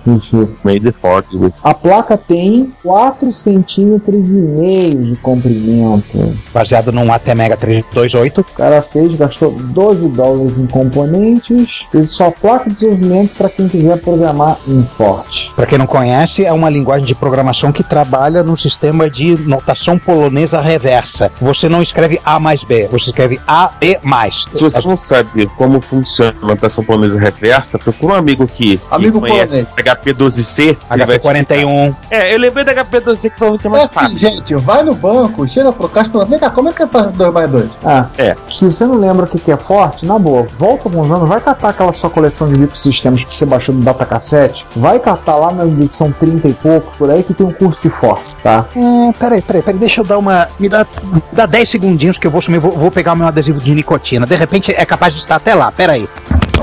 May 0.63 0.79
the 0.79 0.91
Force 0.91 1.29
with 1.33 1.53
A 1.63 1.73
placa 1.73 2.17
tem 2.17 2.73
4 2.83 3.33
centímetros 3.33 4.31
e 4.31 4.35
meio 4.35 5.01
de 5.01 5.15
comprimento. 5.17 6.35
Baseado 6.53 6.91
num 6.91 7.11
ATmega 7.11 7.55
328. 7.55 8.41
O 8.41 8.43
cara 8.43 8.81
fez, 8.81 9.15
gastou 9.15 9.51
12 9.51 10.09
dólares 10.09 10.57
em 10.57 10.67
componentes, 10.67 11.85
fez 11.89 12.09
só 12.09 12.31
placa 12.31 12.69
de 12.69 12.75
desenvolvimento 12.75 13.35
para 13.37 13.49
quem 13.49 13.69
quiser 13.69 13.97
programar 14.01 14.57
em 14.67 14.83
Forte. 14.83 15.51
Para 15.55 15.65
quem 15.65 15.77
não 15.77 15.87
conhece, 15.87 16.45
é 16.45 16.51
uma 16.51 16.69
linguagem 16.69 17.05
de 17.05 17.15
programação 17.15 17.71
que 17.71 17.83
trabalha 17.83 18.43
no 18.43 18.57
sistema 18.57 19.09
de 19.09 19.37
notação 19.47 19.97
polonesa 19.97 20.59
reversa. 20.59 21.31
Você 21.39 21.69
não 21.69 21.81
escreve 21.81 22.19
A 22.25 22.39
mais 22.39 22.63
B, 22.63 22.87
você 22.91 23.09
escreve 23.09 23.39
A, 23.47 23.71
B 23.79 23.99
mais. 24.03 24.45
Se 24.53 24.61
você 24.61 24.81
não 24.85 24.97
sabe 24.97 25.47
como 25.57 25.79
funciona 25.79 26.35
a 26.41 26.45
notação 26.45 26.83
polonesa 26.83 27.19
reversa, 27.19 27.79
procura 27.79 28.13
um 28.13 28.17
amigo 28.17 28.47
que, 28.47 28.77
que 28.77 28.81
Amigo 28.89 29.12
amigo 29.19 29.33
conhece 29.33 29.67
HP12C. 29.77 30.77
ele 30.91 31.05
vai 31.05 31.19
HP41. 31.19 31.95
É, 32.09 32.33
eu 32.33 32.39
lembrei 32.39 32.63
da 32.65 32.73
HP12C 32.73 33.31
que 33.31 33.43
é 33.43 33.67
É 33.67 33.69
mais 33.69 33.83
assim, 33.85 33.93
fácil. 33.95 34.17
gente, 34.17 34.55
vai 34.55 34.83
no 34.83 34.93
banco, 34.95 35.47
chega 35.47 35.71
pro 35.71 35.87
caixa 35.89 36.09
e 36.09 36.13
fala, 36.13 36.25
vem 36.25 36.39
cá, 36.39 36.49
como 36.49 36.69
é 36.69 36.73
que 36.73 36.85
faz 36.87 37.11
2 37.11 37.33
mais 37.33 37.49
2? 37.51 37.69
Ah, 37.83 38.05
É. 38.17 38.35
se 38.53 38.65
você 38.65 38.85
não 38.85 38.95
lembra 38.95 39.25
o 39.25 39.27
que 39.27 39.39
que 39.39 39.51
é 39.51 39.57
forte, 39.57 40.05
na 40.05 40.17
boa, 40.19 40.47
volta 40.57 40.87
alguns 40.87 41.11
anos, 41.11 41.27
vai 41.27 41.39
catar 41.41 41.69
aquela 41.69 41.93
sua 41.93 42.09
coleção 42.09 42.47
de 42.47 42.59
microsistemas 42.59 43.23
que 43.23 43.33
você 43.33 43.45
baixou 43.45 43.73
do 43.75 43.81
datacassete, 43.81 44.65
vai 44.75 44.99
catar 44.99 45.35
lá 45.35 45.51
na 45.51 45.65
edição 45.65 46.11
30 46.11 46.47
e 46.47 46.53
poucos, 46.53 46.95
por 46.97 47.09
aí, 47.09 47.23
que 47.23 47.33
tem 47.33 47.45
um 47.45 47.51
curso 47.53 47.81
de 47.81 47.89
forte, 47.89 48.35
tá? 48.37 48.65
Hum, 48.75 49.11
peraí, 49.13 49.41
peraí, 49.41 49.61
peraí, 49.61 49.79
deixa 49.79 50.01
eu 50.01 50.05
dar 50.05 50.17
uma. 50.17 50.47
Me 50.59 50.69
dá, 50.69 50.85
dá 51.31 51.45
10 51.45 51.69
segundinhos 51.69 52.17
que 52.17 52.27
eu 52.27 52.31
vou 52.31 52.41
sumir, 52.41 52.59
vou, 52.59 52.71
vou 52.71 52.91
pegar 52.91 53.13
o 53.13 53.15
meu 53.15 53.27
adesivo 53.27 53.59
de 53.59 53.73
nicotina. 53.73 54.25
De 54.25 54.35
repente 54.35 54.73
é 54.75 54.85
capaz 54.85 55.13
de 55.13 55.19
estar 55.19 55.35
até 55.35 55.53
lá, 55.53 55.71
peraí. 55.71 56.07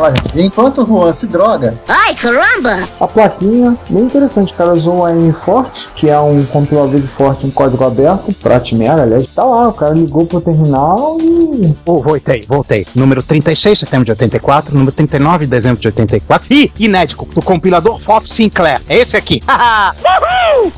Olha, 0.01 0.15
enquanto 0.35 0.83
o 0.83 0.87
Juan 0.87 1.13
se 1.13 1.27
droga, 1.27 1.75
Ai, 1.87 2.15
caramba! 2.15 2.89
A 2.99 3.07
plaquinha, 3.07 3.77
bem 3.91 4.05
interessante, 4.05 4.51
o 4.53 4.57
cara 4.57 4.73
usou 4.73 5.05
a 5.05 5.11
M-Forte, 5.11 5.89
que 5.95 6.09
é 6.09 6.19
um 6.19 6.43
compilador 6.47 6.99
de 6.99 7.07
forte 7.07 7.47
em 7.47 7.51
código 7.51 7.85
aberto, 7.85 8.33
pra 8.41 8.57
Atmera, 8.57 9.03
aliás, 9.03 9.27
tá 9.35 9.45
lá, 9.45 9.69
o 9.69 9.75
cara 9.75 9.93
ligou 9.93 10.25
pro 10.25 10.41
terminal 10.41 11.19
e... 11.21 11.77
Oh, 11.85 12.03
voltei, 12.03 12.47
voltei. 12.49 12.87
Número 12.95 13.23
36, 13.23 13.79
setembro 13.79 14.07
de 14.07 14.13
84, 14.13 14.73
número 14.73 14.91
39, 14.93 15.47
dezembro 15.47 15.81
de 15.81 15.89
84. 15.89 16.47
Ih, 16.51 16.73
inédito, 16.79 17.29
do 17.35 17.43
compilador 17.43 18.01
Foto 18.01 18.27
Sinclair. 18.27 18.81
É 18.89 18.97
esse 18.97 19.19
aqui. 19.19 19.43
Haha! 19.47 19.95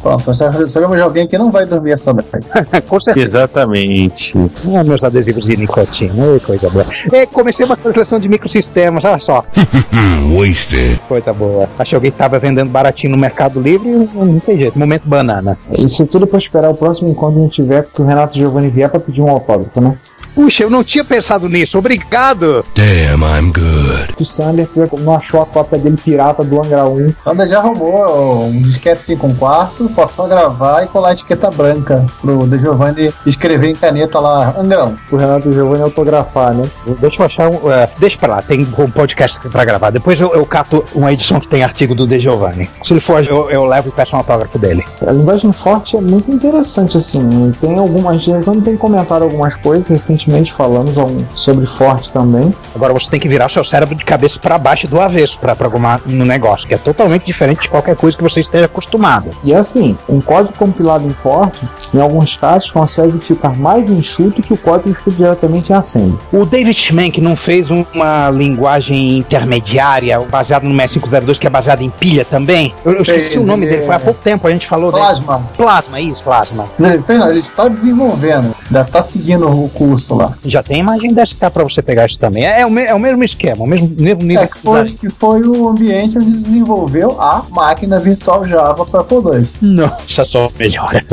pronto, 0.02 0.24
nós 0.26 0.36
sabemos 0.36 0.96
de 0.96 1.02
alguém 1.02 1.26
que 1.26 1.38
não 1.38 1.50
vai 1.50 1.64
dormir 1.64 1.92
essa 1.92 2.12
noite. 2.12 2.28
Com 2.88 3.00
certeza. 3.00 3.26
Exatamente. 3.26 4.34
Ah, 4.76 4.84
meus 4.84 5.02
adesivos 5.02 5.44
de 5.44 5.56
nicotina, 5.56 6.36
Ê, 6.36 6.40
coisa 6.40 6.68
boa. 6.70 6.86
E 7.12 7.26
comecei 7.26 7.64
uma 7.64 7.76
seleção 7.76 8.18
de 8.18 8.28
microsistemas, 8.28 9.04
olha 9.12 9.20
só. 9.20 9.44
Wasted. 10.32 10.98
Coisa 11.08 11.32
boa. 11.32 11.68
Achei 11.78 11.96
alguém 11.96 12.10
que 12.10 12.18
tava 12.18 12.38
vendendo 12.38 12.70
baratinho 12.70 13.12
no 13.12 13.18
Mercado 13.18 13.60
Livre 13.60 13.88
e 13.88 13.92
não, 13.92 14.38
tem 14.40 14.58
jeito. 14.58 14.78
Momento 14.78 15.08
banana. 15.08 15.58
Isso 15.78 16.06
tudo 16.06 16.26
pra 16.26 16.38
esperar 16.38 16.70
o 16.70 16.74
próximo 16.74 17.10
encontro 17.10 17.34
que 17.34 17.40
a 17.40 17.42
gente 17.44 17.54
tiver 17.54 17.86
que 17.86 18.02
o 18.02 18.04
Renato 18.04 18.36
Giovanni 18.36 18.68
vier 18.68 18.88
pra 18.88 19.00
pedir 19.00 19.20
um 19.20 19.28
autógrafo, 19.28 19.80
né? 19.80 19.96
Puxa, 20.34 20.62
eu 20.62 20.70
não 20.70 20.82
tinha 20.82 21.04
pensado 21.04 21.48
nisso. 21.48 21.78
Obrigado. 21.78 22.64
Damn, 22.74 23.22
I'm 23.24 23.52
good. 23.52 24.14
O 24.18 24.24
Sander 24.24 24.68
não 24.98 25.16
achou 25.16 25.42
a 25.42 25.46
cópia 25.46 25.78
dele 25.78 25.96
pirata 25.96 26.42
do 26.44 26.62
Angra 26.62 26.86
1. 26.86 27.14
Sander 27.22 27.46
já 27.48 27.60
roubou 27.60 28.44
um 28.46 28.62
disquete 28.62 29.04
5 29.04 29.26
um 29.26 29.34
quarto, 29.34 29.88
pode 29.94 30.14
só 30.14 30.26
gravar 30.26 30.82
e 30.82 30.86
colar 30.86 31.10
a 31.10 31.12
etiqueta 31.12 31.50
branca 31.50 32.04
pro 32.20 32.46
De 32.46 32.58
Giovanni 32.58 33.12
escrever 33.26 33.68
em 33.68 33.74
caneta 33.74 34.18
lá, 34.18 34.54
Angrão. 34.58 34.94
O 35.10 35.16
Renato 35.16 35.52
Giovanni 35.52 35.82
autografar, 35.82 36.54
né? 36.54 36.68
Deixa 37.00 37.20
eu 37.20 37.26
achar 37.26 37.48
um. 37.48 37.70
é, 37.70 37.88
deixa 37.98 38.18
pra 38.18 38.36
lá, 38.36 38.42
tem 38.42 38.60
um 38.62 38.90
podcast 38.90 39.38
pra 39.48 39.64
gravar. 39.64 39.90
Depois 39.90 40.20
eu, 40.20 40.34
eu 40.34 40.44
cato 40.46 40.84
uma 40.94 41.12
edição 41.12 41.40
que 41.40 41.48
tem 41.48 41.62
artigo 41.62 41.94
do 41.94 42.06
De 42.06 42.18
Giovanni. 42.18 42.68
Se 42.84 42.92
ele 42.92 43.00
for, 43.00 43.24
eu, 43.24 43.50
eu 43.50 43.64
levo 43.64 43.88
e 43.88 43.92
peço 43.92 44.14
um 44.14 44.18
autógrafo 44.18 44.58
dele. 44.58 44.84
A 45.06 45.12
linguagem 45.12 45.52
forte 45.52 45.96
é 45.96 46.00
muito 46.00 46.30
interessante, 46.30 46.96
assim. 46.96 47.52
Tem 47.60 47.78
algumas. 47.78 48.24
Quando 48.44 48.62
tem 48.62 48.76
comentário 48.76 49.24
algumas 49.24 49.56
coisas, 49.56 49.88
recentemente 50.22 50.52
falamos 50.52 50.96
algum- 50.98 51.24
sobre 51.34 51.66
forte 51.66 52.10
também. 52.12 52.54
Agora 52.74 52.92
você 52.92 53.10
tem 53.10 53.18
que 53.20 53.28
virar 53.28 53.48
seu 53.50 53.64
cérebro 53.64 53.94
de 53.94 54.04
cabeça 54.04 54.38
pra 54.38 54.58
baixo 54.58 54.86
do 54.86 55.00
avesso 55.00 55.38
pra 55.38 55.54
programar 55.54 56.00
no 56.06 56.24
negócio, 56.24 56.66
que 56.66 56.74
é 56.74 56.78
totalmente 56.78 57.24
diferente 57.24 57.62
de 57.62 57.68
qualquer 57.68 57.96
coisa 57.96 58.16
que 58.16 58.22
você 58.22 58.40
esteja 58.40 58.66
acostumado. 58.66 59.30
E 59.44 59.52
assim, 59.54 59.96
um 60.08 60.20
código 60.20 60.54
compilado 60.56 61.06
em 61.06 61.10
forte, 61.12 61.66
em 61.94 62.00
alguns 62.00 62.36
casos, 62.36 62.70
consegue 62.70 63.18
ficar 63.18 63.56
mais 63.56 63.90
enxuto 63.90 64.42
que 64.42 64.52
o 64.52 64.56
código 64.56 64.90
escrito 64.90 65.16
diretamente 65.16 65.72
em 65.72 65.76
assembly. 65.76 66.18
O 66.32 66.44
David 66.44 66.78
Schmank 66.78 67.20
não 67.20 67.36
fez 67.36 67.70
um- 67.70 67.84
uma 67.94 68.30
linguagem 68.30 69.18
intermediária 69.18 70.18
baseada 70.20 70.66
no 70.66 70.74
6502 70.74 71.38
que 71.38 71.46
é 71.46 71.50
baseada 71.50 71.82
em 71.82 71.90
pilha 71.90 72.24
também? 72.24 72.74
Eu, 72.84 72.92
eu 72.92 73.02
esqueci 73.02 73.38
o 73.38 73.44
nome 73.44 73.64
ele 73.64 73.72
dele, 73.74 73.86
foi 73.86 73.94
há 73.94 73.98
é- 73.98 74.02
pouco 74.02 74.20
tempo, 74.22 74.46
a 74.46 74.50
gente 74.50 74.66
falou 74.68 74.90
dele. 74.90 75.02
Plasma. 75.04 75.42
Plasma, 75.56 76.00
isso, 76.00 76.22
Plasma. 76.22 76.64
Ele 76.78 77.38
está 77.38 77.68
desenvolvendo, 77.68 78.54
ainda 78.66 78.80
está 78.82 79.02
seguindo 79.02 79.48
o 79.48 79.68
curso 79.70 80.11
lá. 80.16 80.34
Já 80.44 80.62
tem 80.62 80.80
imagem 80.80 81.12
dessa 81.12 81.34
cá 81.36 81.50
pra 81.50 81.62
você 81.64 81.82
pegar 81.82 82.06
isso 82.06 82.18
também. 82.18 82.44
É, 82.46 82.60
é 82.62 82.66
o, 82.66 82.70
me- 82.70 82.84
é 82.84 82.94
o 82.94 82.98
mesmo 83.00 83.22
esquema, 83.24 83.64
o 83.64 83.66
mesmo, 83.66 83.90
mesmo 83.98 84.22
nível 84.22 84.42
É, 84.42 84.46
que 84.46 84.58
foi, 84.58 84.88
que 84.90 85.10
foi 85.10 85.42
o 85.42 85.68
ambiente 85.68 86.18
onde 86.18 86.30
desenvolveu 86.38 87.20
a 87.20 87.42
máquina 87.50 87.98
virtual 87.98 88.46
Java 88.46 88.84
para 88.84 89.00
Apple 89.00 89.18
II. 89.18 89.48
Nossa, 89.60 90.24
só 90.24 90.50
melhora. 90.58 91.04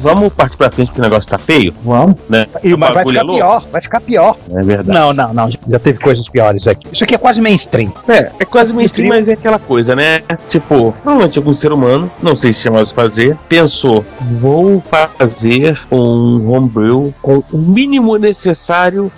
Vamos 0.00 0.32
partir 0.32 0.56
pra 0.56 0.70
frente 0.70 0.90
que 0.92 0.98
o 0.98 1.02
negócio 1.02 1.28
tá 1.28 1.38
feio? 1.38 1.72
Vamos. 1.84 2.16
Né? 2.28 2.46
E, 2.64 2.74
O 2.74 2.78
mas 2.78 2.92
vai 2.94 3.04
ficar 3.04 3.18
é 3.18 3.22
louco. 3.22 3.34
pior, 3.36 3.64
vai 3.70 3.82
ficar 3.82 4.00
pior. 4.00 4.36
É 4.50 4.60
verdade. 4.62 4.88
Não, 4.98 5.12
não, 5.12 5.32
não. 5.32 5.48
Já 5.50 5.78
teve 5.78 5.98
coisas 6.00 6.28
piores 6.28 6.66
aqui. 6.66 6.88
Isso 6.92 7.04
aqui 7.04 7.14
é 7.14 7.18
quase 7.18 7.40
mainstream. 7.40 7.92
É, 8.08 8.30
é 8.40 8.44
quase 8.44 8.72
mainstream, 8.72 9.08
mas 9.08 9.28
é 9.28 9.32
aquela 9.34 9.58
coisa, 9.58 9.94
né? 9.94 10.22
Tipo, 10.48 10.92
provavelmente 11.02 11.38
algum 11.38 11.54
ser 11.54 11.72
humano, 11.72 12.10
não 12.22 12.36
sei 12.36 12.52
se 12.52 12.60
chama 12.62 12.84
de 12.84 12.92
fazer, 12.92 13.36
pensou, 13.48 14.04
vou 14.38 14.82
fazer 15.18 15.78
um 15.90 16.50
homebrew 16.52 17.14
com 17.22 17.42
o 17.52 17.58
mínimo 17.58 18.16
necessário 18.16 18.41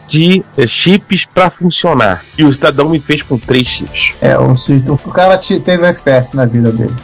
de 0.06 0.44
eh, 0.56 0.66
chips 0.66 1.24
pra 1.32 1.50
funcionar. 1.50 2.24
E 2.36 2.44
o 2.44 2.52
cidadão 2.52 2.88
me 2.88 3.00
fez 3.00 3.22
com 3.22 3.38
três 3.38 3.66
chips. 3.68 4.14
É, 4.20 4.36
o, 4.38 4.52
o 4.92 5.10
cara 5.12 5.36
te- 5.38 5.60
teve 5.60 5.82
um 5.82 5.86
expert 5.86 6.34
na 6.34 6.44
vida 6.46 6.70
dele. 6.70 6.94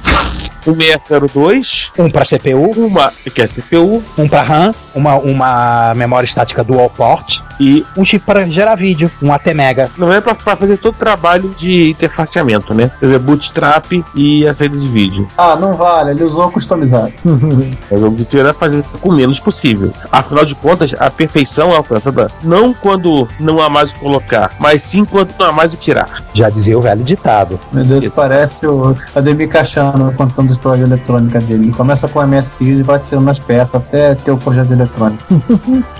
Um 0.67 0.75
602, 0.75 1.89
Um 1.99 2.11
pra 2.11 2.25
CPU, 2.25 2.71
uma 2.77 3.13
que 3.33 3.43
é 3.43 3.47
CPU 3.47 4.03
um 4.19 4.29
pra 4.29 4.43
RAM, 4.43 4.75
uma, 4.95 5.15
uma 5.15 5.93
memória 5.95 6.27
estática 6.27 6.65
dual 6.65 6.91
port 6.91 7.39
e 7.61 7.85
um 7.97 8.05
chip 8.05 8.25
para 8.25 8.49
gerar 8.49 8.75
vídeo, 8.75 9.11
um 9.23 9.33
AT 9.33 9.53
Mega. 9.53 9.91
não 9.99 10.13
é 10.13 10.21
pra, 10.21 10.35
pra 10.35 10.57
fazer 10.57 10.79
todo 10.79 10.95
o 10.95 10.99
trabalho 10.99 11.55
de 11.59 11.91
interfaceamento, 11.91 12.73
né? 12.73 12.91
Quer 12.99 13.07
dizer, 13.07 13.19
bootstrap 13.19 14.03
e 14.15 14.47
a 14.47 14.55
saída 14.55 14.79
de 14.79 14.89
vídeo. 14.89 15.29
Ah, 15.37 15.57
não 15.57 15.75
vale, 15.75 16.13
ele 16.13 16.25
usou 16.25 16.51
customizado. 16.51 17.13
Mas 17.91 18.03
o 18.03 18.07
objetivo 18.07 18.41
era 18.41 18.55
fazer 18.55 18.83
com 19.01 19.11
o 19.11 19.13
menos 19.13 19.39
possível. 19.39 19.93
Afinal 20.11 20.45
de 20.45 20.55
contas, 20.55 20.93
a 20.99 21.11
perfeição 21.11 21.71
é 21.71 21.77
alcançada 21.77 22.31
não 22.43 22.73
quando 22.73 23.29
não 23.39 23.61
há 23.61 23.69
mais 23.69 23.91
o 23.91 23.93
que 23.93 24.01
colocar, 24.01 24.53
mas 24.59 24.83
sim 24.83 25.05
quando 25.05 25.35
não 25.39 25.47
há 25.47 25.53
mais 25.53 25.73
o 25.73 25.77
que 25.77 25.85
tirar. 25.85 26.23
Já 26.35 26.49
dizia 26.49 26.79
o 26.79 26.81
velho 26.81 27.03
ditado. 27.05 27.59
Meu 27.73 27.85
Deus, 27.85 28.09
parece 28.09 28.67
o 28.67 28.97
Ademir 29.15 29.49
Cachano 29.49 30.13
contando 30.13 30.50
história 30.53 30.83
eletrônica 30.83 31.41
dele. 31.41 31.65
Ele 31.65 31.73
começa 31.73 32.09
com 32.09 32.25
MSI 32.25 32.65
e 32.65 32.83
vai 32.83 32.99
tirando 32.99 33.29
as 33.29 33.39
peças 33.39 33.75
até 33.75 34.15
ter 34.15 34.31
o 34.31 34.37
projeto 34.37 34.69
de 34.69 34.75
eletrônica. 34.75 35.23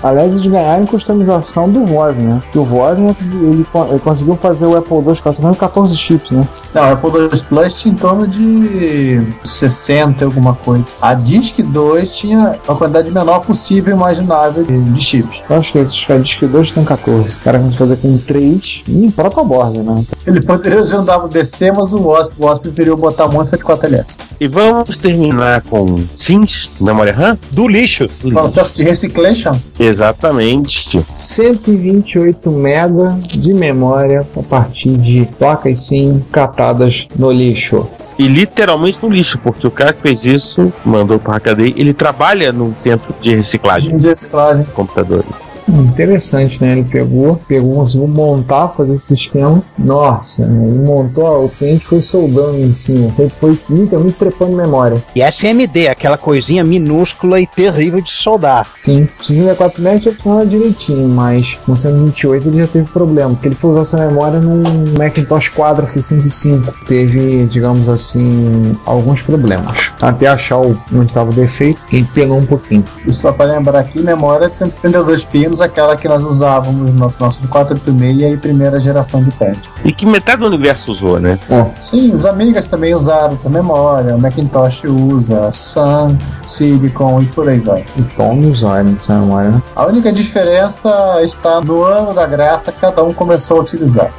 Aliás, 0.03 0.33
eles 0.33 0.45
ganharam 0.45 0.85
customização 0.85 1.69
do 1.69 1.81
Wozniak, 1.83 2.21
né? 2.21 2.41
O 2.55 2.61
Wozniak, 2.61 3.23
ele, 3.23 3.65
ele 3.89 3.99
conseguiu 3.99 4.35
fazer 4.35 4.65
o 4.65 4.77
Apple 4.77 4.97
II 4.97 5.35
com 5.35 5.53
14 5.53 5.95
chips, 5.95 6.31
né? 6.31 6.47
Não, 6.73 6.81
o 6.83 6.93
Apple 6.93 7.09
II 7.21 7.41
Plus 7.49 7.73
tinha 7.79 7.93
em 7.93 7.97
torno 7.97 8.27
de 8.27 9.21
60 9.43 10.23
e 10.23 10.25
alguma 10.25 10.53
coisa. 10.53 10.85
A 11.01 11.13
Disk 11.13 11.59
2 11.59 12.15
tinha 12.15 12.59
a 12.67 12.75
quantidade 12.75 13.11
menor 13.11 13.39
possível 13.39 13.95
imaginável 13.95 14.63
de, 14.63 14.79
de 14.79 15.01
chips. 15.01 15.39
Eu 15.49 15.57
acho 15.57 15.71
que 15.71 15.79
esses 15.79 16.05
Disk 16.21 16.43
2 16.43 16.71
tem 16.71 16.83
14. 16.83 17.35
O 17.35 17.39
cara 17.39 17.59
conseguiu 17.59 17.77
fazer 17.77 17.97
com 17.97 18.17
3 18.17 18.83
em 18.87 19.11
protoboard, 19.11 19.79
né? 19.79 20.05
Ele 20.25 20.41
poderia 20.41 20.81
usar 20.81 20.99
um 20.99 21.03
WDC, 21.03 21.71
mas 21.71 21.93
o 21.93 21.99
Wasp, 21.99 22.33
o 22.37 22.45
Wasp 22.45 22.61
preferiu 22.63 22.97
botar 22.97 23.27
muito 23.27 23.55
de 23.55 23.63
4LS. 23.63 24.05
E 24.41 24.47
vamos 24.47 24.97
terminar 24.97 25.61
com 25.61 26.03
SIMs, 26.15 26.71
memória 26.81 27.13
RAM? 27.13 27.37
Do 27.51 27.67
lixo. 27.67 28.09
Processo 28.33 28.75
de 28.77 28.83
reciclation? 28.83 29.55
Exatamente. 29.79 30.99
128 31.13 32.49
MB 32.49 33.21
de 33.37 33.53
memória 33.53 34.25
a 34.35 34.41
partir 34.41 34.97
de 34.97 35.27
placas 35.37 35.77
SIM 35.85 36.25
catadas 36.31 37.05
no 37.15 37.31
lixo. 37.31 37.87
E 38.17 38.27
literalmente 38.27 38.97
no 39.03 39.09
lixo, 39.09 39.37
porque 39.37 39.67
o 39.67 39.71
cara 39.71 39.93
que 39.93 40.01
fez 40.01 40.25
isso, 40.25 40.73
mandou 40.83 41.19
para 41.19 41.35
a 41.35 41.39
cadeia, 41.39 41.75
ele 41.77 41.93
trabalha 41.93 42.51
no 42.51 42.73
centro 42.81 43.13
de 43.21 43.35
reciclagem 43.35 43.95
De 43.95 44.07
reciclagem. 44.07 44.65
computadores. 44.73 45.50
Interessante, 45.67 46.61
né? 46.61 46.73
Ele 46.73 46.83
pegou, 46.83 47.39
pegou, 47.47 47.75
conseguiu 47.75 48.07
montar, 48.07 48.69
fazer 48.69 48.93
esse 48.93 49.13
esquema. 49.13 49.61
Nossa, 49.77 50.45
né? 50.45 50.69
ele 50.69 50.79
montou, 50.79 51.23
ó, 51.23 51.45
o 51.45 51.49
cliente 51.49 51.85
foi 51.85 52.01
soldando 52.01 52.57
em 52.57 52.73
cima. 52.73 53.11
Foi, 53.11 53.29
foi 53.29 53.59
literalmente 53.69 54.17
trepando 54.17 54.55
memória. 54.55 55.01
E 55.15 55.21
SMD, 55.21 55.87
aquela 55.87 56.17
coisinha 56.17 56.63
minúscula 56.63 57.39
e 57.39 57.47
terrível 57.47 58.01
de 58.01 58.11
soldar. 58.11 58.67
Sim, 58.75 59.07
o 59.19 59.25
64 59.25 59.81
MB 59.81 59.99
já 59.99 60.11
funciona 60.11 60.45
direitinho, 60.45 61.07
mas 61.07 61.57
no 61.67 61.75
128 61.75 62.47
ele 62.47 62.57
já 62.59 62.67
teve 62.67 62.89
problema, 62.91 63.31
porque 63.31 63.47
ele 63.47 63.55
foi 63.55 63.71
usar 63.71 63.81
essa 63.81 64.07
memória 64.07 64.39
num 64.39 64.63
Macintosh 64.97 65.49
Quadra 65.49 65.85
605. 65.85 66.85
Teve, 66.87 67.45
digamos 67.45 67.87
assim, 67.89 68.75
alguns 68.85 69.21
problemas. 69.21 69.89
Até 70.01 70.27
achar 70.27 70.59
o, 70.59 70.77
onde 70.93 71.05
estava 71.05 71.29
o 71.29 71.33
defeito, 71.33 71.81
ele 71.91 72.07
pegou 72.13 72.37
um 72.37 72.45
pouquinho. 72.45 72.83
E 73.05 73.13
só 73.13 73.31
para 73.31 73.53
lembrar 73.53 73.79
aqui, 73.79 74.01
memória 74.01 74.49
de 74.49 74.55
132 74.55 75.23
pinos 75.25 75.50
menos 75.51 75.59
aquela 75.59 75.97
que 75.97 76.07
nós 76.07 76.23
usávamos 76.23 76.93
no 76.93 77.13
nosso 77.19 77.45
486 77.47 78.33
e 78.33 78.37
primeira 78.37 78.79
geração 78.79 79.21
de 79.21 79.31
pad. 79.31 79.59
E 79.83 79.91
que 79.91 80.05
metade 80.05 80.41
do 80.41 80.47
universo 80.47 80.91
usou, 80.93 81.19
né? 81.19 81.37
Sim, 81.75 82.15
os 82.15 82.25
amigas 82.25 82.65
também 82.65 82.95
usaram 82.95 83.37
a 83.45 83.49
memória, 83.49 84.15
o 84.15 84.21
Macintosh 84.21 84.83
usa, 84.85 85.51
Sun, 85.51 86.17
Silicon 86.45 87.21
e 87.21 87.25
por 87.25 87.49
aí 87.49 87.59
vai. 87.59 87.83
O 87.97 88.03
Tom 88.15 88.39
usa 88.39 88.83
essa 88.95 89.19
memória, 89.19 89.51
né? 89.51 89.61
A 89.75 89.85
única 89.85 90.11
diferença 90.11 91.19
está 91.23 91.59
no 91.59 91.83
ano 91.83 92.13
da 92.13 92.25
graça 92.25 92.71
que 92.71 92.79
cada 92.79 93.03
um 93.03 93.13
começou 93.13 93.57
a 93.57 93.61
utilizar. 93.61 94.09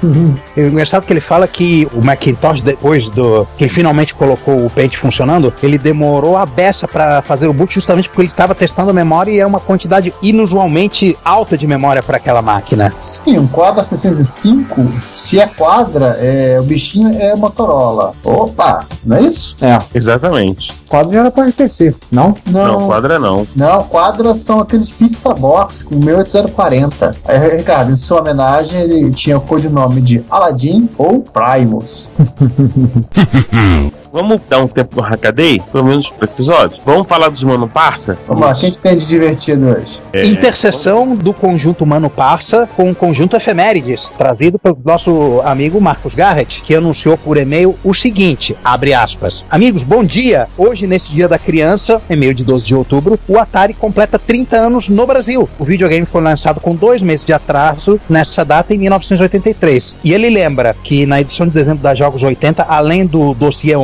É 0.57 0.67
engraçado 0.67 1.05
que 1.05 1.13
ele 1.13 1.21
fala 1.21 1.47
que 1.49 1.89
o 1.95 2.03
Macintosh, 2.03 2.61
depois 2.61 3.09
do 3.09 3.47
que 3.57 3.65
ele 3.65 3.73
finalmente 3.73 4.15
colocou 4.15 4.67
o 4.67 4.71
Paint 4.71 4.97
funcionando, 4.97 5.53
ele 5.63 5.79
demorou 5.79 6.37
a 6.37 6.45
beça 6.45 6.87
para 6.87 7.23
fazer 7.23 7.47
o 7.47 7.53
boot 7.53 7.73
justamente 7.73 8.09
porque 8.09 8.23
ele 8.23 8.29
estava 8.29 8.55
testando 8.55 8.91
a 8.91 8.93
memória 8.93 9.31
e 9.31 9.39
era 9.39 9.49
uma 9.49 9.61
quantidade 9.61 10.13
inusualmente 10.23 11.17
alta 11.25 11.57
de 11.57 11.67
memória 11.67 12.03
para 12.03 12.17
aquela 12.17 12.43
máquina. 12.43 12.93
Sim, 12.99 13.39
um 13.39 13.47
Quadra 13.47 13.83
605, 13.83 14.87
se 15.15 15.39
é 15.39 15.47
quadra, 15.47 16.17
é, 16.21 16.59
o 16.61 16.63
bichinho 16.63 17.17
é 17.21 17.35
Motorola. 17.35 18.15
Opa, 18.25 18.87
não 19.05 19.17
é 19.17 19.23
isso? 19.23 19.57
É. 19.61 19.81
Exatamente. 19.95 20.73
Quadro 20.89 21.13
já 21.13 21.21
era 21.21 21.31
para 21.31 21.49
RPC, 21.49 21.95
não? 22.11 22.35
Não, 22.47 22.87
quadra 22.87 23.19
não. 23.19 23.47
Não, 23.57 23.83
quadras 23.85 24.39
são 24.39 24.61
aqueles 24.61 24.91
pizza 24.91 25.33
box 25.33 25.83
com 25.83 25.97
18040. 25.97 27.17
Aí, 27.25 27.57
Ricardo, 27.57 27.93
em 27.93 27.97
sua 27.97 28.21
homenagem, 28.21 28.81
ele 28.81 29.11
tinha 29.11 29.39
o 29.39 29.41
codinome 29.41 30.01
de 30.01 30.23
Aladdin 30.29 30.89
ou 30.99 31.21
Primus. 31.23 32.11
Vamos 34.13 34.43
dar 34.47 34.59
um 34.59 34.69
tempo 34.69 34.97
no 34.97 35.03
Hackaday, 35.03 35.63
pelo 35.73 35.85
menos 35.85 36.11
para 36.11 36.27
esse 36.27 36.35
episódio. 36.35 36.79
Vamos 36.85 37.07
falar 37.07 37.31
dos 37.31 37.43
Mano 37.43 37.67
Parça? 37.67 38.19
Vamos 38.27 38.43
lá, 38.45 38.53
o 38.53 38.55
que 38.55 38.67
a 38.67 38.69
gente 38.69 38.79
tem 38.79 38.97
de 38.97 39.07
divertido 39.07 39.67
hoje? 39.67 39.99
É, 40.13 40.27
Interseção 40.27 41.15
do 41.15 41.33
conjunto 41.33 41.87
Mano 41.87 42.11
Parça 42.11 42.69
com 42.77 42.91
o 42.91 42.95
conjunto 42.95 43.37
Efemérides, 43.37 44.07
trazido 44.19 44.59
pelo 44.59 44.79
nosso 44.85 45.41
amigo 45.45 45.81
Marcos 45.81 46.15
Garrett, 46.15 46.61
que 46.61 46.75
anunciou 46.75 47.17
por 47.17 47.39
e-mail 47.39 47.75
o 47.83 47.95
seguinte, 47.95 48.55
abre 48.63 48.93
aspas, 48.93 49.43
Amigos, 49.51 49.83
bom 49.83 50.05
dia! 50.05 50.47
Hoje, 50.59 50.87
nesse 50.87 51.11
dia 51.11 51.27
da 51.27 51.39
criança, 51.39 52.01
e-mail 52.11 52.35
de 52.35 52.45
12 52.45 52.67
de 52.67 52.75
outubro, 52.75 53.19
o 53.27 53.39
Atari 53.39 53.73
completa 53.73 54.19
30 54.19 54.57
anos 54.57 54.89
no 54.91 55.07
Brasil. 55.07 55.49
O 55.59 55.65
videogame 55.65 56.05
foi 56.05 56.21
lançado 56.21 56.61
com 56.61 56.75
dois 56.75 57.01
meses 57.01 57.25
de 57.25 57.33
atraso 57.33 57.99
nessa 58.11 58.45
data 58.45 58.75
em 58.75 58.79
1983. 58.79 59.95
E 60.05 60.13
ele 60.13 60.29
lembra 60.29 60.75
que 60.85 61.07
na 61.07 61.21
edição 61.21 61.47
de 61.47 61.55
dezembro 61.55 61.83
da 61.83 61.95
Jogos 61.95 62.23
80, 62.23 62.63
além 62.63 63.07
do 63.07 63.33
dossiê 63.35 63.75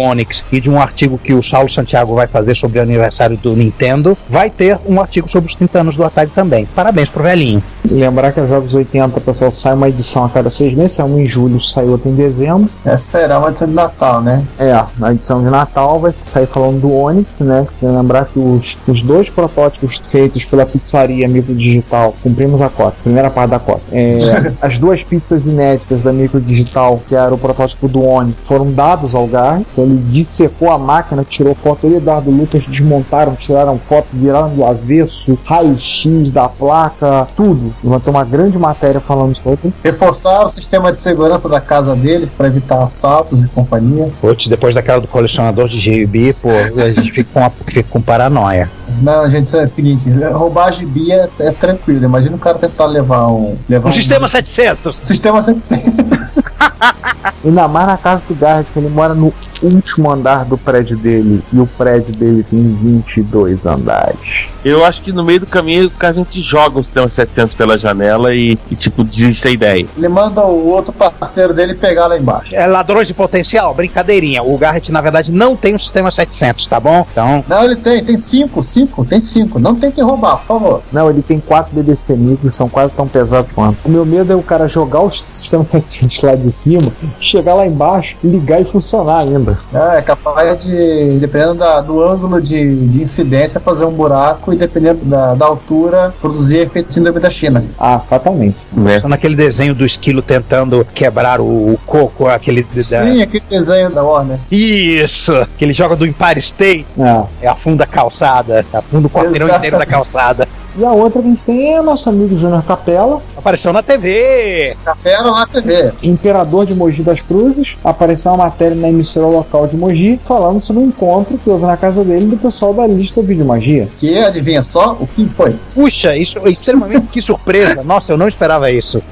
E 0.51 0.61
de 0.61 0.71
um 0.71 0.81
artigo 0.81 1.19
que 1.19 1.35
o 1.35 1.43
Saulo 1.43 1.71
Santiago 1.71 2.15
vai 2.15 2.27
fazer 2.27 2.55
sobre 2.55 2.79
o 2.79 2.83
aniversário 2.83 3.37
do 3.37 3.55
Nintendo, 3.55 4.17
vai 4.29 4.51
ter 4.51 4.79
um 4.87 5.01
artigo 5.01 5.29
sobre 5.29 5.51
os 5.51 5.57
30 5.57 5.81
anos 5.81 5.97
do 5.97 6.05
Atari 6.05 6.31
também. 6.31 6.67
Parabéns 6.67 7.09
pro 7.09 7.23
velhinho. 7.23 7.63
Lembrar 7.91 8.33
que 8.33 8.41
a 8.41 8.47
Jogos 8.47 8.75
80, 8.75 9.21
pessoal, 9.21 9.53
sai 9.53 9.75
uma 9.75 9.89
edição 9.89 10.25
a 10.25 10.29
cada 10.29 10.51
seis 10.51 10.75
meses, 10.75 10.99
é 10.99 11.05
um 11.05 11.19
em 11.19 11.27
julho, 11.27 11.61
sai 11.63 11.87
outra 11.87 12.09
em 12.09 12.15
dezembro. 12.15 12.69
Essa 12.85 13.19
será 13.19 13.39
uma 13.39 13.49
edição 13.49 13.67
de 13.67 13.75
Natal, 13.75 14.21
né? 14.21 14.45
É, 14.59 14.85
na 14.99 15.13
edição 15.13 15.43
de 15.43 15.49
Natal 15.49 15.99
vai 15.99 16.13
sair 16.13 16.47
falando 16.47 16.81
do 16.81 16.93
Onix, 16.93 17.41
né? 17.41 17.67
Você 17.71 17.87
lembrar 17.87 18.27
que 18.27 18.39
os, 18.39 18.77
os 18.87 19.03
dois 19.03 19.31
protótipos 19.31 20.01
feitos 20.05 20.45
pela 20.45 20.67
pizzaria 20.67 21.27
Micro 21.29 21.55
Digital, 21.55 22.15
cumprimos 22.23 22.61
a 22.61 22.69
cota, 22.69 22.97
primeira 23.03 23.31
parte 23.31 23.51
da 23.51 23.59
cota. 23.59 23.83
É, 23.93 24.19
as 24.61 24.79
duas 24.79 25.03
pizzas 25.03 25.47
inéditas 25.47 26.03
da 26.03 26.13
Micro 26.13 26.41
Digital, 26.41 27.01
que 27.09 27.15
era 27.15 27.35
o 27.35 27.39
protótipo 27.39 27.89
do 27.89 28.05
Onix, 28.05 28.37
foram 28.45 28.71
dados 28.71 29.15
ao 29.15 29.27
Gar, 29.27 29.61
então 29.61 29.85
ele 29.85 29.99
dissecou 30.11 30.71
a 30.71 30.79
máquina, 30.79 31.25
tirou 31.29 31.55
foto, 31.55 31.87
ele 31.87 31.95
e 31.95 31.99
Eduardo 31.99 32.31
Lucas 32.31 32.65
desmontaram, 32.67 33.35
tiraram 33.35 33.79
foto, 33.79 34.09
viraram 34.13 34.49
do 34.55 34.65
avesso, 34.65 35.39
raio-x 35.45 36.31
da 36.31 36.49
placa, 36.49 37.27
tudo. 37.37 37.73
Levantou 37.83 38.13
uma 38.13 38.25
grande 38.25 38.59
matéria 38.59 39.01
falando 39.01 39.37
sobre. 39.37 39.73
Reforçaram 39.85 40.45
o 40.45 40.49
sistema 40.49 40.93
de 40.93 40.99
segurança 40.99 41.49
da 41.49 41.61
casa 41.61 41.95
deles 41.95 42.29
para 42.37 42.47
evitar 42.49 42.83
assaltos 42.83 43.43
e 43.43 43.47
companhia. 43.49 44.11
Putz, 44.21 44.49
depois 44.49 44.75
daquela 44.75 45.01
do 45.01 45.09
colecionador 45.09 45.69
de 45.69 45.79
GB, 45.81 46.35
pô, 46.41 46.49
a 46.51 46.91
gente 46.93 47.13
fica 47.13 47.31
com, 47.33 47.41
uma- 47.41 47.51
fica 47.51 47.83
com 47.83 48.01
paranoia. 48.01 48.71
Não, 49.03 49.31
gente, 49.31 49.47
isso 49.47 49.57
é 49.57 49.65
o 49.65 49.69
seguinte: 49.69 50.11
roubar 50.33 50.73
gibi 50.73 51.13
é, 51.13 51.29
é 51.41 51.51
tranquilo. 51.51 52.05
Imagina 52.05 52.37
o 52.37 52.39
cara 52.39 52.59
tentar 52.59 52.87
levar 52.87 53.29
um. 53.29 53.57
Levar 53.69 53.89
Um 53.89 53.93
sistema 53.93 54.29
700! 54.29 55.01
Sistema 55.03 55.43
700. 55.43 55.89
Ainda 57.45 57.69
mais 57.69 57.87
na 57.87 57.97
casa 57.97 58.25
do 58.27 58.35
Garrett, 58.35 58.71
que 58.73 58.79
ele 58.79 58.89
mora 58.89 59.15
no 59.15 59.33
último 59.63 60.11
andar 60.11 60.45
do 60.45 60.59
prédio 60.59 60.97
dele. 60.97 61.43
E 61.53 61.59
o 61.59 61.67
prédio 61.67 62.13
dele 62.13 62.43
tem 62.43 62.63
22 62.63 63.67
andares. 63.67 64.49
Eu 64.65 64.85
acho 64.85 65.01
que 65.03 65.13
no 65.13 65.25
meio 65.25 65.41
do 65.41 65.47
caminho 65.47 65.91
a 66.01 66.13
gente 66.13 66.43
joga 66.43 66.81
o 66.81 66.85
sistema 66.85 67.09
700 67.09 67.55
pela 67.55 67.79
janela 67.79 68.35
e, 68.35 68.59
e, 68.71 68.77
tipo, 68.77 69.05
desiste 69.05 69.49
a 69.49 69.51
ideia. 69.51 69.87
Ele 69.97 70.09
manda 70.09 70.45
o 70.45 70.69
outro 70.69 70.93
parceiro 70.93 71.55
dele 71.55 71.75
pegar 71.75 72.07
lá 72.07 72.19
embaixo. 72.19 72.55
É 72.55 72.67
ladrões 72.67 73.07
de 73.07 73.15
potencial? 73.15 73.73
Brincadeirinha. 73.75 74.43
O 74.43 74.57
Garrett, 74.59 74.91
na 74.91 75.01
verdade, 75.01 75.31
não 75.31 75.57
tem 75.57 75.77
um 75.77 75.79
sistema 75.79 76.11
700, 76.11 76.67
tá 76.67 76.81
bom? 76.81 77.07
Então, 77.13 77.45
Não, 77.49 77.65
ele 77.65 77.77
tem, 77.77 78.05
tem 78.05 78.17
cinco, 78.17 78.65
cinco, 78.89 79.05
tem 79.05 79.21
cinco. 79.21 79.59
Não 79.59 79.75
tem 79.75 79.91
que 79.91 80.01
roubar, 80.01 80.39
por 80.39 80.47
favor. 80.47 80.83
Não, 80.93 81.11
ele 81.11 81.23
tem 81.23 81.39
quatro 81.41 81.75
BBC 81.75 82.15
micros, 82.15 82.55
são 82.55 82.69
quase 82.69 82.95
tão 82.95 83.07
pesados 83.07 83.51
quanto. 83.53 83.79
O 83.85 83.89
meu 83.91 84.05
medo 84.05 84.33
é 84.33 84.37
o 84.37 84.43
cara 84.43 84.69
jogar 84.69 85.01
o 85.01 85.11
sistema 85.11 85.65
700 85.65 86.23
lá 86.23 86.35
de 86.35 86.51
cima, 86.51 86.91
chegar 87.21 87.55
lá 87.55 87.67
embaixo, 87.67 88.17
ligar 88.23 88.61
e 88.61 88.65
funcionar 88.65 89.21
ainda. 89.21 89.57
Ah, 89.75 89.97
é 89.97 90.03
capaz 90.03 90.65
de, 90.65 91.19
dependendo 91.19 91.55
da- 91.55 91.81
do 91.81 92.03
ângulo 92.03 92.41
de, 92.41 92.87
de 92.87 93.03
incidência, 93.03 93.61
fazer 93.61 93.85
um 93.85 93.93
buraco 93.93 94.53
e 94.53 94.57
dependendo 94.57 95.05
da, 95.05 95.35
da 95.35 95.47
altura, 95.47 96.13
produzir 96.21 96.59
efeito 96.59 96.93
síndrome 96.93 97.21
da 97.21 97.31
China. 97.31 97.65
Ah, 97.79 97.99
fatalmente. 97.99 98.57
Né? 98.73 99.01
só 99.01 99.09
naquele 99.09 99.37
desenho 99.37 99.75
do 99.75 99.85
esquilo 99.85 100.23
tentando 100.23 100.87
quebrar 100.95 101.41
o, 101.41 101.45
o 101.75 101.81
coco, 101.87 102.27
aquele. 102.27 102.63
da- 102.63 102.81
Sim, 102.83 103.23
aquele 103.23 103.45
desenho 103.49 103.91
da 103.91 104.03
Warner. 104.03 104.39
Isso! 104.51 105.33
Que 105.57 105.65
ele 105.65 105.73
joga 105.75 105.97
do 105.97 106.07
Empire 106.07 106.41
State, 106.41 106.87
Ah. 107.01 107.25
é 107.41 107.49
afunda 107.49 107.85
a 107.85 107.87
calçada, 107.87 108.65
afunda 108.73 109.07
o 109.07 109.11
quarteirão 109.11 109.47
Exato. 109.47 109.59
inteiro 109.59 109.79
da 109.79 109.87
calçada. 109.87 110.49
E 110.77 110.85
a 110.85 110.93
outra 110.93 111.21
que 111.21 111.27
a 111.27 111.31
gente 111.31 111.43
tem 111.43 111.75
é 111.75 111.83
nosso 111.83 112.09
amigo 112.09 112.39
Júnior 112.39 112.63
Capela, 112.63 113.21
Apareceu 113.37 113.73
na 113.73 113.83
TV! 113.83 114.77
Café 114.85 115.23
na 115.23 115.47
TV. 115.47 115.93
imperador 116.03 116.67
de 116.67 116.75
Mogi 116.75 117.03
das 117.03 117.21
Cruzes. 117.21 117.77
Apareceu 117.83 118.33
uma 118.33 118.45
matéria 118.45 118.77
na 118.77 118.89
emissora 118.89 119.27
local 119.27 119.67
de 119.67 119.77
Mogi 119.77 120.21
falando 120.27 120.61
sobre 120.61 120.83
um 120.83 120.87
encontro 120.87 121.39
que 121.39 121.49
houve 121.49 121.65
na 121.65 121.77
casa 121.77 122.05
dele 122.05 122.27
do 122.27 122.37
pessoal 122.37 122.75
da 122.75 122.87
lista 122.87 123.23
Vídeo 123.23 123.45
Magia. 123.45 123.89
Que 123.99 124.19
adivinha 124.19 124.63
só 124.63 124.97
o 125.01 125.07
que 125.07 125.27
foi? 125.31 125.57
Puxa, 125.75 126.17
isso 126.17 126.39
é 126.45 126.51
extremamente 126.51 127.07
que 127.07 127.23
surpresa! 127.23 127.83
Nossa, 127.83 128.13
eu 128.13 128.17
não 128.19 128.29
esperava 128.29 128.71
isso. 128.71 129.03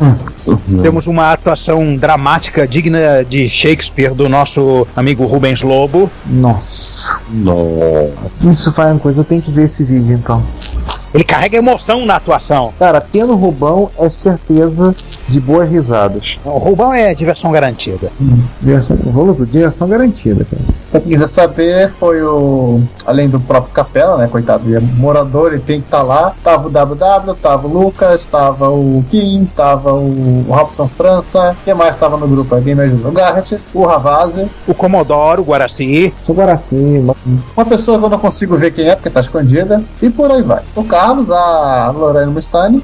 Temos 0.83 1.07
uma 1.07 1.33
atuação 1.33 1.97
dramática 1.97 2.67
digna 2.67 3.25
de 3.25 3.49
Shakespeare 3.49 4.15
do 4.15 4.29
nosso 4.29 4.87
amigo 4.95 5.25
Rubens 5.25 5.63
Lobo. 5.63 6.11
Nossa, 6.27 7.19
Não. 7.31 8.11
isso 8.51 8.71
vai 8.73 8.93
uma 8.93 9.01
coisa, 9.01 9.21
eu 9.21 9.25
tenho 9.25 9.43
que 9.43 9.51
ver 9.51 9.65
esse 9.65 9.83
vídeo 9.85 10.15
então. 10.15 10.43
Ele 11.17 11.25
carrega 11.25 11.57
emoção 11.57 12.05
na 12.05 12.17
atuação. 12.17 12.75
Cara, 12.79 13.01
tendo 13.01 13.35
Rubão 13.35 13.91
é 13.99 14.07
certeza 14.07 14.95
de 15.27 15.41
boas 15.41 15.67
risadas. 15.67 16.37
O 16.45 16.59
Rubão 16.59 16.93
é 16.93 17.14
diversão 17.14 17.51
garantida. 17.51 18.12
Do 18.21 19.47
direção 19.47 19.89
garantida, 19.89 20.45
cara. 20.45 20.62
Pra 20.91 21.01
quem 21.01 21.12
quiser 21.12 21.26
saber, 21.26 21.91
foi 21.99 22.22
o. 22.22 22.80
Além 23.05 23.28
do 23.28 23.41
próprio 23.41 23.72
Capela, 23.72 24.16
né? 24.16 24.28
Coitado, 24.28 24.66
ele 24.66 24.76
é 24.76 24.80
morador, 24.80 25.53
ele 25.53 25.62
tem 25.62 25.80
que 25.80 25.87
estar 25.87 26.03
lá. 26.03 26.32
Tava 26.43 26.68
o 26.68 26.70
WW, 26.70 27.34
tava 27.41 27.66
o 27.66 27.72
Lucas, 27.72 28.24
tava 28.24 28.70
o 28.70 29.05
Kim, 29.11 29.45
tava 29.57 29.93
o 29.93 30.45
Robson 30.49 30.89
França. 30.89 31.57
Quem 31.64 31.74
mais 31.74 31.97
tava 31.97 32.16
no 32.16 32.28
grupo? 32.28 32.55
Alguém 32.55 32.74
me 32.74 32.84
ajuda? 32.84 33.09
O 33.09 33.12
Garrett, 33.12 33.59
o 33.74 33.84
Ravazzi. 33.84 34.47
O 34.66 34.74
Comodoro, 34.74 35.43
o 35.43 35.45
Guaraci. 35.45 36.12
Sou 36.20 36.34
Guaraci, 36.34 37.05
Uma 37.57 37.66
pessoa 37.66 37.99
que 37.99 38.05
eu 38.05 38.11
não 38.11 38.18
consigo 38.18 38.57
ver 38.57 38.72
quem 38.72 38.89
é, 38.89 38.95
porque 38.95 39.11
tá 39.11 39.20
escondida. 39.20 39.82
E 40.01 40.09
por 40.11 40.30
aí 40.30 40.43
vai. 40.43 40.62
O 40.74 40.84
Carlos, 40.84 41.30
a 41.30 41.93
Lorena 41.95 42.30
Mustani. 42.30 42.82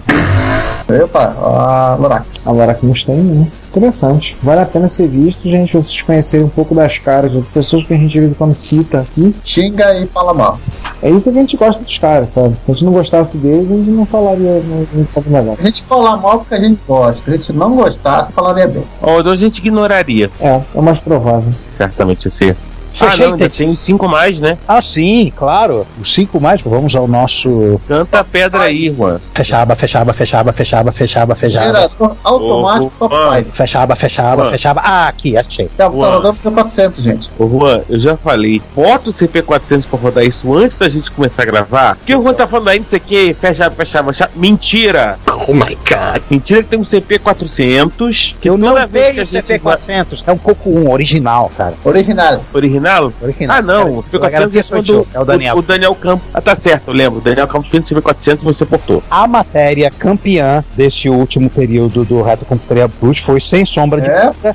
Opa, 1.00 1.34
a 1.40 1.96
Lorac. 1.98 2.26
aqui 2.70 2.86
nos 2.86 3.04
tem, 3.04 3.16
né? 3.16 3.46
Interessante. 3.70 4.36
Vale 4.42 4.60
a 4.60 4.66
pena 4.66 4.86
ser 4.86 5.08
visto, 5.08 5.48
gente, 5.48 5.72
vocês 5.72 6.02
conhecerem 6.02 6.44
um 6.44 6.50
pouco 6.50 6.74
das 6.74 6.98
caras 6.98 7.32
das 7.32 7.46
pessoas 7.46 7.86
que 7.86 7.94
a 7.94 7.96
gente 7.96 8.10
de 8.10 8.20
vez 8.20 8.32
em 8.32 8.34
quando 8.34 8.52
cita 8.52 9.00
aqui. 9.00 9.34
Xinga 9.44 9.98
e 9.98 10.06
fala 10.06 10.34
mal. 10.34 10.58
É 11.02 11.10
isso 11.10 11.32
que 11.32 11.38
a 11.38 11.40
gente 11.40 11.56
gosta 11.56 11.82
dos 11.82 11.98
caras, 11.98 12.30
sabe? 12.32 12.54
Se 12.54 12.70
a 12.70 12.74
gente 12.74 12.84
não 12.84 12.92
gostasse 12.92 13.38
deles, 13.38 13.70
a 13.70 13.74
gente 13.74 13.90
não 13.90 14.04
falaria 14.04 14.62
não, 14.62 14.86
não 14.92 15.04
falaria 15.06 15.40
legal. 15.40 15.56
A 15.58 15.62
gente 15.62 15.82
fala 15.84 16.16
mal 16.16 16.38
porque 16.40 16.54
a 16.54 16.60
gente 16.60 16.80
gosta. 16.86 17.22
Se 17.22 17.30
a 17.30 17.36
gente 17.36 17.52
não 17.54 17.74
gostasse, 17.74 18.32
falaria 18.32 18.68
bem. 18.68 18.84
Ou 19.00 19.20
então 19.20 19.32
a 19.32 19.36
gente 19.36 19.58
ignoraria. 19.58 20.30
É, 20.38 20.60
é 20.74 20.80
mais 20.80 20.98
provável. 20.98 21.52
Certamente 21.76 22.28
assim. 22.28 22.54
Ah, 23.00 23.10
Fechei, 23.10 23.26
não, 23.26 23.32
ainda 23.34 23.48
tem 23.48 23.68
os 23.70 23.80
cinco 23.80 24.08
mais, 24.08 24.38
né? 24.38 24.58
Ah, 24.68 24.80
sim, 24.82 25.32
claro. 25.36 25.86
Os 26.00 26.12
cinco 26.14 26.40
mais, 26.40 26.60
vamos 26.60 26.94
ao 26.94 27.08
nosso. 27.08 27.80
Canta 27.88 28.20
a 28.20 28.24
pedra 28.24 28.62
aí, 28.62 28.90
Juan. 28.90 29.16
Fechaba, 29.34 29.74
fechaba, 29.74 30.12
fechaba, 30.12 30.52
fechaba, 30.52 30.92
fechaba, 30.92 31.34
fechaba. 31.34 31.64
Gerador 31.66 32.16
automático 32.22 32.92
top 32.98 33.14
Juan. 33.14 33.36
5. 33.44 33.56
Fechaba, 33.56 33.96
fechaba, 33.96 34.42
Juan. 34.42 34.50
fechaba. 34.52 34.80
Ah, 34.84 35.08
aqui, 35.08 35.36
achei. 35.36 35.66
Tá, 35.68 35.84
tá 35.84 35.86
rodando 35.88 36.34
pro 36.34 36.50
400, 36.52 37.02
gente. 37.02 37.30
Ô 37.38 37.48
Juan, 37.48 37.80
eu 37.88 37.98
já 38.00 38.16
falei, 38.16 38.60
bota 38.74 39.10
o 39.10 39.12
CP400 39.12 39.84
pra 39.88 39.98
rodar 39.98 40.24
isso 40.24 40.54
antes 40.56 40.76
da 40.76 40.88
gente 40.88 41.10
começar 41.10 41.42
a 41.42 41.46
gravar. 41.46 41.96
Porque 41.96 42.14
o 42.14 42.22
Juan 42.22 42.34
tá 42.34 42.46
falando 42.46 42.68
aí, 42.68 42.78
não 42.78 42.86
sei 42.86 42.98
o 42.98 43.02
que, 43.02 43.34
fecha, 43.34 43.70
fecha, 43.70 44.02
fecha. 44.04 44.30
Mentira! 44.36 45.18
Oh 45.48 45.52
my 45.54 45.76
god. 45.88 46.22
Mentira 46.30 46.62
que 46.62 46.68
tem 46.68 46.78
um 46.78 46.84
CP400. 46.84 48.34
Que 48.40 48.48
Eu 48.48 48.56
não 48.56 48.74
vejo 48.86 49.14
que 49.14 49.20
a 49.20 49.22
o 49.22 49.26
gente 49.26 49.58
vai- 49.58 49.76
CP400. 49.78 50.22
É 50.26 50.32
um 50.32 50.38
Coco 50.38 50.70
1, 50.70 50.90
original, 50.90 51.50
cara. 51.56 51.74
Original. 51.84 52.40
Original? 52.52 52.81
Original. 53.20 53.56
Ah, 53.56 53.62
não. 53.62 53.98
O 53.98 54.02
Peraí, 54.02 54.32
CP400 54.34 54.56
é 54.56 54.62
quando 54.62 55.06
é 55.14 55.20
o 55.20 55.24
Daniel. 55.24 55.56
O, 55.56 55.58
o 55.58 55.62
Daniel 55.62 55.94
Campos. 55.94 56.28
Ah, 56.34 56.40
tá 56.40 56.54
certo, 56.56 56.88
eu 56.88 56.94
lembro. 56.94 57.18
O 57.18 57.22
Daniel 57.22 57.46
Campos 57.48 57.70
fez 57.70 57.90
o 57.90 57.94
CP400 57.94 58.40
e 58.40 58.44
você 58.44 58.64
portou. 58.64 59.02
A 59.10 59.26
matéria 59.26 59.90
campeã 59.90 60.64
desse 60.76 61.08
último 61.08 61.48
período 61.50 62.04
do 62.04 62.22
Reto 62.22 62.44
Computaria 62.44 62.88
Plus 62.88 63.18
foi, 63.18 63.40
sem 63.40 63.64
sombra 63.66 64.00
de 64.00 64.08
É? 64.08 64.26
dúvida, 64.26 64.54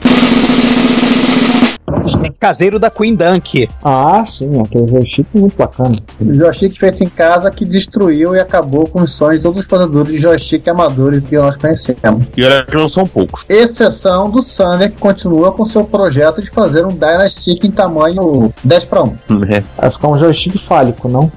caseiro 2.39 2.79
da 2.79 2.89
Queen 2.89 3.15
Dunk. 3.15 3.67
Ah, 3.83 4.23
sim, 4.25 4.61
aquele 4.61 4.87
joystick 4.87 5.27
muito 5.33 5.57
bacana. 5.57 5.91
O 6.19 6.33
joystick 6.33 6.77
feito 6.77 7.03
em 7.03 7.09
casa 7.09 7.49
que 7.49 7.65
destruiu 7.65 8.35
e 8.35 8.39
acabou 8.39 8.87
com 8.87 9.01
os 9.01 9.13
sonhos 9.13 9.37
de 9.37 9.43
todos 9.43 9.61
os 9.61 9.65
fazedores 9.65 10.11
de 10.13 10.17
joystick 10.21 10.67
amadores 10.67 11.23
que 11.23 11.35
nós 11.37 11.55
conhecemos. 11.55 12.25
E 12.35 12.43
olha 12.43 12.65
que 12.65 12.75
não 12.75 12.89
são 12.89 13.05
poucos. 13.05 13.43
Exceção 13.49 14.29
do 14.29 14.41
Sander, 14.41 14.91
que 14.91 14.99
continua 14.99 15.51
com 15.51 15.65
seu 15.65 15.83
projeto 15.83 16.41
de 16.41 16.49
fazer 16.49 16.85
um 16.85 16.89
Dynastic 16.89 17.63
em 17.63 17.71
tamanho 17.71 18.53
10 18.63 18.83
para 18.85 19.03
1. 19.03 19.17
né? 19.29 19.63
Vai 19.77 19.91
ficar 19.91 20.07
um 20.09 20.17
joystick 20.17 20.57
fálico, 20.57 21.07
não? 21.07 21.31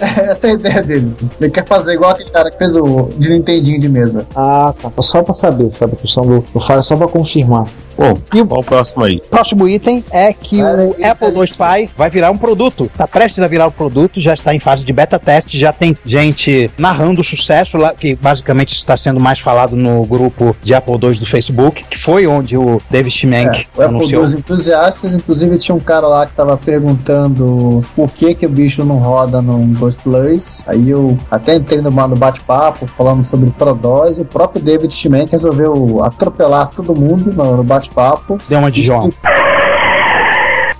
Essa 0.30 0.48
é 0.48 0.50
a 0.50 0.54
ideia 0.54 0.82
dele. 0.82 1.14
Ele 1.40 1.50
quer 1.50 1.66
fazer 1.66 1.94
igual 1.94 2.12
aquele 2.12 2.30
cara 2.30 2.50
que 2.50 2.58
fez 2.58 2.74
o 2.74 3.08
de 3.16 3.30
Nintendinho 3.30 3.80
de 3.80 3.88
mesa. 3.88 4.26
Ah, 4.34 4.74
tá. 4.80 4.90
Só 5.00 5.22
pra 5.22 5.34
saber, 5.34 5.70
sabe? 5.70 5.94
A 5.94 5.96
questão 5.96 6.24
do, 6.24 6.40
do 6.40 6.60
file, 6.60 6.82
só 6.82 6.96
pra 6.96 7.08
confirmar. 7.08 7.66
Bom, 7.98 8.14
e 8.32 8.44
qual 8.44 8.60
o 8.60 8.64
próximo 8.64 9.02
aí? 9.02 9.20
Próximo 9.28 9.68
item 9.68 10.04
é 10.12 10.32
que 10.32 10.62
o 10.62 10.94
Apple 11.04 11.28
II 11.36 11.48
Pie 11.48 11.90
vai 11.96 12.08
virar 12.08 12.30
um 12.30 12.38
produto. 12.38 12.84
Está 12.84 13.08
prestes 13.08 13.42
a 13.42 13.48
virar 13.48 13.66
um 13.66 13.72
produto, 13.72 14.20
já 14.20 14.34
está 14.34 14.54
em 14.54 14.60
fase 14.60 14.84
de 14.84 14.92
beta 14.92 15.18
teste, 15.18 15.58
já 15.58 15.72
tem 15.72 15.96
gente 16.06 16.70
narrando 16.78 17.22
o 17.22 17.24
sucesso 17.24 17.76
lá, 17.76 17.92
que 17.92 18.14
basicamente 18.14 18.76
está 18.76 18.96
sendo 18.96 19.18
mais 19.18 19.40
falado 19.40 19.74
no 19.74 20.04
grupo 20.06 20.56
de 20.62 20.72
Apple 20.74 20.94
II 20.94 21.18
do 21.18 21.26
Facebook, 21.26 21.82
que 21.90 21.98
foi 21.98 22.24
onde 22.28 22.56
o 22.56 22.80
David 22.88 23.12
Schmenck 23.12 23.66
É, 23.76 23.80
o 23.80 23.82
Apple 23.82 23.96
anunciou. 23.96 24.24
II 24.28 24.34
entusiastas, 24.38 25.12
inclusive 25.12 25.58
tinha 25.58 25.74
um 25.74 25.80
cara 25.80 26.06
lá 26.06 26.24
que 26.24 26.32
tava 26.34 26.56
perguntando 26.56 27.84
por 27.96 28.12
que 28.12 28.32
que 28.32 28.46
o 28.46 28.48
bicho 28.48 28.84
não 28.84 28.98
roda 28.98 29.42
no 29.42 29.58
2 29.88 29.96
Plus. 29.96 30.62
Aí 30.66 30.90
eu 30.90 31.16
até 31.30 31.56
entrei 31.56 31.80
no, 31.80 31.90
no 31.90 32.16
bate-papo 32.16 32.86
falando 32.86 33.24
sobre 33.24 33.50
Pro 33.50 33.74
2 33.74 34.18
e 34.18 34.20
o 34.22 34.24
próprio 34.24 34.62
David 34.62 34.94
Schmenck 34.94 35.32
resolveu 35.32 36.04
atropelar 36.04 36.68
todo 36.68 36.94
mundo 36.94 37.32
no, 37.32 37.56
no 37.56 37.64
bate-papo. 37.64 38.38
Deu 38.48 38.58
uma 38.58 38.70
de 38.70 38.82
João. 38.82 39.10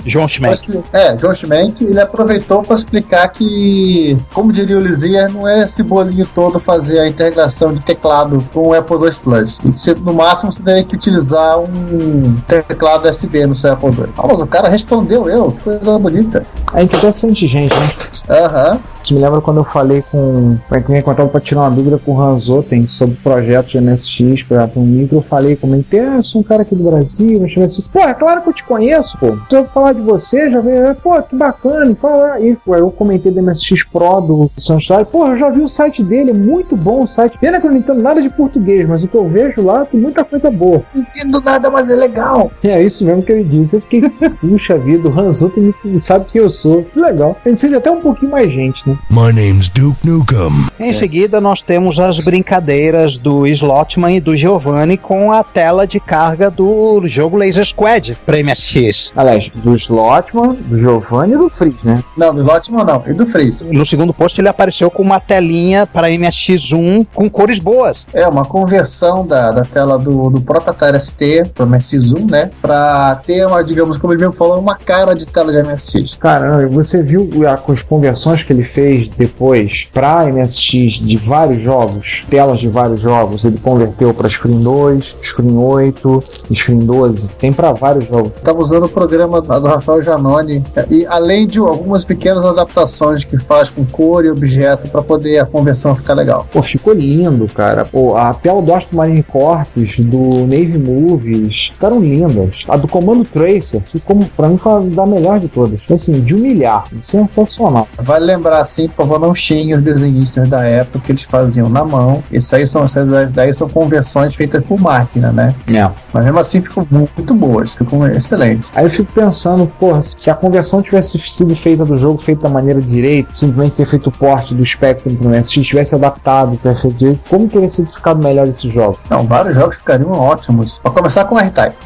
João 0.08 0.28
Schmenck. 0.28 0.82
É, 0.92 1.16
João 1.18 1.34
Schmenck, 1.34 1.84
ele 1.84 2.00
aproveitou 2.00 2.62
para 2.62 2.76
explicar 2.76 3.28
que, 3.28 4.16
como 4.32 4.52
diria 4.52 4.76
o 4.76 4.80
Lizier, 4.80 5.30
não 5.32 5.46
é 5.46 5.62
esse 5.62 5.82
bolinho 5.82 6.26
todo 6.34 6.58
fazer 6.58 7.00
a 7.00 7.08
integração 7.08 7.72
de 7.72 7.80
teclado 7.80 8.42
com 8.52 8.68
o 8.68 8.74
Apple 8.74 8.96
II 8.96 9.12
Plus. 9.22 9.58
Você, 9.58 9.94
no 9.94 10.14
máximo 10.14 10.52
você 10.52 10.62
teria 10.62 10.84
que 10.84 10.96
utilizar 10.96 11.58
um 11.58 12.34
teclado 12.46 13.08
USB 13.08 13.46
no 13.46 13.54
seu 13.54 13.72
Apple 13.72 13.90
II. 13.90 14.06
Ah, 14.16 14.26
mas 14.26 14.40
o 14.40 14.46
cara 14.46 14.68
respondeu 14.68 15.28
eu, 15.28 15.52
que 15.52 15.64
coisa 15.64 15.98
bonita. 15.98 16.46
A 16.72 16.80
gente 16.80 16.96
até 16.96 17.10
sente 17.10 17.46
gente, 17.46 17.74
né? 17.78 17.94
Aham. 18.28 18.80
Isso 19.08 19.14
me 19.14 19.22
lembra 19.22 19.40
quando 19.40 19.56
eu 19.56 19.64
falei 19.64 20.02
com. 20.02 20.58
É 20.70 20.80
que 20.82 20.92
eu 20.92 20.96
encontrava 20.96 21.30
pra 21.30 21.40
tirar 21.40 21.62
uma 21.62 21.70
dúvida 21.70 21.96
com 21.96 22.12
o 22.12 22.20
Hans 22.20 22.50
Otten 22.50 22.86
sobre 22.88 23.14
o 23.14 23.18
projeto 23.22 23.68
de 23.68 23.80
MSX 23.80 24.42
para 24.42 24.70
um 24.76 24.82
micro. 24.82 25.16
Eu 25.16 25.22
falei, 25.22 25.56
comentei, 25.56 26.00
ah, 26.00 26.16
eu 26.18 26.24
sou 26.24 26.42
um 26.42 26.44
cara 26.44 26.60
aqui 26.60 26.74
do 26.74 26.84
Brasil. 26.84 27.40
Eu 27.40 27.48
cheguei 27.48 27.64
assim, 27.64 27.82
pô, 27.90 28.00
é 28.00 28.12
claro 28.12 28.42
que 28.42 28.50
eu 28.50 28.52
te 28.52 28.64
conheço, 28.64 29.16
pô. 29.16 29.34
Se 29.48 29.56
eu 29.56 29.64
falar 29.64 29.94
de 29.98 30.04
você, 30.04 30.50
já 30.50 30.60
veio, 30.60 30.94
pô, 30.96 31.20
que 31.22 31.36
bacana. 31.36 31.90
E 31.90 31.94
fala, 31.94 32.32
aí, 32.34 32.56
pô, 32.64 32.74
eu 32.74 32.90
comentei 32.90 33.30
do 33.32 33.42
MSX 33.42 33.84
Pro 33.84 34.20
do 34.20 34.50
Sunshine. 34.58 35.04
Pô, 35.04 35.26
eu 35.26 35.36
já 35.36 35.50
vi 35.50 35.60
o 35.60 35.68
site 35.68 36.02
dele, 36.02 36.30
é 36.30 36.34
muito 36.34 36.76
bom 36.76 37.02
o 37.02 37.06
site. 37.06 37.38
Pena 37.38 37.60
que 37.60 37.66
eu 37.66 37.70
não 37.70 37.78
entendo 37.78 38.00
nada 38.02 38.22
de 38.22 38.28
português, 38.30 38.88
mas 38.88 39.02
o 39.02 39.08
que 39.08 39.14
eu 39.14 39.28
vejo 39.28 39.62
lá 39.62 39.84
tem 39.84 40.00
muita 40.00 40.24
coisa 40.24 40.50
boa. 40.50 40.82
Não 40.94 41.02
entendo 41.02 41.40
nada, 41.40 41.70
mas 41.70 41.90
é 41.90 41.94
legal. 41.94 42.50
É 42.62 42.82
isso 42.82 43.04
mesmo 43.04 43.22
que 43.22 43.32
ele 43.32 43.44
disse. 43.44 43.76
Eu 43.76 43.80
fiquei, 43.80 44.02
puxa 44.40 44.78
vida, 44.78 45.08
o 45.08 45.60
me- 45.60 45.98
sabe 45.98 46.26
quem 46.30 46.40
eu 46.40 46.50
sou. 46.50 46.84
Que 46.84 46.98
legal. 46.98 47.36
A 47.44 47.48
gente 47.48 47.74
até 47.74 47.90
um 47.90 48.00
pouquinho 48.00 48.30
mais 48.32 48.50
gente, 48.50 48.88
né? 48.88 48.96
My 49.10 49.32
name's 49.32 49.68
Duke 49.72 50.06
Nukem. 50.06 50.66
Em 50.78 50.92
seguida, 50.92 51.40
nós 51.40 51.62
temos 51.62 51.98
as 51.98 52.18
brincadeiras 52.24 53.16
do 53.18 53.46
Slotman 53.46 54.16
e 54.16 54.20
do 54.20 54.36
Giovanni 54.36 54.96
com 54.96 55.32
a 55.32 55.42
tela 55.42 55.86
de 55.86 56.00
carga 56.00 56.50
do 56.50 57.02
jogo 57.06 57.36
Laser 57.36 57.64
Squad 57.66 58.16
para 58.24 58.42
MSX. 58.42 59.12
Aliás, 59.16 59.50
do 59.54 59.74
Slotman, 59.88 60.54
do 60.66 60.76
Giovanni 60.76 61.34
e 61.34 61.38
do 61.38 61.48
Fritz, 61.48 61.84
né? 61.84 62.02
Não, 62.16 62.34
do 62.34 62.42
Lotman 62.42 62.84
não, 62.84 63.02
e 63.06 63.12
do 63.12 63.26
Freeze. 63.26 63.64
No 63.64 63.86
segundo 63.86 64.12
post, 64.12 64.40
ele 64.40 64.48
aparececeu 64.48 64.90
com 64.90 65.02
uma 65.02 65.18
telinha 65.20 65.86
para 65.86 66.08
MSX1 66.10 67.06
com 67.14 67.28
cores 67.30 67.58
boas. 67.58 68.06
É 68.12 68.26
uma 68.28 68.44
conversão 68.44 69.26
da, 69.26 69.50
da 69.50 69.62
tela 69.64 69.98
do, 69.98 70.30
do 70.30 70.40
próprio 70.40 70.70
Atari 70.70 70.98
ST 71.00 71.50
para 71.54 71.66
MSX1, 71.66 72.30
né? 72.30 72.50
Pra 72.60 73.20
ter 73.24 73.46
uma, 73.46 73.62
digamos, 73.64 73.96
como 73.98 74.12
ele 74.12 74.20
mesmo 74.20 74.34
falou, 74.34 74.58
uma 74.58 74.76
cara 74.76 75.14
de 75.14 75.26
tela 75.26 75.50
de 75.52 75.62
MSX. 75.68 76.14
Cara, 76.18 76.68
você 76.68 77.02
viu 77.02 77.28
a- 77.48 77.58
as 77.72 77.82
conversões 77.82 78.42
que 78.42 78.52
ele 78.52 78.64
fez 78.64 79.08
depois 79.08 79.88
pra 79.92 80.24
MSX 80.26 80.94
de 80.94 81.16
vários 81.16 81.62
jogos, 81.62 82.24
telas 82.28 82.58
de 82.60 82.68
vários 82.68 83.00
jogos? 83.00 83.44
Ele 83.44 83.58
converteu 83.58 84.12
pra 84.14 84.28
Screen 84.28 84.60
2, 84.60 85.16
Screen 85.22 85.56
8, 85.56 86.22
Screen 86.52 86.80
12. 86.80 87.28
Tem 87.38 87.52
pra 87.52 87.72
vários 87.72 88.06
jogos. 88.06 88.32
Estava 88.36 88.58
usando 88.60 88.84
o 88.84 88.88
programa 88.88 89.40
do 89.40 89.67
Rafael 89.68 90.02
Janoni 90.02 90.64
e 90.90 91.06
além 91.06 91.46
de 91.46 91.58
algumas 91.58 92.04
pequenas 92.04 92.44
adaptações 92.44 93.24
que 93.24 93.38
faz 93.38 93.70
com 93.70 93.84
cor 93.84 94.24
e 94.24 94.30
objeto 94.30 94.88
para 94.88 95.02
poder 95.02 95.38
a 95.38 95.46
conversão 95.46 95.94
ficar 95.94 96.14
legal. 96.14 96.46
Pô, 96.52 96.62
ficou 96.62 96.92
lindo, 96.92 97.46
cara. 97.48 97.84
Pô, 97.84 98.16
a 98.16 98.34
tela 98.34 98.62
do 98.62 98.74
Aston 98.74 98.96
Marine 98.96 99.22
Corps, 99.22 99.68
do 99.98 100.46
Navy 100.46 100.78
Movies, 100.78 101.70
ficaram 101.72 102.00
lindas. 102.00 102.64
A 102.68 102.76
do 102.76 102.88
Comando 102.88 103.24
Tracer 103.24 103.80
ficou, 103.82 104.18
pra 104.36 104.48
mim, 104.48 104.56
foi 104.56 104.72
a 104.72 104.78
da 104.80 105.06
melhor 105.06 105.38
de 105.38 105.48
todas. 105.48 105.80
Assim, 105.90 106.20
de 106.20 106.34
humilhar. 106.34 106.84
Sensacional. 107.00 107.88
Vale 107.98 108.24
lembrar 108.24 108.60
assim, 108.60 108.88
por 108.88 108.96
favor, 108.96 109.20
não 109.20 109.34
xinguem 109.34 109.74
os 109.74 109.82
desenhistas 109.82 110.48
da 110.48 110.64
época 110.64 111.00
que 111.00 111.12
eles 111.12 111.22
faziam 111.22 111.68
na 111.68 111.84
mão. 111.84 112.22
Isso 112.30 112.54
aí 112.54 112.66
são, 112.66 112.84
daí 113.32 113.52
são 113.52 113.68
conversões 113.68 114.34
feitas 114.34 114.62
por 114.64 114.80
máquina, 114.80 115.32
né? 115.32 115.54
É. 115.66 115.88
Mas 116.12 116.24
mesmo 116.24 116.38
assim 116.38 116.60
ficam 116.60 116.86
muito 116.90 117.34
boas, 117.34 117.72
ficam 117.72 118.06
excelentes. 118.08 118.70
Aí 118.74 118.84
eu 118.84 118.90
fico 118.90 119.12
pensando, 119.12 119.57
porra, 119.66 120.00
se 120.02 120.30
a 120.30 120.34
conversão 120.34 120.82
tivesse 120.82 121.18
sido 121.18 121.54
feita 121.56 121.84
do 121.84 121.96
jogo, 121.96 122.18
feita 122.18 122.42
da 122.42 122.48
maneira 122.48 122.80
direita, 122.80 123.30
simplesmente 123.34 123.76
ter 123.76 123.86
feito 123.86 124.08
o 124.08 124.12
porte 124.12 124.54
do 124.54 124.64
Spectrum 124.64 125.16
pro 125.16 125.28
MSX, 125.28 125.66
tivesse 125.66 125.94
adaptado 125.94 126.56
para 126.58 126.74
feito 126.74 126.96
direito, 126.96 127.20
como 127.28 127.48
teria 127.48 127.68
sido 127.68 127.90
ficado 127.90 128.22
melhor 128.22 128.46
esse 128.46 128.70
jogo? 128.70 128.98
Não, 129.10 129.26
vários 129.26 129.54
jogos 129.54 129.76
ficariam 129.76 130.12
ótimos. 130.12 130.78
Pra 130.82 130.90
começar 130.90 131.24
com 131.24 131.34
o 131.34 131.38
R-Type. 131.38 131.76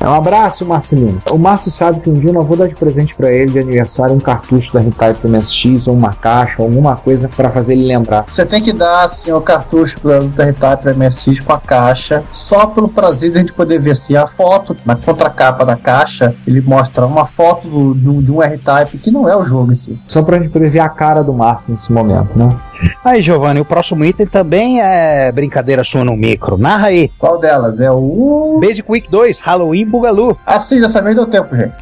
Um 0.00 0.12
abraço, 0.12 0.64
Marcelino. 0.64 1.20
O 1.30 1.36
Márcio 1.36 1.70
sabe 1.70 2.00
que 2.00 2.08
um 2.08 2.14
dia 2.14 2.30
eu 2.30 2.34
não 2.34 2.44
vou 2.44 2.56
dar 2.56 2.66
de 2.66 2.74
presente 2.74 3.14
pra 3.14 3.30
ele 3.30 3.52
de 3.52 3.58
aniversário 3.58 4.14
um 4.14 4.20
cartucho 4.20 4.72
da 4.72 4.80
R-Type 4.80 5.20
pro 5.20 5.28
MSX, 5.28 5.86
ou 5.86 5.94
uma 5.94 6.14
caixa, 6.14 6.56
ou 6.62 6.68
alguma 6.68 6.96
coisa 6.96 7.28
pra 7.28 7.50
fazer 7.50 7.74
ele 7.74 7.84
lembrar. 7.84 8.24
Você 8.28 8.46
tem 8.46 8.62
que 8.62 8.72
dar 8.72 9.04
assim, 9.04 9.30
o 9.32 9.40
cartucho 9.40 10.00
do 10.00 10.10
R-Type 10.10 10.82
para 10.82 10.94
MSX 10.94 11.40
com 11.40 11.52
a 11.52 11.60
caixa, 11.60 12.24
só 12.32 12.66
pelo 12.66 12.88
prazer 12.88 13.32
de 13.32 13.38
a 13.38 13.40
gente 13.40 13.52
poder 13.52 13.78
ver 13.78 13.90
assim, 13.90 14.16
a 14.16 14.26
foto 14.26 14.76
na 14.86 14.96
contracapa 14.96 15.64
da 15.64 15.76
caixa. 15.76 16.09
Ele 16.46 16.60
mostra 16.60 17.06
uma 17.06 17.26
foto 17.26 17.68
do- 17.68 17.94
do- 17.94 18.22
de 18.22 18.30
um 18.32 18.42
R-Type 18.42 18.98
que 18.98 19.10
não 19.10 19.28
é 19.28 19.36
o 19.36 19.44
jogo 19.44 19.72
em 19.72 19.76
si. 19.76 19.98
Só 20.06 20.22
pra 20.22 20.38
gente 20.38 20.50
poder 20.50 20.70
ver 20.70 20.80
a 20.80 20.88
cara 20.88 21.22
do 21.22 21.32
Márcio 21.32 21.72
nesse 21.72 21.92
momento, 21.92 22.36
né? 22.38 22.48
Aí, 23.04 23.20
Giovanni, 23.22 23.60
o 23.60 23.64
próximo 23.64 24.04
item 24.04 24.26
também 24.26 24.80
é 24.80 25.30
brincadeira 25.32 25.84
sua 25.84 26.04
no 26.04 26.16
micro. 26.16 26.56
Narra 26.56 26.86
aí. 26.88 27.10
Qual 27.18 27.38
delas? 27.38 27.78
É 27.80 27.90
o. 27.90 28.58
Basic 28.60 28.90
Week 28.90 29.10
2, 29.10 29.38
Halloween 29.40 29.86
Bugalu. 29.86 30.36
Ah, 30.46 30.60
sim, 30.60 30.80
dessa 30.80 31.02
vez 31.02 31.14
deu 31.14 31.26
tempo, 31.26 31.54
gente. 31.56 31.72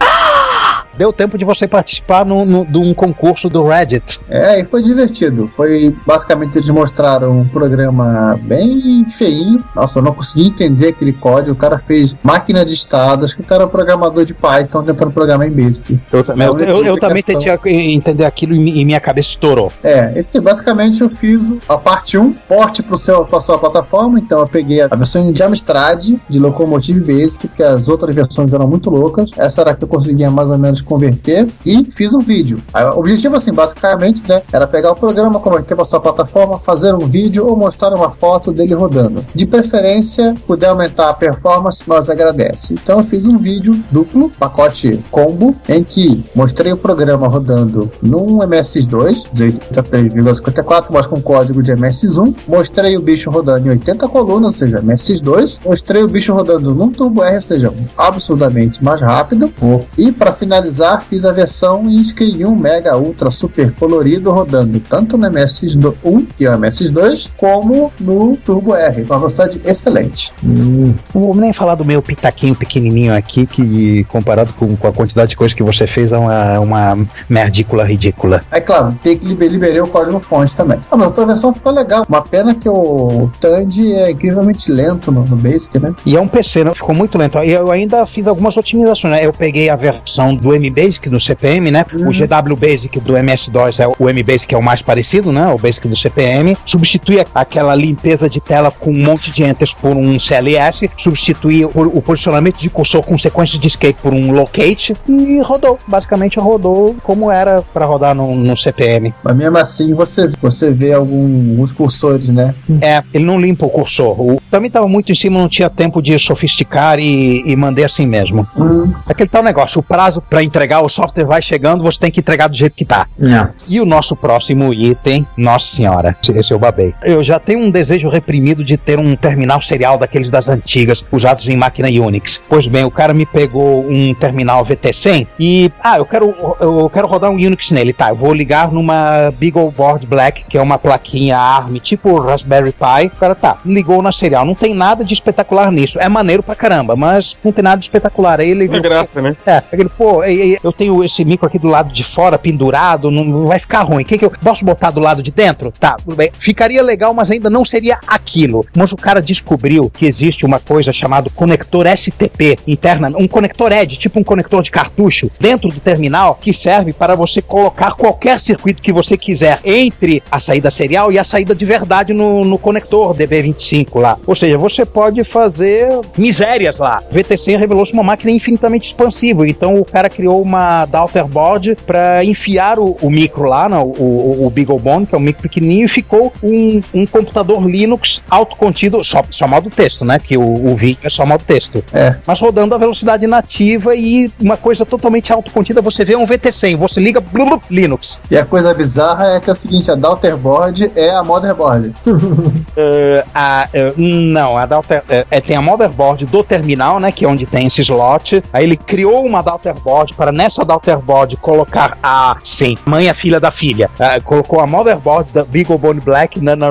Deu 0.99 1.13
tempo 1.13 1.39
de 1.39 1.45
você 1.45 1.69
participar 1.69 2.25
no, 2.25 2.45
no, 2.45 2.65
de 2.65 2.77
um 2.77 2.93
concurso 2.93 3.49
do 3.49 3.67
Reddit. 3.67 4.21
É, 4.29 4.61
e 4.61 4.65
foi 4.65 4.83
divertido. 4.83 5.51
Foi 5.57 5.95
basicamente 6.05 6.59
eles 6.59 6.69
mostraram 6.69 7.39
um 7.41 7.49
programa 7.49 8.39
bem 8.43 9.07
feinho. 9.13 9.63
Nossa, 9.75 10.01
eu 10.01 10.03
não 10.03 10.13
consegui 10.13 10.49
entender 10.49 10.89
aquele 10.89 11.13
código. 11.13 11.53
O 11.53 11.57
cara 11.57 11.79
fez 11.79 12.15
máquina 12.23 12.65
de 12.65 12.75
estados, 12.75 13.33
que 13.33 13.41
o 13.41 13.45
cara 13.45 13.65
é 13.65 13.67
programador 13.67 14.25
de 14.25 14.35
Python 14.35 14.83
tentando 14.83 15.13
programar 15.13 15.47
em 15.47 15.53
Basic. 15.53 15.99
Eu, 16.13 16.25
eu, 16.27 16.59
eu, 16.59 16.85
eu 16.85 16.99
também 16.99 17.23
tentei 17.23 17.53
entender 17.95 18.25
aquilo 18.25 18.55
e, 18.55 18.85
minha 18.85 19.01
cabeça 19.01 19.31
estourou. 19.31 19.73
É, 19.85 20.25
basicamente 20.43 21.01
eu 21.01 21.11
fiz 21.11 21.51
a 21.69 21.77
parte 21.77 22.19
1, 22.19 22.33
porte 22.49 22.83
para 22.83 22.95
a 22.95 23.41
sua 23.41 23.59
plataforma. 23.59 24.19
Então 24.19 24.41
eu 24.41 24.49
peguei 24.49 24.81
a 24.81 24.89
versão 24.89 25.31
de 25.31 25.43
Amstrad, 25.43 26.09
de 26.29 26.39
Locomotive 26.39 27.01
Basic, 27.01 27.47
porque 27.47 27.63
as 27.63 27.89
outras 27.89 28.15
versões 28.15 28.53
eram 28.53 28.67
muito 28.67 28.91
loucas. 28.91 29.31
Essa 29.37 29.61
era 29.61 29.71
a 29.71 29.75
que 29.75 29.85
eu 29.85 29.89
conseguia 29.89 30.31
mais 30.31 30.51
ou 30.51 30.59
menos 30.59 30.81
converter. 30.89 31.47
E 31.65 31.85
fiz 31.95 32.15
um 32.15 32.21
vídeo. 32.21 32.63
O 32.95 32.99
objetivo, 32.99 33.37
assim, 33.37 33.53
basicamente, 33.53 34.23
né, 34.29 34.43
era 34.53 34.67
pegar 34.67 34.93
o 34.93 34.97
programa, 34.97 35.39
converter 35.39 35.75
para 35.75 35.85
sua 35.85 36.01
plataforma, 36.01 36.59
fazer 36.59 36.95
um 36.95 37.07
vídeo 37.07 37.47
ou 37.47 37.57
mostrar 37.57 37.95
uma 37.95 38.11
foto 38.11 38.53
dele 38.53 38.75
rodando. 38.75 39.25
De 39.35 39.47
preferência, 39.47 40.35
puder 40.47 40.69
aumentar 40.69 41.11
a 41.11 41.15
performance, 41.15 41.83
nós 41.87 42.09
agradece. 42.09 42.75
Então 42.75 42.99
eu 42.99 43.05
fiz 43.05 43.27
um 43.27 43.37
vídeo 43.37 43.79
duplo, 43.91 44.31
pacote 44.31 45.03
combo, 45.11 45.55
em 45.69 45.85
que 45.85 46.25
mostrei 46.35 46.73
o 46.73 46.77
programa 46.77 47.29
rodando 47.29 47.91
num 48.03 48.39
MS2, 48.39 49.25
83,54, 49.35 50.87
mas 50.91 51.07
com 51.07 51.21
código 51.21 51.63
de 51.63 51.73
MS1. 51.73 52.35
Mostrei 52.47 52.97
o 52.97 53.01
bicho 53.01 53.31
rodando 53.31 53.67
em 53.67 53.71
80 53.71 54.09
colunas, 54.09 54.55
ou 54.55 54.59
seja, 54.59 54.83
MS2. 54.83 55.57
Mostrei 55.65 56.03
o 56.03 56.09
bicho 56.09 56.33
rodando 56.33 56.75
num 56.75 56.91
Turbo 56.91 57.23
R, 57.23 57.37
ou 57.37 57.43
seja, 57.43 57.73
absurdamente 57.97 58.83
mais 58.83 59.01
rápido. 59.01 59.53
E 59.97 60.13
para 60.13 60.33
finalizar, 60.33 60.78
fiz 61.01 61.25
a 61.25 61.33
versão 61.33 61.89
em 61.89 62.03
Screen 62.03 62.45
1 62.45 62.57
Mega 62.57 62.97
Ultra 62.97 63.31
Super 63.31 63.73
colorido 63.73 64.31
rodando 64.31 64.81
tanto 64.81 65.17
no 65.17 65.27
MS1, 65.27 66.27
que 66.37 66.45
é 66.45 66.51
o 66.51 66.59
MS2, 66.59 67.29
como 67.37 67.93
no 68.01 68.37
Turbo 68.37 68.75
R. 68.75 69.03
Uma 69.03 69.19
velocidade 69.19 69.61
excelente. 69.65 70.33
Hum. 70.45 70.95
Não 71.15 71.23
vou 71.23 71.35
nem 71.35 71.53
falar 71.53 71.75
do 71.75 71.85
meu 71.85 72.03
pitaquinho 72.03 72.55
pequenininho 72.55 73.15
aqui, 73.15 73.47
que 73.47 74.05
comparado 74.05 74.53
com, 74.55 74.77
com 74.77 74.89
a 74.89 74.93
quantidade 74.93 75.31
de 75.31 75.37
coisa 75.37 75.55
que 75.55 75.63
você 75.63 75.87
fez, 75.87 76.13
é 76.13 76.19
uma, 76.19 76.61
uma 76.61 77.07
merdícula 77.29 77.85
ridícula. 77.85 78.43
É 78.51 78.61
claro, 78.61 78.97
tem 79.03 79.19
que 79.19 79.25
liber, 79.25 79.51
liberei 79.51 79.81
o 79.81 79.87
código 79.87 80.21
fonte 80.21 80.55
também. 80.55 80.79
Ah, 80.91 80.97
mas 80.97 81.19
a 81.19 81.25
versão 81.25 81.55
ficou 81.55 81.73
legal. 81.73 82.05
Uma 82.09 82.23
pena 82.23 82.55
que 82.55 82.69
o 82.69 83.31
Tandy 83.41 83.93
é 83.93 84.11
incrivelmente 84.11 84.71
lento 84.71 85.11
no, 85.11 85.25
no 85.25 85.37
Basic, 85.37 85.79
né? 85.79 85.95
E 86.05 86.17
é 86.17 86.21
um 86.21 86.29
PC, 86.29 86.65
não 86.65 86.75
ficou 86.75 86.95
muito 86.95 87.19
lento. 87.19 87.39
E 87.39 87.51
eu 87.51 87.71
ainda 87.71 88.07
fiz 88.07 88.27
algumas 88.27 88.57
otimizações, 88.57 89.15
né? 89.15 89.27
Eu 89.27 89.33
peguei 89.33 89.69
a 89.69 89.77
versão 89.77 90.35
do 90.35 90.55
MBasic 90.69 91.09
do 91.09 91.21
CPM, 91.21 91.71
né? 91.71 91.85
Uhum. 91.93 92.09
O 92.09 92.13
GW 92.13 92.57
Basic 92.57 93.01
do 93.01 93.17
MS-DOS 93.17 93.81
é 93.81 93.87
o 93.87 94.09
MBasic 94.09 94.47
que 94.47 94.55
é 94.55 94.59
o 94.59 94.63
mais 94.63 94.83
parecido, 94.83 95.33
né? 95.33 95.47
O 95.53 95.59
Basic 95.59 95.87
do 95.87 95.97
CPM. 95.97 96.57
Substitui 96.65 97.25
aquela 97.35 97.75
limpeza 97.75 98.29
de 98.29 98.41
tela 98.41 98.71
com 98.71 98.91
um 98.91 99.05
monte 99.05 99.31
de 99.31 99.43
enters 99.43 99.73
por 99.75 99.97
um 99.97 100.19
CLS. 100.19 100.89
Substitui 100.97 101.65
o, 101.65 102.03
posicionamento 102.03 102.59
de 102.59 102.71
cursor 102.71 103.03
com 103.05 103.19
sequência 103.19 103.59
de 103.59 103.67
escape 103.67 103.99
por 104.03 104.13
um 104.13 104.33
locate 104.33 104.95
e 105.09 105.41
rodou. 105.41 105.79
Basicamente 105.87 106.39
rodou 106.39 106.97
como 107.03 107.31
era 107.31 107.63
para 107.63 107.85
rodar 107.85 108.15
no, 108.15 108.35
no, 108.35 108.57
CPM. 108.57 109.13
Mas 109.23 109.37
mesmo 109.37 109.59
assim 109.59 109.95
você, 109.95 110.31
você 110.41 110.71
vê 110.71 110.93
alguns 110.93 111.73
cursores, 111.73 112.29
né? 112.29 112.55
É, 112.81 113.03
ele 113.13 113.25
não 113.25 113.39
limpa 113.39 113.67
o 113.67 113.71
cursor. 113.71 114.21
O, 114.21 114.43
também 114.51 114.69
estava 114.69 114.89
muito 114.89 115.13
em 115.13 115.15
cima, 115.15 115.39
não 115.39 115.49
tinha 115.49 115.69
tempo 115.69 116.01
de 116.01 116.19
sofisticar 116.19 116.99
e, 116.99 117.43
e 117.45 117.57
mandei 117.57 117.85
assim 117.85 118.07
mesmo. 118.07 118.47
Hum. 118.57 118.93
Aquele 119.07 119.29
tal 119.29 119.43
negócio, 119.43 119.81
o 119.81 119.83
prazo 119.83 120.23
para 120.23 120.43
entregar 120.49 120.81
o 120.81 120.89
software 120.89 121.25
vai 121.25 121.41
chegando, 121.41 121.83
você 121.83 122.01
tem 122.01 122.11
que 122.11 122.21
entregar 122.21 122.49
do 122.49 122.57
jeito 122.57 122.75
que 122.75 122.85
tá. 122.85 123.07
É. 123.21 123.49
E 123.67 123.81
o 123.81 123.85
nosso 123.85 124.17
próximo 124.17 124.73
item, 124.73 125.27
nossa 125.37 125.77
senhora, 125.77 126.17
esse 126.35 126.53
eu 126.53 126.59
babei. 126.59 126.95
Eu 127.03 127.23
já 127.23 127.39
tenho 127.39 127.61
um 127.61 127.71
desejo 127.71 128.09
reprimido 128.09 128.65
de 128.65 128.77
ter 128.77 128.99
um 128.99 129.15
terminal 129.15 129.61
serial 129.63 129.99
daqueles 129.99 130.31
das 130.31 130.49
antigas, 130.49 131.05
usados 131.13 131.47
em 131.47 131.57
máquina 131.57 131.89
Unix. 131.89 132.43
Pois 132.49 132.67
bem, 132.67 132.85
o 132.85 132.91
cara 132.91 133.15
me 133.15 133.27
pegou 133.27 133.87
um 133.89 134.15
terminal 134.15 134.65
VT100 134.65 135.27
e, 135.39 135.71
ah, 135.83 135.99
eu 135.99 136.07
quero, 136.07 136.35
eu 136.61 136.91
quero 136.93 137.07
rodar 137.07 137.31
um 137.31 137.35
Unix 137.35 137.71
nele, 137.71 137.93
tá? 137.93 138.11
Eu 138.11 138.17
vou 138.17 138.33
ligar 138.33 138.73
numa 138.73 139.31
Beagleboard 139.33 140.07
Black, 140.07 140.45
que 140.49 140.57
é 140.57 140.63
uma 140.63 140.79
plaquinha 140.79 141.39
ARM 141.39 141.79
tipo 141.79 142.19
Raspberry 142.21 142.73
Pi. 142.73 143.07
O 143.07 143.19
cara 143.19 143.35
tá, 143.35 143.59
ligou 143.65 144.03
na 144.03 144.13
serial. 144.13 144.45
Não 144.45 144.55
tem 144.55 144.75
nada 144.75 145.05
de 145.05 145.13
espetacular 145.13 145.71
nisso. 145.71 145.99
É 146.01 146.09
maneiro 146.09 146.43
pra 146.43 146.55
caramba, 146.55 146.97
mas 146.97 147.37
não 147.45 147.53
tem 147.53 147.63
nada 147.63 147.79
de 147.79 147.85
espetacular. 147.85 148.41
Aí 148.41 148.51
ele. 148.51 148.65
É 148.65 148.81
graça, 148.81 149.21
né? 149.21 149.37
É, 149.47 149.57
aquele, 149.57 149.89
pô, 149.89 150.23
eu 150.63 150.73
tenho 150.73 151.03
esse 151.05 151.25
micro 151.25 151.47
aqui 151.47 151.59
do 151.59 151.69
lado 151.69 151.93
de 151.93 152.05
fora 152.05 152.39
pendurado, 152.39 153.11
não 153.11 153.47
vai 153.47 153.59
ficar 153.59 153.83
ruim. 153.83 154.03
O 154.03 154.07
que, 154.07 154.19
que 154.19 154.25
eu 154.25 154.31
posso 154.31 154.65
botar 154.65 154.91
do 154.91 155.01
lado 155.01 155.23
de 155.23 155.31
dentro? 155.31 155.73
Tá, 155.73 155.97
tudo 155.97 156.17
bem. 156.17 156.31
Ficaria 156.39 156.83
legal, 156.83 157.13
mas 157.15 157.31
ainda 157.31 157.51
não 157.51 157.65
seria 157.65 157.99
aquilo. 158.07 158.67
Mas 158.77 158.93
o 158.93 158.97
cara 158.97 159.21
descobriu 159.21 159.91
que 159.91 160.07
existe 160.07 160.45
uma 160.45 160.59
coisa 160.59 160.93
chamada 160.93 161.31
conector 161.31 161.87
STP 161.87 162.59
interna, 162.67 163.13
um 163.17 163.29
conector 163.29 163.73
ED, 163.73 163.97
tipo 163.97 164.19
um 164.19 164.25
conector 164.25 164.63
de 164.63 164.71
cartucho, 164.71 165.31
dentro 165.41 165.69
do 165.69 165.81
terminal, 165.81 166.39
que 166.41 166.53
serve 166.53 166.93
para 166.93 167.15
você 167.15 167.41
colocar 167.41 167.93
qualquer 167.93 168.41
circuito 168.41 168.83
que 168.83 168.93
você 168.93 169.17
quiser 169.17 169.61
entre 169.65 170.23
a 170.31 170.41
saída 170.41 170.71
serial 170.71 171.13
e 171.13 171.19
a 171.19 171.25
saída 171.25 171.55
de 171.55 171.65
verdade 171.65 172.13
no, 172.13 172.45
no 172.45 172.59
conector 172.59 173.15
DB25 173.15 174.01
lá. 174.01 174.19
Ou 174.27 174.35
seja, 174.35 174.59
você 174.59 174.85
pode 174.85 175.23
fazer 175.25 175.89
misérias 176.17 176.79
lá. 176.79 177.03
VTC 177.11 177.57
revelou-se 177.57 177.93
uma 177.93 178.03
máquina 178.03 178.31
infinitamente 178.31 178.89
expansiva, 178.89 179.49
então 179.49 179.75
o 179.75 179.85
cara 179.85 180.09
criou 180.09 180.28
uma 180.29 180.85
Daughterboard 180.87 181.77
para 181.87 182.25
enfiar 182.25 182.79
o, 182.79 182.97
o, 183.03 183.11
micro 183.11 183.49
lá, 183.49 183.69
não, 183.69 183.83
o, 183.83 184.43
o, 184.43 184.47
o 184.47 184.51
BeagleBone, 184.51 185.07
que 185.07 185.15
é 185.15 185.19
um 185.19 185.21
micro 185.21 185.43
pequenininho, 185.43 185.85
e 185.85 185.89
ficou 185.89 186.33
um, 186.43 186.81
um 186.95 187.07
computador 187.07 187.65
Linux 187.65 188.21
autocontido, 188.31 189.03
só, 189.05 189.23
só 189.31 189.47
modo 189.47 189.71
texto, 189.71 190.05
né? 190.05 190.19
Que 190.19 190.37
o, 190.37 190.43
o 190.43 190.77
vídeo 190.77 191.01
é 191.05 191.11
só 191.11 191.27
modo 191.27 191.43
texto. 191.45 191.85
É. 191.93 192.17
Mas 192.27 192.41
rodando 192.41 192.75
a 192.75 192.79
velocidade 192.79 193.27
nativa 193.27 193.95
e 193.95 194.31
uma 194.41 194.57
coisa 194.57 194.85
totalmente 194.85 195.33
autocontida, 195.33 195.81
você 195.81 196.05
vê 196.05 196.17
um 196.17 196.27
VT100, 196.27 196.77
você 196.77 197.01
liga 197.01 197.21
blu, 197.21 197.47
blu, 197.47 197.63
Linux. 197.71 198.21
E 198.31 198.37
a 198.37 198.45
coisa 198.45 198.75
bizarra 198.75 199.37
é 199.37 199.41
que 199.41 199.49
é 199.49 199.53
o 199.53 199.57
seguinte, 199.57 199.91
a 199.91 199.95
Daughterboard 199.95 200.93
é 200.95 201.11
a 201.11 201.23
motherboard. 201.23 201.89
uh, 202.07 203.25
a, 203.35 203.69
uh, 203.73 204.01
não, 204.01 204.57
a 204.57 204.67
Daughter, 204.67 204.99
uh, 205.01 205.27
é, 205.31 205.41
tem 205.41 205.57
a 205.57 205.63
motherboard 205.63 206.27
do 206.27 206.43
terminal, 206.43 207.01
né, 207.01 207.13
que 207.13 207.25
é 207.25 207.29
onde 207.29 207.47
tem 207.47 207.67
esse 207.67 207.81
slot. 207.81 208.43
Aí 208.53 208.65
ele 208.65 208.77
criou 208.77 209.25
uma 209.25 209.43
Daughterboard 209.43 210.15
para 210.19 210.33
nessa 210.33 210.65
Daughterboard 210.65 211.37
colocar 211.37 211.97
a, 212.03 212.37
sim, 212.43 212.77
mãe 212.85 213.09
a 213.09 213.15
filha 213.15 213.39
da 213.39 213.53
filha. 213.53 213.89
colocou 214.25 214.61
a 214.61 214.67
motherboard 214.67 215.31
da 215.33 215.45
Beaglebone 215.45 216.01
Black 216.01 216.41
na, 216.41 216.57
na, 216.57 216.69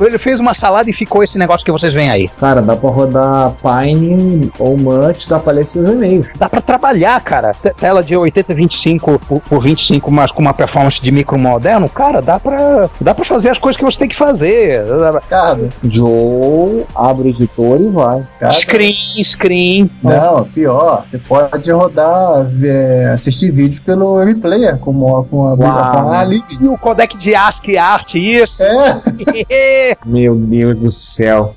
ele 0.00 0.18
fez 0.18 0.40
uma 0.40 0.54
salada 0.54 0.88
e 0.88 0.92
ficou 0.92 1.22
esse 1.22 1.38
negócio 1.38 1.64
que 1.64 1.70
vocês 1.70 1.92
veem 1.92 2.10
aí. 2.10 2.28
Cara, 2.40 2.62
dá 2.62 2.74
pra 2.74 2.88
rodar 2.88 3.52
Pine 3.60 4.50
ou 4.58 4.76
Much, 4.76 5.28
dá 5.28 5.38
pra 5.38 5.52
ler 5.52 5.60
esses 5.60 5.86
e-mails. 5.86 6.26
Dá 6.38 6.48
pra 6.48 6.62
trabalhar, 6.62 7.20
cara. 7.20 7.52
Tela 7.52 8.02
de 8.02 8.16
8025 8.16 9.18
por, 9.18 9.40
por 9.40 9.62
25, 9.62 10.10
mas 10.10 10.32
com 10.32 10.40
uma 10.40 10.54
performance 10.54 11.00
de 11.00 11.12
micro 11.12 11.38
moderno, 11.38 11.88
cara, 11.88 12.22
dá 12.22 12.40
pra, 12.40 12.88
dá 13.00 13.14
pra 13.14 13.24
fazer 13.24 13.50
as 13.50 13.58
coisas 13.58 13.76
que 13.76 13.84
você 13.84 13.98
tem 13.98 14.08
que 14.08 14.16
fazer. 14.16 14.82
Cara, 15.28 15.68
Joe 15.84 16.86
abre 16.94 17.28
o 17.28 17.30
editor 17.30 17.80
e 17.80 17.88
vai. 17.88 18.22
Cara. 18.40 18.52
Screen, 18.52 19.22
screen. 19.24 19.90
Não, 20.02 20.44
pior, 20.44 21.04
você 21.10 21.18
pode 21.18 21.70
rodar, 21.70 22.44
ver, 22.62 23.08
assistir 23.10 23.50
vídeo 23.50 23.80
pelo 23.84 24.22
M-Player 24.22 24.78
com, 24.78 24.92
com 25.24 25.48
a, 25.48 25.56
com 25.56 26.10
a 26.10 26.26
E 26.26 26.68
o 26.68 26.78
codec 26.78 27.16
de 27.18 27.34
ASCII 27.34 27.76
arte, 27.76 28.18
isso. 28.18 28.62
É. 28.62 29.96
Meu 30.06 30.34
Deus 30.34 30.78
do 30.78 30.90
céu. 30.90 31.54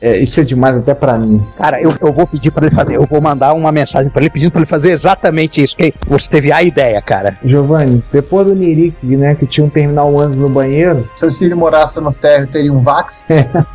É, 0.00 0.18
isso 0.18 0.40
é 0.40 0.44
demais 0.44 0.76
até 0.76 0.94
pra 0.94 1.18
mim. 1.18 1.44
Cara, 1.56 1.80
eu, 1.80 1.94
eu 2.00 2.12
vou 2.12 2.26
pedir 2.26 2.50
pra 2.50 2.66
ele 2.66 2.74
fazer, 2.74 2.96
eu 2.96 3.06
vou 3.06 3.20
mandar 3.20 3.52
uma 3.52 3.72
mensagem 3.72 4.10
pra 4.10 4.20
ele 4.20 4.30
pedindo 4.30 4.50
pra 4.50 4.60
ele 4.60 4.68
fazer 4.68 4.92
exatamente 4.92 5.62
isso, 5.62 5.76
que 5.76 5.94
você 6.06 6.28
teve 6.28 6.52
a 6.52 6.62
ideia, 6.62 7.00
cara. 7.00 7.36
Giovanni, 7.44 8.02
depois 8.12 8.46
do 8.46 8.54
Nirik, 8.54 9.04
né, 9.16 9.34
que 9.34 9.46
tinha 9.46 9.64
um 9.64 9.70
terminal 9.70 10.18
antes 10.18 10.36
no 10.36 10.48
banheiro. 10.48 11.08
Se 11.16 11.24
o 11.24 11.32
filho 11.32 11.56
morasse 11.56 12.00
no 12.00 12.12
térreo, 12.12 12.48
teria 12.48 12.72
um 12.72 12.80
Vax? 12.80 13.24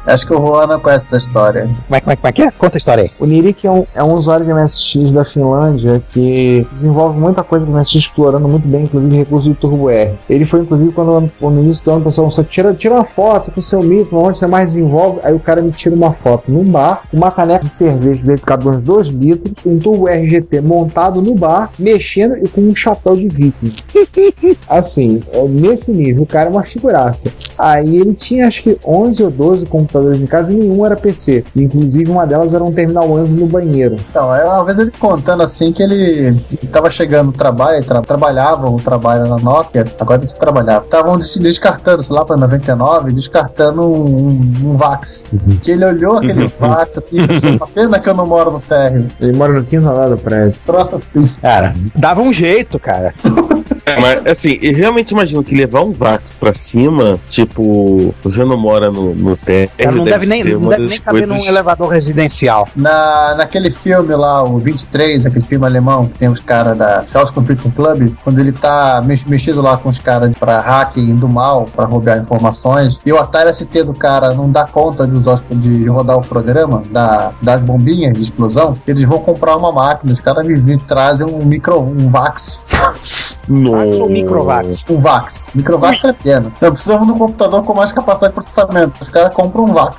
Acho 0.06 0.28
que 0.28 0.34
o 0.34 0.38
Juana 0.38 0.78
conhece 0.78 1.06
essa 1.06 1.18
história. 1.18 1.62
Como 1.62 1.96
é, 1.96 2.02
como 2.02 2.12
é, 2.12 2.16
como 2.16 2.28
é 2.28 2.32
que 2.32 2.42
é? 2.42 2.52
Conta 2.52 2.76
a 2.76 2.80
história 2.80 3.04
aí. 3.04 3.12
O 3.20 3.26
Nirik 3.26 3.66
é 3.66 3.72
um, 3.72 3.86
é 3.96 4.04
um 4.04 4.14
usuário 4.14 4.46
de 4.46 4.54
MSX 4.54 5.12
da 5.12 5.24
Finlândia 5.24 6.02
que 6.12 6.67
desenvolve 6.72 7.20
muita 7.20 7.44
coisa 7.44 7.66
do 7.66 7.72
MSX 7.72 7.96
explorando 7.96 8.48
muito 8.48 8.68
bem, 8.68 8.84
inclusive 8.84 9.16
recursos 9.16 9.50
do 9.50 9.56
Turbo 9.56 9.90
R. 9.90 10.14
Ele 10.30 10.46
foi, 10.46 10.62
inclusive, 10.62 10.92
quando 10.92 11.30
no 11.40 11.62
início 11.62 11.84
do 11.84 11.92
ano, 11.92 12.02
o 12.02 12.04
pessoal 12.04 12.30
só 12.32 12.44
tira, 12.44 12.74
tira 12.74 12.96
uma 12.96 13.04
foto 13.04 13.52
com 13.52 13.62
seu 13.62 13.82
micro, 13.82 14.18
onde 14.18 14.40
você 14.40 14.48
mais 14.48 14.72
desenvolve. 14.72 15.20
Aí 15.24 15.34
o 15.34 15.40
cara 15.40 15.62
me 15.62 15.72
tira 15.72 15.96
uma 15.96 16.12
foto 16.12 16.52
num 16.52 16.64
bar, 16.64 17.04
uma 17.14 17.32
caneca 17.32 17.66
de 17.66 17.70
cerveja 17.70 18.22
de 18.22 18.42
cada 18.42 18.70
uns 18.70 18.82
2 18.82 19.08
litros, 19.08 19.54
um 19.66 19.78
Turbo 19.78 20.08
RGT 20.08 20.62
montado 20.62 21.22
no 21.22 21.36
bar, 21.36 21.70
mexendo 21.78 22.38
e 22.38 22.48
com 22.48 22.62
um 22.62 22.76
chapéu 22.76 23.16
de 23.16 23.28
viking. 23.28 23.74
assim, 24.70 25.22
é, 25.32 25.44
nesse 25.48 25.92
nível, 25.92 26.24
o 26.24 26.26
cara 26.26 26.50
é 26.50 26.52
uma 26.52 26.64
figuraça. 26.64 27.30
Aí 27.58 27.98
ele 27.98 28.14
tinha 28.14 28.48
acho 28.48 28.64
que 28.64 28.78
11 28.86 29.24
ou 29.24 29.32
12 29.32 29.66
computadores 29.66 30.22
em 30.22 30.26
casa 30.26 30.54
e 30.54 30.56
nenhum 30.56 30.86
era 30.86 30.96
PC. 30.96 31.44
Inclusive 31.56 32.12
uma 32.12 32.26
delas 32.26 32.54
era 32.54 32.64
um 32.64 32.72
terminal 32.72 33.16
ANSI 33.16 33.36
no 33.36 33.48
banheiro. 33.48 33.98
Então, 34.10 34.34
é 34.34 34.46
uma 34.46 34.64
vez 34.64 34.78
ele 34.78 34.92
contando 34.92 35.44
assim 35.44 35.72
que 35.72 35.82
ele 35.82 36.36
que 36.58 36.68
tava 36.68 36.90
chegando 36.90 37.28
no 37.28 37.32
trabalho, 37.32 37.84
tra 37.84 38.02
trabalhavam 38.02 38.72
ou 38.74 38.80
trabalham 38.80 39.28
na 39.28 39.38
Nokia, 39.38 39.86
agora 40.00 40.20
eles 40.20 40.34
trabalhavam. 40.34 40.84
Estavam 40.84 41.18
des- 41.18 41.36
descartando, 41.38 42.04
sei 42.04 42.16
lá, 42.16 42.26
pra 42.26 42.38
99, 42.38 43.12
descartando 43.12 43.82
um, 43.84 44.28
um, 44.64 44.78
Vax. 44.78 45.24
Que 45.62 45.72
ele 45.72 45.86
olhou 45.86 46.18
aquele 46.18 46.48
Vax 46.60 46.98
assim, 46.98 47.18
uma 47.58 47.68
pena 47.68 48.00
que 48.00 48.10
eu 48.10 48.16
não 48.16 48.26
moro 48.26 48.52
no 48.52 48.60
térreo. 48.60 49.08
Ele 49.20 49.34
mora 49.34 49.54
no 49.54 49.64
quinto 49.64 49.88
andar 49.88 50.10
do 50.10 50.18
prédio. 50.18 50.60
Troço 50.66 50.96
assim. 50.96 51.26
Cara, 51.42 51.74
dava 51.96 52.22
um 52.22 52.34
jeito, 52.34 52.80
cara. 52.80 53.14
É, 53.88 54.00
mas 54.02 54.26
assim, 54.26 54.60
eu 54.62 54.74
realmente 54.76 55.12
imagino 55.12 55.42
que 55.42 55.56
levar 55.56 55.82
um 55.82 55.92
Vax 55.94 56.38
pra 56.38 56.54
cima, 56.54 57.18
tipo, 57.30 58.14
você 58.22 58.44
não 58.44 58.58
mora 58.60 58.92
no, 58.92 59.16
no 59.16 59.38
térreo. 59.38 59.70
Não 59.94 60.04
deve 60.04 60.26
nem, 60.26 60.42
ser 60.44 60.60
não 60.60 60.70
deve 60.70 60.88
nem 60.88 61.00
caber 61.00 61.22
coisas- 61.22 61.38
num 61.38 61.46
elevador 61.46 61.88
residencial. 61.90 62.68
Na, 62.76 63.36
naquele 63.38 63.72
filme 63.72 64.14
lá, 64.14 64.44
o 64.44 64.58
23, 64.60 65.26
aquele 65.26 65.46
filme 65.46 65.66
alemão, 65.66 66.06
que 66.06 66.20
tem 66.20 66.28
os 66.28 66.42
caras 66.42 66.78
da 66.78 67.06
Chaos 67.08 67.30
Computing 67.32 67.70
Club, 67.70 68.10
quando 68.26 68.40
ele 68.40 68.52
tá 68.52 69.02
mex- 69.06 69.24
mexido 69.26 69.62
lá 69.62 69.78
com 69.78 69.88
os 69.88 69.98
caras 69.98 70.32
pra 70.38 70.60
hacking 70.60 71.16
do 71.16 71.30
mal, 71.30 71.66
pra 71.74 71.86
roubar 71.86 72.18
informações, 72.18 72.98
e 73.06 73.14
o 73.14 73.18
Atari 73.18 73.54
ST 73.54 73.84
do 73.84 73.94
cara 73.94 74.34
não 74.34 74.52
dá 74.52 74.66
conta 74.66 75.08
de, 75.08 75.16
usar, 75.16 75.36
os- 75.50 75.60
de 75.62 75.86
rodar 75.88 76.18
o 76.18 76.22
programa, 76.22 76.84
da, 76.92 77.32
das 77.42 77.62
bombinhas 77.62 78.14
de 78.16 78.22
explosão, 78.24 78.78
eles 78.86 79.04
vão 79.08 79.20
comprar 79.20 79.56
uma 79.56 79.72
máquina, 79.72 80.12
os 80.12 80.20
caras 80.20 80.46
me, 80.46 80.58
me 80.60 80.78
trazem 80.78 81.26
um 81.26 81.46
micro, 81.46 81.80
um 81.80 82.10
Vax. 82.10 82.60
No... 83.86 84.10
Microvax. 84.10 84.86
Um 84.90 85.00
Vax. 85.00 85.48
Microvax 85.54 86.04
é 86.04 86.14
pequeno. 86.14 86.52
Então 86.56 86.72
precisamos 86.72 87.08
de 87.08 87.14
um 87.14 87.18
computador 87.18 87.64
com 87.64 87.74
mais 87.74 87.92
capacidade 87.92 88.32
de 88.32 88.36
processamento. 88.36 89.04
Os 89.04 89.10
caras 89.10 89.34
compram 89.34 89.66
um 89.66 89.74
Vax. 89.74 89.98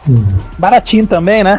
Baratinho 0.58 1.06
também, 1.06 1.44
né? 1.44 1.58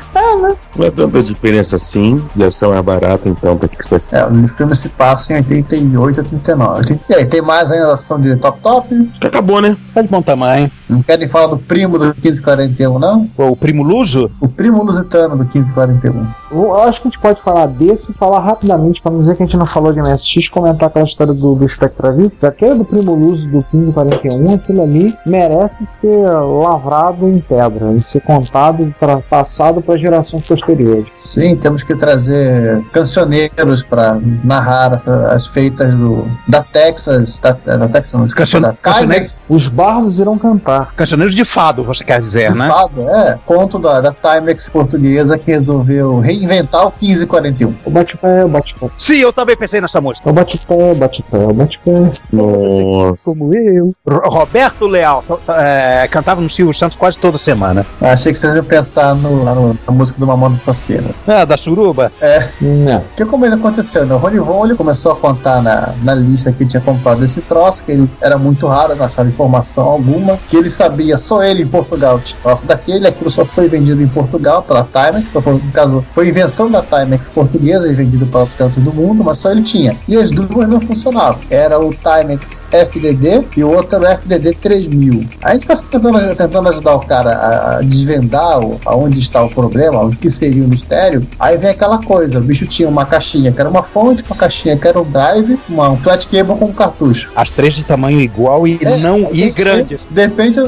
Não 0.75 0.85
é 0.85 0.91
tanta 0.91 1.21
diferença 1.21 1.75
assim, 1.75 2.21
deve 2.35 2.55
ser 2.55 2.67
mais 2.67 2.83
barato 2.83 3.27
então, 3.27 3.57
pra 3.57 3.67
que 3.67 3.89
você 3.89 4.15
É, 4.15 4.25
o 4.25 4.47
filme 4.49 4.75
se 4.75 4.89
passa 4.89 5.33
em 5.33 5.37
88, 5.37 6.19
89. 6.19 6.99
E 7.09 7.13
aí, 7.13 7.25
tem 7.25 7.41
mais 7.41 7.69
ainda 7.71 7.89
a 7.89 7.93
ação 7.93 8.19
de 8.19 8.35
Top 8.37 8.59
Top? 8.61 9.11
Acabou, 9.21 9.61
né? 9.61 9.75
Tá 9.93 10.01
de 10.01 10.07
bom 10.07 10.21
tamanho. 10.21 10.71
Não 10.89 11.01
querem 11.01 11.27
falar 11.27 11.47
do 11.47 11.57
primo 11.57 11.97
do 11.97 12.05
1541, 12.05 12.99
não? 12.99 13.29
O 13.37 13.55
primo 13.55 13.83
Luso? 13.83 14.31
O 14.39 14.47
primo 14.47 14.83
lusitano 14.83 15.37
do 15.37 15.43
1541. 15.43 16.27
Eu 16.51 16.81
acho 16.81 17.01
que 17.01 17.07
a 17.07 17.11
gente 17.11 17.19
pode 17.19 17.41
falar 17.41 17.67
desse 17.67 18.11
e 18.11 18.13
falar 18.15 18.39
rapidamente, 18.39 19.01
pra 19.01 19.11
não 19.11 19.19
dizer 19.19 19.35
que 19.35 19.43
a 19.43 19.45
gente 19.45 19.57
não 19.57 19.65
falou 19.65 19.93
de 19.93 20.01
MSX, 20.01 20.49
comentar 20.49 20.89
aquela 20.89 21.05
história 21.05 21.33
do, 21.33 21.55
do 21.55 21.65
Spectra 22.10 22.11
VIP. 22.11 22.45
Aquele 22.45 22.76
do 22.76 22.86
Primo 22.86 23.14
Luso 23.14 23.48
do 23.48 23.65
1541, 23.73 24.53
aquilo 24.56 24.84
ali 24.84 25.15
merece 25.26 25.86
ser 25.86 26.27
lavrado 26.27 27.27
em 27.30 27.40
pedra 27.40 27.91
e 27.94 28.02
ser 28.02 28.22
contado, 28.22 28.94
pra, 28.99 29.18
passado 29.18 29.81
para 29.81 29.98
gerações 29.98 30.48
posteriores. 30.48 31.07
Sim, 31.14 31.56
temos 31.56 31.84
que 31.84 31.95
trazer 31.95 32.81
cancioneiros 32.91 33.81
para 33.84 34.19
narrar 34.44 35.02
as 35.31 35.48
feitas 35.48 35.94
do, 35.95 36.26
da 36.48 36.64
Texas, 36.64 37.38
da, 37.40 37.52
da 37.52 37.88
Texas, 37.88 38.14
não, 38.14 38.27
Cancion- 38.27 38.61
da 38.61 38.73
Timex. 38.73 39.44
Os 39.49 39.68
bardos 39.68 40.19
irão 40.19 40.38
cantar. 40.38 40.94
Cancioneiros 40.95 41.36
de 41.36 41.45
fado, 41.45 41.84
você 41.84 42.03
quer 42.03 42.22
dizer, 42.22 42.53
né? 42.56 42.68
Fado, 42.68 43.10
é, 43.10 43.38
conto 43.45 43.80
da, 43.80 44.02
da 44.02 44.14
Timex 44.14 44.68
portuguesa 44.69 45.38
que 45.38 45.52
resolveu 45.52 46.19
reinventar 46.19 46.88
o 46.88 46.94
1541. 47.02 47.73
O 47.86 47.90
bate-pé, 47.90 48.45
o 48.45 48.49
bate-pé. 48.49 48.88
Sim, 48.98 49.18
eu 49.18 49.34
também 49.34 49.56
pensei 49.57 49.81
nessa 49.81 49.99
música. 50.02 50.30
O 50.30 50.34
bate-pé, 50.34 50.91
o 50.91 50.95
bate-pé, 50.95 51.38
o 51.38 51.53
bate-pé. 51.53 51.88
Nossa. 52.31 53.17
Como 53.23 53.53
eu. 53.53 53.93
Ro- 54.07 54.29
Roberto 54.29 54.85
Leal 54.87 55.23
é, 55.49 56.07
cantava 56.09 56.41
no 56.41 56.49
Silvio 56.49 56.73
Santos 56.73 56.97
quase 56.97 57.17
toda 57.17 57.37
semana. 57.37 57.85
Achei 58.01 58.31
que 58.31 58.37
vocês 58.37 58.55
iam 58.55 58.63
pensar 58.63 59.15
no, 59.15 59.43
lá 59.43 59.53
no- 59.55 59.77
na 59.87 59.93
música 59.93 60.19
do 60.19 60.25
Mamão 60.27 60.49
Assassino. 60.53 61.09
Ah, 61.27 61.45
da 61.45 61.57
suruba? 61.57 62.11
É. 62.21 62.47
Não. 62.61 63.03
Que 63.15 63.25
como 63.25 63.45
ele 63.45 63.55
aconteceu, 63.55 64.05
né? 64.05 64.13
O 64.15 64.17
Rony 64.17 64.39
Von 64.39 64.65
ele 64.65 64.75
começou 64.75 65.11
a 65.11 65.15
contar 65.15 65.61
na, 65.61 65.89
na 66.03 66.15
lista 66.15 66.51
que 66.51 66.65
tinha 66.65 66.81
comprado 66.81 67.23
esse 67.23 67.41
troço, 67.41 67.83
que 67.83 67.91
ele 67.91 68.09
era 68.21 68.37
muito 68.37 68.67
raro, 68.67 68.95
não 68.95 69.05
achava 69.05 69.27
informação 69.27 69.83
alguma, 69.85 70.37
que 70.49 70.55
ele 70.57 70.69
sabia 70.69 71.17
só 71.17 71.43
ele 71.43 71.63
em 71.63 71.67
Portugal 71.67 72.19
tinha 72.19 72.39
troço 72.41 72.65
daquele, 72.65 73.07
aquilo 73.07 73.29
só 73.29 73.43
foi 73.45 73.67
vendido 73.67 74.01
em 74.01 74.07
Portugal 74.07 74.61
pela 74.63 74.83
Timex, 74.83 75.27
no 75.33 75.71
caso, 75.71 76.03
foi 76.13 76.27
invenção 76.29 76.69
da 76.69 76.81
Timex 76.81 77.27
portuguesa 77.27 77.87
e 77.87 77.93
vendido 77.93 78.25
para 78.27 78.41
outros 78.41 78.57
cantos 78.57 78.83
do 78.83 78.93
mundo, 78.93 79.23
mas 79.23 79.37
só 79.37 79.51
ele 79.51 79.63
tinha. 79.63 79.95
E 80.07 80.15
as 80.17 80.29
duas 80.31 80.49
não 80.67 80.79
funcionavam. 80.81 81.39
Era 81.49 81.78
o 81.88 81.93
Timex 81.93 82.65
FDD 82.72 83.43
e 83.57 83.64
o 83.64 83.72
outro 83.72 83.95
era 83.97 84.15
o 84.15 84.18
FDD 84.19 84.56
3000. 84.56 85.26
A 85.41 85.53
gente 85.53 85.72
está 85.72 85.88
tentando, 85.88 86.35
tentando 86.35 86.69
ajudar 86.69 86.95
o 86.95 86.99
cara 86.99 87.31
a, 87.31 87.81
desvendar 87.81 88.60
o, 88.60 88.80
aonde 88.85 89.19
está 89.19 89.43
o 89.43 89.49
problema, 89.49 90.01
o 90.03 90.10
que 90.10 90.30
seria 90.30 90.64
o 90.64 90.68
mistério. 90.68 91.26
Aí 91.39 91.57
vem 91.57 91.69
aquela 91.72 91.99
coisa: 91.99 92.39
o 92.39 92.41
bicho 92.41 92.65
tinha 92.65 92.88
uma 92.88 93.06
caixinha 93.06 93.51
que 93.51 93.60
era 93.60 93.69
uma 93.69 93.84
fonte, 93.84 94.23
uma 94.27 94.35
caixinha 94.35 94.77
que 94.77 94.88
era 94.88 94.99
um 94.99 95.10
drive, 95.10 95.60
uma, 95.69 95.89
um 95.89 95.97
flat 95.97 96.27
cable 96.27 96.57
com 96.57 96.65
um 96.65 96.73
cartucho. 96.73 97.31
As 97.35 97.49
três 97.51 97.76
de 97.76 97.84
tamanho 97.84 98.19
igual 98.19 98.68
e 98.68 98.80
É, 98.81 98.97
não 98.97 99.30
e 99.31 99.43
de 99.43 99.51
grandes. 99.51 100.01
De 100.10 100.22
repente 100.22 100.60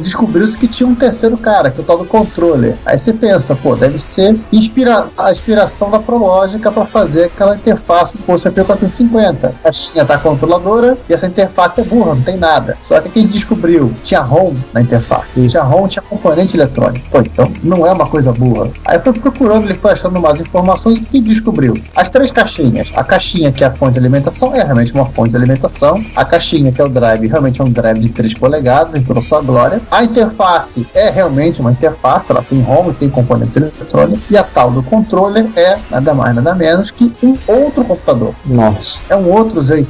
descobriu-se 0.00 0.56
que 0.56 0.68
tinha 0.68 0.88
um 0.88 0.94
terceiro 0.94 1.36
cara, 1.36 1.70
que 1.70 1.80
é 1.80 1.82
o 1.82 1.86
tal 1.86 1.98
do 1.98 2.04
controller. 2.04 2.76
Aí 2.84 2.98
você 2.98 3.12
pensa, 3.12 3.54
pô, 3.54 3.74
deve 3.74 3.98
ser 3.98 4.36
inspira 4.52 5.06
a 5.16 5.32
inspiração 5.32 5.90
da 5.90 5.98
Prológica 5.98 6.70
para 6.70 6.84
fazer 6.84 7.24
aquela 7.24 7.56
interface 7.56 8.16
do 8.16 8.22
PostCP 8.22 8.64
450. 8.64 9.54
A 9.64 9.99
caixinha 10.00 10.04
tá 10.04 10.18
controladora 10.18 10.96
e 11.08 11.12
essa 11.12 11.26
interface 11.26 11.80
é 11.80 11.84
burra, 11.84 12.14
não 12.14 12.22
tem 12.22 12.36
nada. 12.36 12.76
Só 12.82 13.00
que 13.00 13.08
quem 13.08 13.26
descobriu 13.26 13.92
tinha 14.02 14.20
ROM 14.20 14.54
na 14.72 14.80
interface. 14.80 15.48
Tinha 15.48 15.62
ROM, 15.62 15.86
tinha 15.88 16.02
componente 16.02 16.56
eletrônico. 16.56 17.06
Pô, 17.10 17.20
então 17.20 17.50
não 17.62 17.86
é 17.86 17.92
uma 17.92 18.06
coisa 18.06 18.32
burra. 18.32 18.70
Aí 18.84 18.98
foi 18.98 19.12
procurando, 19.12 19.64
ele 19.64 19.74
foi 19.74 19.92
achando 19.92 20.20
mais 20.20 20.40
informações 20.40 20.98
e 20.98 21.00
que 21.00 21.20
descobriu? 21.20 21.74
As 21.94 22.08
três 22.08 22.30
caixinhas. 22.30 22.88
A 22.94 23.04
caixinha 23.04 23.52
que 23.52 23.64
é 23.64 23.66
a 23.66 23.70
fonte 23.70 23.94
de 23.94 23.98
alimentação 23.98 24.54
é 24.54 24.62
realmente 24.62 24.92
uma 24.92 25.06
fonte 25.06 25.30
de 25.30 25.36
alimentação. 25.36 26.02
A 26.16 26.24
caixinha 26.24 26.72
que 26.72 26.80
é 26.80 26.84
o 26.84 26.88
drive 26.88 27.26
realmente 27.26 27.60
é 27.60 27.64
um 27.64 27.70
drive 27.70 27.98
de 27.98 28.08
3 28.08 28.34
polegadas 28.34 28.94
em 28.94 29.02
toda 29.02 29.18
a 29.18 29.22
sua 29.22 29.40
glória. 29.40 29.80
A 29.90 30.04
interface 30.04 30.86
é 30.94 31.10
realmente 31.10 31.60
uma 31.60 31.72
interface, 31.72 32.26
ela 32.30 32.42
tem 32.42 32.60
ROM 32.60 32.90
e 32.90 32.94
tem 32.94 33.08
componentes 33.08 33.56
eletrônicos. 33.56 34.22
E 34.30 34.36
a 34.36 34.42
tal 34.42 34.70
do 34.70 34.82
controller 34.82 35.46
é 35.56 35.78
nada 35.90 36.14
mais 36.14 36.34
nada 36.34 36.54
menos 36.54 36.90
que 36.90 37.12
um 37.22 37.36
outro 37.46 37.84
computador. 37.84 38.34
Nossa. 38.44 39.00
É 39.08 39.16
um 39.16 39.30
outro 39.30 39.60
Z80. 39.60 39.89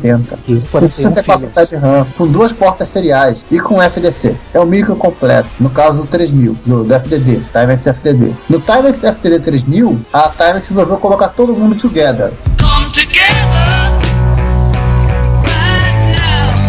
Com 0.71 0.81
64K 0.81 1.69
de 1.69 1.77
RAM, 1.77 2.07
com 2.17 2.27
duas 2.27 2.53
portas 2.53 2.89
seriais 2.89 3.39
e 3.51 3.59
com 3.61 3.83
FDC. 3.83 4.37
É 4.55 4.61
o 4.61 4.67
micro 4.67 4.97
completo, 4.97 5.49
no 5.59 5.71
caso 5.71 6.03
do 6.03 6.07
3000, 6.07 6.57
do, 6.65 6.85
do 6.85 6.95
FDD, 6.95 7.41
Timex 7.53 7.87
FDD. 7.87 8.35
No 8.49 8.61
Timex 8.61 9.05
FDD 9.05 9.41
3000, 9.41 10.01
a 10.13 10.29
Timex 10.29 10.69
resolveu 10.69 10.97
colocar 10.97 11.29
todo 11.29 11.53
mundo 11.53 11.75
together. 11.77 12.33
Come 12.59 12.91
together 12.93 13.31
right 15.45 16.17
now 16.17 16.61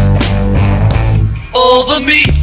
over 1.54 2.00
me. 2.02 2.41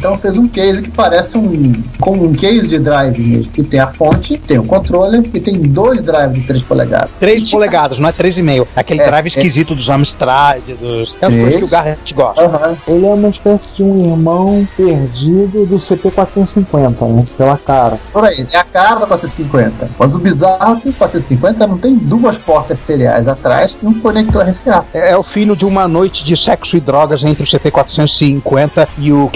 Então 0.00 0.16
fez 0.16 0.38
um 0.38 0.48
case 0.48 0.80
que 0.80 0.90
parece 0.90 1.36
um 1.36 1.74
como 2.00 2.24
um 2.24 2.32
case 2.32 2.66
de 2.66 2.78
drive 2.78 3.18
mesmo, 3.20 3.52
que 3.52 3.62
tem 3.62 3.78
a 3.78 3.88
fonte, 3.88 4.38
tem 4.38 4.58
o 4.58 4.64
controller 4.64 5.22
e 5.34 5.40
tem 5.40 5.60
dois 5.60 6.00
drives 6.00 6.40
de 6.40 6.46
3 6.46 6.62
polegadas. 6.62 7.10
3 7.20 7.50
polegadas, 7.50 7.98
não 7.98 8.08
é 8.08 8.12
3,5. 8.12 8.66
Aquele 8.74 9.02
É, 9.02 9.06
drive 9.06 9.26
é. 9.26 9.28
esquisito 9.28 9.74
dos 9.74 9.90
Amstrad, 9.90 10.62
dos. 10.80 11.14
É 11.20 11.26
as 11.26 11.32
coisas 11.34 11.54
que 11.56 11.64
o 11.64 11.68
Garrett 11.68 12.14
gosta. 12.14 12.40
Aham. 12.42 12.76
Ele 12.88 13.06
é 13.06 13.08
uma 13.10 13.28
espécie 13.28 13.74
de 13.74 13.82
um 13.82 14.06
irmão 14.06 14.66
perdido 14.74 15.66
do 15.66 15.76
CP450, 15.76 17.06
né? 17.06 17.24
Pela 17.36 17.58
cara. 17.58 17.98
Por 18.10 18.24
aí, 18.24 18.46
é 18.50 18.56
a 18.56 18.64
cara 18.64 19.00
da 19.00 19.06
450. 19.06 19.90
Mas 19.98 20.14
o 20.14 20.18
bizarro 20.18 20.78
é 20.78 20.80
que 20.80 20.88
o 20.88 20.92
450 20.94 21.66
não 21.66 21.76
tem 21.76 21.94
duas 21.94 22.38
portas 22.38 22.78
seriais 22.78 23.28
atrás 23.28 23.76
e 23.82 23.86
um 23.86 24.00
conector 24.00 24.48
RCA. 24.48 24.82
É, 24.94 25.10
é 25.10 25.16
o 25.18 25.22
filho 25.22 25.54
de 25.54 25.66
uma 25.66 25.86
noite 25.86 26.24
de 26.24 26.34
sexo 26.38 26.74
e 26.78 26.80
drogas 26.80 27.22
entre 27.22 27.42
o 27.42 27.46
CP450 27.46 28.88
e 28.98 29.12
o 29.12 29.28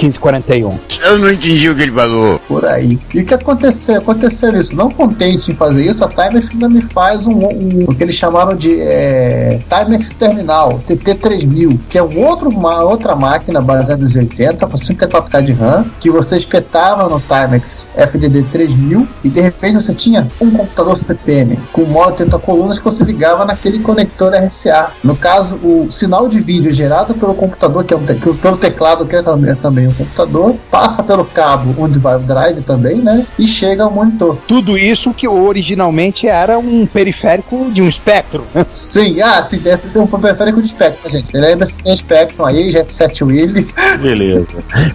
1541. 0.62 0.78
Eu 1.04 1.18
não 1.18 1.30
entendi 1.30 1.68
o 1.68 1.74
que 1.74 1.82
ele 1.82 1.92
falou. 1.92 2.38
Por 2.48 2.64
aí. 2.64 2.98
E 3.12 3.20
o 3.20 3.24
que 3.24 3.34
aconteceu? 3.34 3.96
Aconteceu 3.98 4.54
isso. 4.56 4.74
Não 4.74 4.90
contente 4.90 5.50
em 5.50 5.54
fazer 5.54 5.84
isso, 5.84 6.04
a 6.04 6.08
Timex 6.08 6.50
ainda 6.50 6.68
me 6.68 6.82
faz 6.82 7.26
um, 7.26 7.32
um- 7.46 7.84
o 7.88 7.94
que 7.94 8.02
eles 8.02 8.14
chamaram 8.14 8.54
de 8.56 8.78
é, 8.80 9.60
Timex 9.68 10.10
Terminal, 10.10 10.80
TT3000, 10.88 11.78
que 11.88 11.98
é 11.98 12.02
um 12.02 12.18
outro, 12.24 12.48
uma 12.48 12.82
outra 12.82 13.14
máquina 13.14 13.60
baseada 13.60 14.04
em 14.04 14.18
80 14.18 14.66
com 14.66 14.76
54K 14.76 15.42
de 15.42 15.52
RAM, 15.52 15.84
que 16.00 16.10
você 16.10 16.36
espetava 16.36 17.08
no 17.08 17.20
Timex 17.20 17.86
FDD 17.96 18.42
3000 18.52 19.06
e 19.22 19.28
de 19.28 19.40
repente 19.40 19.74
você 19.82 19.94
tinha 19.94 20.26
um 20.40 20.50
computador 20.50 20.96
CPM 20.96 21.58
com 21.72 21.82
modo 21.84 22.10
80 22.12 22.38
colunas 22.38 22.78
que 22.78 22.84
você 22.84 23.02
ligava 23.04 23.44
naquele 23.44 23.80
conector 23.80 24.32
RCA. 24.34 24.90
No 25.02 25.16
caso, 25.16 25.56
o 25.56 25.88
sinal 25.90 26.28
de 26.28 26.38
vídeo 26.40 26.70
gerado 26.72 27.14
pelo 27.14 27.34
computador, 27.34 27.84
que 27.84 27.94
é 27.94 27.96
um 27.96 28.04
te- 28.04 28.14
que- 28.14 28.34
pelo 28.34 28.56
teclado, 28.56 29.04
que 29.06 29.16
é 29.16 29.22
também, 29.22 29.50
é 29.50 29.54
também 29.54 29.86
um 29.88 29.92
computador, 29.92 30.43
passa 30.52 31.02
pelo 31.02 31.24
cabo 31.24 31.74
onde 31.78 31.98
vai 31.98 32.16
o 32.16 32.20
drive 32.20 32.60
também, 32.62 32.96
né? 32.96 33.26
E 33.38 33.46
chega 33.46 33.84
ao 33.84 33.90
monitor. 33.90 34.36
Tudo 34.46 34.76
isso 34.76 35.12
que 35.14 35.26
originalmente 35.26 36.28
era 36.28 36.58
um 36.58 36.86
periférico 36.86 37.70
de 37.70 37.80
um 37.80 37.88
espectro. 37.88 38.44
Sim, 38.70 39.20
ah, 39.22 39.42
sim, 39.42 39.60
esse 39.64 39.96
é 39.96 40.00
um 40.00 40.06
periférico 40.06 40.60
de 40.60 40.68
Spectrum, 40.68 41.10
gente. 41.10 41.36
Lembra-se 41.36 41.76
que 41.76 41.84
tem 41.84 41.96
Spectrum 41.96 42.44
aí, 42.44 42.70
Jet 42.70 42.90
Set 42.90 43.22
Willy, 43.24 43.66
Beleza. 44.00 44.46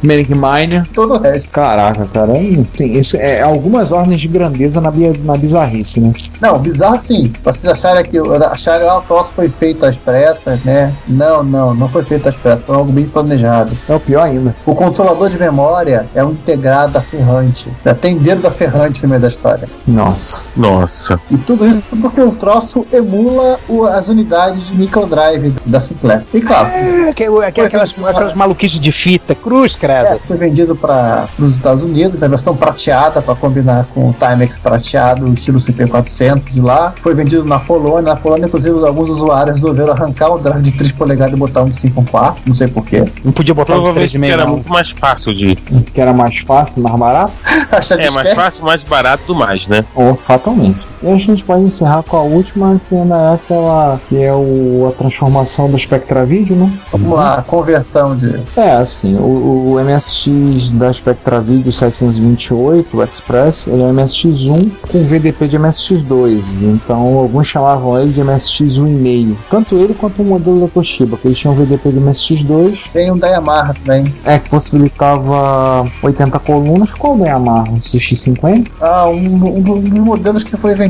Manic 0.03 0.33
Miner. 0.33 0.85
todo 0.93 1.13
o 1.15 1.17
resto. 1.17 1.49
Caraca, 1.49 2.05
cara. 2.13 2.37
é- 2.37 2.63
Sim, 2.75 2.91
isso 2.93 3.17
é 3.17 3.41
algumas 3.41 3.91
ordens 3.91 4.21
de 4.21 4.27
grandeza 4.27 4.79
na, 4.81 4.91
na 5.23 5.37
bizarrice, 5.37 5.99
né? 5.99 6.13
Não, 6.41 6.59
bizarro 6.59 6.95
assim. 6.95 7.31
Vocês 7.43 7.65
acharem 7.65 8.03
que 8.05 8.17
acharem 8.17 8.87
que 8.87 8.93
o 8.93 9.01
troço 9.01 9.33
foi 9.33 9.47
feito 9.49 9.85
às 9.85 9.95
pressas, 9.95 10.61
né? 10.63 10.93
Não, 11.07 11.43
não, 11.43 11.73
não 11.73 11.87
foi 11.87 12.03
feito 12.03 12.27
às 12.27 12.35
pressas, 12.35 12.65
foi 12.65 12.75
algo 12.75 12.91
bem 12.91 13.05
planejado. 13.05 13.71
É 13.87 13.95
o 13.95 13.99
pior 13.99 14.23
ainda. 14.23 14.55
O 14.65 14.75
controlador 14.75 15.29
de 15.29 15.37
memória 15.39 16.05
é 16.13 16.23
um 16.23 16.31
integrado 16.31 16.93
da 16.93 17.01
ferrante. 17.01 17.67
Já 17.83 17.95
tem 17.95 18.17
dedo 18.17 18.41
da 18.41 18.51
ferrante 18.51 19.01
no 19.03 19.09
meio 19.09 19.21
da 19.21 19.27
história. 19.27 19.67
Nossa. 19.87 20.43
Nossa. 20.55 21.19
E 21.31 21.37
tudo 21.37 21.65
isso 21.67 21.81
porque 22.01 22.21
o 22.21 22.31
troço 22.31 22.85
emula 22.91 23.59
o- 23.67 23.85
as 23.85 24.07
unidades 24.07 24.67
de 24.67 24.75
microdrive 24.75 25.53
da 25.65 25.79
Sinclair. 25.81 26.23
E 26.33 26.41
claro, 26.41 26.67
É, 26.67 27.13
que- 27.13 27.25
que- 27.51 27.61
aquelas, 27.61 27.93
aquelas 28.05 28.33
maluquices 28.35 28.79
de 28.79 28.91
fita, 28.91 29.33
cruz, 29.33 29.75
credo. 29.75 30.05
É, 30.07 30.19
foi 30.27 30.37
vendido 30.37 30.75
para 30.75 31.25
os 31.39 31.53
Estados 31.55 31.81
Unidos, 31.81 32.19
na 32.19 32.27
versão 32.27 32.55
prateada, 32.55 33.21
para 33.21 33.35
combinar 33.35 33.85
com 33.93 34.09
o 34.09 34.13
Timex 34.13 34.57
prateado, 34.57 35.25
o 35.25 35.33
estilo 35.33 35.59
CP400 35.59 36.51
de 36.53 36.61
lá. 36.61 36.93
Foi 37.01 37.13
vendido 37.13 37.43
na 37.45 37.59
Polônia. 37.59 38.01
Na 38.13 38.15
Polônia, 38.15 38.45
inclusive, 38.45 38.85
alguns 38.85 39.09
usuários 39.09 39.55
resolveram 39.57 39.93
arrancar 39.93 40.29
o 40.31 40.37
drive 40.39 40.61
de 40.61 40.71
3 40.71 40.91
polegadas 40.91 41.33
e 41.33 41.37
botar 41.37 41.61
um 41.63 41.69
de 41.69 41.75
5.4, 41.75 42.35
não 42.45 42.53
sei 42.55 42.67
porquê. 42.67 43.03
Não 43.23 43.31
podia 43.31 43.53
botar 43.53 43.73
um 43.73 43.75
de 43.77 43.81
Provavelmente 43.83 44.11
porque 44.11 44.27
3,5 44.27 44.33
era 44.33 44.45
não. 44.45 44.51
muito 44.53 44.71
mais 44.71 44.89
fácil 44.91 45.28
de. 45.33 45.55
Que 45.55 46.01
era 46.01 46.13
mais 46.13 46.39
fácil, 46.39 46.81
mais 46.81 46.95
barato? 46.95 47.33
É, 47.99 48.09
mais 48.09 48.33
fácil, 48.33 48.63
mais 48.63 48.83
barato 48.83 49.23
do 49.27 49.35
mais, 49.35 49.65
né? 49.67 49.85
Ou 49.95 50.15
fatalmente. 50.15 50.79
E 51.01 51.07
a 51.09 51.15
gente 51.17 51.43
pode 51.43 51.63
encerrar 51.63 52.03
com 52.03 52.17
a 52.17 52.21
última, 52.21 52.79
que 52.89 52.95
ainda 52.95 53.15
é 53.15 53.33
aquela 53.35 53.99
que 54.09 54.21
é 54.21 54.33
o, 54.33 54.87
a 54.89 54.91
transformação 54.91 55.69
do 55.69 55.79
Spectra 55.79 56.25
Video, 56.25 56.55
né? 56.55 56.69
Vamos 56.91 57.11
lá, 57.17 57.35
a 57.35 57.41
conversão 57.41 58.15
de. 58.15 58.39
É, 58.57 58.73
assim, 58.73 59.15
o, 59.15 59.75
o 59.75 59.79
MSX 59.83 60.71
da 60.71 60.91
Spectra 60.91 61.39
Video 61.39 61.71
728, 61.71 62.97
o 62.97 63.03
Express, 63.03 63.67
ele 63.67 63.81
é 63.81 63.85
um 63.85 63.95
MSX1 63.95 64.69
com 64.91 65.03
VDP 65.03 65.47
de 65.47 65.57
MSX2. 65.57 66.41
Então, 66.61 67.17
alguns 67.17 67.47
chamavam 67.47 67.97
ele 67.99 68.11
de 68.11 68.21
MSX1,5. 68.21 69.35
Tanto 69.49 69.75
ele 69.77 69.93
quanto 69.93 70.21
o 70.21 70.25
modelo 70.25 70.59
da 70.61 70.67
Toshiba, 70.67 71.15
que 71.17 71.27
eles 71.29 71.39
tinham 71.39 71.55
VDP 71.55 71.91
de 71.91 71.99
MSX2, 71.99 72.89
Tem 72.91 73.09
um 73.11 73.17
da 73.17 73.27
Yamaha 73.29 73.73
também. 73.73 74.13
é, 74.25 74.37
que 74.37 74.49
possibilitava 74.49 75.89
80 76.03 76.37
colunas. 76.39 76.91
Qual 76.93 77.17
da 77.17 77.27
Yamaha? 77.27 77.71
CX50? 77.79 78.67
Ah, 78.81 79.07
um, 79.07 79.57
um 79.57 79.61
dos 79.61 79.89
modelos 79.91 80.43
que 80.43 80.57
foi 80.57 80.75
vendido 80.75 80.88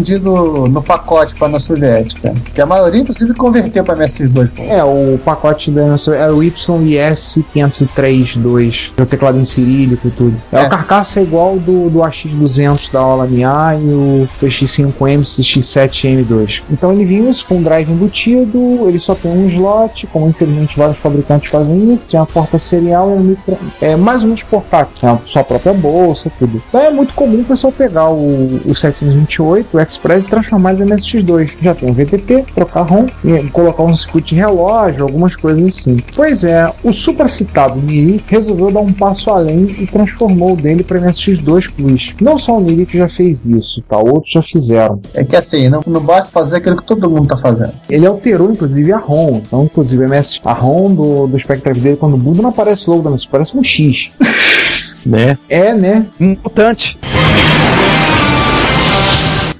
no 0.69 0.81
pacote 0.81 1.33
para 1.35 1.45
a 1.45 1.47
União 1.47 1.59
Soviética. 1.59 2.33
Que 2.53 2.61
a 2.61 2.65
maioria, 2.65 3.01
inclusive, 3.01 3.33
converteu 3.33 3.83
para 3.83 3.95
MSX2. 3.95 4.49
Pô. 4.55 4.63
É, 4.63 4.83
o 4.83 5.19
pacote 5.23 5.71
da 5.71 5.81
era 6.15 6.33
o 6.33 6.43
YIS 6.43 7.39
503.2, 7.55 8.91
o 8.99 9.05
teclado 9.05 9.37
em 9.37 9.45
cirílico 9.45 10.07
e 10.07 10.11
tudo. 10.11 10.35
É, 10.51 10.61
É. 10.61 10.65
o 10.65 10.69
carcaça 10.69 11.19
é 11.19 11.23
igual 11.23 11.57
do, 11.57 11.89
do 11.89 11.99
AX200 11.99 12.91
da 12.91 13.05
Ola-MA 13.05 13.75
e 13.75 13.93
o 13.93 14.29
CX5M, 14.39 15.21
CX7M2. 15.21 16.63
Então 16.71 16.91
ele 16.91 17.05
vinha 17.05 17.29
com 17.47 17.55
um 17.57 17.61
drive 17.63 17.91
embutido, 17.91 18.87
ele 18.87 18.99
só 18.99 19.13
tem 19.13 19.31
um 19.31 19.45
slot, 19.47 20.07
como 20.07 20.27
infelizmente 20.27 20.77
vários 20.77 20.97
fabricantes 20.97 21.51
fazem 21.51 21.93
isso, 21.93 22.07
tinha 22.07 22.21
a 22.21 22.25
porta 22.25 22.57
serial 22.57 23.09
e 23.09 23.13
um 23.13 23.19
micro, 23.19 23.57
é 23.81 23.95
mais 23.95 24.21
ou 24.21 24.27
menos 24.27 24.43
portátil, 24.43 24.93
tem 24.99 25.09
a 25.09 25.19
sua 25.25 25.43
própria 25.43 25.73
bolsa, 25.73 26.31
tudo. 26.39 26.61
Então 26.69 26.81
é 26.81 26.89
muito 26.89 27.13
comum 27.13 27.41
o 27.41 27.45
pessoal 27.45 27.71
pegar 27.71 28.09
o, 28.09 28.61
o 28.65 28.75
728, 28.75 29.77
o 29.77 29.79
Express 29.89 30.25
e 30.25 30.27
transformar 30.27 30.73
ele 30.73 30.83
em 30.83 30.87
MSX2. 30.87 31.51
Já 31.61 31.75
tem 31.75 31.89
um 31.89 31.93
VTP, 31.93 32.45
trocar 32.53 32.81
ROM, 32.83 33.07
e 33.23 33.49
colocar 33.49 33.83
um 33.83 33.95
circuito 33.95 34.29
de 34.29 34.35
relógio, 34.35 35.03
algumas 35.03 35.35
coisas 35.35 35.67
assim. 35.67 36.01
Pois 36.15 36.43
é, 36.43 36.71
o 36.83 36.93
supracitado 36.93 37.79
Niri 37.79 38.21
resolveu 38.27 38.71
dar 38.71 38.81
um 38.81 38.93
passo 38.93 39.29
além 39.29 39.75
e 39.79 39.87
transformou 39.87 40.53
o 40.53 40.55
dele 40.55 40.83
para 40.83 40.99
MSX2 40.99 41.71
Plus. 41.71 42.15
Não 42.21 42.37
só 42.37 42.57
o 42.57 42.61
Niri 42.61 42.85
que 42.85 42.97
já 42.97 43.09
fez 43.09 43.45
isso, 43.45 43.81
tá? 43.87 43.97
Outros 43.97 44.31
já 44.31 44.41
fizeram. 44.41 45.01
É 45.13 45.23
que 45.23 45.35
assim, 45.35 45.69
não, 45.69 45.81
não 45.85 46.01
basta 46.01 46.31
fazer 46.31 46.57
aquilo 46.57 46.77
que 46.77 46.85
todo 46.85 47.09
mundo 47.09 47.27
tá 47.27 47.37
fazendo. 47.37 47.73
Ele 47.89 48.05
alterou, 48.05 48.51
inclusive, 48.51 48.91
a 48.91 48.97
ROM. 48.97 49.41
Então, 49.45 49.63
inclusive, 49.63 50.03
a, 50.03 50.07
MS, 50.07 50.39
a 50.45 50.53
ROM 50.53 50.93
do, 50.93 51.27
do 51.27 51.39
Spectre 51.39 51.79
dele, 51.79 51.97
quando 51.97 52.17
muda, 52.17 52.41
não 52.41 52.49
aparece 52.49 52.89
logo, 52.89 53.09
mas 53.09 53.25
parece 53.25 53.57
um 53.57 53.63
X. 53.63 54.11
Né? 55.05 55.37
É, 55.47 55.73
né? 55.73 56.05
Um 56.19 56.35
mutante. 56.43 56.99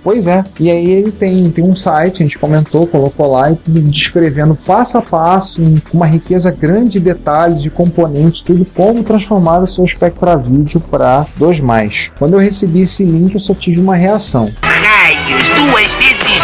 Pois 0.10 0.26
é. 0.26 0.44
E 0.60 0.72
aí 0.72 0.90
ele 0.90 1.12
tem, 1.12 1.52
tem 1.52 1.64
um 1.64 1.76
site, 1.76 2.24
a 2.24 2.26
gente 2.26 2.40
comentou, 2.40 2.88
colocou 2.88 3.32
lá, 3.32 3.52
e 3.52 3.56
descrevendo 3.80 4.56
passo 4.56 4.98
a 4.98 5.04
passo, 5.04 5.62
com 5.88 5.98
uma 5.98 6.08
riqueza 6.08 6.50
grande 6.50 6.94
de 6.94 7.00
detalhes, 7.00 7.62
de 7.62 7.70
componentes, 7.70 8.42
tudo, 8.42 8.66
como 8.74 9.04
transformar 9.04 9.60
o 9.60 9.68
seu 9.68 9.86
Spectra 9.86 10.36
Video 10.36 10.80
para 10.80 11.28
2 11.36 11.60
mais. 11.60 12.10
Quando 12.18 12.34
eu 12.34 12.40
recebi 12.40 12.82
esse 12.82 13.06
link, 13.06 13.36
eu 13.36 13.40
só 13.40 13.54
tive 13.54 13.80
uma 13.80 13.96
reação. 13.96 14.52
Raios, 14.64 15.44
duas 15.44 15.92
vezes 16.00 16.39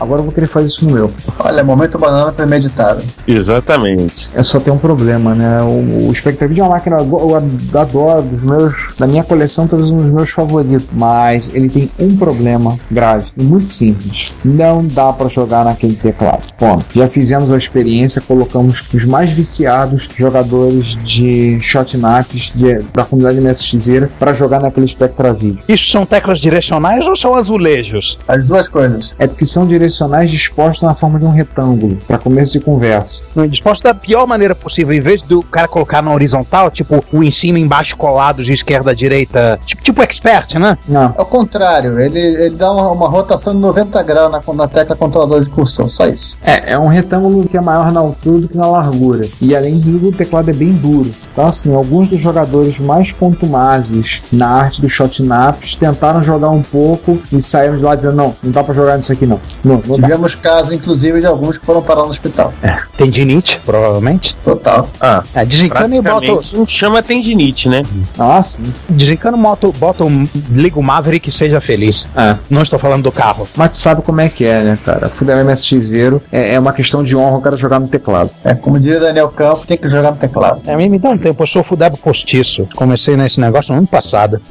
Agora 0.00 0.20
eu 0.20 0.24
vou 0.24 0.32
querer 0.32 0.46
fazer 0.46 0.68
isso 0.68 0.86
no 0.86 0.92
meu. 0.92 1.10
Olha, 1.38 1.62
momento 1.62 1.98
banana 1.98 2.32
premeditado. 2.32 3.02
Exatamente. 3.28 4.30
É 4.34 4.42
só 4.42 4.58
ter 4.58 4.70
um 4.70 4.78
problema, 4.78 5.34
né? 5.34 5.60
O, 5.62 6.08
o 6.08 6.14
Spectra 6.14 6.48
Video 6.48 6.64
é 6.64 6.66
uma 6.66 6.74
máquina 6.76 6.96
que 6.96 7.02
eu 7.02 7.36
adoro, 7.78 8.22
dos 8.22 8.42
meus, 8.42 8.74
da 8.98 9.06
minha 9.06 9.22
coleção, 9.22 9.68
todos 9.68 9.90
um 9.90 9.98
dos 9.98 10.10
meus 10.10 10.30
favoritos. 10.30 10.86
Mas 10.92 11.50
ele 11.52 11.68
tem 11.68 11.90
um 11.98 12.16
problema 12.16 12.78
grave 12.90 13.26
e 13.36 13.44
muito 13.44 13.68
simples. 13.68 14.32
Não 14.42 14.86
dá 14.86 15.12
para 15.12 15.28
jogar 15.28 15.64
naquele 15.66 15.94
teclado. 15.94 16.44
Bom, 16.58 16.78
já 16.94 17.06
fizemos 17.06 17.52
a 17.52 17.58
experiência, 17.58 18.22
colocamos 18.22 18.82
os 18.94 19.04
mais 19.04 19.30
viciados 19.30 20.08
jogadores 20.16 20.96
de 21.04 21.60
shotnaps 21.60 22.52
da 22.94 23.04
comunidade 23.04 23.40
MSXeira 23.40 24.08
para 24.18 24.32
jogar 24.32 24.60
naquele 24.60 24.88
Spectra 24.88 25.32
Video. 25.34 25.58
Isso 25.68 25.90
são 25.90 26.06
teclas 26.06 26.38
direcionais 26.40 27.06
ou 27.06 27.14
são 27.14 27.34
azulejos? 27.34 28.18
As 28.26 28.44
duas 28.44 28.66
coisas. 28.66 29.12
É 29.18 29.26
porque 29.26 29.44
são 29.44 29.66
direcionais 29.66 29.89
dispostos 30.30 30.82
na 30.82 30.94
forma 30.94 31.18
de 31.18 31.24
um 31.24 31.30
retângulo, 31.30 31.96
para 32.06 32.18
começo 32.18 32.52
de 32.52 32.60
conversa. 32.60 33.24
Disposto 33.48 33.82
da 33.82 33.94
pior 33.94 34.26
maneira 34.26 34.54
possível, 34.54 34.94
em 34.94 35.00
vez 35.00 35.22
do 35.22 35.42
cara 35.42 35.68
colocar 35.68 36.02
na 36.02 36.12
horizontal, 36.12 36.70
tipo 36.70 37.04
o 37.12 37.22
em 37.22 37.30
cima 37.30 37.58
e 37.58 37.62
embaixo 37.62 37.96
colados 37.96 38.46
de 38.46 38.52
esquerda 38.52 38.90
a 38.90 38.94
direita, 38.94 39.58
tipo, 39.66 39.82
tipo 39.82 40.02
expert, 40.02 40.54
né? 40.58 40.76
Não. 40.88 41.14
Ao 41.16 41.26
contrário, 41.26 41.98
ele, 42.00 42.18
ele 42.18 42.56
dá 42.56 42.70
uma, 42.72 42.90
uma 42.90 43.08
rotação 43.08 43.54
de 43.54 43.60
90 43.60 44.02
graus 44.02 44.32
na, 44.32 44.54
na 44.54 44.68
tecla 44.68 44.96
controlador 44.96 45.42
de 45.42 45.50
cursão, 45.50 45.88
só 45.88 46.06
isso. 46.06 46.36
É, 46.42 46.72
é 46.72 46.78
um 46.78 46.88
retângulo 46.88 47.48
que 47.48 47.56
é 47.56 47.60
maior 47.60 47.92
na 47.92 48.00
altura 48.00 48.40
do 48.40 48.48
que 48.48 48.56
na 48.56 48.66
largura. 48.66 49.26
E 49.40 49.54
além 49.54 49.78
disso, 49.78 50.08
o 50.08 50.12
teclado 50.12 50.50
é 50.50 50.52
bem 50.52 50.72
duro. 50.72 51.10
Então, 51.32 51.46
assim, 51.46 51.74
alguns 51.74 52.08
dos 52.08 52.20
jogadores 52.20 52.78
mais 52.78 53.12
contumazes 53.12 54.22
na 54.32 54.48
arte 54.48 54.80
do 54.80 54.88
shotnaps 54.88 55.74
tentaram 55.74 56.22
jogar 56.22 56.50
um 56.50 56.62
pouco 56.62 57.18
e 57.32 57.40
saíram 57.42 57.76
de 57.76 57.82
lá 57.82 57.94
dizendo: 57.94 58.16
não, 58.16 58.34
não 58.42 58.50
dá 58.50 58.62
pra 58.62 58.74
jogar 58.74 58.96
nisso 58.96 59.12
aqui 59.12 59.26
não. 59.26 59.40
Não, 59.64 59.79
não 59.86 59.98
dá. 59.98 60.06
Tivemos 60.06 60.34
casos, 60.34 60.72
inclusive, 60.72 61.20
de 61.20 61.26
alguns 61.26 61.58
que 61.58 61.64
foram 61.64 61.82
parar 61.82 62.02
no 62.02 62.08
hospital. 62.08 62.52
Tendinite, 62.96 63.60
provavelmente. 63.64 64.34
Total. 64.44 64.88
Ah, 65.00 65.22
É, 65.34 65.44
desencana 65.44 65.96
e 65.96 66.00
bota. 66.00 66.40
não 66.52 66.66
chama 66.66 67.02
tendinite, 67.02 67.68
né? 67.68 67.82
Ah, 68.18 68.42
sim. 68.42 68.62
Desencana, 68.88 69.36
moto, 69.36 69.72
bota 69.78 70.04
um, 70.04 70.28
liga 70.50 70.78
o 70.78 70.82
Maverick 70.82 71.28
e 71.28 71.32
seja 71.32 71.60
feliz. 71.60 72.06
É. 72.16 72.36
Não 72.48 72.62
estou 72.62 72.78
falando 72.78 73.02
do 73.04 73.12
carro. 73.12 73.46
Mas 73.56 73.70
tu 73.72 73.76
sabe 73.78 74.02
como 74.02 74.20
é 74.20 74.28
que 74.28 74.44
é, 74.44 74.62
né, 74.62 74.78
cara? 74.84 75.08
Fudeu 75.08 75.36
MSXero 75.44 76.22
é, 76.30 76.54
é 76.54 76.58
uma 76.58 76.72
questão 76.72 77.02
de 77.02 77.16
honra 77.16 77.38
o 77.38 77.40
cara 77.40 77.56
jogar 77.56 77.78
no 77.80 77.88
teclado. 77.88 78.30
É, 78.44 78.54
como 78.54 78.78
diria 78.78 79.00
Daniel 79.00 79.28
Campos, 79.28 79.66
tem 79.66 79.76
que 79.76 79.88
jogar 79.88 80.10
no 80.12 80.16
teclado. 80.16 80.60
É, 80.66 80.76
me 80.76 80.98
dá 80.98 81.10
um 81.10 81.18
tempo, 81.18 81.42
eu 81.42 81.46
sou 81.46 81.62
fudebo 81.62 81.96
postiço. 81.96 82.68
Comecei 82.74 83.16
nesse 83.16 83.40
negócio 83.40 83.72
no 83.72 83.78
ano 83.78 83.86
passado. 83.86 84.40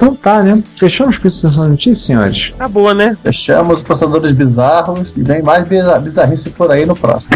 Então 0.00 0.14
tá, 0.14 0.42
né? 0.42 0.62
Fechamos 0.76 1.18
com 1.18 1.28
essa 1.28 1.48
notícias, 1.68 1.98
senhores? 1.98 2.52
Tá 2.56 2.66
boa, 2.66 2.94
né? 2.94 3.16
Fechamos 3.22 3.76
os 3.76 3.82
processadores 4.10 4.32
bizarros 4.32 5.14
e 5.16 5.22
vem 5.22 5.42
mais 5.42 5.66
bizar 5.66 6.00
bizarrice 6.00 6.50
por 6.50 6.70
aí 6.70 6.84
no 6.84 6.96
próximo. 6.96 7.30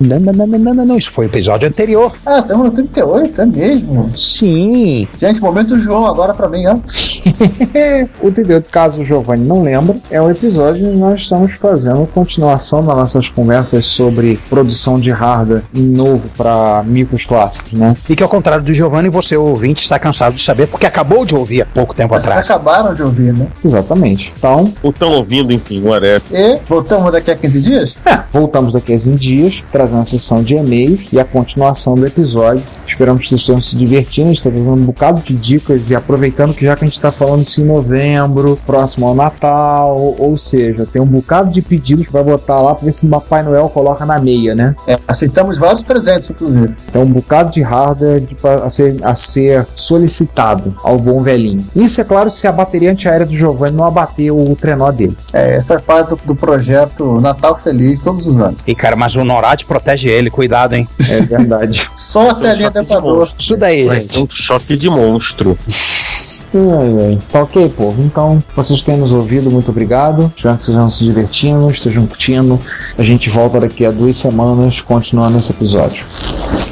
Não, 0.00 0.20
não, 0.20 0.32
não, 0.32 0.46
não, 0.46 0.58
não, 0.58 0.74
não, 0.74 0.84
não, 0.86 0.98
isso 0.98 1.10
foi 1.10 1.26
o 1.26 1.28
episódio 1.28 1.68
anterior. 1.68 2.12
Ah, 2.24 2.38
estamos 2.40 2.66
no 2.66 2.70
38, 2.72 3.40
é 3.42 3.46
mesmo? 3.46 4.10
Sim. 4.16 5.08
Gente, 5.20 5.40
momento 5.40 5.78
João 5.78 6.06
agora 6.06 6.32
pra 6.34 6.48
mim, 6.48 6.64
ó. 6.66 6.74
o 8.22 8.30
38, 8.30 8.70
caso 8.70 9.00
o 9.00 9.04
Giovanni 9.04 9.46
não 9.46 9.62
lembra, 9.62 9.96
é 10.10 10.20
o 10.20 10.30
episódio 10.30 10.88
onde 10.88 10.98
nós 10.98 11.20
estamos 11.20 11.52
fazendo 11.54 12.06
continuação 12.06 12.82
das 12.84 12.96
nossas 12.96 13.28
conversas 13.28 13.86
sobre 13.86 14.38
produção 14.48 14.98
de 14.98 15.10
hardware 15.10 15.62
novo 15.74 16.28
para 16.36 16.82
micros 16.86 17.24
clássicos, 17.24 17.72
né? 17.72 17.94
E 18.08 18.14
que 18.14 18.22
ao 18.22 18.28
contrário 18.28 18.64
do 18.64 18.74
Giovanni, 18.74 19.08
você 19.08 19.36
ouvinte 19.36 19.82
está 19.82 19.98
cansado 19.98 20.34
de 20.34 20.42
saber, 20.44 20.66
porque 20.68 20.86
acabou 20.86 21.24
de 21.24 21.34
ouvir 21.34 21.62
há 21.62 21.66
pouco 21.66 21.94
tempo 21.94 22.14
Vocês 22.14 22.24
atrás. 22.24 22.44
acabaram 22.44 22.94
de 22.94 23.02
ouvir, 23.02 23.32
né? 23.32 23.46
Exatamente. 23.64 24.32
Então, 24.36 24.72
Ou 24.82 24.90
estão 24.90 25.10
ouvindo, 25.12 25.52
enfim, 25.52 25.82
whatever. 25.82 26.22
E 26.30 26.58
voltamos 26.68 27.12
daqui 27.12 27.30
a 27.30 27.36
15 27.36 27.60
dias? 27.60 27.96
é, 28.04 28.20
voltamos 28.32 28.72
daqui 28.72 28.92
a 28.92 28.96
15 28.96 29.14
dias, 29.14 29.64
trazendo 29.70 29.87
trazendo 29.88 30.02
a 30.02 30.04
sessão 30.04 30.42
de 30.42 30.54
e-mails 30.54 31.08
e 31.12 31.18
a 31.18 31.24
continuação 31.24 31.94
do 31.94 32.06
episódio. 32.06 32.62
Esperamos 32.86 33.22
que 33.22 33.28
vocês 33.28 33.40
estejam 33.40 33.60
se 33.60 33.76
divertindo, 33.76 34.32
está 34.32 34.50
dando 34.50 34.72
um 34.72 34.84
bocado 34.84 35.22
de 35.22 35.34
dicas 35.34 35.90
e 35.90 35.94
aproveitando 35.94 36.54
que 36.54 36.64
já 36.64 36.76
que 36.76 36.84
a 36.84 36.86
gente 36.86 36.96
está 36.96 37.10
falando 37.10 37.42
isso 37.42 37.60
em 37.60 37.64
novembro, 37.64 38.58
próximo 38.66 39.06
ao 39.06 39.14
Natal, 39.14 40.14
ou 40.18 40.36
seja, 40.36 40.86
tem 40.86 41.00
um 41.00 41.06
bocado 41.06 41.50
de 41.50 41.62
pedidos 41.62 42.08
para 42.08 42.22
botar 42.22 42.60
lá 42.60 42.74
para 42.74 42.84
ver 42.84 42.92
se 42.92 43.06
o 43.06 43.08
Papai 43.08 43.42
Noel 43.42 43.68
coloca 43.68 44.04
na 44.04 44.18
meia, 44.18 44.54
né? 44.54 44.74
É, 44.86 44.98
aceitamos 45.06 45.58
vários 45.58 45.82
presentes, 45.82 46.30
inclusive. 46.30 46.74
Tem 46.92 47.00
um 47.00 47.06
bocado 47.06 47.52
de 47.52 47.62
hardware 47.62 48.20
de, 48.20 48.36
a, 48.42 48.70
ser, 48.70 48.96
a 49.02 49.14
ser 49.14 49.66
solicitado 49.74 50.76
ao 50.82 50.98
bom 50.98 51.22
velhinho. 51.22 51.64
Isso 51.74 52.00
é 52.00 52.04
claro 52.04 52.30
se 52.30 52.46
a 52.46 52.52
bateria 52.52 52.90
antiaérea 52.90 53.26
do 53.26 53.34
Giovanni 53.34 53.76
não 53.76 53.84
abater 53.84 54.32
o 54.32 54.56
trenó 54.56 54.90
dele. 54.90 55.16
É, 55.32 55.56
essa 55.56 55.66
faz 55.66 55.82
parte 55.82 56.08
do, 56.10 56.16
do 56.16 56.34
projeto 56.34 57.20
Natal 57.20 57.58
Feliz 57.58 58.00
todos 58.00 58.26
os 58.26 58.38
anos. 58.38 58.58
E 58.66 58.74
cara, 58.74 58.96
mas 58.96 59.14
o 59.14 59.24
NORAD 59.24 59.64
protege 59.78 60.08
ele, 60.08 60.30
cuidado, 60.30 60.74
hein? 60.74 60.88
É 61.08 61.20
verdade. 61.20 61.88
Só 61.96 62.30
a 62.30 62.34
telinha 62.34 62.70
dentador. 62.70 63.30
Isso 63.38 63.56
daí, 63.56 63.86
Vai 63.86 64.00
gente. 64.00 64.12
ser 64.12 64.18
um 64.20 64.28
choque 64.28 64.76
de 64.76 64.88
monstro. 64.88 65.58
Ai, 66.54 67.06
ai. 67.06 67.18
Tá 67.30 67.42
ok, 67.42 67.68
povo. 67.70 68.02
Então, 68.02 68.38
vocês 68.56 68.80
têm 68.82 68.96
nos 68.96 69.12
ouvido, 69.12 69.50
muito 69.50 69.70
obrigado. 69.70 70.32
Espero 70.36 70.56
que 70.56 70.64
vocês 70.64 70.76
estejam 70.76 70.90
se 70.90 71.04
divertindo, 71.04 71.70
estejam 71.70 72.06
curtindo. 72.06 72.60
A 72.96 73.02
gente 73.02 73.28
volta 73.28 73.60
daqui 73.60 73.84
a 73.84 73.90
duas 73.90 74.16
semanas, 74.16 74.80
continuando 74.80 75.36
esse 75.36 75.52
episódio. 75.52 76.06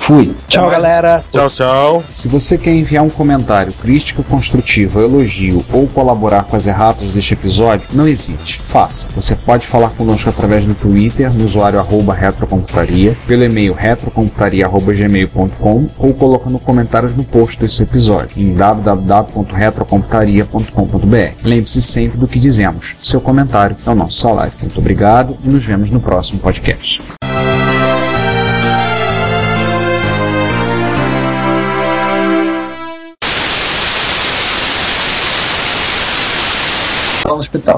Fui. 0.06 0.34
Tchau, 0.46 0.70
galera. 0.70 1.24
Tchau, 1.32 1.48
tchau. 1.48 2.04
Se 2.08 2.28
você 2.28 2.56
quer 2.56 2.72
enviar 2.72 3.02
um 3.02 3.10
comentário 3.10 3.72
crítico, 3.72 4.22
construtivo, 4.22 5.00
elogio 5.00 5.64
ou 5.72 5.88
colaborar 5.88 6.44
com 6.44 6.54
as 6.54 6.68
erratas 6.68 7.10
deste 7.10 7.34
episódio, 7.34 7.88
não 7.92 8.06
hesite, 8.06 8.60
faça. 8.60 9.08
Você 9.16 9.34
pode 9.34 9.66
falar 9.66 9.90
conosco 9.90 10.30
através 10.30 10.64
do 10.64 10.76
Twitter, 10.76 11.32
no 11.32 11.44
usuário 11.44 11.80
arroba 11.80 12.14
retrocomputaria, 12.14 13.16
pelo 13.26 13.42
e-mail 13.42 13.74
retrocomputaria.gmail.com 13.74 15.88
ou 15.98 16.14
colocando 16.14 16.60
comentários 16.60 17.16
no 17.16 17.24
post 17.24 17.58
desse 17.58 17.82
episódio 17.82 18.40
em 18.40 18.54
www.retrocomputaria.com.br. 18.54 21.32
Lembre-se 21.42 21.82
sempre 21.82 22.16
do 22.16 22.28
que 22.28 22.38
dizemos. 22.38 22.94
Seu 23.02 23.20
comentário 23.20 23.76
é 23.84 23.90
o 23.90 23.94
nosso 23.96 24.20
salário. 24.20 24.52
Muito 24.60 24.78
obrigado 24.78 25.36
e 25.42 25.48
nos 25.48 25.64
vemos 25.64 25.90
no 25.90 25.98
próximo 25.98 26.38
podcast. 26.38 27.02
Hospital. 37.36 37.75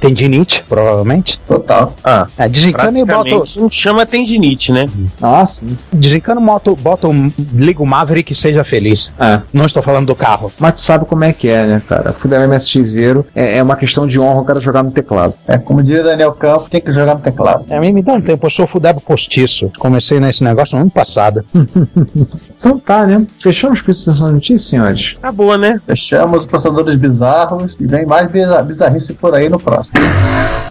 Tendinite, 0.00 0.64
provavelmente. 0.68 1.38
Total. 1.46 1.94
Ah, 2.02 2.26
É, 2.38 2.48
desencana 2.48 2.98
e 2.98 3.04
bota. 3.04 3.44
não 3.56 3.68
chama 3.70 4.06
tendinite, 4.06 4.72
né? 4.72 4.86
Ah, 5.20 5.44
sim. 5.46 5.66
Desencana, 5.92 6.40
moto, 6.40 6.74
bota 6.76 7.06
um. 7.08 7.30
Liga 7.54 7.82
o 7.82 7.86
Maverick 7.86 8.32
e 8.32 8.36
seja 8.36 8.64
feliz. 8.64 9.12
É. 9.18 9.40
Não 9.52 9.66
estou 9.66 9.82
falando 9.82 10.06
do 10.06 10.14
carro. 10.14 10.50
Mas 10.58 10.74
tu 10.74 10.80
sabe 10.80 11.04
como 11.04 11.24
é 11.24 11.32
que 11.32 11.48
é, 11.48 11.66
né, 11.66 11.82
cara? 11.86 12.12
Fuder 12.12 12.48
MSX0 12.48 13.24
é, 13.34 13.58
é 13.58 13.62
uma 13.62 13.76
questão 13.76 14.06
de 14.06 14.18
honra 14.18 14.40
o 14.40 14.44
cara 14.44 14.60
jogar 14.60 14.82
no 14.82 14.90
teclado. 14.90 15.34
É, 15.46 15.58
como 15.58 15.82
diria 15.82 16.02
Daniel 16.02 16.32
Campos, 16.32 16.68
tem 16.70 16.80
que 16.80 16.92
jogar 16.92 17.14
no 17.14 17.20
teclado. 17.20 17.64
É, 17.68 17.78
me 17.78 18.02
dá 18.02 18.12
um 18.14 18.20
tempo, 18.20 18.46
eu 18.46 18.50
sou 18.50 18.66
fudebo 18.66 19.00
postiço. 19.00 19.70
Comecei 19.78 20.18
nesse 20.20 20.42
negócio 20.42 20.74
no 20.76 20.82
ano 20.82 20.90
passado. 20.90 21.44
Então 22.58 22.78
tá, 22.78 23.06
né? 23.06 23.26
Fechamos 23.38 23.80
com 23.80 23.90
essa 23.90 24.12
notícia, 24.30 24.58
senhores. 24.58 25.14
Tá 25.20 25.32
boa, 25.32 25.56
né? 25.56 25.80
Fechamos 25.86 26.40
os 26.42 26.46
processadores 26.46 26.94
bizarros 26.94 27.76
e 27.80 27.86
vem 27.86 28.04
mais 28.06 28.30
bizar- 28.30 28.62
bizarrice 28.64 29.14
por 29.14 29.34
aí 29.34 29.48
no 29.48 29.58
próximo. 29.58 29.89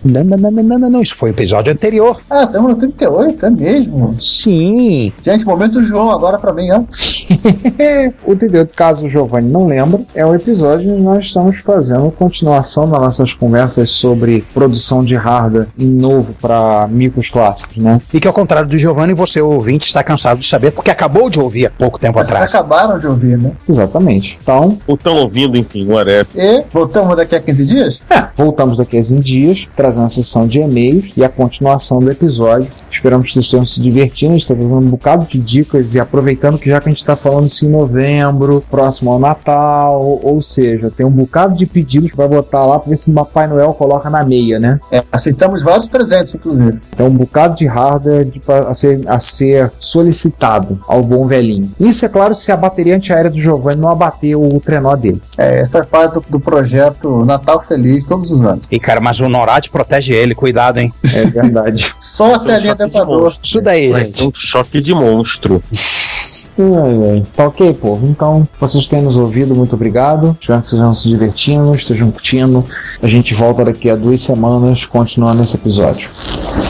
Não, 0.04 0.24
não, 0.24 0.38
não, 0.38 0.52
não, 0.52 0.80
não, 0.80 0.90
não, 0.90 1.02
isso 1.02 1.16
foi 1.16 1.32
o 1.32 1.34
episódio 1.34 1.74
anterior. 1.74 2.18
Ah, 2.30 2.44
estamos 2.44 2.72
no 2.72 2.78
38, 2.78 3.46
é 3.46 3.50
mesmo? 3.50 4.16
Sim. 4.22 5.12
Gente, 5.26 5.46
momento 5.46 5.84
João 5.84 6.10
agora 6.10 6.38
pra 6.38 6.54
mim, 6.54 6.70
ó. 6.72 6.80
o 8.26 8.34
entendeu? 8.34 8.68
Caso 8.76 9.06
o 9.06 9.10
Giovanni 9.10 9.50
não 9.52 9.68
lembra, 9.68 10.00
é 10.16 10.26
o 10.26 10.34
episódio 10.34 10.94
onde 10.94 11.04
nós 11.04 11.26
estamos 11.26 11.58
fazendo 11.58 12.10
continuação 12.12 12.88
das 12.88 13.02
nossas 13.02 13.34
conversas 13.34 13.92
sobre 13.92 14.44
produção 14.54 15.04
de 15.04 15.16
hardware 15.16 15.68
em 15.78 15.88
novo 15.90 16.34
para 16.42 16.88
micros 16.90 17.30
clássicos, 17.30 17.78
né? 17.78 18.00
E 18.14 18.20
que 18.22 18.28
ao 18.28 18.34
contrário 18.34 18.70
do 18.70 18.80
Giovanni, 18.80 19.14
você 19.14 19.42
ouvinte 19.42 19.88
está 19.88 20.02
cansado 20.02 20.40
de 20.40 20.48
saber, 20.48 20.72
porque 20.72 20.90
acabou 20.92 21.30
de 21.30 21.40
ouvir 21.40 21.66
há 21.66 21.70
pouco 21.70 22.00
tempo 22.00 22.18
Vocês 22.18 22.30
atrás. 22.30 22.50
acabaram 22.50 22.98
de 22.98 23.08
ouvir, 23.08 23.38
né? 23.38 23.52
Exatamente. 23.68 24.38
Então, 24.42 24.78
Ou 24.88 24.96
estão 24.96 25.18
ouvindo, 25.18 25.58
enfim, 25.58 25.88
whatever. 25.92 26.28
E 26.36 26.64
voltamos 26.72 27.18
daqui 27.18 27.36
a 27.36 27.42
15 27.42 27.66
dias? 27.66 28.02
é, 28.10 28.24
voltamos 28.38 28.78
daqui 28.78 28.96
a 28.98 29.00
15 29.00 29.09
dias, 29.18 29.68
trazendo 29.76 30.06
a 30.06 30.10
sessão 30.10 30.48
de 30.48 30.60
e-mails 30.60 31.12
e 31.16 31.24
a 31.24 31.30
continuação 31.30 32.00
do 32.00 32.12
episódio. 32.12 32.70
Esperamos 32.92 33.28
que 33.28 33.34
vocês 33.34 33.46
estejam 33.46 33.66
se 33.66 33.82
divertindo, 33.82 34.36
está 34.36 34.54
dando 34.54 34.76
um 34.78 34.90
bocado 34.90 35.26
de 35.26 35.40
dicas 35.40 35.96
e 35.96 36.00
aproveitando 36.00 36.58
que 36.58 36.70
já 36.70 36.80
que 36.80 36.90
a 36.90 36.92
gente 36.92 37.00
está 37.00 37.16
falando 37.16 37.48
isso 37.48 37.66
em 37.66 37.70
novembro, 37.70 38.64
próximo 38.70 39.12
ao 39.12 39.20
Natal, 39.20 40.20
ou 40.22 40.42
seja, 40.42 40.92
tem 40.96 41.06
um 41.06 41.12
bocado 41.12 41.56
de 41.56 41.66
pedidos 41.66 42.14
para 42.14 42.28
botar 42.28 42.66
lá 42.66 42.80
para 42.80 42.90
ver 42.90 42.98
se 42.98 43.10
o 43.10 43.14
Papai 43.14 43.48
Noel 43.48 43.74
coloca 43.74 44.10
na 44.10 44.24
meia, 44.24 44.60
né? 44.60 44.80
É, 44.92 45.04
aceitamos 45.12 45.64
vários 45.64 45.88
presentes, 45.88 46.34
inclusive. 46.34 46.80
Então, 46.94 47.08
um 47.08 47.16
bocado 47.16 47.56
de 47.56 47.66
hardware 47.66 48.26
de, 48.26 48.42
a, 48.48 48.74
ser, 48.74 49.02
a 49.08 49.20
ser 49.20 49.72
solicitado 49.80 50.80
ao 50.88 51.04
bom 51.04 51.28
velhinho. 51.28 51.72
Isso 51.80 52.06
é 52.06 52.10
claro 52.10 52.36
se 52.36 52.52
a 52.52 52.58
bateria 52.58 52.96
antiaérea 52.96 53.30
do 53.30 53.40
Giovanni 53.40 53.82
não 53.82 53.90
abater 53.90 54.36
o 54.36 54.60
trenó 54.60 54.96
dele. 54.96 55.22
É, 55.38 55.60
essa 55.60 55.72
faz 55.72 55.86
parte 55.88 56.14
do, 56.14 56.26
do 56.30 56.40
projeto 56.40 57.24
Natal 57.26 57.64
Feliz 57.68 58.06
todos 58.06 58.30
os 58.30 58.42
anos. 58.42 58.66
E 58.72 58.80
cara, 58.80 58.99
mas 59.00 59.20
o 59.20 59.30
NORAD 59.30 59.70
protege 59.70 60.14
ele, 60.14 60.34
cuidado, 60.36 60.80
hein? 60.80 60.94
É 61.14 61.26
verdade. 61.26 61.94
Só 62.00 62.36
a 62.36 62.38
Vai 62.38 62.40
ser 62.40 62.44
um 62.44 62.46
telinha 62.48 62.72
choque 62.72 62.78
de 62.78 62.92
dentador. 62.92 63.22
monstro. 63.24 63.42
Isso 63.46 63.62
daí, 63.62 63.92
Vai 63.92 64.06
gente. 64.06 64.24
um 64.24 64.32
choque 64.34 64.82
de 64.82 64.94
monstro. 64.94 65.64
Ai, 66.58 67.12
ai. 67.12 67.24
Tá 67.36 67.48
ok, 67.48 67.74
povo? 67.74 68.06
Então, 68.08 68.44
vocês 68.60 68.86
têm 68.86 69.02
nos 69.02 69.16
ouvido, 69.16 69.56
muito 69.56 69.76
obrigado. 69.76 70.36
Espero 70.42 70.62
que 70.62 70.68
vocês 70.68 70.74
estejam 70.82 70.94
se 70.94 71.08
divertindo, 71.08 71.74
estejam 71.76 72.12
curtindo. 72.12 72.66
A 73.02 73.08
gente 73.08 73.34
volta 73.34 73.64
daqui 73.64 73.90
a 73.90 73.96
duas 73.96 74.20
semanas, 74.22 74.86
continuando 74.86 75.42
esse 75.42 75.56
episódio. 75.56 76.10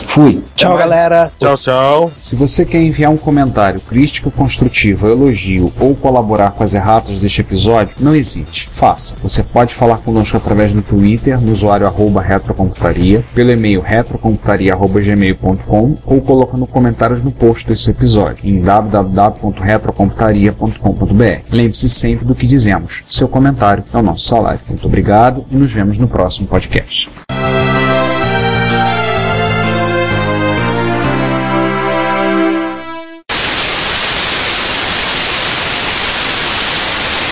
Fui. 0.06 0.44
Tchau, 0.54 0.76
galera. 0.76 1.32
Tchau, 1.40 1.56
tchau. 1.56 2.10
Se 2.16 2.36
você 2.36 2.64
quer 2.64 2.80
enviar 2.80 3.10
um 3.10 3.16
comentário 3.16 3.80
crítico, 3.80 4.30
construtivo, 4.30 5.08
elogio 5.08 5.72
ou 5.80 5.94
colaborar 5.96 6.52
com 6.52 6.62
as 6.62 6.72
erratas 6.74 7.18
deste 7.18 7.40
episódio, 7.40 7.96
não 8.00 8.14
hesite, 8.14 8.68
faça. 8.70 9.16
Você 9.22 9.42
pode 9.42 9.74
falar 9.74 9.98
conosco 9.98 10.36
através 10.36 10.72
do 10.72 10.82
Twitter, 10.82 11.40
no 11.40 11.52
usuário 11.52 11.86
arroba 11.86 12.19
retrocomputaria, 12.20 13.24
pelo 13.34 13.50
e-mail 13.50 13.80
retrocomputaria.gmail.com 13.80 15.96
ou 16.04 16.20
colocando 16.20 16.66
comentários 16.66 17.22
no 17.22 17.32
post 17.32 17.66
desse 17.66 17.90
episódio 17.90 18.46
em 18.48 18.60
www.retrocomputaria.com.br. 18.60 21.40
Lembre-se 21.50 21.88
sempre 21.88 22.24
do 22.24 22.34
que 22.34 22.46
dizemos. 22.46 23.04
Seu 23.08 23.28
comentário 23.28 23.84
é 23.92 23.96
o 23.96 24.02
nosso 24.02 24.26
salário. 24.26 24.60
Muito 24.68 24.86
obrigado 24.86 25.44
e 25.50 25.56
nos 25.56 25.72
vemos 25.72 25.98
no 25.98 26.08
próximo 26.08 26.46
podcast. 26.46 27.10